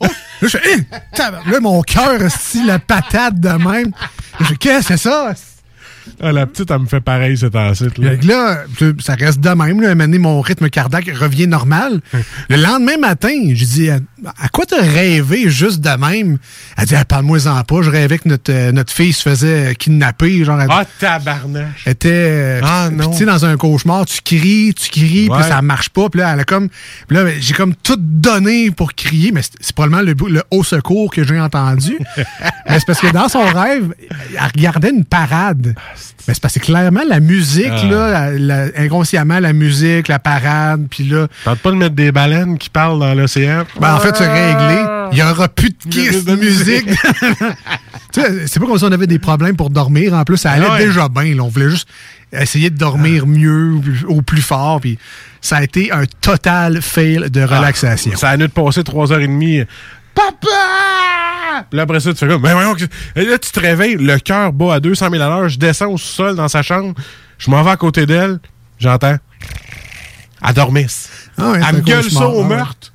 Oh! 0.00 0.06
Là, 0.06 0.48
je 0.48 0.48
fais! 0.48 0.86
Tabarnak! 1.14 1.52
là, 1.52 1.60
mon 1.60 1.82
cœur, 1.82 2.18
si 2.30 2.64
la 2.64 2.78
patate 2.78 3.38
de 3.38 3.50
même. 3.50 3.92
Je 4.40 4.44
fais, 4.44 4.56
qu'est-ce 4.56 4.88
que 4.88 4.96
c'est 4.96 5.08
ça? 5.08 5.34
Ah, 6.20 6.32
la 6.32 6.46
petite, 6.46 6.70
elle 6.70 6.80
me 6.80 6.86
fait 6.86 7.00
pareil, 7.00 7.36
cet 7.36 7.54
acide. 7.54 7.96
Là. 7.98 8.14
Là, 8.22 8.64
ça 9.00 9.14
reste 9.14 9.40
de 9.40 9.48
même. 9.50 9.80
Là. 9.80 9.88
À 9.88 9.92
un 9.92 9.94
moment 9.94 10.04
donné, 10.04 10.18
mon 10.18 10.40
rythme 10.40 10.68
cardiaque 10.68 11.10
revient 11.14 11.46
normal. 11.46 12.00
Le 12.48 12.56
lendemain 12.56 12.96
matin, 12.96 13.50
j'ai 13.52 13.66
dit 13.66 13.90
à, 14.26 14.48
quoi 14.48 14.64
t'as 14.66 14.80
rêvé 14.82 15.48
juste 15.50 15.80
de 15.80 15.90
même? 15.90 16.38
Elle 16.76 16.86
dit 16.86 16.94
ah, 16.94 17.04
Parle-moi-en 17.04 17.62
pas. 17.64 17.82
Je 17.82 17.90
rêvais 17.90 18.18
que 18.18 18.28
notre, 18.28 18.52
euh, 18.52 18.72
notre 18.72 18.92
fille 18.92 19.12
se 19.12 19.22
faisait 19.22 19.74
kidnapper. 19.74 20.44
Genre, 20.44 20.60
elle- 20.60 20.68
Ah, 20.70 20.84
tabarnache. 20.98 21.82
elle 21.86 21.92
était 21.92 22.08
euh, 22.12 22.60
Ah, 22.62 22.88
non. 22.92 23.10
dans 23.26 23.44
un 23.44 23.56
cauchemar 23.56 24.04
tu 24.06 24.20
cries 24.24 24.74
tu 24.74 24.90
cries 24.90 25.28
Ouais. 25.28 25.38
puis 25.38 25.48
ça 25.48 25.62
marche 25.62 25.88
pas 25.90 26.08
puis 26.08 26.20
là 26.20 26.32
elle 26.34 26.40
a 26.40 26.44
comme 26.44 26.68
là 27.08 27.24
ben, 27.24 27.34
j'ai 27.40 27.54
comme 27.54 27.74
tout 27.74 27.96
donné 27.98 28.70
pour 28.70 28.94
crier 28.94 29.30
mais 29.32 29.42
c'est 29.42 29.72
probablement 29.74 30.02
le, 30.02 30.14
bout- 30.14 30.28
le 30.28 30.42
haut 30.50 30.64
secours 30.64 31.10
que 31.12 31.22
j'ai 31.24 31.38
entendu 31.40 31.98
mais 32.16 32.78
c'est 32.78 32.86
parce 32.86 33.00
que 33.00 33.10
dans 33.12 33.28
son 33.28 33.44
rêve 33.44 33.94
elle 34.10 34.50
regardait 34.56 34.90
une 34.90 35.04
parade 35.04 35.74
mais 36.28 36.34
c'est 36.34 36.40
parce 36.40 36.54
que 36.54 36.60
clairement 36.60 37.02
la 37.08 37.20
musique 37.20 37.66
Ah. 37.70 37.84
là 37.86 38.08
la- 38.10 38.38
la- 38.38 38.66
inconsciemment 38.78 39.38
la 39.40 39.52
musique 39.52 40.08
la 40.08 40.18
parade 40.18 40.86
puis 40.90 41.04
là 41.04 41.26
Tente 41.44 41.58
pas 41.60 41.70
de 41.70 41.76
mettre 41.76 41.94
des 41.94 42.12
baleines 42.12 42.58
qui 42.58 42.70
parlent 42.70 42.98
dans 42.98 43.14
l'océan. 43.14 43.64
ben, 43.80 43.94
en 43.94 44.00
fait, 44.00 44.11
c'est 44.16 44.28
réglé. 44.28 44.84
Il 45.12 45.16
n'y 45.16 45.22
aura 45.22 45.48
plus 45.48 45.70
de 45.70 45.88
kiss 45.90 46.24
de 46.24 46.36
musique. 46.36 46.86
tu 48.12 48.20
sais, 48.20 48.46
c'est 48.46 48.60
pas 48.60 48.66
comme 48.66 48.78
si 48.78 48.84
on 48.84 48.92
avait 48.92 49.06
des 49.06 49.18
problèmes 49.18 49.56
pour 49.56 49.70
dormir. 49.70 50.14
En 50.14 50.24
plus, 50.24 50.36
ça 50.38 50.52
allait 50.52 50.66
Ah 50.68 50.74
ouais. 50.74 50.86
déjà 50.86 51.08
bien. 51.08 51.34
là. 51.34 51.42
On 51.42 51.48
voulait 51.48 51.70
juste 51.70 51.88
essayer 52.32 52.70
de 52.70 52.78
dormir 52.78 53.26
mieux, 53.26 53.74
au 54.08 54.22
plus 54.22 54.40
fort. 54.42 54.80
Puis 54.80 54.98
ça 55.40 55.56
a 55.58 55.62
été 55.62 55.92
un 55.92 56.04
total 56.20 56.80
fail 56.80 57.30
de 57.30 57.42
relaxation. 57.42 58.12
Ah, 58.14 58.18
ça 58.18 58.28
a 58.30 58.36
de 58.36 58.46
passer 58.46 58.80
3h30. 58.82 59.66
Papa! 60.14 61.66
Puis 61.70 61.76
là, 61.76 61.82
après 61.82 62.00
ça, 62.00 62.12
tu 62.12 62.18
fais 62.18 62.28
comme, 62.28 62.42
ben 62.42 62.54
voyons, 62.54 62.74
Et 63.16 63.24
là, 63.24 63.38
tu 63.38 63.50
te 63.50 63.60
réveilles, 63.60 63.96
le 63.96 64.18
cœur 64.18 64.52
bat 64.52 64.74
à 64.74 64.80
200 64.80 65.10
000 65.10 65.22
à 65.22 65.28
l'heure, 65.28 65.48
je 65.48 65.58
descends 65.58 65.88
au 65.90 65.98
sol 65.98 66.34
dans 66.36 66.48
sa 66.48 66.62
chambre, 66.62 66.94
je 67.38 67.50
m'en 67.50 67.62
vais 67.62 67.70
à 67.70 67.76
côté 67.76 68.06
d'elle, 68.06 68.38
j'entends. 68.78 69.16
Elle 70.46 70.54
dormait. 70.54 70.86
Ah 71.38 71.50
ouais, 71.50 71.60
elle 71.68 71.76
me 71.76 71.80
gueule 71.82 72.10
ça 72.10 72.26
au 72.28 72.42
ah 72.42 72.46
meurtre. 72.48 72.91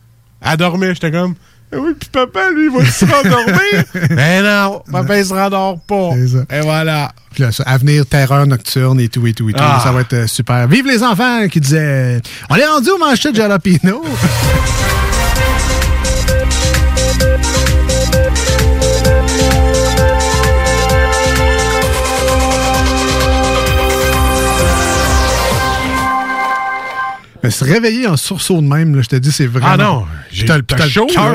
Elle 0.50 0.58
dormait, 0.58 0.94
j'étais 0.94 1.12
comme, 1.12 1.36
Oui, 1.74 1.92
puis 2.00 2.10
papa, 2.12 2.50
lui, 2.52 2.66
il 2.66 2.72
va 2.72 2.86
se 2.86 3.06
rendormir. 3.06 3.84
Mais 4.12 4.42
non, 4.44 4.82
papa, 4.92 5.20
il 5.20 5.26
se 5.26 5.34
rendort 5.34 5.80
pas. 5.82 6.12
Et 6.52 6.62
voilà. 6.62 7.12
Puis 7.34 7.44
là, 7.44 7.52
ça, 7.52 7.64
avenir, 7.66 8.06
terreur 8.06 8.48
nocturne 8.48 9.00
et 9.00 9.10
tout, 9.10 9.26
et 9.28 9.34
tout, 9.34 9.50
et 9.50 9.54
tout. 9.54 9.60
Ah. 9.62 9.80
Ça 9.84 9.92
va 9.92 10.02
être 10.02 10.14
euh, 10.14 10.28
super. 10.28 10.68
Vive 10.68 10.88
les 10.88 11.04
enfants 11.04 11.48
qui 11.48 11.60
disaient 11.60 12.22
On 12.50 12.56
est 12.56 12.66
rendu 12.66 12.90
au 12.90 12.98
manchette 12.98 13.34
de 13.34 13.38
jalapino. 13.38 14.04
Mais 27.48 27.52
se 27.52 27.64
réveiller 27.64 28.08
en 28.08 28.18
sursaut 28.18 28.62
de 28.62 28.68
même, 28.68 28.96
là, 28.96 29.02
je 29.02 29.08
te 29.10 29.16
dis, 29.16 29.32
c'est 29.32 29.48
vraiment. 29.48 29.68
Ah 29.72 29.78
non, 29.78 30.06
j'ai 30.32 30.46
t'as 30.46 30.58
le- 30.58 30.64
t'as 30.64 30.76
t'as 30.76 30.88
chaud, 30.88 31.08
Ah 31.16 31.34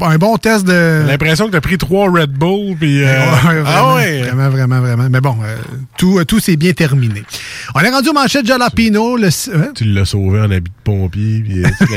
Un, 0.00 0.18
bon 0.18 0.36
test 0.36 0.64
de. 0.66 1.02
J'ai 1.04 1.10
l'impression 1.12 1.46
que 1.46 1.52
t'as 1.52 1.60
pris 1.60 1.76
trois 1.78 2.10
Red 2.10 2.30
Bull, 2.32 2.76
puis... 2.78 3.02
euh, 3.02 3.06
Ouais, 3.06 3.24
ah 3.32 3.52
vraiment, 3.62 3.94
ouais. 3.96 4.22
Vraiment, 4.22 4.48
vraiment, 4.50 4.80
vraiment. 4.80 5.08
Mais 5.10 5.20
bon, 5.20 5.36
euh, 5.44 5.56
tout, 5.96 6.18
euh, 6.18 6.24
tout 6.24 6.40
s'est 6.40 6.56
bien 6.56 6.72
terminé. 6.72 7.22
On 7.74 7.80
est 7.80 7.90
rendu 7.90 8.08
au 8.08 8.12
manchette 8.12 8.46
jalapino. 8.46 9.16
Le... 9.16 9.26
hein? 9.28 9.72
Tu 9.74 9.84
l'as 9.84 10.04
sauvé 10.04 10.40
en 10.40 10.50
habit 10.50 10.60
de 10.70 10.82
pompier, 10.84 11.42
puis. 11.44 11.62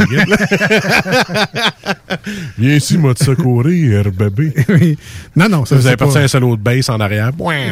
Viens 2.58 2.76
ici, 2.76 2.98
m'a 2.98 3.14
te 3.14 3.24
secourir, 3.24 4.12
bébé. 4.12 4.54
Oui. 4.70 4.98
Non, 5.36 5.50
non, 5.50 5.66
ça, 5.66 5.76
Vous 5.76 5.86
avez 5.88 5.98
parti 5.98 6.14
pas- 6.16 6.22
un 6.22 6.28
solo 6.28 6.56
de 6.56 6.62
bass 6.62 6.90
en 6.90 7.00
arrière. 7.00 7.32
Ouais. 7.40 7.72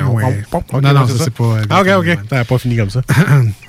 Ok, 0.51 0.81
Non, 0.81 0.93
non, 0.93 1.07
ça, 1.07 1.13
c'est 1.23 1.33
pas, 1.33 1.57
Ah, 1.69 1.81
ok, 1.81 1.87
ok. 1.99 2.31
N'a 2.31 2.45
pas 2.45 2.57
fini 2.57 2.75
comme 2.77 2.89
ça. 2.89 3.01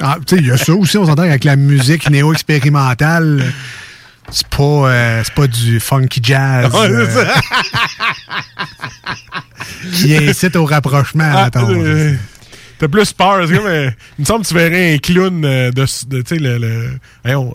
Ah, 0.00 0.16
tu 0.26 0.36
sais, 0.36 0.42
il 0.42 0.48
y 0.48 0.50
a 0.50 0.56
ça 0.56 0.74
aussi, 0.74 0.89
on 0.98 1.06
s'entend 1.06 1.22
avec 1.22 1.44
la 1.44 1.56
musique 1.56 2.08
néo-expérimentale. 2.10 3.52
C'est 4.30 4.46
pas, 4.46 4.62
euh, 4.62 5.22
c'est 5.24 5.34
pas 5.34 5.46
du 5.48 5.80
funky 5.80 6.20
jazz 6.22 6.70
c'est 6.72 6.90
euh, 6.90 7.06
qui 9.92 10.16
incite 10.16 10.56
au 10.56 10.64
rapprochement. 10.64 11.30
Ah, 11.32 11.50
euh, 11.56 12.14
T'as 12.78 12.88
plus 12.88 13.12
peur. 13.12 13.46
C'est 13.46 13.56
comme, 13.56 13.66
euh, 13.66 13.90
il 14.18 14.22
me 14.22 14.26
semble 14.26 14.42
que 14.44 14.48
tu 14.48 14.54
verrais 14.54 14.94
un 14.94 14.98
clown 14.98 15.44
euh, 15.44 15.70
de, 15.70 15.84
de 16.08 16.22
tu 16.22 16.34
sais, 16.36 16.40
le, 16.40 16.58
le 16.58 16.90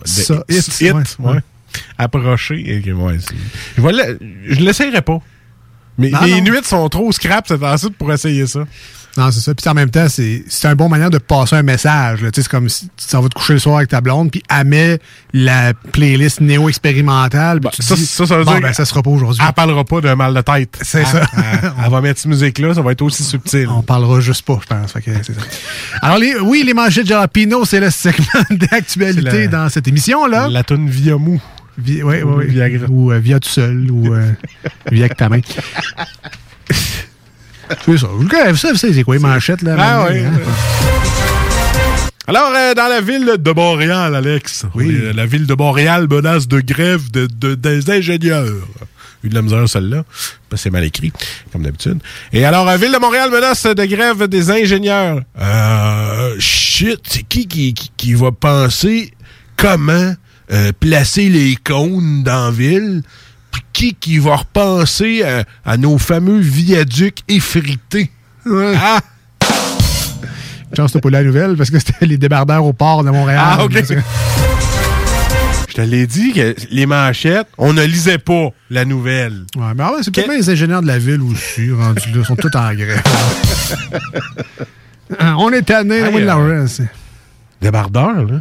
Ça, 0.04 0.44
It, 0.48 0.80
It, 0.80 0.92
ouais. 1.18 1.32
ouais. 1.32 1.38
Approcher. 1.98 2.76
Et 2.76 2.80
que, 2.82 2.90
ouais, 2.90 3.16
c'est- 3.20 3.34
je 3.76 3.82
vais 3.82 4.18
je 4.48 4.60
l'essayerai 4.60 5.02
pas. 5.02 5.18
Mais 5.98 6.10
Non, 6.10 6.20
les 6.24 6.40
non. 6.42 6.52
nuits 6.52 6.64
sont 6.64 6.86
trop 6.90 7.10
scrap 7.10 7.48
cette 7.48 7.60
temps 7.60 7.94
pour 7.96 8.12
essayer 8.12 8.46
ça. 8.46 8.60
Non, 9.16 9.30
c'est 9.30 9.40
ça. 9.40 9.54
Puis 9.54 9.68
en 9.68 9.74
même 9.74 9.90
temps, 9.90 10.08
c'est 10.08 10.44
c'est 10.48 10.68
un 10.68 10.74
bon 10.74 10.88
manière 10.88 11.10
de 11.10 11.18
passer 11.18 11.56
un 11.56 11.62
message. 11.62 12.22
là. 12.22 12.30
Tu 12.30 12.36
sais, 12.40 12.42
C'est 12.42 12.50
comme 12.50 12.68
si 12.68 12.88
tu 12.96 13.06
t'en 13.08 13.20
vas 13.22 13.28
te 13.28 13.34
coucher 13.34 13.54
le 13.54 13.58
soir 13.58 13.76
avec 13.78 13.88
ta 13.88 14.00
blonde, 14.00 14.30
puis 14.30 14.42
elle 14.54 14.66
met 14.66 14.98
la 15.32 15.72
playlist 15.92 16.40
néo-expérimentale. 16.40 17.60
tu 17.72 17.82
ça, 17.82 17.94
dis, 17.94 18.04
ça, 18.06 18.26
ça 18.26 18.36
veut 18.38 18.44
bon, 18.44 18.52
dire 18.52 18.60
ben, 18.60 18.72
ça 18.72 18.84
sera 18.84 19.02
pas 19.02 19.10
aujourd'hui. 19.10 19.42
Elle 19.46 19.52
parlera 19.54 19.84
pas 19.84 20.00
d'un 20.00 20.16
mal 20.16 20.34
de 20.34 20.40
tête. 20.40 20.78
C'est 20.82 21.04
ça. 21.04 21.22
Elle, 21.36 21.72
elle 21.84 21.90
va 21.90 22.00
mettre 22.00 22.20
cette 22.20 22.30
musique-là, 22.30 22.74
ça 22.74 22.82
va 22.82 22.92
être 22.92 23.02
aussi 23.02 23.24
subtil. 23.24 23.68
On 23.68 23.82
parlera 23.82 24.20
juste 24.20 24.42
pas, 24.42 24.58
je 24.62 24.66
pense. 24.66 24.92
Fait 24.92 25.00
que 25.02 25.10
c'est 25.22 25.34
ça. 25.34 25.40
Alors, 26.02 26.18
les- 26.18 26.38
oui, 26.38 26.62
les 26.66 26.74
manchettes 26.74 27.04
de 27.04 27.08
jalapino, 27.08 27.64
c'est 27.64 27.80
le 27.80 27.90
segment 27.90 28.26
d'actualité 28.50 29.48
dans 29.48 29.68
cette 29.68 29.88
émission-là. 29.88 30.48
La 30.48 30.62
toune 30.62 30.88
via 30.88 31.16
mou. 31.16 31.40
Vi- 31.78 32.02
ouais, 32.02 32.22
Ou 32.22 32.30
ouais, 32.30 32.36
ouais. 32.36 32.46
Viagra. 32.46 32.86
Ou 32.88 33.12
euh, 33.12 33.18
via 33.18 33.38
tout 33.38 33.48
seul, 33.50 33.90
ou 33.90 34.14
euh, 34.14 34.32
via 34.90 35.04
avec 35.04 35.16
ta 35.16 35.28
main. 35.28 35.40
C'est 37.84 37.98
ça. 37.98 38.06
Vous 38.12 38.28
savez, 38.28 38.50
vous 38.52 38.56
savez, 38.78 38.94
c'est 38.94 39.02
quoi 39.02 39.14
les 39.16 39.20
manchettes, 39.20 39.62
là? 39.62 39.76
Ah 39.78 40.06
oui. 40.10 40.20
hein? 40.20 40.32
Alors, 42.28 42.50
euh, 42.54 42.74
dans 42.74 42.88
la 42.88 43.00
ville 43.00 43.36
de 43.38 43.50
Montréal, 43.52 44.14
Alex, 44.14 44.64
Oui. 44.74 44.90
euh, 45.00 45.12
la 45.12 45.26
ville 45.26 45.46
de 45.46 45.54
Montréal 45.54 46.08
menace 46.10 46.48
de 46.48 46.60
grève 46.60 47.10
de, 47.12 47.26
de- 47.26 47.54
des 47.54 47.88
ingénieurs. 47.90 48.46
Eu 49.22 49.28
de 49.28 49.34
la 49.34 49.42
misère, 49.42 49.68
celle-là. 49.68 50.04
que 50.50 50.56
C'est 50.56 50.70
mal 50.70 50.82
écrit, 50.84 51.12
comme 51.52 51.62
d'habitude. 51.62 52.00
Et 52.32 52.44
alors, 52.44 52.64
la 52.64 52.76
ville 52.76 52.92
de 52.92 52.98
Montréal 52.98 53.30
menace 53.30 53.64
de 53.64 53.84
grève 53.84 54.24
des 54.26 54.50
ingénieurs. 54.50 55.20
Euh, 55.40 56.34
shit, 56.40 57.00
c'est 57.08 57.22
qui 57.22 57.46
qui, 57.46 57.74
qui 57.74 57.90
qui 57.96 58.14
va 58.14 58.32
penser 58.32 59.12
comment 59.56 60.14
euh, 60.52 60.72
placer 60.78 61.28
les 61.28 61.56
cônes 61.62 62.24
dans 62.24 62.46
la 62.46 62.50
ville? 62.50 63.02
Qui 63.72 63.94
qui 63.94 64.18
va 64.18 64.36
repenser 64.36 65.22
à, 65.22 65.44
à 65.64 65.76
nos 65.76 65.98
fameux 65.98 66.38
viaducs 66.38 67.20
effrités? 67.28 68.10
Ah! 68.76 69.00
Chance, 70.76 70.92
t'as 70.92 71.00
pas 71.00 71.10
la 71.10 71.22
nouvelle, 71.22 71.56
parce 71.56 71.70
que 71.70 71.78
c'était 71.78 72.06
les 72.06 72.18
débardeurs 72.18 72.64
au 72.64 72.72
port 72.72 73.04
de 73.04 73.10
Montréal. 73.10 73.40
Ah, 73.42 73.64
OK. 73.64 73.72
Je 75.68 75.74
te 75.74 75.80
l'ai 75.80 76.06
dit 76.06 76.32
que 76.32 76.54
les 76.70 76.86
manchettes, 76.86 77.48
on 77.58 77.72
ne 77.72 77.84
lisait 77.84 78.18
pas 78.18 78.48
la 78.70 78.84
nouvelle. 78.84 79.44
Ouais, 79.56 79.74
mais 79.76 79.82
ah 79.84 79.92
c'est 80.02 80.14
peut-être 80.14 80.32
les 80.32 80.48
ingénieurs 80.48 80.80
de 80.82 80.86
la 80.86 80.98
ville 80.98 81.20
aussi, 81.22 81.70
rendus 81.70 82.12
là, 82.14 82.24
sont 82.24 82.36
tous 82.36 82.54
en 82.56 82.74
grève. 82.74 83.02
Ah, 85.18 85.36
On 85.38 85.52
est 85.52 85.62
tanné, 85.62 86.00
euh, 86.00 86.18
Lawrence. 86.20 86.80
Débardeur, 87.60 88.24
là? 88.24 88.40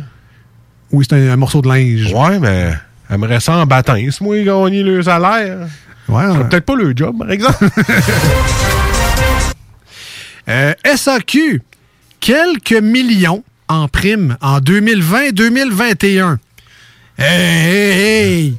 Oui, 0.91 1.05
c'est 1.07 1.15
un, 1.15 1.33
un 1.33 1.35
morceau 1.35 1.61
de 1.61 1.67
linge. 1.67 2.13
Ouais, 2.13 2.39
mais 2.39 2.73
aimerait 3.09 3.39
ça 3.39 3.53
en 3.57 3.65
baptême, 3.65 4.09
moi 4.21 4.37
gagner 4.43 4.83
le 4.83 5.01
salaire. 5.03 5.67
Ouais, 6.07 6.25
ouais. 6.25 6.43
peut-être 6.49 6.65
pas 6.65 6.75
le 6.75 6.93
job, 6.95 7.17
par 7.19 7.31
exemple. 7.31 7.67
Euh, 10.47 10.73
SAQ, 10.95 11.63
quelques 12.19 12.79
millions 12.79 13.43
en 13.67 13.87
prime 13.87 14.37
en 14.41 14.59
2020-2021. 14.59 16.37
Hey, 17.17 17.25
hey, 17.27 17.91
hey! 17.91 18.55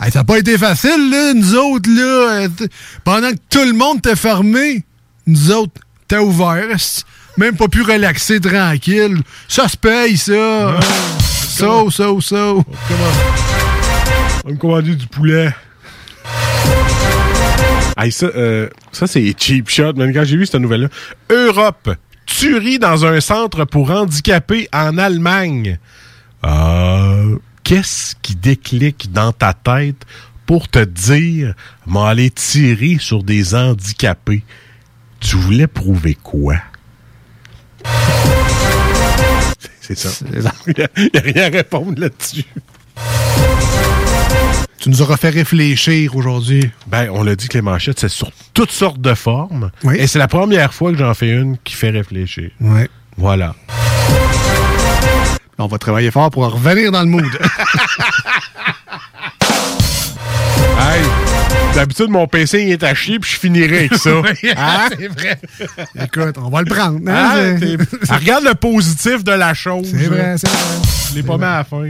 Hey, 0.00 0.12
ça 0.12 0.20
n'a 0.20 0.24
pas 0.24 0.38
été 0.38 0.56
facile, 0.56 1.10
là, 1.10 1.34
nous 1.34 1.56
autres, 1.56 1.90
là. 1.90 2.42
euh, 2.44 2.48
Pendant 3.02 3.30
que 3.32 3.38
tout 3.50 3.64
le 3.64 3.72
monde 3.72 3.98
était 3.98 4.14
fermé, 4.14 4.84
nous 5.26 5.50
autres, 5.50 5.80
t'es 6.06 6.18
ouvert. 6.18 6.76
Même 7.36 7.56
pas 7.56 7.66
pu 7.66 7.82
relaxer 7.82 8.40
tranquille. 8.40 9.20
Ça 9.48 9.66
se 9.66 9.76
paye, 9.76 10.16
ça. 10.16 10.78
So, 11.48 11.90
so, 11.90 12.20
so. 12.20 12.64
On 14.48 14.52
va 14.52 14.54
me 14.54 14.60
commander 14.60 14.94
du 14.94 15.06
poulet. 15.06 15.50
Hey, 17.98 18.10
ça, 18.10 18.26
euh, 18.34 18.70
ça 18.92 19.06
c'est 19.06 19.34
cheap 19.38 19.68
shot, 19.68 19.92
man. 19.92 20.10
Quand 20.10 20.24
j'ai 20.24 20.38
vu 20.38 20.46
cette 20.46 20.62
nouvelle-là. 20.62 20.88
Europe, 21.28 21.90
tuerie 22.24 22.78
dans 22.78 23.04
un 23.04 23.20
centre 23.20 23.66
pour 23.66 23.90
handicapés 23.90 24.66
en 24.72 24.96
Allemagne. 24.96 25.78
Euh, 26.46 27.36
Qu'est-ce 27.62 28.14
qui 28.22 28.36
déclique 28.36 29.12
dans 29.12 29.32
ta 29.32 29.52
tête 29.52 30.06
pour 30.46 30.68
te 30.68 30.82
dire, 30.82 31.52
m'aller 31.86 32.30
tirer 32.30 32.96
sur 32.98 33.24
des 33.24 33.54
handicapés? 33.54 34.44
Tu 35.20 35.36
voulais 35.36 35.66
prouver 35.66 36.14
quoi? 36.14 36.56
C'est 39.82 39.98
ça. 39.98 40.08
Il 40.66 40.72
n'y 40.72 40.84
a, 40.84 41.20
rien 41.22 41.42
à 41.44 41.50
répondre 41.50 42.00
là-dessus. 42.00 42.46
Tu 44.80 44.90
nous 44.90 45.02
auras 45.02 45.16
fait 45.16 45.30
réfléchir 45.30 46.14
aujourd'hui. 46.14 46.70
Ben, 46.86 47.08
on 47.12 47.24
l'a 47.24 47.34
dit 47.34 47.48
que 47.48 47.54
les 47.58 47.62
manchettes, 47.62 47.98
c'est 47.98 48.08
sur 48.08 48.30
toutes 48.54 48.70
sortes 48.70 49.00
de 49.00 49.12
formes. 49.14 49.70
Oui. 49.82 49.96
Et 49.98 50.06
c'est 50.06 50.20
la 50.20 50.28
première 50.28 50.72
fois 50.72 50.92
que 50.92 50.98
j'en 50.98 51.14
fais 51.14 51.30
une 51.30 51.56
qui 51.64 51.74
fait 51.74 51.90
réfléchir. 51.90 52.50
Ouais. 52.60 52.88
Voilà. 53.16 53.54
On 55.58 55.66
va 55.66 55.78
travailler 55.78 56.12
fort 56.12 56.30
pour 56.30 56.44
revenir 56.48 56.92
dans 56.92 57.02
le 57.02 57.08
mood. 57.08 57.24
Hey, 60.80 61.02
d'habitude, 61.74 62.08
mon 62.08 62.28
PC 62.28 62.62
il 62.62 62.70
est 62.70 62.82
à 62.84 62.94
chier, 62.94 63.18
puis 63.18 63.32
je 63.32 63.36
finirai 63.38 63.78
avec 63.80 63.94
ça. 63.96 64.10
Hein? 64.56 64.88
C'est 64.96 65.08
vrai. 65.08 65.38
Écoute, 66.04 66.36
on 66.40 66.48
va 66.50 66.60
le 66.62 66.66
prendre. 66.72 67.00
hein, 67.08 67.30
Hein? 67.34 67.58
T'es- 67.58 67.76
Ah, 68.08 68.16
regarde 68.16 68.44
le 68.44 68.54
positif 68.54 69.24
de 69.24 69.32
la 69.32 69.54
chose. 69.54 69.88
C'est 69.90 70.06
vrai, 70.06 70.36
c'est 70.38 70.48
vrai. 70.48 70.58
Je 71.10 71.16
l'ai 71.16 71.22
pas 71.24 71.36
mis 71.36 71.44
à 71.44 71.58
la 71.58 71.64
fin. 71.64 71.82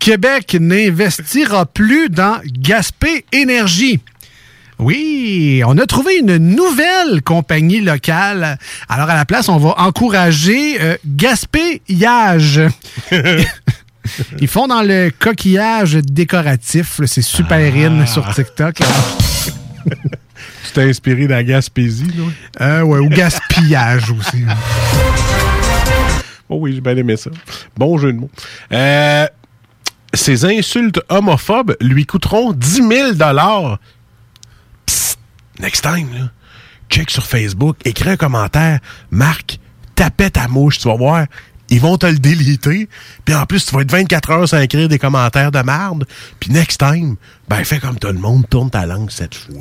Québec 0.00 0.56
n'investira 0.58 1.66
plus 1.66 2.08
dans 2.08 2.40
Gaspé 2.46 3.26
Énergie. 3.32 4.00
Oui, 4.78 5.62
on 5.66 5.76
a 5.76 5.84
trouvé 5.84 6.16
une 6.16 6.38
nouvelle 6.38 7.20
compagnie 7.22 7.82
locale. 7.82 8.58
Alors, 8.88 9.10
à 9.10 9.14
la 9.14 9.26
place, 9.26 9.50
on 9.50 9.58
va 9.58 9.74
encourager 9.76 10.80
euh, 10.80 10.96
gaspillage. 11.06 12.62
Ils 14.40 14.48
font 14.48 14.66
dans 14.66 14.82
le 14.82 15.10
coquillage 15.16 15.96
décoratif. 15.96 17.02
C'est 17.04 17.20
super 17.22 17.74
in 17.74 18.06
sur 18.06 18.26
TikTok. 18.34 18.78
Tu 20.64 20.74
t'es 20.74 20.82
inspiré 20.88 21.24
de 21.24 21.30
la 21.32 21.42
Gaspésie, 21.42 22.06
là? 22.16 22.24
Euh, 22.60 22.82
ouais, 22.82 23.00
ou 23.00 23.08
gaspillage 23.08 24.10
aussi. 24.12 24.44
Oh 26.48 26.58
oui, 26.60 26.74
j'ai 26.74 26.80
bien 26.80 26.96
aimé 26.96 27.16
ça. 27.16 27.30
Bon 27.76 27.98
jeu 27.98 28.12
de 28.12 28.18
mots. 28.18 28.30
Euh, 28.72 29.26
ces 30.14 30.44
insultes 30.44 31.00
homophobes 31.08 31.76
lui 31.80 32.06
coûteront 32.06 32.52
10 32.52 32.88
000 32.88 33.12
Psst, 34.86 35.18
next 35.60 35.82
time, 35.82 36.12
là, 36.12 36.30
check 36.88 37.10
sur 37.10 37.26
Facebook, 37.26 37.76
écris 37.84 38.10
un 38.10 38.16
commentaire, 38.16 38.80
marque, 39.10 39.58
tapette 39.94 40.34
ta 40.34 40.48
mouche, 40.48 40.78
tu 40.78 40.88
vas 40.88 40.96
voir, 40.96 41.26
ils 41.70 41.80
vont 41.80 41.96
te 41.96 42.06
le 42.06 42.18
déliter. 42.18 42.88
Puis 43.24 43.34
en 43.34 43.46
plus, 43.46 43.64
tu 43.64 43.74
vas 43.74 43.82
être 43.82 43.92
24 43.92 44.30
heures 44.30 44.48
sans 44.48 44.58
écrire 44.58 44.88
des 44.88 44.98
commentaires 44.98 45.52
de 45.52 45.60
merde. 45.60 46.04
Puis 46.40 46.50
next 46.50 46.80
time, 46.80 47.16
ben 47.48 47.64
fais 47.64 47.78
comme 47.78 47.98
tout 47.98 48.08
le 48.08 48.18
monde, 48.18 48.48
tourne 48.48 48.70
ta 48.70 48.86
langue 48.86 49.10
cette 49.10 49.34
fois. 49.34 49.54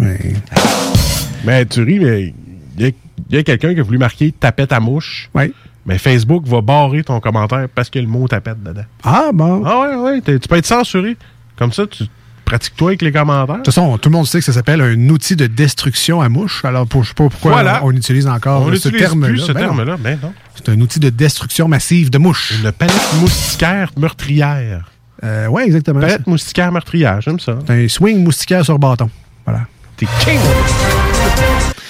Mais 1.45 1.65
tu 1.65 1.83
ris, 1.83 1.99
mais 1.99 2.33
il 2.77 2.83
y 2.83 2.87
a, 2.87 2.91
il 3.29 3.35
y 3.35 3.37
a 3.37 3.43
quelqu'un 3.43 3.73
qui 3.73 3.79
a 3.79 3.83
voulu 3.83 3.99
marquer 3.99 4.31
tapette 4.31 4.73
à 4.73 4.79
mouche. 4.79 5.29
Oui. 5.35 5.53
Mais 5.85 5.97
Facebook 5.97 6.45
va 6.47 6.61
barrer 6.61 7.03
ton 7.03 7.19
commentaire 7.19 7.67
parce 7.73 7.89
a 7.89 8.05
le 8.05 8.11
mot 8.11 8.27
tapette 8.27 8.61
dedans. 8.61 8.83
Ah, 9.03 9.29
bon. 9.33 9.63
Ah 9.65 9.79
ouais, 9.81 9.95
ouais, 9.95 10.21
tu 10.21 10.47
peux 10.47 10.55
être 10.57 10.65
censuré. 10.65 11.17
Comme 11.57 11.71
ça, 11.73 11.87
tu 11.87 12.03
pratiques-toi 12.45 12.89
avec 12.91 13.01
les 13.01 13.11
commentaires. 13.11 13.57
De 13.57 13.61
toute 13.63 13.73
façon, 13.73 13.97
tout 13.97 14.09
le 14.09 14.13
monde 14.13 14.25
sait 14.27 14.39
que 14.39 14.45
ça 14.45 14.53
s'appelle 14.53 14.81
un 14.81 15.09
outil 15.09 15.35
de 15.35 15.47
destruction 15.47 16.21
à 16.21 16.29
mouche. 16.29 16.63
Alors, 16.65 16.85
pour- 16.87 17.03
je 17.03 17.09
sais 17.09 17.13
pas 17.15 17.29
pourquoi 17.29 17.51
Voilà. 17.51 17.81
on 17.83 17.91
utilise 17.91 18.27
encore 18.27 18.63
On 18.63 18.75
ce 18.75 18.89
terme-là. 18.89 19.31
Ben 19.53 19.53
terme-là, 19.53 19.97
ben 19.97 20.19
non. 20.21 20.33
C'est 20.55 20.69
un 20.69 20.79
outil 20.81 20.99
de 20.99 21.09
destruction 21.09 21.67
massive 21.67 22.09
de 22.09 22.17
mouches. 22.17 22.59
Une 22.63 22.71
palette 22.71 23.13
moustiquaire 23.21 23.91
meurtrière. 23.97 24.91
Euh, 25.23 25.47
oui, 25.47 25.63
exactement. 25.63 25.99
Palette 26.01 26.27
moustiquaire 26.27 26.71
meurtrière, 26.71 27.21
j'aime 27.21 27.39
ça. 27.39 27.59
C'est 27.67 27.73
un 27.73 27.87
swing 27.87 28.23
moustiquaire 28.23 28.63
sur 28.65 28.77
bâton. 28.79 29.09
Voilà. 29.45 29.61
T'es 29.97 30.07
kémoniste. 30.23 30.85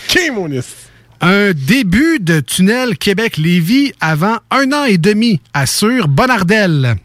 Kémoniste. 0.08 0.89
Un 1.22 1.52
début 1.54 2.20
de 2.22 2.40
tunnel 2.40 2.98
Québec-Lévis 2.98 3.94
avant 4.00 4.38
un 4.52 4.72
an 4.72 4.86
et 4.86 4.98
demi, 4.98 5.42
assure 5.54 6.08
Bonardel. 6.08 6.96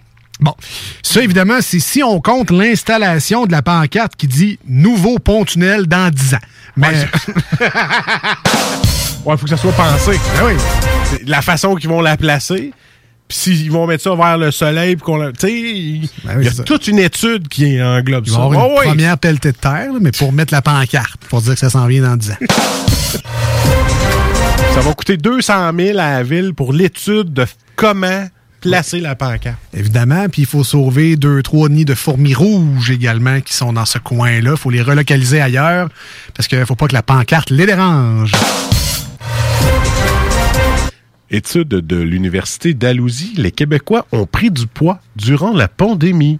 Bon, 0.40 0.54
ça 1.02 1.22
évidemment, 1.22 1.58
c'est 1.60 1.80
si 1.80 2.02
on 2.02 2.20
compte 2.20 2.50
l'installation 2.50 3.46
de 3.46 3.52
la 3.52 3.62
pancarte 3.62 4.14
qui 4.16 4.26
dit 4.28 4.58
nouveau 4.68 5.18
pont-tunnel 5.18 5.86
dans 5.86 6.10
10 6.10 6.34
ans. 6.34 6.38
Mais 6.76 6.88
Ouais, 9.24 9.36
faut 9.36 9.44
que 9.44 9.50
ça 9.50 9.56
soit 9.56 9.72
pensé. 9.72 10.18
Ben 10.38 10.46
oui. 10.46 10.54
La 11.26 11.40
façon 11.40 11.74
qu'ils 11.76 11.88
vont 11.88 12.00
la 12.02 12.16
placer. 12.16 12.72
Puis 13.26 13.38
s'ils 13.38 13.70
vont 13.72 13.86
mettre 13.86 14.02
ça 14.04 14.14
vers 14.14 14.36
le 14.36 14.50
soleil, 14.50 14.96
puis 14.96 15.04
qu'on 15.04 15.16
la- 15.16 15.32
Tu 15.32 15.38
sais, 15.46 15.52
il 15.52 16.08
Ben 16.24 16.34
oui, 16.38 16.44
y 16.44 16.48
a 16.48 16.62
toute 16.62 16.88
une 16.88 16.98
étude 16.98 17.48
qui 17.48 17.80
englobe 17.82 18.26
ça. 18.26 18.32
y 18.32 18.34
avoir 18.36 18.52
une 18.52 18.60
Oh 18.60 18.76
oui. 18.80 18.86
première 18.86 19.16
pelletée 19.16 19.52
de 19.52 19.56
terre, 19.56 19.92
là, 19.92 19.98
mais 20.00 20.10
pour 20.12 20.30
mettre 20.32 20.52
la 20.52 20.60
pancarte, 20.60 21.24
pour 21.30 21.40
dire 21.40 21.54
que 21.54 21.60
ça 21.60 21.70
s'en 21.70 21.86
vient 21.86 22.02
dans 22.02 22.16
10 22.16 22.30
ans. 22.32 22.36
Ça 24.74 24.80
va 24.80 24.94
coûter 24.94 25.16
200 25.16 25.72
000 25.76 25.98
à 25.98 26.10
la 26.10 26.22
ville 26.22 26.54
pour 26.54 26.72
l'étude 26.72 27.32
de 27.32 27.46
comment 27.76 28.28
placer 28.60 29.00
la 29.00 29.14
pancarte. 29.14 29.58
Évidemment, 29.74 30.28
puis 30.28 30.42
il 30.42 30.46
faut 30.46 30.64
sauver 30.64 31.16
deux, 31.16 31.42
trois 31.42 31.68
nids 31.68 31.84
de 31.84 31.94
fourmis 31.94 32.34
rouges 32.34 32.90
également 32.90 33.40
qui 33.40 33.52
sont 33.52 33.72
dans 33.72 33.84
ce 33.84 33.98
coin-là. 33.98 34.52
Il 34.52 34.56
faut 34.56 34.70
les 34.70 34.82
relocaliser 34.82 35.40
ailleurs 35.40 35.88
parce 36.34 36.48
qu'il 36.48 36.58
ne 36.58 36.64
faut 36.64 36.74
pas 36.74 36.88
que 36.88 36.94
la 36.94 37.02
pancarte 37.02 37.50
les 37.50 37.66
dérange. 37.66 38.32
Étude 41.30 41.68
de 41.68 41.96
l'Université 41.96 42.74
d'Alousie, 42.74 43.34
les 43.36 43.50
Québécois 43.50 44.06
ont 44.12 44.26
pris 44.26 44.50
du 44.50 44.66
poids 44.66 45.00
durant 45.16 45.52
la 45.52 45.68
pandémie. 45.68 46.38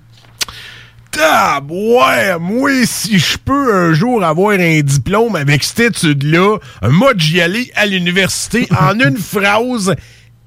Tab, 1.14 1.70
ouais, 1.70 2.38
moi, 2.40 2.72
si 2.84 3.20
je 3.20 3.38
peux 3.38 3.72
un 3.72 3.94
jour 3.94 4.24
avoir 4.24 4.58
un 4.58 4.80
diplôme 4.80 5.36
avec 5.36 5.62
cette 5.62 5.80
étude-là, 5.80 6.58
moi, 6.82 7.12
j'y 7.16 7.40
aller 7.40 7.70
à 7.76 7.86
l'université 7.86 8.66
en 8.80 8.98
une 8.98 9.16
phrase. 9.16 9.94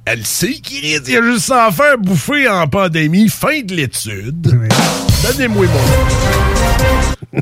Elle 0.04 0.26
sait 0.26 0.56
qu'il 0.56 0.86
y 0.86 0.96
a 0.96 1.22
juste 1.22 1.46
s'en 1.46 1.72
faire 1.72 1.98
bouffer 1.98 2.50
en 2.50 2.68
pandémie. 2.68 3.30
Fin 3.30 3.62
de 3.62 3.76
l'étude. 3.76 4.60
Donnez-moi 5.24 5.66
mon. 5.68 7.42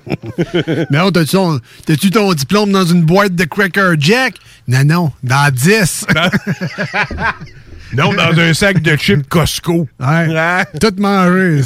non, 0.91 1.11
t'as-tu 1.11 1.31
ton, 1.31 1.59
t'as-tu 1.85 2.11
ton 2.11 2.31
diplôme 2.33 2.71
dans 2.71 2.85
une 2.85 3.03
boîte 3.03 3.33
de 3.35 3.45
Cracker 3.45 3.93
Jack? 3.97 4.35
Non, 4.67 4.83
non, 4.85 5.11
dans 5.23 5.51
10. 5.51 6.05
non, 7.93 8.13
dans 8.13 8.39
un 8.39 8.53
sac 8.53 8.81
de 8.83 8.95
chips 8.95 9.27
Costco. 9.27 9.87
Ouais. 9.99 10.65
Tout 10.79 10.93
mangé. 10.97 11.61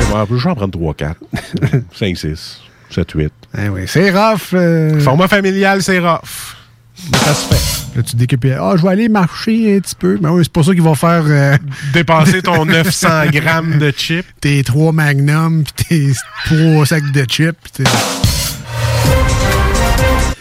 Je 0.00 0.34
vais 0.44 0.50
en 0.50 0.54
prendre 0.54 0.70
3, 0.72 0.94
4, 0.94 1.16
5, 1.94 2.16
6, 2.16 2.60
7, 2.90 3.10
8. 3.12 3.32
Eh 3.58 3.68
oui, 3.68 3.82
c'est 3.86 4.10
rough. 4.10 4.52
euh. 4.54 4.98
Format 5.00 5.28
familial, 5.28 5.82
c'est 5.82 5.98
rough. 5.98 6.56
Mais 7.12 7.18
ça 7.18 7.34
se 7.34 7.46
fait. 7.54 7.96
Là, 7.96 8.02
tu 8.02 8.16
dis 8.16 8.26
que 8.26 8.36
ah, 8.58 8.74
je 8.76 8.82
vais 8.82 8.88
aller 8.88 9.08
marcher 9.08 9.76
un 9.76 9.80
petit 9.80 9.94
peu. 9.94 10.18
Mais 10.20 10.28
oui, 10.28 10.42
c'est 10.44 10.52
pas 10.52 10.62
ça 10.62 10.72
qu'il 10.72 10.82
va 10.82 10.94
faire. 10.94 11.22
euh, 11.26 11.56
Dépenser 11.92 12.42
ton 12.42 12.64
900 12.66 13.26
grammes 13.32 13.78
de 13.78 13.90
chips. 13.90 14.26
Tes 14.40 14.62
trois 14.64 14.92
magnums, 14.92 15.64
puis 15.64 15.84
tes 15.88 16.12
trois 16.46 16.86
sacs 16.86 17.10
de 17.12 17.24
chips. 17.24 17.80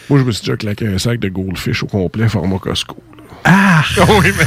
Moi, 0.09 0.19
je 0.19 0.23
me 0.23 0.31
suis 0.31 0.41
déjà 0.45 0.57
claqué 0.57 0.88
un 0.88 0.97
sac 0.97 1.19
de 1.19 1.29
goldfish 1.29 1.84
au 1.84 1.88
complet, 1.88 2.29
format 2.29 2.59
Costco. 2.59 2.97
Ah! 3.43 3.84
oui, 3.97 4.31
mais. 4.38 4.45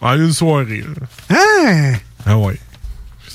En 0.00 0.14
une 0.16 0.32
soirée, 0.32 0.84
là. 1.30 1.36
Hein? 1.36 1.92
Ah 2.26 2.36
ouais. 2.38 2.58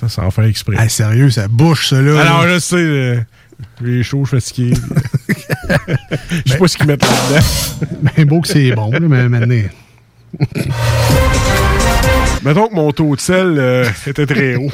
Ça, 0.07 0.23
en 0.23 0.31
fait 0.31 0.49
exprès. 0.49 0.75
Ah, 0.77 0.89
sérieux, 0.89 1.29
ça 1.29 1.47
bouche, 1.47 1.89
ça, 1.89 2.01
là. 2.01 2.21
Alors, 2.21 2.45
là. 2.45 2.55
je 2.55 2.59
sais, 2.59 2.75
euh, 2.75 3.19
j'ai 3.83 4.03
chaud, 4.03 4.25
je 4.25 4.39
suis 4.39 4.41
fatigué. 4.41 4.73
Je 6.45 6.51
sais 6.51 6.57
pas 6.57 6.67
ce 6.67 6.77
qu'ils 6.77 6.87
mettent 6.87 7.03
là-dedans. 7.03 7.45
Ben 8.15 8.25
beau 8.25 8.41
que 8.41 8.47
c'est 8.47 8.71
bon, 8.71 8.91
là, 8.91 8.99
mais 8.99 9.29
maintenant. 9.29 9.69
Mettons 12.43 12.67
que 12.67 12.75
mon 12.75 12.91
taux 12.91 13.15
de 13.15 13.21
sel 13.21 13.55
euh, 13.57 13.89
était 14.05 14.25
très 14.25 14.55
haut. 14.55 14.69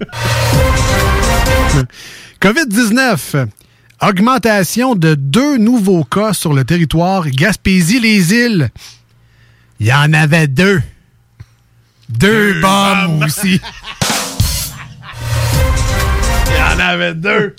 COVID-19. 2.42 3.46
Augmentation 4.02 4.94
de 4.94 5.14
deux 5.14 5.56
nouveaux 5.56 6.04
cas 6.04 6.32
sur 6.32 6.52
le 6.52 6.64
territoire 6.64 7.28
Gaspésie-les-Îles. 7.28 8.70
Il 9.80 9.86
y 9.86 9.92
en 9.92 10.12
avait 10.12 10.48
deux. 10.48 10.82
Deux, 12.08 12.60
bombes 12.60 13.24
aussi. 13.24 13.60
Il 16.76 16.80
y 16.80 16.82
en 16.82 16.88
avait 16.88 17.14
deux. 17.14 17.56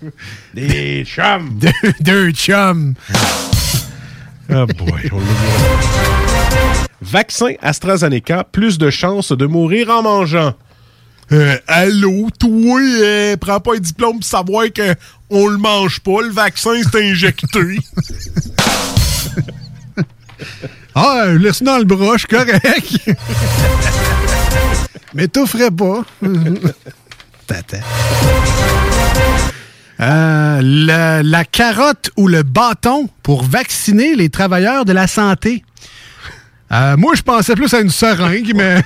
Des 0.53 1.03
chums. 1.03 1.49
deux, 1.60 1.91
deux 2.02 2.31
chums. 2.31 2.94
Ah 4.49 4.65
boy, 4.65 5.10
on. 5.11 5.19
Vaccin 7.02 7.53
AstraZeneca, 7.61 8.44
plus 8.44 8.77
de 8.77 8.89
chances 8.89 9.31
de 9.31 9.45
mourir 9.45 9.89
en 9.89 10.03
mangeant. 10.03 10.53
Euh, 11.31 11.57
allô, 11.68 12.30
toi, 12.39 12.80
euh, 12.80 13.35
prends 13.38 13.60
pas 13.60 13.76
un 13.76 13.80
diplôme 13.80 14.19
pour 14.19 14.23
savoir 14.23 14.65
que 14.73 14.95
on 15.30 15.48
le 15.48 15.57
mange 15.57 15.99
pas, 15.99 16.22
le 16.22 16.30
vaccin 16.30 16.80
c'est 16.91 17.10
injecté. 17.10 17.80
Ah, 20.99 21.26
laisse 21.27 21.61
dans 21.61 21.77
le 21.77 21.84
bras, 21.84 22.18
je 22.18 22.26
correct. 22.26 22.99
Mais 25.14 25.27
t'offrais 25.27 25.69
pas. 25.69 26.03
Tata. 27.45 27.77
Euh, 29.99 30.61
la, 30.64 31.23
la 31.23 31.44
carotte 31.45 32.11
ou 32.18 32.27
le 32.27 32.44
bâton 32.44 33.10
pour 33.23 33.44
vacciner 33.44 34.15
les 34.15 34.30
travailleurs 34.30 34.85
de 34.85 34.94
la 34.94 35.07
santé. 35.07 35.64
Euh, 36.72 36.95
moi, 36.98 37.14
je 37.15 37.23
pensais 37.23 37.56
plus 37.56 37.73
à 37.73 37.80
une 37.80 37.89
seringue, 37.89 38.52
mais. 38.56 38.84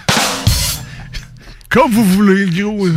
Comme 1.70 1.92
vous 1.92 2.06
voulez, 2.06 2.46
le 2.46 2.64
gros. 2.64 2.88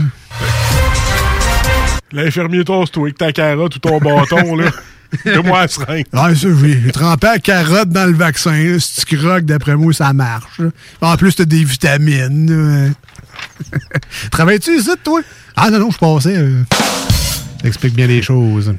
L'infirmier 2.12 2.65
tosse-toi 2.65 3.05
avec 3.05 3.19
ta 3.19 3.32
carotte 3.32 3.77
ou 3.77 3.78
ton 3.81 3.98
bâton, 3.98 4.55
là. 4.56 4.70
Fais-moi 5.23 5.62
la 5.62 5.69
seringue. 5.69 6.05
Ah, 6.12 6.35
ça, 6.35 6.48
oui. 6.48 6.90
Tremper 6.93 7.27
la 7.27 7.39
carotte 7.39 7.89
dans 7.89 8.06
le 8.06 8.15
vaccin, 8.16 8.77
si 8.78 9.05
tu 9.06 9.16
croques, 9.16 9.44
d'après 9.44 9.74
moi, 9.77 9.93
ça 9.93 10.12
marche. 10.12 10.59
là. 10.61 10.69
En 11.01 11.16
plus, 11.16 11.35
t'as 11.35 11.44
des 11.44 11.65
vitamines. 11.65 12.94
Travailles-tu 14.31 14.77
ici, 14.78 14.90
toi? 15.02 15.20
Ah 15.56 15.70
non, 15.70 15.78
non, 15.81 15.90
je 15.90 15.98
passais. 15.98 16.36
euh, 16.36 16.62
Ça 17.65 17.69
explique 17.69 17.95
bien 17.95 18.07
les 18.07 18.20
choses. 18.20 18.74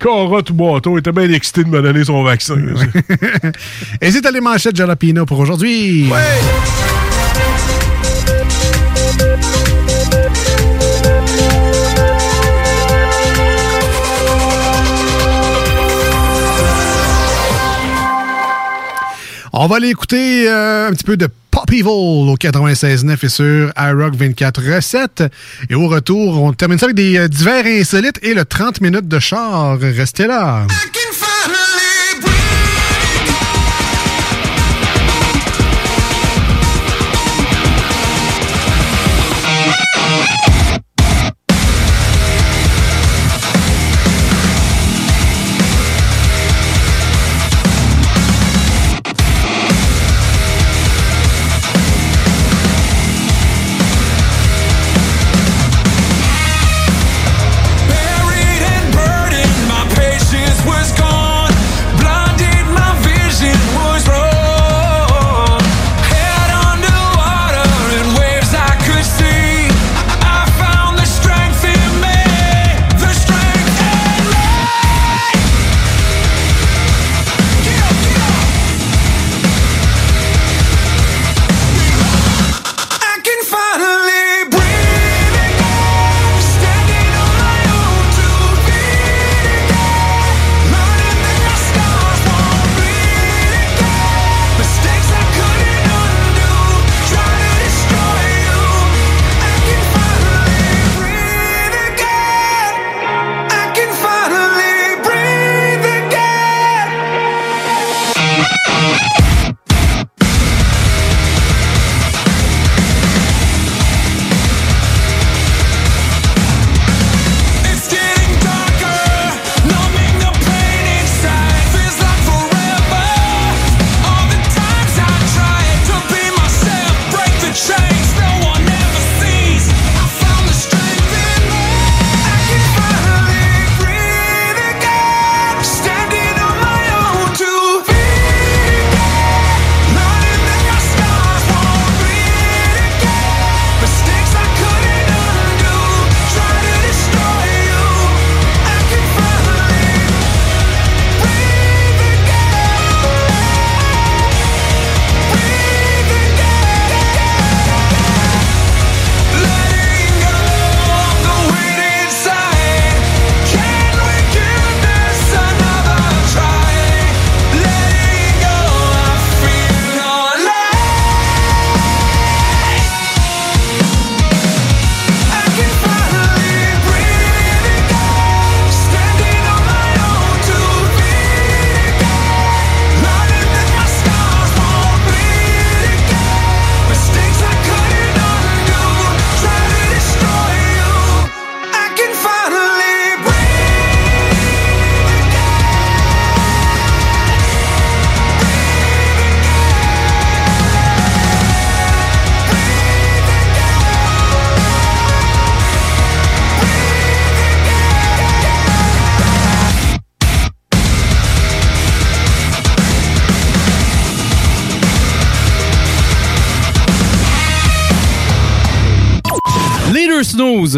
Carotte 0.00 0.50
ou 0.50 0.54
bâton 0.54 0.98
était 0.98 1.12
bien 1.12 1.30
excité 1.30 1.62
de 1.62 1.68
me 1.68 1.80
donner 1.80 2.02
son 2.02 2.24
vaccin. 2.24 2.56
Et 4.00 4.10
c'est 4.10 4.28
les 4.28 4.40
manchettes 4.40 4.74
Jalapino 4.74 5.24
pour 5.24 5.38
aujourd'hui. 5.38 6.08
On 19.56 19.68
va 19.68 19.76
aller 19.76 19.90
écouter 19.90 20.48
euh, 20.48 20.88
un 20.88 20.92
petit 20.92 21.04
peu 21.04 21.16
de 21.16 21.28
Pop 21.52 21.70
Evil 21.70 21.84
au 21.86 22.34
96.9 22.34 23.24
et 23.24 23.28
sur 23.28 23.72
iRock 23.78 24.16
24 24.16 24.74
recettes. 24.74 25.22
Et 25.70 25.76
au 25.76 25.86
retour, 25.86 26.42
on 26.42 26.52
termine 26.52 26.76
ça 26.76 26.86
avec 26.86 26.96
des 26.96 27.16
euh, 27.16 27.28
divers 27.28 27.64
insolites 27.64 28.18
et 28.22 28.34
le 28.34 28.44
30 28.44 28.80
minutes 28.80 29.06
de 29.06 29.20
char. 29.20 29.78
Restez 29.78 30.26
là. 30.26 30.66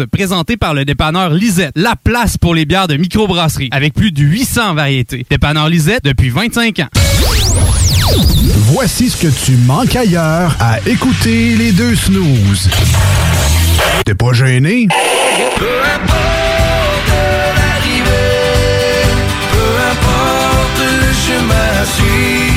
Présenté 0.05 0.57
par 0.57 0.73
le 0.73 0.85
dépanneur 0.85 1.29
Lisette. 1.31 1.71
La 1.75 1.95
place 1.95 2.37
pour 2.37 2.53
les 2.55 2.65
bières 2.65 2.87
de 2.87 2.97
microbrasserie, 2.97 3.69
avec 3.71 3.93
plus 3.93 4.11
de 4.11 4.21
800 4.21 4.75
variétés. 4.75 5.25
Dépanneur 5.29 5.69
Lisette 5.69 6.03
depuis 6.03 6.29
25 6.29 6.79
ans. 6.79 6.87
Voici 8.69 9.09
ce 9.09 9.17
que 9.17 9.45
tu 9.45 9.53
manques 9.65 9.95
ailleurs 9.95 10.55
à 10.59 10.79
écouter 10.87 11.55
les 11.55 11.71
deux 11.71 11.95
snooze. 11.95 12.69
T'es 14.05 14.15
pas 14.15 14.33
gêné? 14.33 14.87
Peu 15.57 15.65
importe 15.65 17.13
l'arrivée, 17.55 19.07
peu 19.51 19.69
importe 19.91 20.79
le 20.79 21.13
chemin 21.13 21.81
à 21.81 21.85
suivre. 21.85 22.56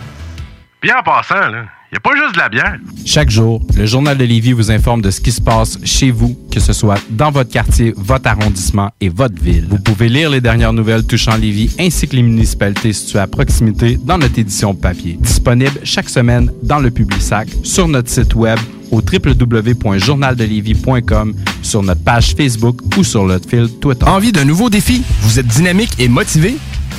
Puis 0.81 0.91
en 0.91 1.01
passant, 1.03 1.35
là, 1.35 1.65
y 1.93 1.95
a 1.95 1.99
pas 1.99 2.15
juste 2.15 2.33
de 2.33 2.39
la 2.39 2.49
bière. 2.49 2.79
Chaque 3.05 3.29
jour, 3.29 3.61
le 3.77 3.85
Journal 3.85 4.17
de 4.17 4.23
Lévis 4.23 4.53
vous 4.53 4.71
informe 4.71 5.03
de 5.03 5.11
ce 5.11 5.21
qui 5.21 5.31
se 5.31 5.39
passe 5.39 5.77
chez 5.83 6.09
vous, 6.09 6.35
que 6.51 6.59
ce 6.59 6.73
soit 6.73 6.99
dans 7.11 7.29
votre 7.29 7.51
quartier, 7.51 7.93
votre 7.95 8.27
arrondissement 8.27 8.89
et 8.99 9.09
votre 9.09 9.39
ville. 9.39 9.67
Vous 9.69 9.77
pouvez 9.77 10.09
lire 10.09 10.31
les 10.31 10.41
dernières 10.41 10.73
nouvelles 10.73 11.05
touchant 11.05 11.37
Lévis 11.37 11.75
ainsi 11.79 12.07
que 12.07 12.15
les 12.15 12.23
municipalités 12.23 12.93
situées 12.93 13.19
à 13.19 13.27
proximité 13.27 13.99
dans 14.03 14.17
notre 14.17 14.39
édition 14.39 14.73
papier. 14.73 15.19
Disponible 15.19 15.81
chaque 15.83 16.09
semaine 16.09 16.51
dans 16.63 16.79
le 16.79 16.89
Publisac, 16.89 17.47
sur 17.61 17.87
notre 17.87 18.09
site 18.09 18.33
web 18.33 18.57
au 18.89 19.01
www.journaldelévis.com, 19.01 21.35
sur 21.61 21.83
notre 21.83 22.03
page 22.03 22.33
Facebook 22.35 22.79
ou 22.97 23.03
sur 23.03 23.25
notre 23.25 23.47
fil 23.47 23.69
Twitter. 23.79 24.07
Envie 24.07 24.31
d'un 24.31 24.45
nouveau 24.45 24.71
défi? 24.71 25.03
Vous 25.21 25.37
êtes 25.39 25.45
dynamique 25.45 25.91
et 25.99 26.07
motivé? 26.07 26.57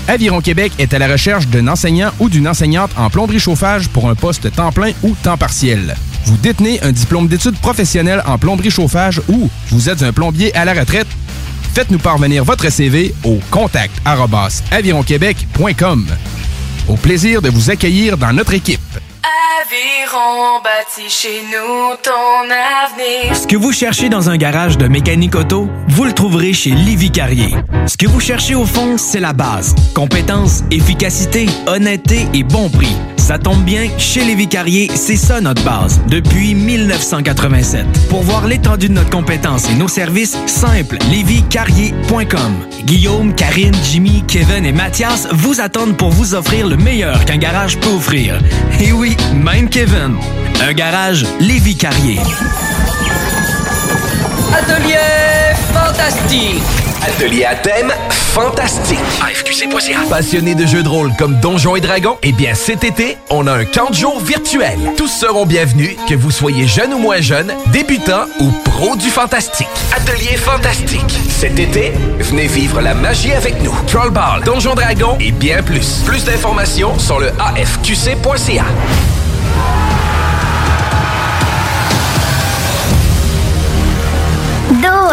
Aviron 0.09 0.41
Québec 0.41 0.73
est 0.79 0.95
à 0.95 0.99
la 0.99 1.09
recherche 1.09 1.47
d'un 1.47 1.69
enseignant 1.69 2.11
ou 2.19 2.29
d'une 2.29 2.49
enseignante 2.49 2.91
en 2.97 3.09
plomberie 3.09 3.39
chauffage 3.39 3.89
pour 3.89 4.09
un 4.09 4.15
poste 4.15 4.51
temps 4.55 4.73
plein 4.73 4.93
ou 5.03 5.15
temps 5.23 5.39
partiel. 5.39 5.95
Vous 6.24 6.37
détenez 6.37 6.83
un 6.83 6.93
diplôme 6.93 7.29
d'études 7.29 7.59
professionnelles 7.59 8.23
en 8.27 8.39
plomberie 8.39 8.70
chauffage 8.70 9.20
ou 9.29 9.49
vous 9.70 9.89
êtes 9.89 10.03
un 10.03 10.12
plombier 10.12 10.55
à 10.57 10.65
la 10.65 10.74
retraite? 10.74 11.07
Faites-nous 11.74 11.99
parvenir 11.99 12.45
votre 12.45 12.70
CV 12.70 13.15
au 13.24 13.39
contact 13.51 13.95
avironquebec.com. 14.70 16.07
Au 16.89 16.97
plaisir 16.97 17.41
de 17.41 17.49
vous 17.49 17.70
accueillir 17.70 18.19
dans 18.19 18.33
notre 18.33 18.55
équipe. 18.55 18.81
Aviron 19.23 20.61
bâti 20.65 21.09
chez 21.09 21.43
nous 21.44 21.97
ton 22.03 22.51
avenir. 22.51 23.36
Ce 23.36 23.47
que 23.47 23.55
vous 23.55 23.70
cherchez 23.70 24.09
dans 24.09 24.31
un 24.31 24.36
garage 24.36 24.78
de 24.78 24.89
mécanique 24.89 25.36
auto, 25.36 25.69
vous 25.86 26.05
le 26.05 26.12
trouverez 26.12 26.53
chez 26.53 26.70
Livy 26.70 27.12
Carrier. 27.12 27.55
Ce 27.86 27.97
que 27.97 28.09
vous 28.09 28.19
cherchez 28.19 28.57
au 28.57 28.66
fond, 28.66 28.99
c'est 28.99 29.20
la 29.20 29.32
base. 29.32 29.77
Compétence, 29.94 30.65
efficacité, 30.73 31.47
honnêteté 31.69 32.27
et 32.35 32.43
bon 32.43 32.69
prix. 32.69 32.97
Ça 33.32 33.38
tombe 33.38 33.64
bien, 33.64 33.88
chez 33.96 34.22
Lévi 34.24 34.46
Carrier, 34.46 34.90
c'est 34.94 35.16
ça 35.16 35.40
notre 35.40 35.64
base, 35.64 36.02
depuis 36.06 36.54
1987. 36.54 37.86
Pour 38.10 38.20
voir 38.24 38.46
l'étendue 38.46 38.90
de 38.90 38.92
notre 38.92 39.09
compétence 39.09 39.70
et 39.70 39.74
nos 39.74 39.88
services, 39.88 40.36
simple, 40.44 40.98
lévicarrier.com. 41.10 42.52
Guillaume, 42.84 43.34
Karine, 43.34 43.74
Jimmy, 43.90 44.22
Kevin 44.28 44.66
et 44.66 44.72
Mathias 44.72 45.28
vous 45.32 45.62
attendent 45.62 45.96
pour 45.96 46.10
vous 46.10 46.34
offrir 46.34 46.66
le 46.66 46.76
meilleur 46.76 47.24
qu'un 47.24 47.38
garage 47.38 47.78
peut 47.78 47.88
offrir. 47.88 48.38
Et 48.78 48.92
oui, 48.92 49.16
même 49.34 49.70
Kevin. 49.70 50.14
Un 50.60 50.74
garage 50.74 51.24
Lévi 51.40 51.74
Carrier. 51.74 52.18
Atelier 54.52 55.54
fantastique. 55.72 56.81
Atelier 57.05 57.45
à 57.45 57.57
thème 57.57 57.93
fantastique. 58.11 58.99
AFQC.ca. 59.20 60.01
Passionné 60.09 60.55
de 60.55 60.65
jeux 60.65 60.85
de 60.85 60.89
rôle 60.89 61.11
comme 61.19 61.41
Donjons 61.41 61.74
et 61.74 61.81
Dragons? 61.81 62.16
Eh 62.23 62.31
bien, 62.31 62.55
cet 62.55 62.85
été, 62.85 63.16
on 63.29 63.49
a 63.49 63.53
un 63.53 63.65
camp 63.65 63.91
de 63.91 63.95
jour 63.95 64.20
virtuel. 64.20 64.79
Tous 64.97 65.09
seront 65.09 65.45
bienvenus, 65.45 65.97
que 66.09 66.15
vous 66.15 66.31
soyez 66.31 66.69
jeune 66.69 66.95
ou 66.95 66.99
moins 66.99 67.20
jeune, 67.20 67.53
débutant 67.73 68.27
ou 68.39 68.53
pro 68.65 68.95
du 68.95 69.11
fantastique. 69.11 69.66
Atelier 69.97 70.37
fantastique. 70.37 71.19
Cet 71.29 71.59
été, 71.59 71.93
venez 72.20 72.47
vivre 72.47 72.81
la 72.81 72.95
magie 72.95 73.33
avec 73.33 73.61
nous. 73.62 73.74
Trollball, 73.89 74.45
Donjons 74.45 74.74
Dragons 74.74 75.16
et 75.19 75.33
bien 75.33 75.62
plus. 75.65 76.03
Plus 76.07 76.24
d'informations 76.24 76.99
sur 77.01 77.19
le 77.19 77.31
AFQC.ca. 77.41 78.65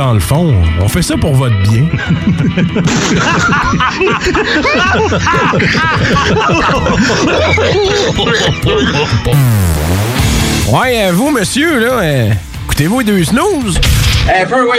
Dans 0.00 0.14
le 0.14 0.20
fond, 0.20 0.54
on 0.80 0.88
fait 0.88 1.02
ça 1.02 1.14
pour 1.18 1.34
votre 1.34 1.60
bien. 1.60 1.84
Ouais, 10.72 11.04
euh, 11.04 11.12
vous, 11.12 11.30
monsieur, 11.30 11.78
là, 11.78 12.00
euh, 12.00 12.30
écoutez-vous 12.64 13.02
deux 13.02 13.24
snooze? 13.24 13.78
Un 14.26 14.46
peu, 14.46 14.70
oui. 14.70 14.78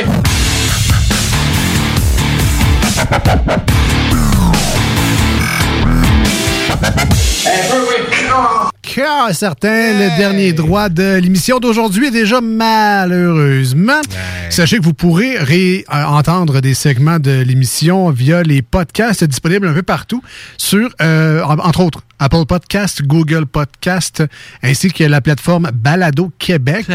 Peu, 7.70 7.86
oui. 7.90 8.71
Car 8.94 9.34
certain, 9.34 9.94
le 9.94 10.18
dernier 10.18 10.52
droit 10.52 10.90
de 10.90 11.16
l'émission 11.18 11.60
d'aujourd'hui 11.60 12.08
est 12.08 12.12
déjà 12.12 12.42
malheureusement. 12.42 14.02
Sachez 14.50 14.80
que 14.80 14.84
vous 14.84 14.94
pourrez 14.94 15.38
réentendre 15.38 16.60
des 16.60 16.74
segments 16.74 17.18
de 17.20 17.42
l'émission 17.42 18.10
via 18.10 18.44
les 18.44 18.62
podcasts 18.62 19.24
disponibles 19.24 19.68
un 19.68 19.74
peu 19.74 19.82
partout 19.84 20.22
sur, 20.58 20.90
euh, 21.02 21.42
en- 21.44 21.60
entre 21.60 21.80
autres, 21.82 22.02
Apple 22.22 22.46
Podcast, 22.48 23.02
Google 23.04 23.46
Podcast, 23.48 24.24
ainsi 24.64 24.92
que 24.92 25.04
la 25.04 25.20
plateforme 25.22 25.70
Balado 25.74 26.32
Québec. 26.40 26.86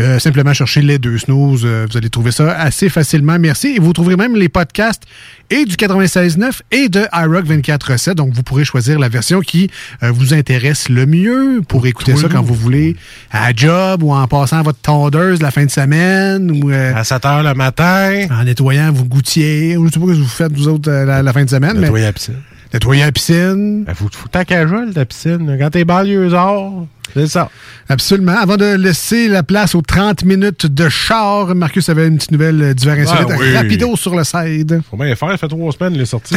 Euh, 0.00 0.18
simplement 0.18 0.52
chercher 0.52 0.82
les 0.82 0.98
deux 0.98 1.16
snooze. 1.18 1.62
euh, 1.64 1.86
vous 1.90 1.96
allez 1.96 2.10
trouver 2.10 2.32
ça 2.32 2.52
assez 2.52 2.88
facilement. 2.88 3.38
Merci. 3.38 3.68
Et 3.76 3.78
vous 3.78 3.92
trouverez 3.92 4.16
même 4.16 4.34
les 4.36 4.48
podcasts 4.48 5.04
et 5.48 5.64
du 5.64 5.76
96.9 5.76 6.60
et 6.72 6.88
de 6.88 7.02
iRock 7.12 7.46
24.7. 7.46 8.14
Donc, 8.14 8.32
vous 8.34 8.42
pourrez 8.42 8.64
choisir 8.64 8.98
la 8.98 9.08
version 9.08 9.40
qui 9.40 9.70
euh, 10.02 10.10
vous 10.10 10.34
intéresse 10.34 10.88
le 10.88 11.06
mieux 11.06 11.62
pour 11.68 11.86
écouter 11.86 12.16
ça 12.16 12.28
quand 12.28 12.42
vous 12.42 12.54
voulez 12.54 12.96
à 13.30 13.54
job 13.54 14.02
ou 14.02 14.12
en 14.12 14.26
passant 14.26 14.58
à 14.58 14.62
votre 14.62 14.80
tondeuse 14.80 15.40
la 15.40 15.50
fin 15.50 15.64
de 15.64 15.70
semaine 15.70 16.50
ou 16.50 16.70
euh, 16.70 16.92
À 16.94 17.04
7 17.04 17.24
heures 17.26 17.42
le 17.42 17.54
matin. 17.54 18.26
en 18.30 18.44
nettoyant 18.44 18.90
vos 18.92 19.04
gouttières. 19.04 19.78
Je 19.86 19.92
sais 19.92 20.00
pas 20.00 20.06
ce 20.06 20.12
que 20.12 20.16
vous 20.16 20.26
faites, 20.26 20.52
vous 20.52 20.68
autres, 20.68 20.90
euh, 20.90 21.04
la, 21.04 21.22
la 21.22 21.32
fin 21.32 21.44
de 21.44 21.50
semaine. 21.50 21.74
mais- 21.74 21.82
Nettoyer 21.82 22.12
piscine. 22.12 22.34
Nettoyer 22.72 23.04
la 23.04 23.12
piscine. 23.12 23.84
Ben, 23.84 23.94
faut, 23.94 24.08
faut 24.10 24.28
ta 24.28 24.44
piscine. 24.44 25.56
Quand 25.58 25.70
t'es 25.70 25.84
banlieusard, 25.84 26.86
c'est 27.14 27.26
ça. 27.26 27.50
Absolument. 27.88 28.36
Avant 28.36 28.56
de 28.56 28.76
laisser 28.76 29.28
la 29.28 29.42
place 29.42 29.74
aux 29.74 29.82
30 29.82 30.24
minutes 30.24 30.66
de 30.66 30.88
char, 30.88 31.54
Marcus 31.54 31.88
avait 31.88 32.08
une 32.08 32.16
petite 32.16 32.30
nouvelle 32.30 32.62
euh, 32.62 32.74
divers 32.74 32.98
insolite. 32.98 33.28
Ah 33.30 33.36
oui. 33.38 33.54
Rapido 33.54 33.94
sur 33.96 34.16
le 34.16 34.24
side. 34.24 34.80
Faut 34.90 34.96
bien 34.96 35.06
les 35.06 35.16
faire, 35.16 35.30
ça 35.30 35.38
fait 35.38 35.48
trois 35.48 35.72
semaines, 35.72 35.94
il 35.94 36.00
est 36.00 36.06
sorti. 36.06 36.34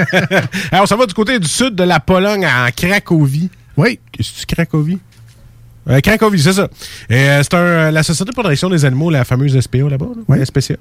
Alors, 0.72 0.88
ça 0.88 0.96
va 0.96 1.04
du 1.04 1.14
côté 1.14 1.38
du 1.38 1.48
sud 1.48 1.74
de 1.74 1.84
la 1.84 2.00
Pologne, 2.00 2.46
en 2.46 2.68
Cracovie. 2.74 3.50
Oui. 3.76 4.00
C'est-tu 4.18 4.46
Cracovie? 4.46 4.98
Euh, 5.88 6.00
Cracovie, 6.00 6.40
c'est 6.40 6.52
ça. 6.52 6.68
Et, 7.08 7.14
euh, 7.14 7.42
c'est 7.42 7.54
un, 7.54 7.58
euh, 7.58 7.90
la 7.90 8.02
Société 8.02 8.30
de 8.30 8.34
protection 8.34 8.68
des 8.68 8.84
animaux, 8.84 9.10
la 9.10 9.24
fameuse 9.24 9.58
SPA 9.58 9.78
là-bas, 9.88 10.06
là, 10.28 10.44
SPCA. 10.44 10.76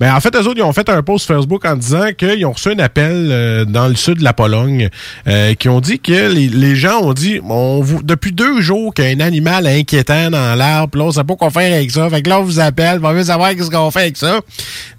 Ben, 0.00 0.14
en 0.14 0.20
fait, 0.20 0.34
eux 0.34 0.40
autres, 0.46 0.56
ils 0.56 0.62
ont 0.62 0.72
fait 0.72 0.88
un 0.88 1.02
post 1.02 1.26
Facebook 1.26 1.64
en 1.64 1.76
disant 1.76 2.08
qu'ils 2.16 2.44
ont 2.46 2.52
reçu 2.52 2.70
un 2.70 2.78
appel 2.78 3.28
euh, 3.30 3.64
dans 3.64 3.88
le 3.88 3.94
sud 3.94 4.18
de 4.18 4.24
la 4.24 4.32
Pologne 4.32 4.88
euh, 5.28 5.54
qui 5.54 5.68
ont 5.68 5.80
dit 5.80 5.98
que 5.98 6.32
les, 6.32 6.48
les 6.48 6.76
gens 6.76 7.00
ont 7.02 7.12
dit 7.12 7.40
on 7.48 7.80
vous, 7.80 8.02
depuis 8.02 8.32
deux 8.32 8.60
jours 8.60 8.92
qu'il 8.94 9.04
y 9.04 9.08
a 9.08 9.10
un 9.10 9.20
animal 9.20 9.66
inquiétant 9.66 10.30
dans 10.30 10.56
l'arbre, 10.56 10.98
là, 10.98 11.04
on 11.04 11.12
sait 11.12 11.24
pas 11.24 11.36
quoi 11.36 11.50
faire 11.50 11.72
avec 11.74 11.90
ça. 11.90 12.08
Fait 12.10 12.22
que 12.22 12.28
là, 12.28 12.40
on 12.40 12.44
vous 12.44 12.60
appelle, 12.60 13.00
on 13.02 13.12
veut 13.12 13.24
savoir 13.24 13.50
qu'est-ce 13.50 13.70
qu'on 13.70 13.90
fait 13.90 14.00
avec 14.00 14.16
ça. 14.16 14.40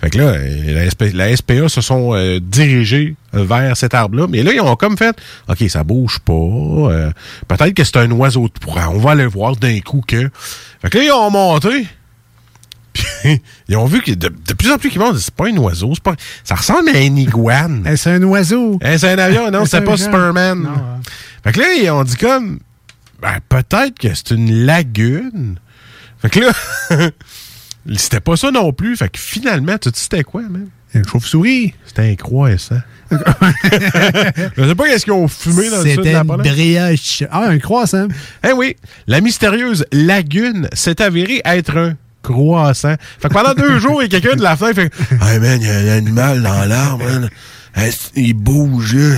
Fait 0.02 0.10
que 0.10 0.18
là, 0.18 0.38
la, 0.38 0.90
SP 0.90 1.11
la 1.14 1.36
SPA 1.36 1.68
se 1.68 1.82
sont 1.82 2.14
euh, 2.14 2.40
dirigés 2.41 3.15
vers 3.34 3.76
cet 3.78 3.94
arbre-là. 3.94 4.28
Mais 4.30 4.44
là, 4.44 4.54
ils 4.54 4.62
ont 4.62 4.76
comme 4.76 4.98
fait 4.98 5.16
OK, 5.50 5.64
ça 5.70 5.84
bouge 5.84 6.20
pas. 6.20 6.34
euh, 6.34 7.12
Peut-être 7.48 7.74
que 7.74 7.84
c'est 7.84 7.98
un 7.98 8.10
oiseau 8.12 8.48
de 8.48 8.60
proie. 8.60 8.90
On 8.90 9.00
va 9.00 9.12
aller 9.12 9.26
voir 9.26 9.56
d'un 9.56 9.80
coup 9.80 10.02
que. 10.06 10.30
Fait 10.82 10.90
que 10.90 10.98
là, 11.00 11.04
ils 11.06 11.12
ont 11.12 11.30
monté. 11.32 11.88
Puis, 12.94 13.42
ils 13.70 13.76
ont 13.76 13.86
vu 13.86 14.02
que 14.02 14.12
de, 14.12 14.30
de 14.30 14.54
plus 14.54 14.72
en 14.72 14.78
plus 14.78 14.92
qu'ils 14.92 15.00
montent, 15.00 15.18
c'est 15.18 15.34
pas 15.34 15.48
un 15.48 15.58
oiseau, 15.58 15.94
pas, 16.04 16.14
ça 16.44 16.54
ressemble 16.54 16.90
à 16.90 17.00
une 17.00 17.18
iguane. 17.18 17.84
c'est 17.98 18.12
un 18.12 18.22
oiseau. 18.24 18.78
c'est 18.84 19.12
un 19.12 19.18
avion, 19.18 19.50
non, 19.50 19.66
C'est 19.66 19.82
pas. 19.82 19.98
Superman. 19.98 20.60
Non, 20.62 20.70
hein. 20.70 21.00
Fait 21.44 21.54
que 21.54 21.60
là, 21.60 21.66
ils 21.82 21.90
ont 21.90 22.04
dit 22.04 22.16
comme, 22.18 22.60
ben, 23.20 23.38
peut-être 23.50 23.98
que 23.98 24.14
c'est 24.14 24.32
une 24.32 24.66
lagune. 24.66 25.58
Fait 26.22 26.30
que 26.30 26.40
là, 26.42 26.52
c'était 27.96 28.20
pas 28.20 28.38
ça 28.38 28.52
non 28.52 28.72
plus. 28.74 28.96
Fait 28.96 29.10
que 29.10 29.20
finalement, 29.20 29.74
tu 29.74 29.90
te 29.90 29.96
dis 29.96 30.02
c'était 30.02 30.24
quoi, 30.24 30.44
même? 30.44 30.70
Une 30.94 31.07
chauve-souris. 31.07 31.74
C'était 31.86 32.11
un 32.11 32.15
croissant. 32.15 32.80
Je 33.11 34.68
sais 34.68 34.76
pas 34.76 34.86
qu'est-ce 34.86 35.03
qu'ils 35.03 35.14
ont 35.14 35.28
fumé 35.28 35.70
dans 35.70 35.78
le 35.78 35.90
sud 35.90 35.98
de 35.99 36.03
C'était 36.03 36.11
la 36.14 36.24
Pologne. 36.24 36.49
brioche. 36.49 37.24
Ah, 37.32 37.48
un 37.49 37.60
croissant. 37.60 38.07
Eh 38.48 38.52
oui, 38.53 38.76
la 39.07 39.22
mystérieuse 39.22 39.86
lagune 39.91 40.68
s'est 40.74 41.02
avérée 41.02 41.41
être 41.45 41.78
un 41.78 41.94
croissant. 42.24 42.95
Fait 43.20 43.28
que 43.28 43.34
pendant 43.34 43.53
deux 43.53 43.80
jours, 43.80 44.02
il 44.03 44.11
y 44.11 44.15
a 44.15 44.20
quelqu'un 44.20 44.36
de 44.38 44.44
la 44.44 44.56
fenêtre 44.56 44.76
fait 44.76 44.91
Hey 45.22 45.40
man, 45.40 45.60
il 45.61 45.68
y 45.68 45.70
a 45.70 45.94
un 45.94 45.98
animal 45.98 46.41
dans 46.41 46.65
l'arbre, 46.65 47.03
il 48.16 48.34
bouge. 48.34 48.95
là. 48.95 49.16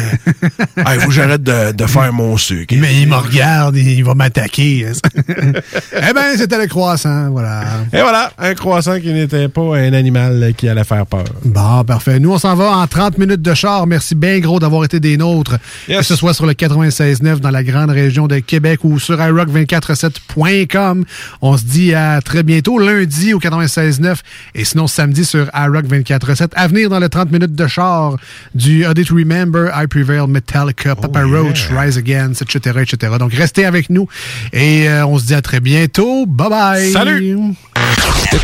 Hey, 0.88 1.00
faut 1.00 1.08
que 1.08 1.14
j'arrête 1.14 1.42
de, 1.42 1.72
de 1.72 1.86
faire 1.86 2.14
mon 2.14 2.38
sucre. 2.38 2.76
Mais 2.78 3.02
il 3.02 3.08
me 3.08 3.16
regarde, 3.16 3.76
il 3.76 4.04
va 4.04 4.14
m'attaquer. 4.14 4.86
eh 5.30 6.14
ben, 6.14 6.38
c'était 6.38 6.58
le 6.60 6.68
croissant, 6.68 7.30
voilà. 7.32 7.64
Et 7.92 8.02
voilà, 8.02 8.32
un 8.38 8.54
croissant 8.54 9.00
qui 9.00 9.12
n'était 9.12 9.48
pas 9.48 9.78
un 9.78 9.94
animal 9.94 10.54
qui 10.56 10.68
allait 10.70 10.84
faire 10.84 11.06
peur. 11.08 11.24
Bon, 11.44 11.84
parfait. 11.84 12.20
Nous, 12.20 12.32
on 12.32 12.38
s'en 12.38 12.56
va 12.56 12.78
en 12.78 12.86
30 12.88 13.18
minutes 13.18 13.42
de 13.42 13.54
char. 13.54 13.88
Merci 13.88 14.16
bien 14.16 14.40
gros 14.40 14.60
d'avoir 14.60 14.84
été 14.84 15.00
des 15.00 15.18
nôtres. 15.18 15.58
Que 15.88 16.02
ce 16.04 16.16
soit 16.16 16.34
sur 16.34 16.46
le 16.46 16.54
96.9 16.54 17.40
dans 17.40 17.52
la 17.52 17.64
grande 17.64 17.90
région 17.90 18.28
de 18.28 18.40
Québec 18.40 18.82
ou 18.84 19.00
sur 19.00 19.18
iRock247.com. 19.18 21.06
On 21.42 21.58
se 21.58 21.64
dit 21.64 21.94
à 21.94 22.22
très 22.22 22.44
bientôt, 22.44 22.78
lundi 22.78 23.34
au 23.34 23.40
96.9 23.40 24.18
et 24.54 24.66
sinon 24.66 24.88
samedi 24.88 25.26
sur 25.26 25.46
iRock247. 25.48 26.50
À 26.56 26.68
venir 26.68 26.90
dans 26.90 27.00
le 27.00 27.10
30 27.10 27.32
minutes 27.32 27.56
de 27.56 27.68
char 27.68 28.18
du 28.54 28.86
A 28.86 28.94
Day 28.94 29.04
to 29.04 29.16
Remember, 29.16 29.72
I 29.74 29.88
Prevail, 29.88 30.28
Metallica, 30.28 30.96
Papa 30.96 31.24
Roach, 31.24 31.70
Rise 31.72 31.98
Against, 31.98 32.42
etc., 32.42 32.80
etc. 32.82 33.14
Donc, 33.18 33.34
restez 33.34 33.66
avec 33.66 33.90
nous 33.90 34.08
et 34.54 34.88
euh, 34.88 35.06
on 35.06 35.18
se 35.18 35.26
dit 35.26 35.36
à 35.36 35.42
très 35.42 35.60
bientôt. 35.60 36.26
Bye 36.26 36.50
bye! 36.50 36.92
Salut! 36.92 37.38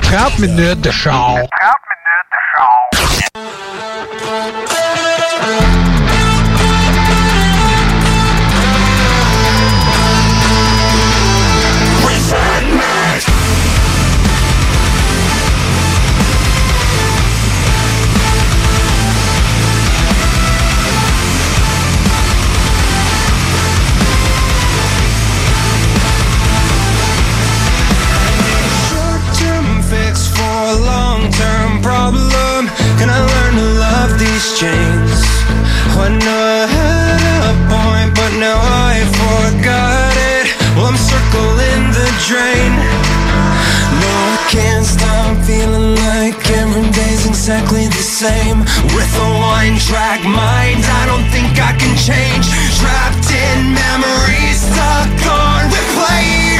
30 0.02 0.40
minutes 0.40 0.82
de 0.82 0.92
char. 0.92 1.38
Short-term 5.42 5.81
When 35.98 36.18
I 36.24 36.66
had 36.68 37.44
a 37.52 37.56
point, 37.70 38.12
but 38.16 38.32
now 38.40 38.58
I 38.58 39.06
forgot 39.22 40.14
it. 40.18 40.48
Well, 40.76 40.88
I'm 40.88 40.98
circling 40.98 41.86
the 41.94 42.08
drain. 42.28 42.74
No, 44.02 44.12
I 44.34 44.40
can't 44.50 44.86
stop 44.86 45.38
feeling 45.46 45.96
like 45.96 46.40
every 46.50 46.90
day's 46.92 47.26
exactly 47.28 47.88
the 47.88 48.06
same. 48.24 48.60
With 48.96 49.12
a 49.20 49.30
one-track 49.40 50.24
mind, 50.26 50.82
I 50.84 51.04
don't 51.06 51.28
think 51.30 51.60
I 51.60 51.74
can 51.78 51.94
change. 51.98 52.50
Trapped 52.80 53.30
in 53.30 53.76
memories, 53.76 54.60
stuck 54.64 55.12
on 55.30 55.70
replay, 55.70 56.51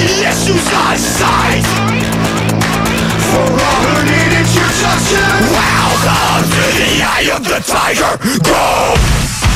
the 0.00 0.24
issues 0.24 0.66
I 0.72 0.96
sight 0.96 1.66
For 3.28 3.44
all 3.44 3.82
who 3.84 4.00
need 4.08 4.32
introduction 4.40 5.30
Welcome 5.52 6.44
to 6.56 6.64
the 6.80 6.92
eye 7.04 7.28
of 7.36 7.44
the 7.44 7.60
tiger, 7.60 8.16
go! 8.40 9.49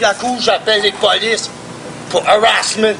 la 0.00 0.14
cour, 0.14 0.38
j'appelle 0.40 0.82
les 0.82 0.92
polices 0.92 1.50
pour 2.10 2.26
harassment. 2.28 2.94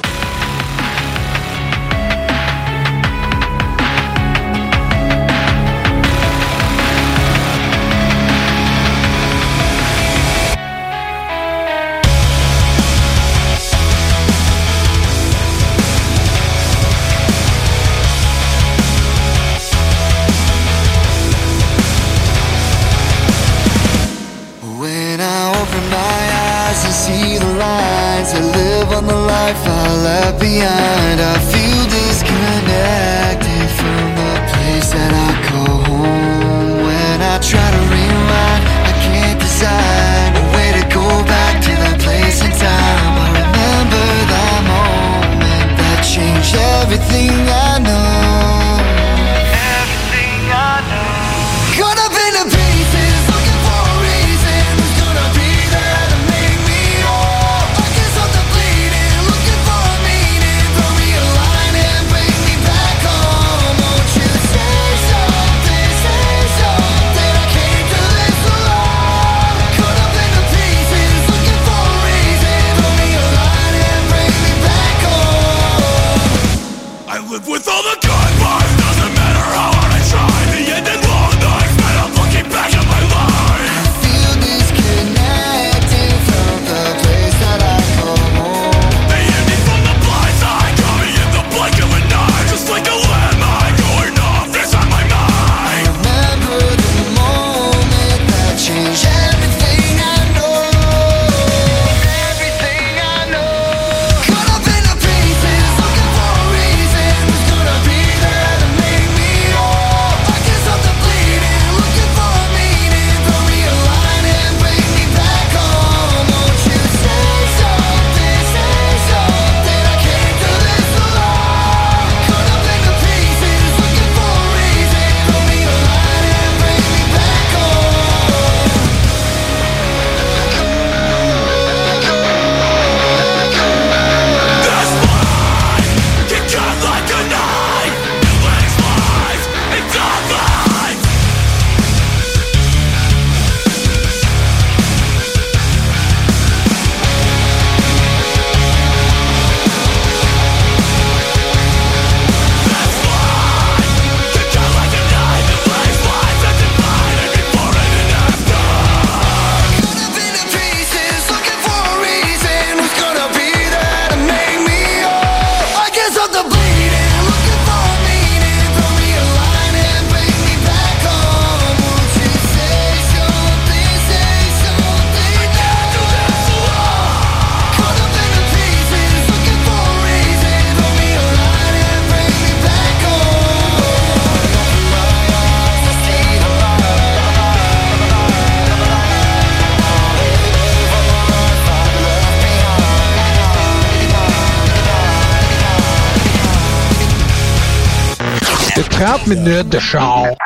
ab 199.09 199.27
mit 199.27 199.47
der 199.47 199.81
Schau. 199.81 200.37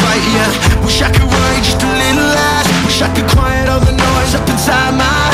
right, 0.00 0.24
yeah 0.34 0.84
Wish 0.84 1.02
I 1.02 1.10
could 1.10 1.28
worry 1.28 1.58
just 1.62 1.82
a 1.82 1.86
little 1.86 2.28
less. 2.28 2.66
Wish 2.84 3.02
I 3.02 3.08
could 3.14 3.28
quiet 3.30 3.68
all 3.68 3.80
the 3.80 3.92
noise 3.92 4.34
up 4.34 4.48
inside 4.48 4.94
my 4.96 5.31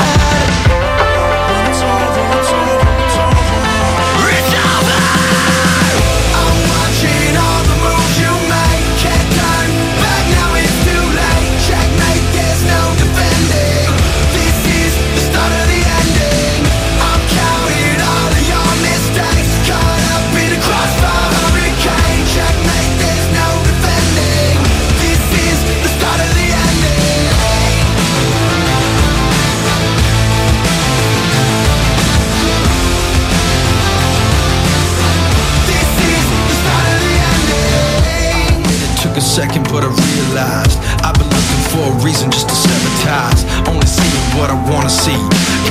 second, 39.39 39.63
but 39.71 39.87
I 39.87 39.91
realized 39.95 40.83
I've 41.07 41.15
been 41.15 41.31
looking 41.31 41.63
for 41.71 41.85
a 41.87 41.95
reason 42.03 42.27
just 42.27 42.51
to 42.51 42.57
sabotage. 42.59 43.47
Only 43.71 43.87
seeing 43.87 44.27
what 44.35 44.51
I 44.51 44.59
wanna 44.67 44.91
see. 44.91 45.15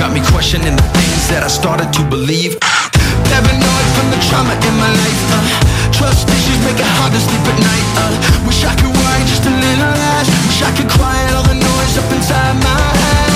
Got 0.00 0.16
me 0.16 0.24
questioning 0.32 0.72
the 0.72 0.88
things 0.96 1.28
that 1.28 1.44
I 1.44 1.50
started 1.52 1.92
to 1.92 2.02
believe. 2.08 2.56
Paranoid 3.28 3.88
from 3.92 4.08
the 4.08 4.20
trauma 4.24 4.56
in 4.56 4.74
my 4.80 4.88
life. 4.88 5.22
Uh. 5.36 5.44
Trust 5.92 6.24
issues 6.32 6.60
make 6.64 6.80
it 6.80 6.92
hard 6.96 7.12
to 7.12 7.20
sleep 7.20 7.44
at 7.44 7.58
night. 7.60 7.88
Uh. 8.00 8.48
Wish 8.48 8.64
I 8.64 8.72
could 8.72 8.88
worry 8.88 9.22
just 9.28 9.44
a 9.44 9.52
little 9.52 9.92
less. 10.00 10.26
Wish 10.48 10.60
I 10.64 10.72
could 10.72 10.88
quiet 10.96 11.28
all 11.36 11.44
the 11.44 11.58
noise 11.60 11.94
up 12.00 12.08
inside 12.16 12.56
my 12.64 12.80
head. 13.04 13.27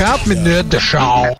Grad 0.00 0.26
mit 0.26 0.70
the 0.70 0.80
show. 0.80 1.36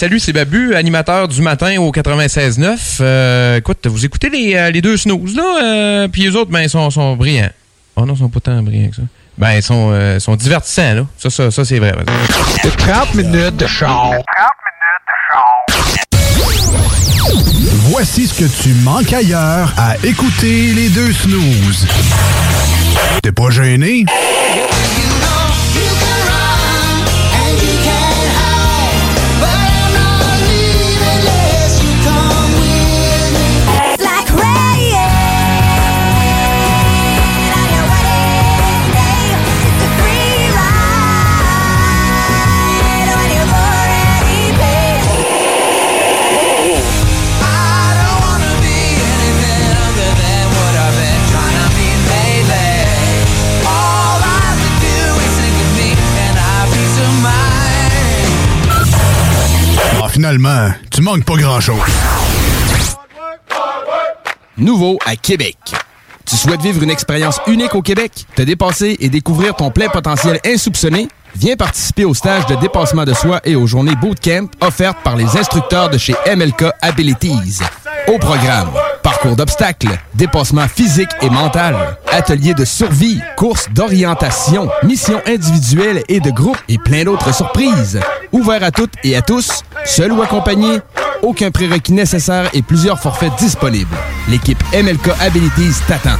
Salut, 0.00 0.18
c'est 0.18 0.32
Babu, 0.32 0.74
animateur 0.74 1.28
du 1.28 1.42
matin 1.42 1.76
au 1.78 1.92
96.9. 1.92 3.00
Euh, 3.02 3.58
écoute, 3.58 3.86
vous 3.86 4.06
écoutez 4.06 4.30
les, 4.30 4.54
euh, 4.54 4.70
les 4.70 4.80
deux 4.80 4.96
snooze, 4.96 5.36
là, 5.36 5.58
euh, 5.62 6.08
puis 6.08 6.22
les 6.22 6.34
autres, 6.36 6.50
ben, 6.50 6.62
ils 6.62 6.70
sont, 6.70 6.88
sont 6.88 7.16
brillants. 7.16 7.50
Oh 7.96 8.06
non, 8.06 8.14
ils 8.14 8.18
sont 8.20 8.30
pas 8.30 8.40
tant 8.40 8.62
brillants 8.62 8.88
que 8.88 8.96
ça. 8.96 9.02
Ben, 9.36 9.52
ils 9.56 9.62
sont, 9.62 9.90
euh, 9.92 10.18
sont 10.18 10.36
divertissants, 10.36 10.94
là. 10.94 11.06
Ça, 11.18 11.28
ça, 11.28 11.50
ça 11.50 11.66
c'est 11.66 11.78
vrai. 11.78 11.92
par 11.92 12.00
exemple. 12.00 12.78
30 12.78 13.14
minutes 13.14 13.56
de 13.58 13.66
char. 13.66 14.12
Voici 17.90 18.26
ce 18.26 18.40
que 18.40 18.62
tu 18.62 18.70
manques 18.76 19.12
ailleurs 19.12 19.70
à 19.76 19.96
écouter 20.02 20.72
les 20.72 20.88
deux 20.88 21.12
snooze. 21.12 21.86
T'es 23.22 23.32
pas 23.32 23.50
gêné? 23.50 24.06
Finalement, 60.30 60.70
tu 60.92 61.02
manques 61.02 61.24
pas 61.24 61.34
grand-chose. 61.34 61.80
Nouveau 64.56 64.96
à 65.04 65.16
Québec. 65.16 65.56
Tu 66.24 66.36
souhaites 66.36 66.60
vivre 66.62 66.84
une 66.84 66.90
expérience 66.90 67.40
unique 67.48 67.74
au 67.74 67.82
Québec, 67.82 68.12
te 68.36 68.42
dépasser 68.42 68.96
et 69.00 69.08
découvrir 69.08 69.56
ton 69.56 69.72
plein 69.72 69.88
potentiel 69.88 70.38
insoupçonné? 70.46 71.08
Viens 71.34 71.56
participer 71.56 72.04
au 72.04 72.14
stage 72.14 72.46
de 72.46 72.54
dépassement 72.56 73.04
de 73.04 73.12
soi 73.12 73.40
et 73.44 73.56
aux 73.56 73.66
journées 73.66 73.96
bootcamp 73.96 74.46
offertes 74.60 74.98
par 75.02 75.16
les 75.16 75.36
instructeurs 75.36 75.90
de 75.90 75.98
chez 75.98 76.14
MLK 76.32 76.66
Abilities. 76.80 77.58
Au 78.06 78.18
programme, 78.18 78.70
parcours 79.02 79.34
d'obstacles, 79.34 79.98
dépassement 80.14 80.68
physique 80.68 81.10
et 81.22 81.30
mental, 81.30 81.96
ateliers 82.08 82.54
de 82.54 82.64
survie, 82.64 83.20
courses 83.36 83.68
d'orientation, 83.70 84.70
missions 84.84 85.22
individuelles 85.26 86.04
et 86.08 86.20
de 86.20 86.30
groupe 86.30 86.58
et 86.68 86.78
plein 86.78 87.02
d'autres 87.02 87.34
surprises. 87.34 87.98
Ouvert 88.32 88.62
à 88.62 88.70
toutes 88.70 88.92
et 89.02 89.16
à 89.16 89.22
tous, 89.22 89.62
seul 89.84 90.12
ou 90.12 90.22
accompagné, 90.22 90.78
aucun 91.22 91.50
prérequis 91.50 91.92
nécessaire 91.92 92.48
et 92.52 92.62
plusieurs 92.62 93.00
forfaits 93.00 93.32
disponibles. 93.38 93.96
L'équipe 94.28 94.62
MLK 94.72 95.10
Abilities 95.20 95.80
t'attend. 95.88 96.16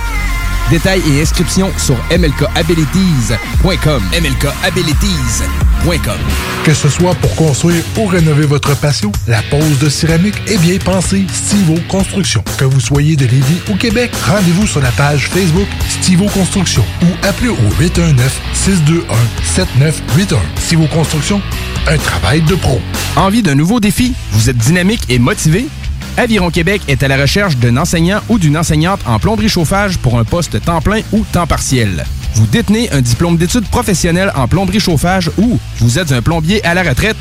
Détails 0.70 1.02
et 1.10 1.20
inscriptions 1.20 1.70
sur 1.76 1.96
mlkabilities.com. 2.10 4.02
mlkabilities.com. 4.12 6.18
Que 6.64 6.72
ce 6.74 6.88
soit 6.88 7.14
pour 7.16 7.34
construire 7.34 7.82
ou 7.96 8.06
rénover 8.06 8.46
votre 8.46 8.76
patio, 8.76 9.10
la 9.26 9.42
pose 9.42 9.78
de 9.80 9.88
céramique 9.88 10.36
est 10.46 10.58
bien 10.58 10.78
pensée 10.78 11.24
Stivo 11.32 11.74
Construction. 11.88 12.44
Que 12.56 12.64
vous 12.64 12.78
soyez 12.80 13.16
de 13.16 13.26
Lévis 13.26 13.60
ou 13.70 13.74
Québec, 13.74 14.12
rendez-vous 14.26 14.66
sur 14.66 14.80
la 14.80 14.90
page 14.92 15.28
Facebook 15.28 15.66
Stivo 15.88 16.26
Construction 16.26 16.84
ou 17.02 17.06
appelez 17.26 17.48
au 17.48 17.56
819-621-7981. 17.80 20.36
Stivo 20.60 20.86
Construction, 20.86 21.42
un 21.88 21.96
travail 21.96 22.42
de 22.42 22.54
pro. 22.54 22.80
Envie 23.16 23.42
d'un 23.42 23.56
nouveau 23.56 23.80
défi? 23.80 24.12
Vous 24.32 24.48
êtes 24.50 24.58
dynamique 24.58 25.02
et 25.08 25.18
motivé? 25.18 25.66
Aviron 26.16 26.50
Québec 26.50 26.82
est 26.88 27.02
à 27.02 27.08
la 27.08 27.16
recherche 27.16 27.56
d'un 27.56 27.76
enseignant 27.76 28.20
ou 28.28 28.38
d'une 28.38 28.56
enseignante 28.56 29.00
en 29.06 29.18
plomberie 29.18 29.48
chauffage 29.48 29.98
pour 29.98 30.18
un 30.18 30.24
poste 30.24 30.62
temps 30.64 30.80
plein 30.80 31.00
ou 31.12 31.24
temps 31.32 31.46
partiel. 31.46 32.04
Vous 32.34 32.46
détenez 32.46 32.90
un 32.92 33.00
diplôme 33.00 33.36
d'études 33.36 33.68
professionnelles 33.68 34.32
en 34.34 34.46
plomberie 34.46 34.80
chauffage 34.80 35.30
ou 35.38 35.58
vous 35.78 35.98
êtes 35.98 36.12
un 36.12 36.22
plombier 36.22 36.64
à 36.64 36.74
la 36.74 36.82
retraite? 36.82 37.16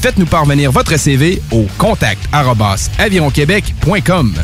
Faites-nous 0.00 0.26
parvenir 0.26 0.70
votre 0.70 0.96
CV 0.96 1.42
au 1.50 1.66
contact 1.76 2.28
avironquebec.com. 2.98 4.34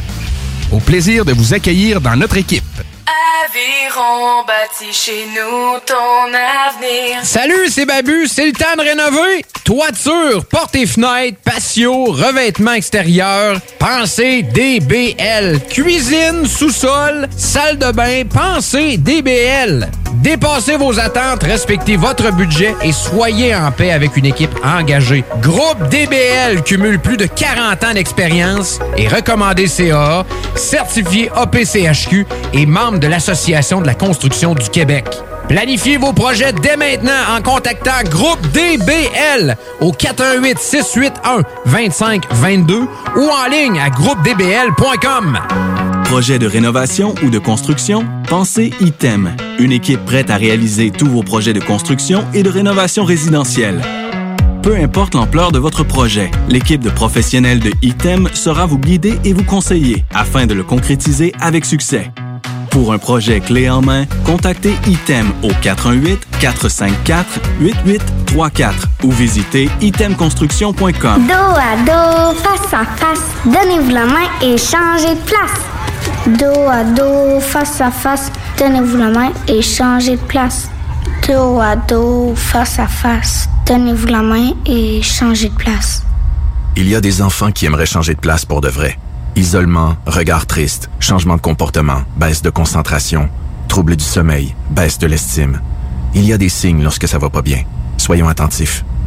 Au 0.73 0.79
plaisir 0.81 1.25
de 1.25 1.33
vous 1.33 1.55
accueillir 1.55 2.01
dans 2.01 2.17
notre 2.17 2.37
équipe. 2.37 2.65
Aviron 3.07 4.45
bâti 4.47 4.93
chez 4.93 5.27
nous 5.35 5.79
ton 5.85 6.33
avenir. 6.33 7.23
Salut, 7.23 7.69
c'est 7.69 7.85
Babu, 7.85 8.27
c'est 8.27 8.47
le 8.47 8.53
temps 8.53 8.77
de 8.79 8.83
rénover. 8.83 9.45
Toiture, 9.63 10.45
portes 10.47 10.75
et 10.75 10.87
fenêtres, 10.87 11.39
patio, 11.45 12.05
revêtement 12.05 12.73
extérieur, 12.73 13.59
pensez 13.79 14.43
DBL. 14.43 15.61
Cuisine, 15.69 16.47
sous-sol, 16.47 17.29
salle 17.37 17.79
de 17.79 17.93
bain, 17.93 18.23
pensez 18.25 18.97
DBL. 18.97 19.91
Dépassez 20.23 20.77
vos 20.77 20.99
attentes, 20.99 21.43
respectez 21.43 21.97
votre 21.97 22.33
budget 22.33 22.75
et 22.83 22.93
soyez 22.93 23.55
en 23.55 23.71
paix 23.73 23.91
avec 23.91 24.17
une 24.17 24.27
équipe 24.27 24.55
engagée. 24.65 25.25
Groupe 25.43 25.89
DBL 25.91 26.63
cumule 26.63 26.99
plus 26.99 27.17
de 27.17 27.27
40 27.27 27.85
ans 27.85 27.93
d'expérience 27.95 28.79
et 28.97 29.09
recommandé 29.09 29.67
CAA, 29.67 30.25
certifié 30.55 31.31
APCHQ 31.35 32.27
et 32.55 32.65
membre 32.65 32.94
de 33.01 33.07
l'Association 33.07 33.81
de 33.81 33.87
la 33.87 33.95
construction 33.95 34.55
du 34.55 34.69
Québec. 34.69 35.07
Planifiez 35.49 35.99
vos 35.99 36.13
projets 36.13 36.53
dès 36.53 36.77
maintenant 36.77 37.13
en 37.37 37.43
contactant 37.43 38.03
Groupe 38.09 38.41
DBL 38.53 39.57
au 39.81 39.93
418 39.93 40.59
681 40.59 41.43
2522 41.67 42.81
ou 43.17 43.21
en 43.21 43.51
ligne 43.51 43.79
à 43.79 43.91
groupedbl.com. 43.91 45.39
Projet 46.05 46.39
de 46.39 46.47
rénovation 46.47 47.15
ou 47.23 47.31
de 47.31 47.39
construction? 47.39 48.07
Pensez 48.29 48.73
ITEM, 48.81 49.37
une 49.59 49.73
équipe 49.73 50.05
prête 50.05 50.31
à 50.31 50.37
réaliser 50.37 50.91
tous 50.91 51.09
vos 51.09 51.23
projets 51.23 51.53
de 51.53 51.61
construction 51.61 52.25
et 52.33 52.43
de 52.43 52.51
rénovation 52.51 53.05
résidentielle. 53.05 53.83
Peu 54.63 54.77
importe 54.77 55.15
l'ampleur 55.15 55.53
de 55.53 55.59
votre 55.59 55.85
projet, 55.85 56.31
l'équipe 56.49 56.81
de 56.81 56.89
professionnels 56.89 57.61
de 57.61 57.71
ITEM 57.83 58.31
sera 58.33 58.65
vous 58.65 58.79
guider 58.79 59.19
et 59.23 59.35
vous 59.35 59.45
conseiller 59.45 60.07
afin 60.15 60.47
de 60.47 60.55
le 60.55 60.65
concrétiser 60.65 61.35
avec 61.39 61.67
succès. 61.67 62.11
Pour 62.75 62.93
un 62.93 62.99
projet 62.99 63.39
clé 63.39 63.71
en 63.71 63.83
main, 63.83 64.05
contactez 64.25 64.75
ITEM 64.89 65.31
au 65.45 65.51
418-454-8834 66.43 68.73
ou 69.05 69.13
visitez 69.13 69.71
itemconstruction.com. 69.81 71.29
Dos 71.29 71.33
à 71.33 71.77
dos, 71.87 72.35
face 72.37 72.75
à 72.75 72.85
face, 72.85 73.23
donnez-vous 73.45 73.91
la 73.91 74.07
main 74.07 74.27
et 74.43 74.59
changez 74.59 75.15
de 75.15 75.21
place. 75.21 75.61
Dos 76.27 76.69
à 76.69 76.83
dos, 76.83 77.39
face 77.39 77.81
à 77.81 77.93
face, 77.93 78.33
donnez-vous 78.59 78.97
la 78.97 79.11
main 79.11 79.31
et 79.47 79.63
changez 79.63 80.17
de 80.17 80.23
place. 80.23 80.69
Dos 81.29 81.61
à 81.61 81.77
dos, 81.77 82.35
face 82.35 82.81
à 82.81 82.89
face, 82.89 83.49
donnez-vous 83.69 84.09
la 84.09 84.23
main 84.23 84.51
et 84.67 85.01
changez 85.01 85.49
de 85.49 85.55
place. 85.55 86.03
Il 86.75 86.89
y 86.89 86.97
a 86.97 87.01
des 87.01 87.23
enfants 87.23 87.53
qui 87.53 87.67
aimeraient 87.67 87.87
changer 87.87 88.15
de 88.15 88.21
place 88.21 88.45
pour 88.45 88.61
de 88.61 88.69
vrai. 88.69 88.99
Isolement, 89.37 89.97
regard 90.07 90.47
triste, 90.47 90.89
changement 91.01 91.35
de 91.35 91.41
comportement, 91.41 92.03
baisse 92.17 92.41
de 92.41 92.51
concentration, 92.51 93.29
trouble 93.67 93.97
du 93.97 94.05
sommeil, 94.05 94.55
baisse 94.71 94.99
de 94.99 95.09
l'estime. 95.09 95.61
Il 96.15 96.25
y 96.25 96.33
a 96.33 96.39
des 96.39 96.49
signes 96.49 96.85
lorsque 96.85 97.09
ça 97.09 97.19
va 97.19 97.31
pas 97.31 97.43
bien. 97.43 97.65
Soyons 97.97 98.29
attentifs. 98.29 98.85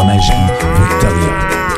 Fromagerie 0.00 0.46
Victoria. 0.78 1.39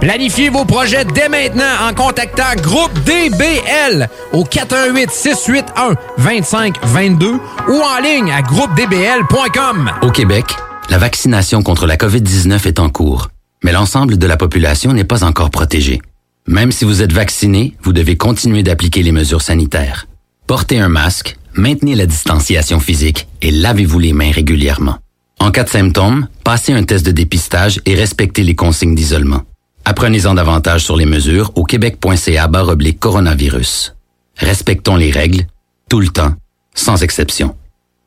Planifiez 0.00 0.48
vos 0.48 0.64
projets 0.64 1.04
dès 1.04 1.28
maintenant 1.28 1.86
en 1.86 1.92
contactant 1.92 2.54
Groupe 2.56 2.92
DBL 3.04 4.08
au 4.32 4.44
418 4.44 5.10
681 5.10 5.94
2522 6.16 7.32
ou 7.68 7.82
en 7.82 8.00
ligne 8.02 8.32
à 8.32 8.40
groupedbl.com. 8.40 9.90
Au 10.00 10.10
Québec, 10.10 10.46
la 10.88 10.96
vaccination 10.96 11.62
contre 11.62 11.86
la 11.86 11.96
COVID-19 11.98 12.66
est 12.66 12.80
en 12.80 12.88
cours, 12.88 13.28
mais 13.62 13.72
l'ensemble 13.72 14.16
de 14.16 14.26
la 14.26 14.38
population 14.38 14.94
n'est 14.94 15.04
pas 15.04 15.22
encore 15.22 15.50
protégée. 15.50 16.00
Même 16.46 16.72
si 16.72 16.86
vous 16.86 17.02
êtes 17.02 17.12
vacciné, 17.12 17.76
vous 17.82 17.92
devez 17.92 18.16
continuer 18.16 18.62
d'appliquer 18.62 19.02
les 19.02 19.12
mesures 19.12 19.42
sanitaires. 19.42 20.06
Portez 20.46 20.78
un 20.78 20.88
masque, 20.88 21.36
maintenez 21.52 21.94
la 21.94 22.06
distanciation 22.06 22.80
physique 22.80 23.28
et 23.42 23.50
lavez-vous 23.50 23.98
les 23.98 24.14
mains 24.14 24.32
régulièrement. 24.32 24.96
En 25.40 25.50
cas 25.50 25.64
de 25.64 25.68
symptômes, 25.68 26.26
passez 26.42 26.72
un 26.72 26.84
test 26.84 27.04
de 27.04 27.12
dépistage 27.12 27.82
et 27.84 27.94
respectez 27.94 28.42
les 28.42 28.54
consignes 28.54 28.94
d'isolement. 28.94 29.42
Apprenez-en 29.90 30.34
davantage 30.34 30.84
sur 30.84 30.96
les 30.96 31.04
mesures 31.04 31.50
au 31.56 31.64
québec.ca 31.64 32.48
oblique 32.68 33.00
coronavirus. 33.00 33.96
Respectons 34.36 34.94
les 34.94 35.10
règles, 35.10 35.46
tout 35.88 35.98
le 35.98 36.06
temps, 36.06 36.32
sans 36.74 37.02
exception. 37.02 37.56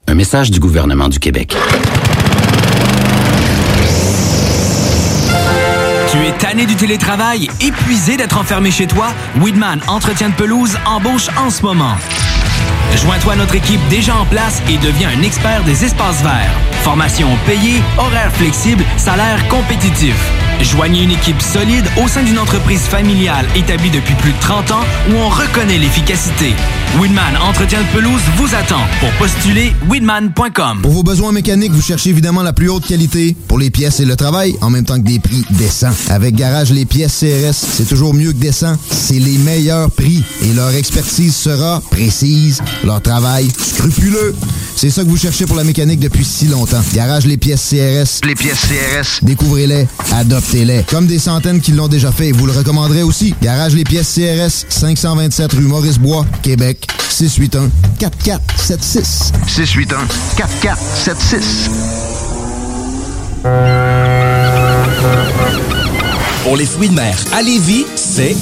Un 0.07 0.13
message 0.13 0.49
du 0.49 0.61
gouvernement 0.61 1.09
du 1.09 1.19
Québec. 1.19 1.57
Tu 6.09 6.17
es 6.25 6.31
tanné 6.39 6.65
du 6.65 6.77
télétravail, 6.77 7.49
épuisé 7.59 8.15
d'être 8.15 8.37
enfermé 8.37 8.71
chez 8.71 8.87
toi? 8.87 9.09
Weedman 9.41 9.81
Entretien 9.87 10.29
de 10.29 10.35
pelouse 10.35 10.77
embauche 10.85 11.27
en 11.37 11.49
ce 11.49 11.63
moment. 11.63 11.97
Joins-toi 12.95 13.33
à 13.33 13.35
notre 13.35 13.55
équipe 13.55 13.81
déjà 13.89 14.15
en 14.15 14.25
place 14.25 14.61
et 14.69 14.77
deviens 14.77 15.09
un 15.09 15.21
expert 15.21 15.65
des 15.65 15.83
espaces 15.83 16.23
verts. 16.23 16.57
Formation 16.83 17.27
payée, 17.45 17.81
horaire 17.97 18.31
flexible, 18.31 18.85
salaire 18.95 19.45
compétitif. 19.49 20.15
Joignez 20.63 21.03
une 21.03 21.11
équipe 21.11 21.41
solide 21.41 21.85
au 22.03 22.07
sein 22.07 22.23
d'une 22.23 22.39
entreprise 22.39 22.81
familiale 22.81 23.45
établie 23.55 23.89
depuis 23.89 24.15
plus 24.15 24.31
de 24.31 24.39
30 24.39 24.71
ans 24.71 24.83
où 25.09 25.15
on 25.15 25.29
reconnaît 25.29 25.77
l'efficacité. 25.77 26.53
Weedman 26.99 27.35
Entretien 27.41 27.81
de 27.81 27.87
pelouse 27.87 28.21
vous 28.37 28.53
attend. 28.55 28.81
Pour 28.99 29.09
postuler, 29.13 29.73
weedman.com. 29.89 30.81
Pour 30.81 30.91
vos 30.91 31.03
besoins 31.03 31.31
mécaniques, 31.31 31.71
vous 31.71 31.81
cherchez 31.81 32.11
évidemment 32.11 32.43
la 32.43 32.53
plus 32.53 32.69
haute 32.69 32.85
qualité 32.85 33.35
pour 33.47 33.57
les 33.57 33.71
pièces 33.71 33.99
et 33.99 34.05
le 34.05 34.15
travail, 34.15 34.55
en 34.61 34.69
même 34.69 34.85
temps 34.85 34.97
que 34.97 35.05
des 35.05 35.19
prix 35.19 35.43
décents. 35.51 35.91
Avec 36.09 36.35
Garage 36.35 36.71
Les 36.71 36.85
Pièces 36.85 37.19
CRS, 37.19 37.53
c'est 37.53 37.87
toujours 37.87 38.13
mieux 38.13 38.31
que 38.31 38.37
décent. 38.37 38.77
C'est 38.91 39.19
les 39.19 39.37
meilleurs 39.39 39.89
prix 39.91 40.23
et 40.43 40.53
leur 40.53 40.69
expertise 40.75 41.35
sera 41.35 41.81
précise, 41.89 42.61
leur 42.83 43.01
travail 43.01 43.49
scrupuleux. 43.57 44.35
C'est 44.75 44.89
ça 44.89 45.03
que 45.03 45.09
vous 45.09 45.17
cherchez 45.17 45.45
pour 45.45 45.55
la 45.55 45.63
mécanique 45.63 45.99
depuis 45.99 46.25
si 46.25 46.47
longtemps. 46.47 46.81
Garage 46.93 47.25
Les 47.25 47.37
Pièces 47.37 47.69
CRS. 47.69 48.25
Les 48.27 48.35
pièces 48.35 48.61
CRS. 48.61 49.23
Découvrez-les, 49.23 49.87
Comme 50.87 51.07
des 51.07 51.17
centaines 51.17 51.61
qui 51.61 51.71
l'ont 51.71 51.87
déjà 51.87 52.11
fait, 52.11 52.31
vous 52.31 52.45
le 52.45 52.51
recommanderez 52.51 53.01
aussi. 53.01 53.33
Garage 53.41 53.73
Les 53.73 53.83
Pièces 53.83 54.13
CRS, 54.13 54.67
527 54.69 55.51
rue 55.53 55.61
Maurice-Bois, 55.61 56.27
Québec, 56.43 56.87
681 57.09 57.71
4476. 57.97 59.31
681 59.47 59.97
4476. 60.37 61.71
Pour 66.43 66.55
les 66.55 66.67
fruits 66.67 66.89
de 66.89 66.93
mer 66.93 67.17
à 67.33 67.41
Lévis, 67.41 67.85
c'est 67.95 68.35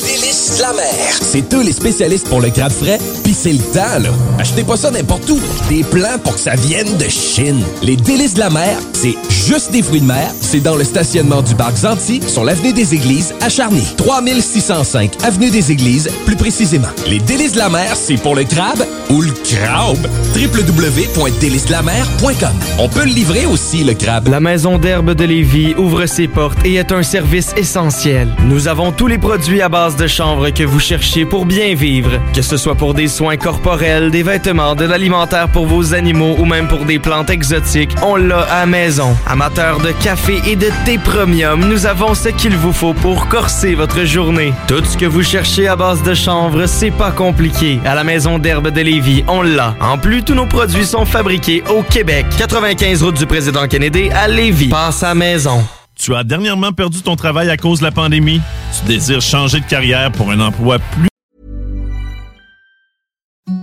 les 0.00 0.12
délices 0.12 0.56
de 0.56 0.62
la 0.62 0.72
mer. 0.72 1.18
C'est 1.20 1.52
eux 1.54 1.62
les 1.62 1.72
spécialistes 1.72 2.28
pour 2.28 2.40
le 2.40 2.50
crabe 2.50 2.72
frais, 2.72 2.98
puis 3.22 3.34
c'est 3.34 3.52
le 3.52 3.58
temps, 3.58 3.98
là. 4.00 4.10
Achetez 4.38 4.64
pas 4.64 4.76
ça 4.76 4.90
n'importe 4.90 5.28
où. 5.30 5.38
Des 5.68 5.82
plans 5.82 6.18
pour 6.22 6.34
que 6.34 6.40
ça 6.40 6.54
vienne 6.54 6.96
de 6.96 7.08
Chine. 7.08 7.62
Les 7.82 7.96
délices 7.96 8.34
de 8.34 8.40
la 8.40 8.50
mer, 8.50 8.78
c'est 8.92 9.16
juste 9.30 9.72
des 9.72 9.82
fruits 9.82 10.00
de 10.00 10.06
mer. 10.06 10.30
C'est 10.40 10.60
dans 10.60 10.76
le 10.76 10.84
stationnement 10.84 11.42
du 11.42 11.54
parc 11.54 11.76
Zanti, 11.76 12.20
sur 12.26 12.44
l'avenue 12.44 12.72
des 12.72 12.94
Églises, 12.94 13.34
à 13.40 13.48
Charny. 13.48 13.82
3605 13.96 15.12
avenue 15.24 15.50
des 15.50 15.72
Églises, 15.72 16.08
plus 16.26 16.36
précisément. 16.36 16.88
Les 17.06 17.18
délices 17.18 17.52
de 17.52 17.58
la 17.58 17.68
mer, 17.68 17.94
c'est 17.94 18.16
pour 18.16 18.34
le 18.34 18.44
crabe 18.44 18.84
ou 19.10 19.22
le 19.22 19.32
crabe. 19.32 20.06
www.délicesdelamer.com 20.34 22.54
On 22.78 22.88
peut 22.88 23.04
le 23.04 23.12
livrer 23.12 23.46
aussi, 23.46 23.84
le 23.84 23.94
crabe. 23.94 24.28
La 24.28 24.40
Maison 24.40 24.78
d'herbe 24.78 25.14
de 25.14 25.24
Lévis 25.24 25.74
ouvre 25.76 26.06
ses 26.06 26.28
portes 26.28 26.58
et 26.64 26.74
est 26.74 26.92
un 26.92 27.02
service 27.02 27.52
essentiel. 27.56 28.28
Nous 28.46 28.68
avons 28.68 28.92
tous 28.92 29.06
les 29.06 29.18
produits 29.18 29.60
à 29.60 29.68
base 29.68 29.89
de 29.96 30.06
chanvre 30.06 30.50
que 30.50 30.62
vous 30.62 30.80
cherchez 30.80 31.24
pour 31.24 31.46
bien 31.46 31.74
vivre. 31.74 32.20
Que 32.34 32.42
ce 32.42 32.56
soit 32.56 32.74
pour 32.74 32.94
des 32.94 33.08
soins 33.08 33.36
corporels, 33.36 34.10
des 34.10 34.22
vêtements, 34.22 34.74
de 34.74 34.84
l'alimentaire 34.84 35.48
pour 35.48 35.66
vos 35.66 35.94
animaux 35.94 36.36
ou 36.38 36.44
même 36.44 36.68
pour 36.68 36.84
des 36.84 36.98
plantes 36.98 37.30
exotiques, 37.30 37.94
on 38.02 38.16
l'a 38.16 38.42
à 38.42 38.66
maison. 38.66 39.16
Amateurs 39.26 39.80
de 39.80 39.92
café 39.92 40.40
et 40.46 40.56
de 40.56 40.68
thé 40.84 40.98
premium, 40.98 41.68
nous 41.68 41.86
avons 41.86 42.14
ce 42.14 42.28
qu'il 42.28 42.56
vous 42.56 42.72
faut 42.72 42.94
pour 42.94 43.28
corser 43.28 43.74
votre 43.74 44.04
journée. 44.04 44.52
Tout 44.68 44.84
ce 44.84 44.96
que 44.96 45.06
vous 45.06 45.22
cherchez 45.22 45.68
à 45.68 45.76
base 45.76 46.02
de 46.02 46.14
chanvre, 46.14 46.66
c'est 46.66 46.90
pas 46.90 47.10
compliqué. 47.10 47.80
À 47.84 47.94
la 47.94 48.04
Maison 48.04 48.38
d'herbe 48.38 48.70
de 48.70 48.80
Lévis, 48.80 49.24
on 49.28 49.42
l'a. 49.42 49.74
En 49.80 49.98
plus, 49.98 50.22
tous 50.22 50.34
nos 50.34 50.46
produits 50.46 50.86
sont 50.86 51.04
fabriqués 51.04 51.62
au 51.68 51.82
Québec. 51.82 52.26
95 52.38 53.02
route 53.02 53.16
du 53.16 53.26
président 53.26 53.66
Kennedy 53.66 54.10
à 54.10 54.28
Lévis. 54.28 54.68
Passe 54.68 55.02
à 55.02 55.14
maison. 55.14 55.62
Tu 56.00 56.14
as 56.14 56.24
dernièrement 56.24 56.72
perdu 56.72 57.02
ton 57.02 57.14
travail 57.14 57.50
à 57.50 57.58
cause 57.58 57.80
de 57.80 57.84
la 57.84 57.90
pandémie? 57.90 58.40
Tu 58.78 58.86
désires 58.86 59.20
changer 59.20 59.60
de 59.60 59.66
carrière 59.66 60.10
pour 60.10 60.30
un 60.30 60.40
emploi 60.40 60.78
plus 60.78 61.08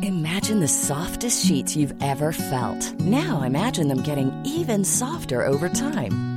Imagine 0.03 0.59
the 0.59 0.67
softest 0.67 1.45
sheets 1.45 1.75
you've 1.75 1.95
ever 1.99 2.31
felt. 2.31 2.93
Now 2.99 3.41
imagine 3.43 3.87
them 3.87 4.03
getting 4.03 4.31
even 4.45 4.85
softer 4.85 5.43
over 5.43 5.67
time. 5.67 6.36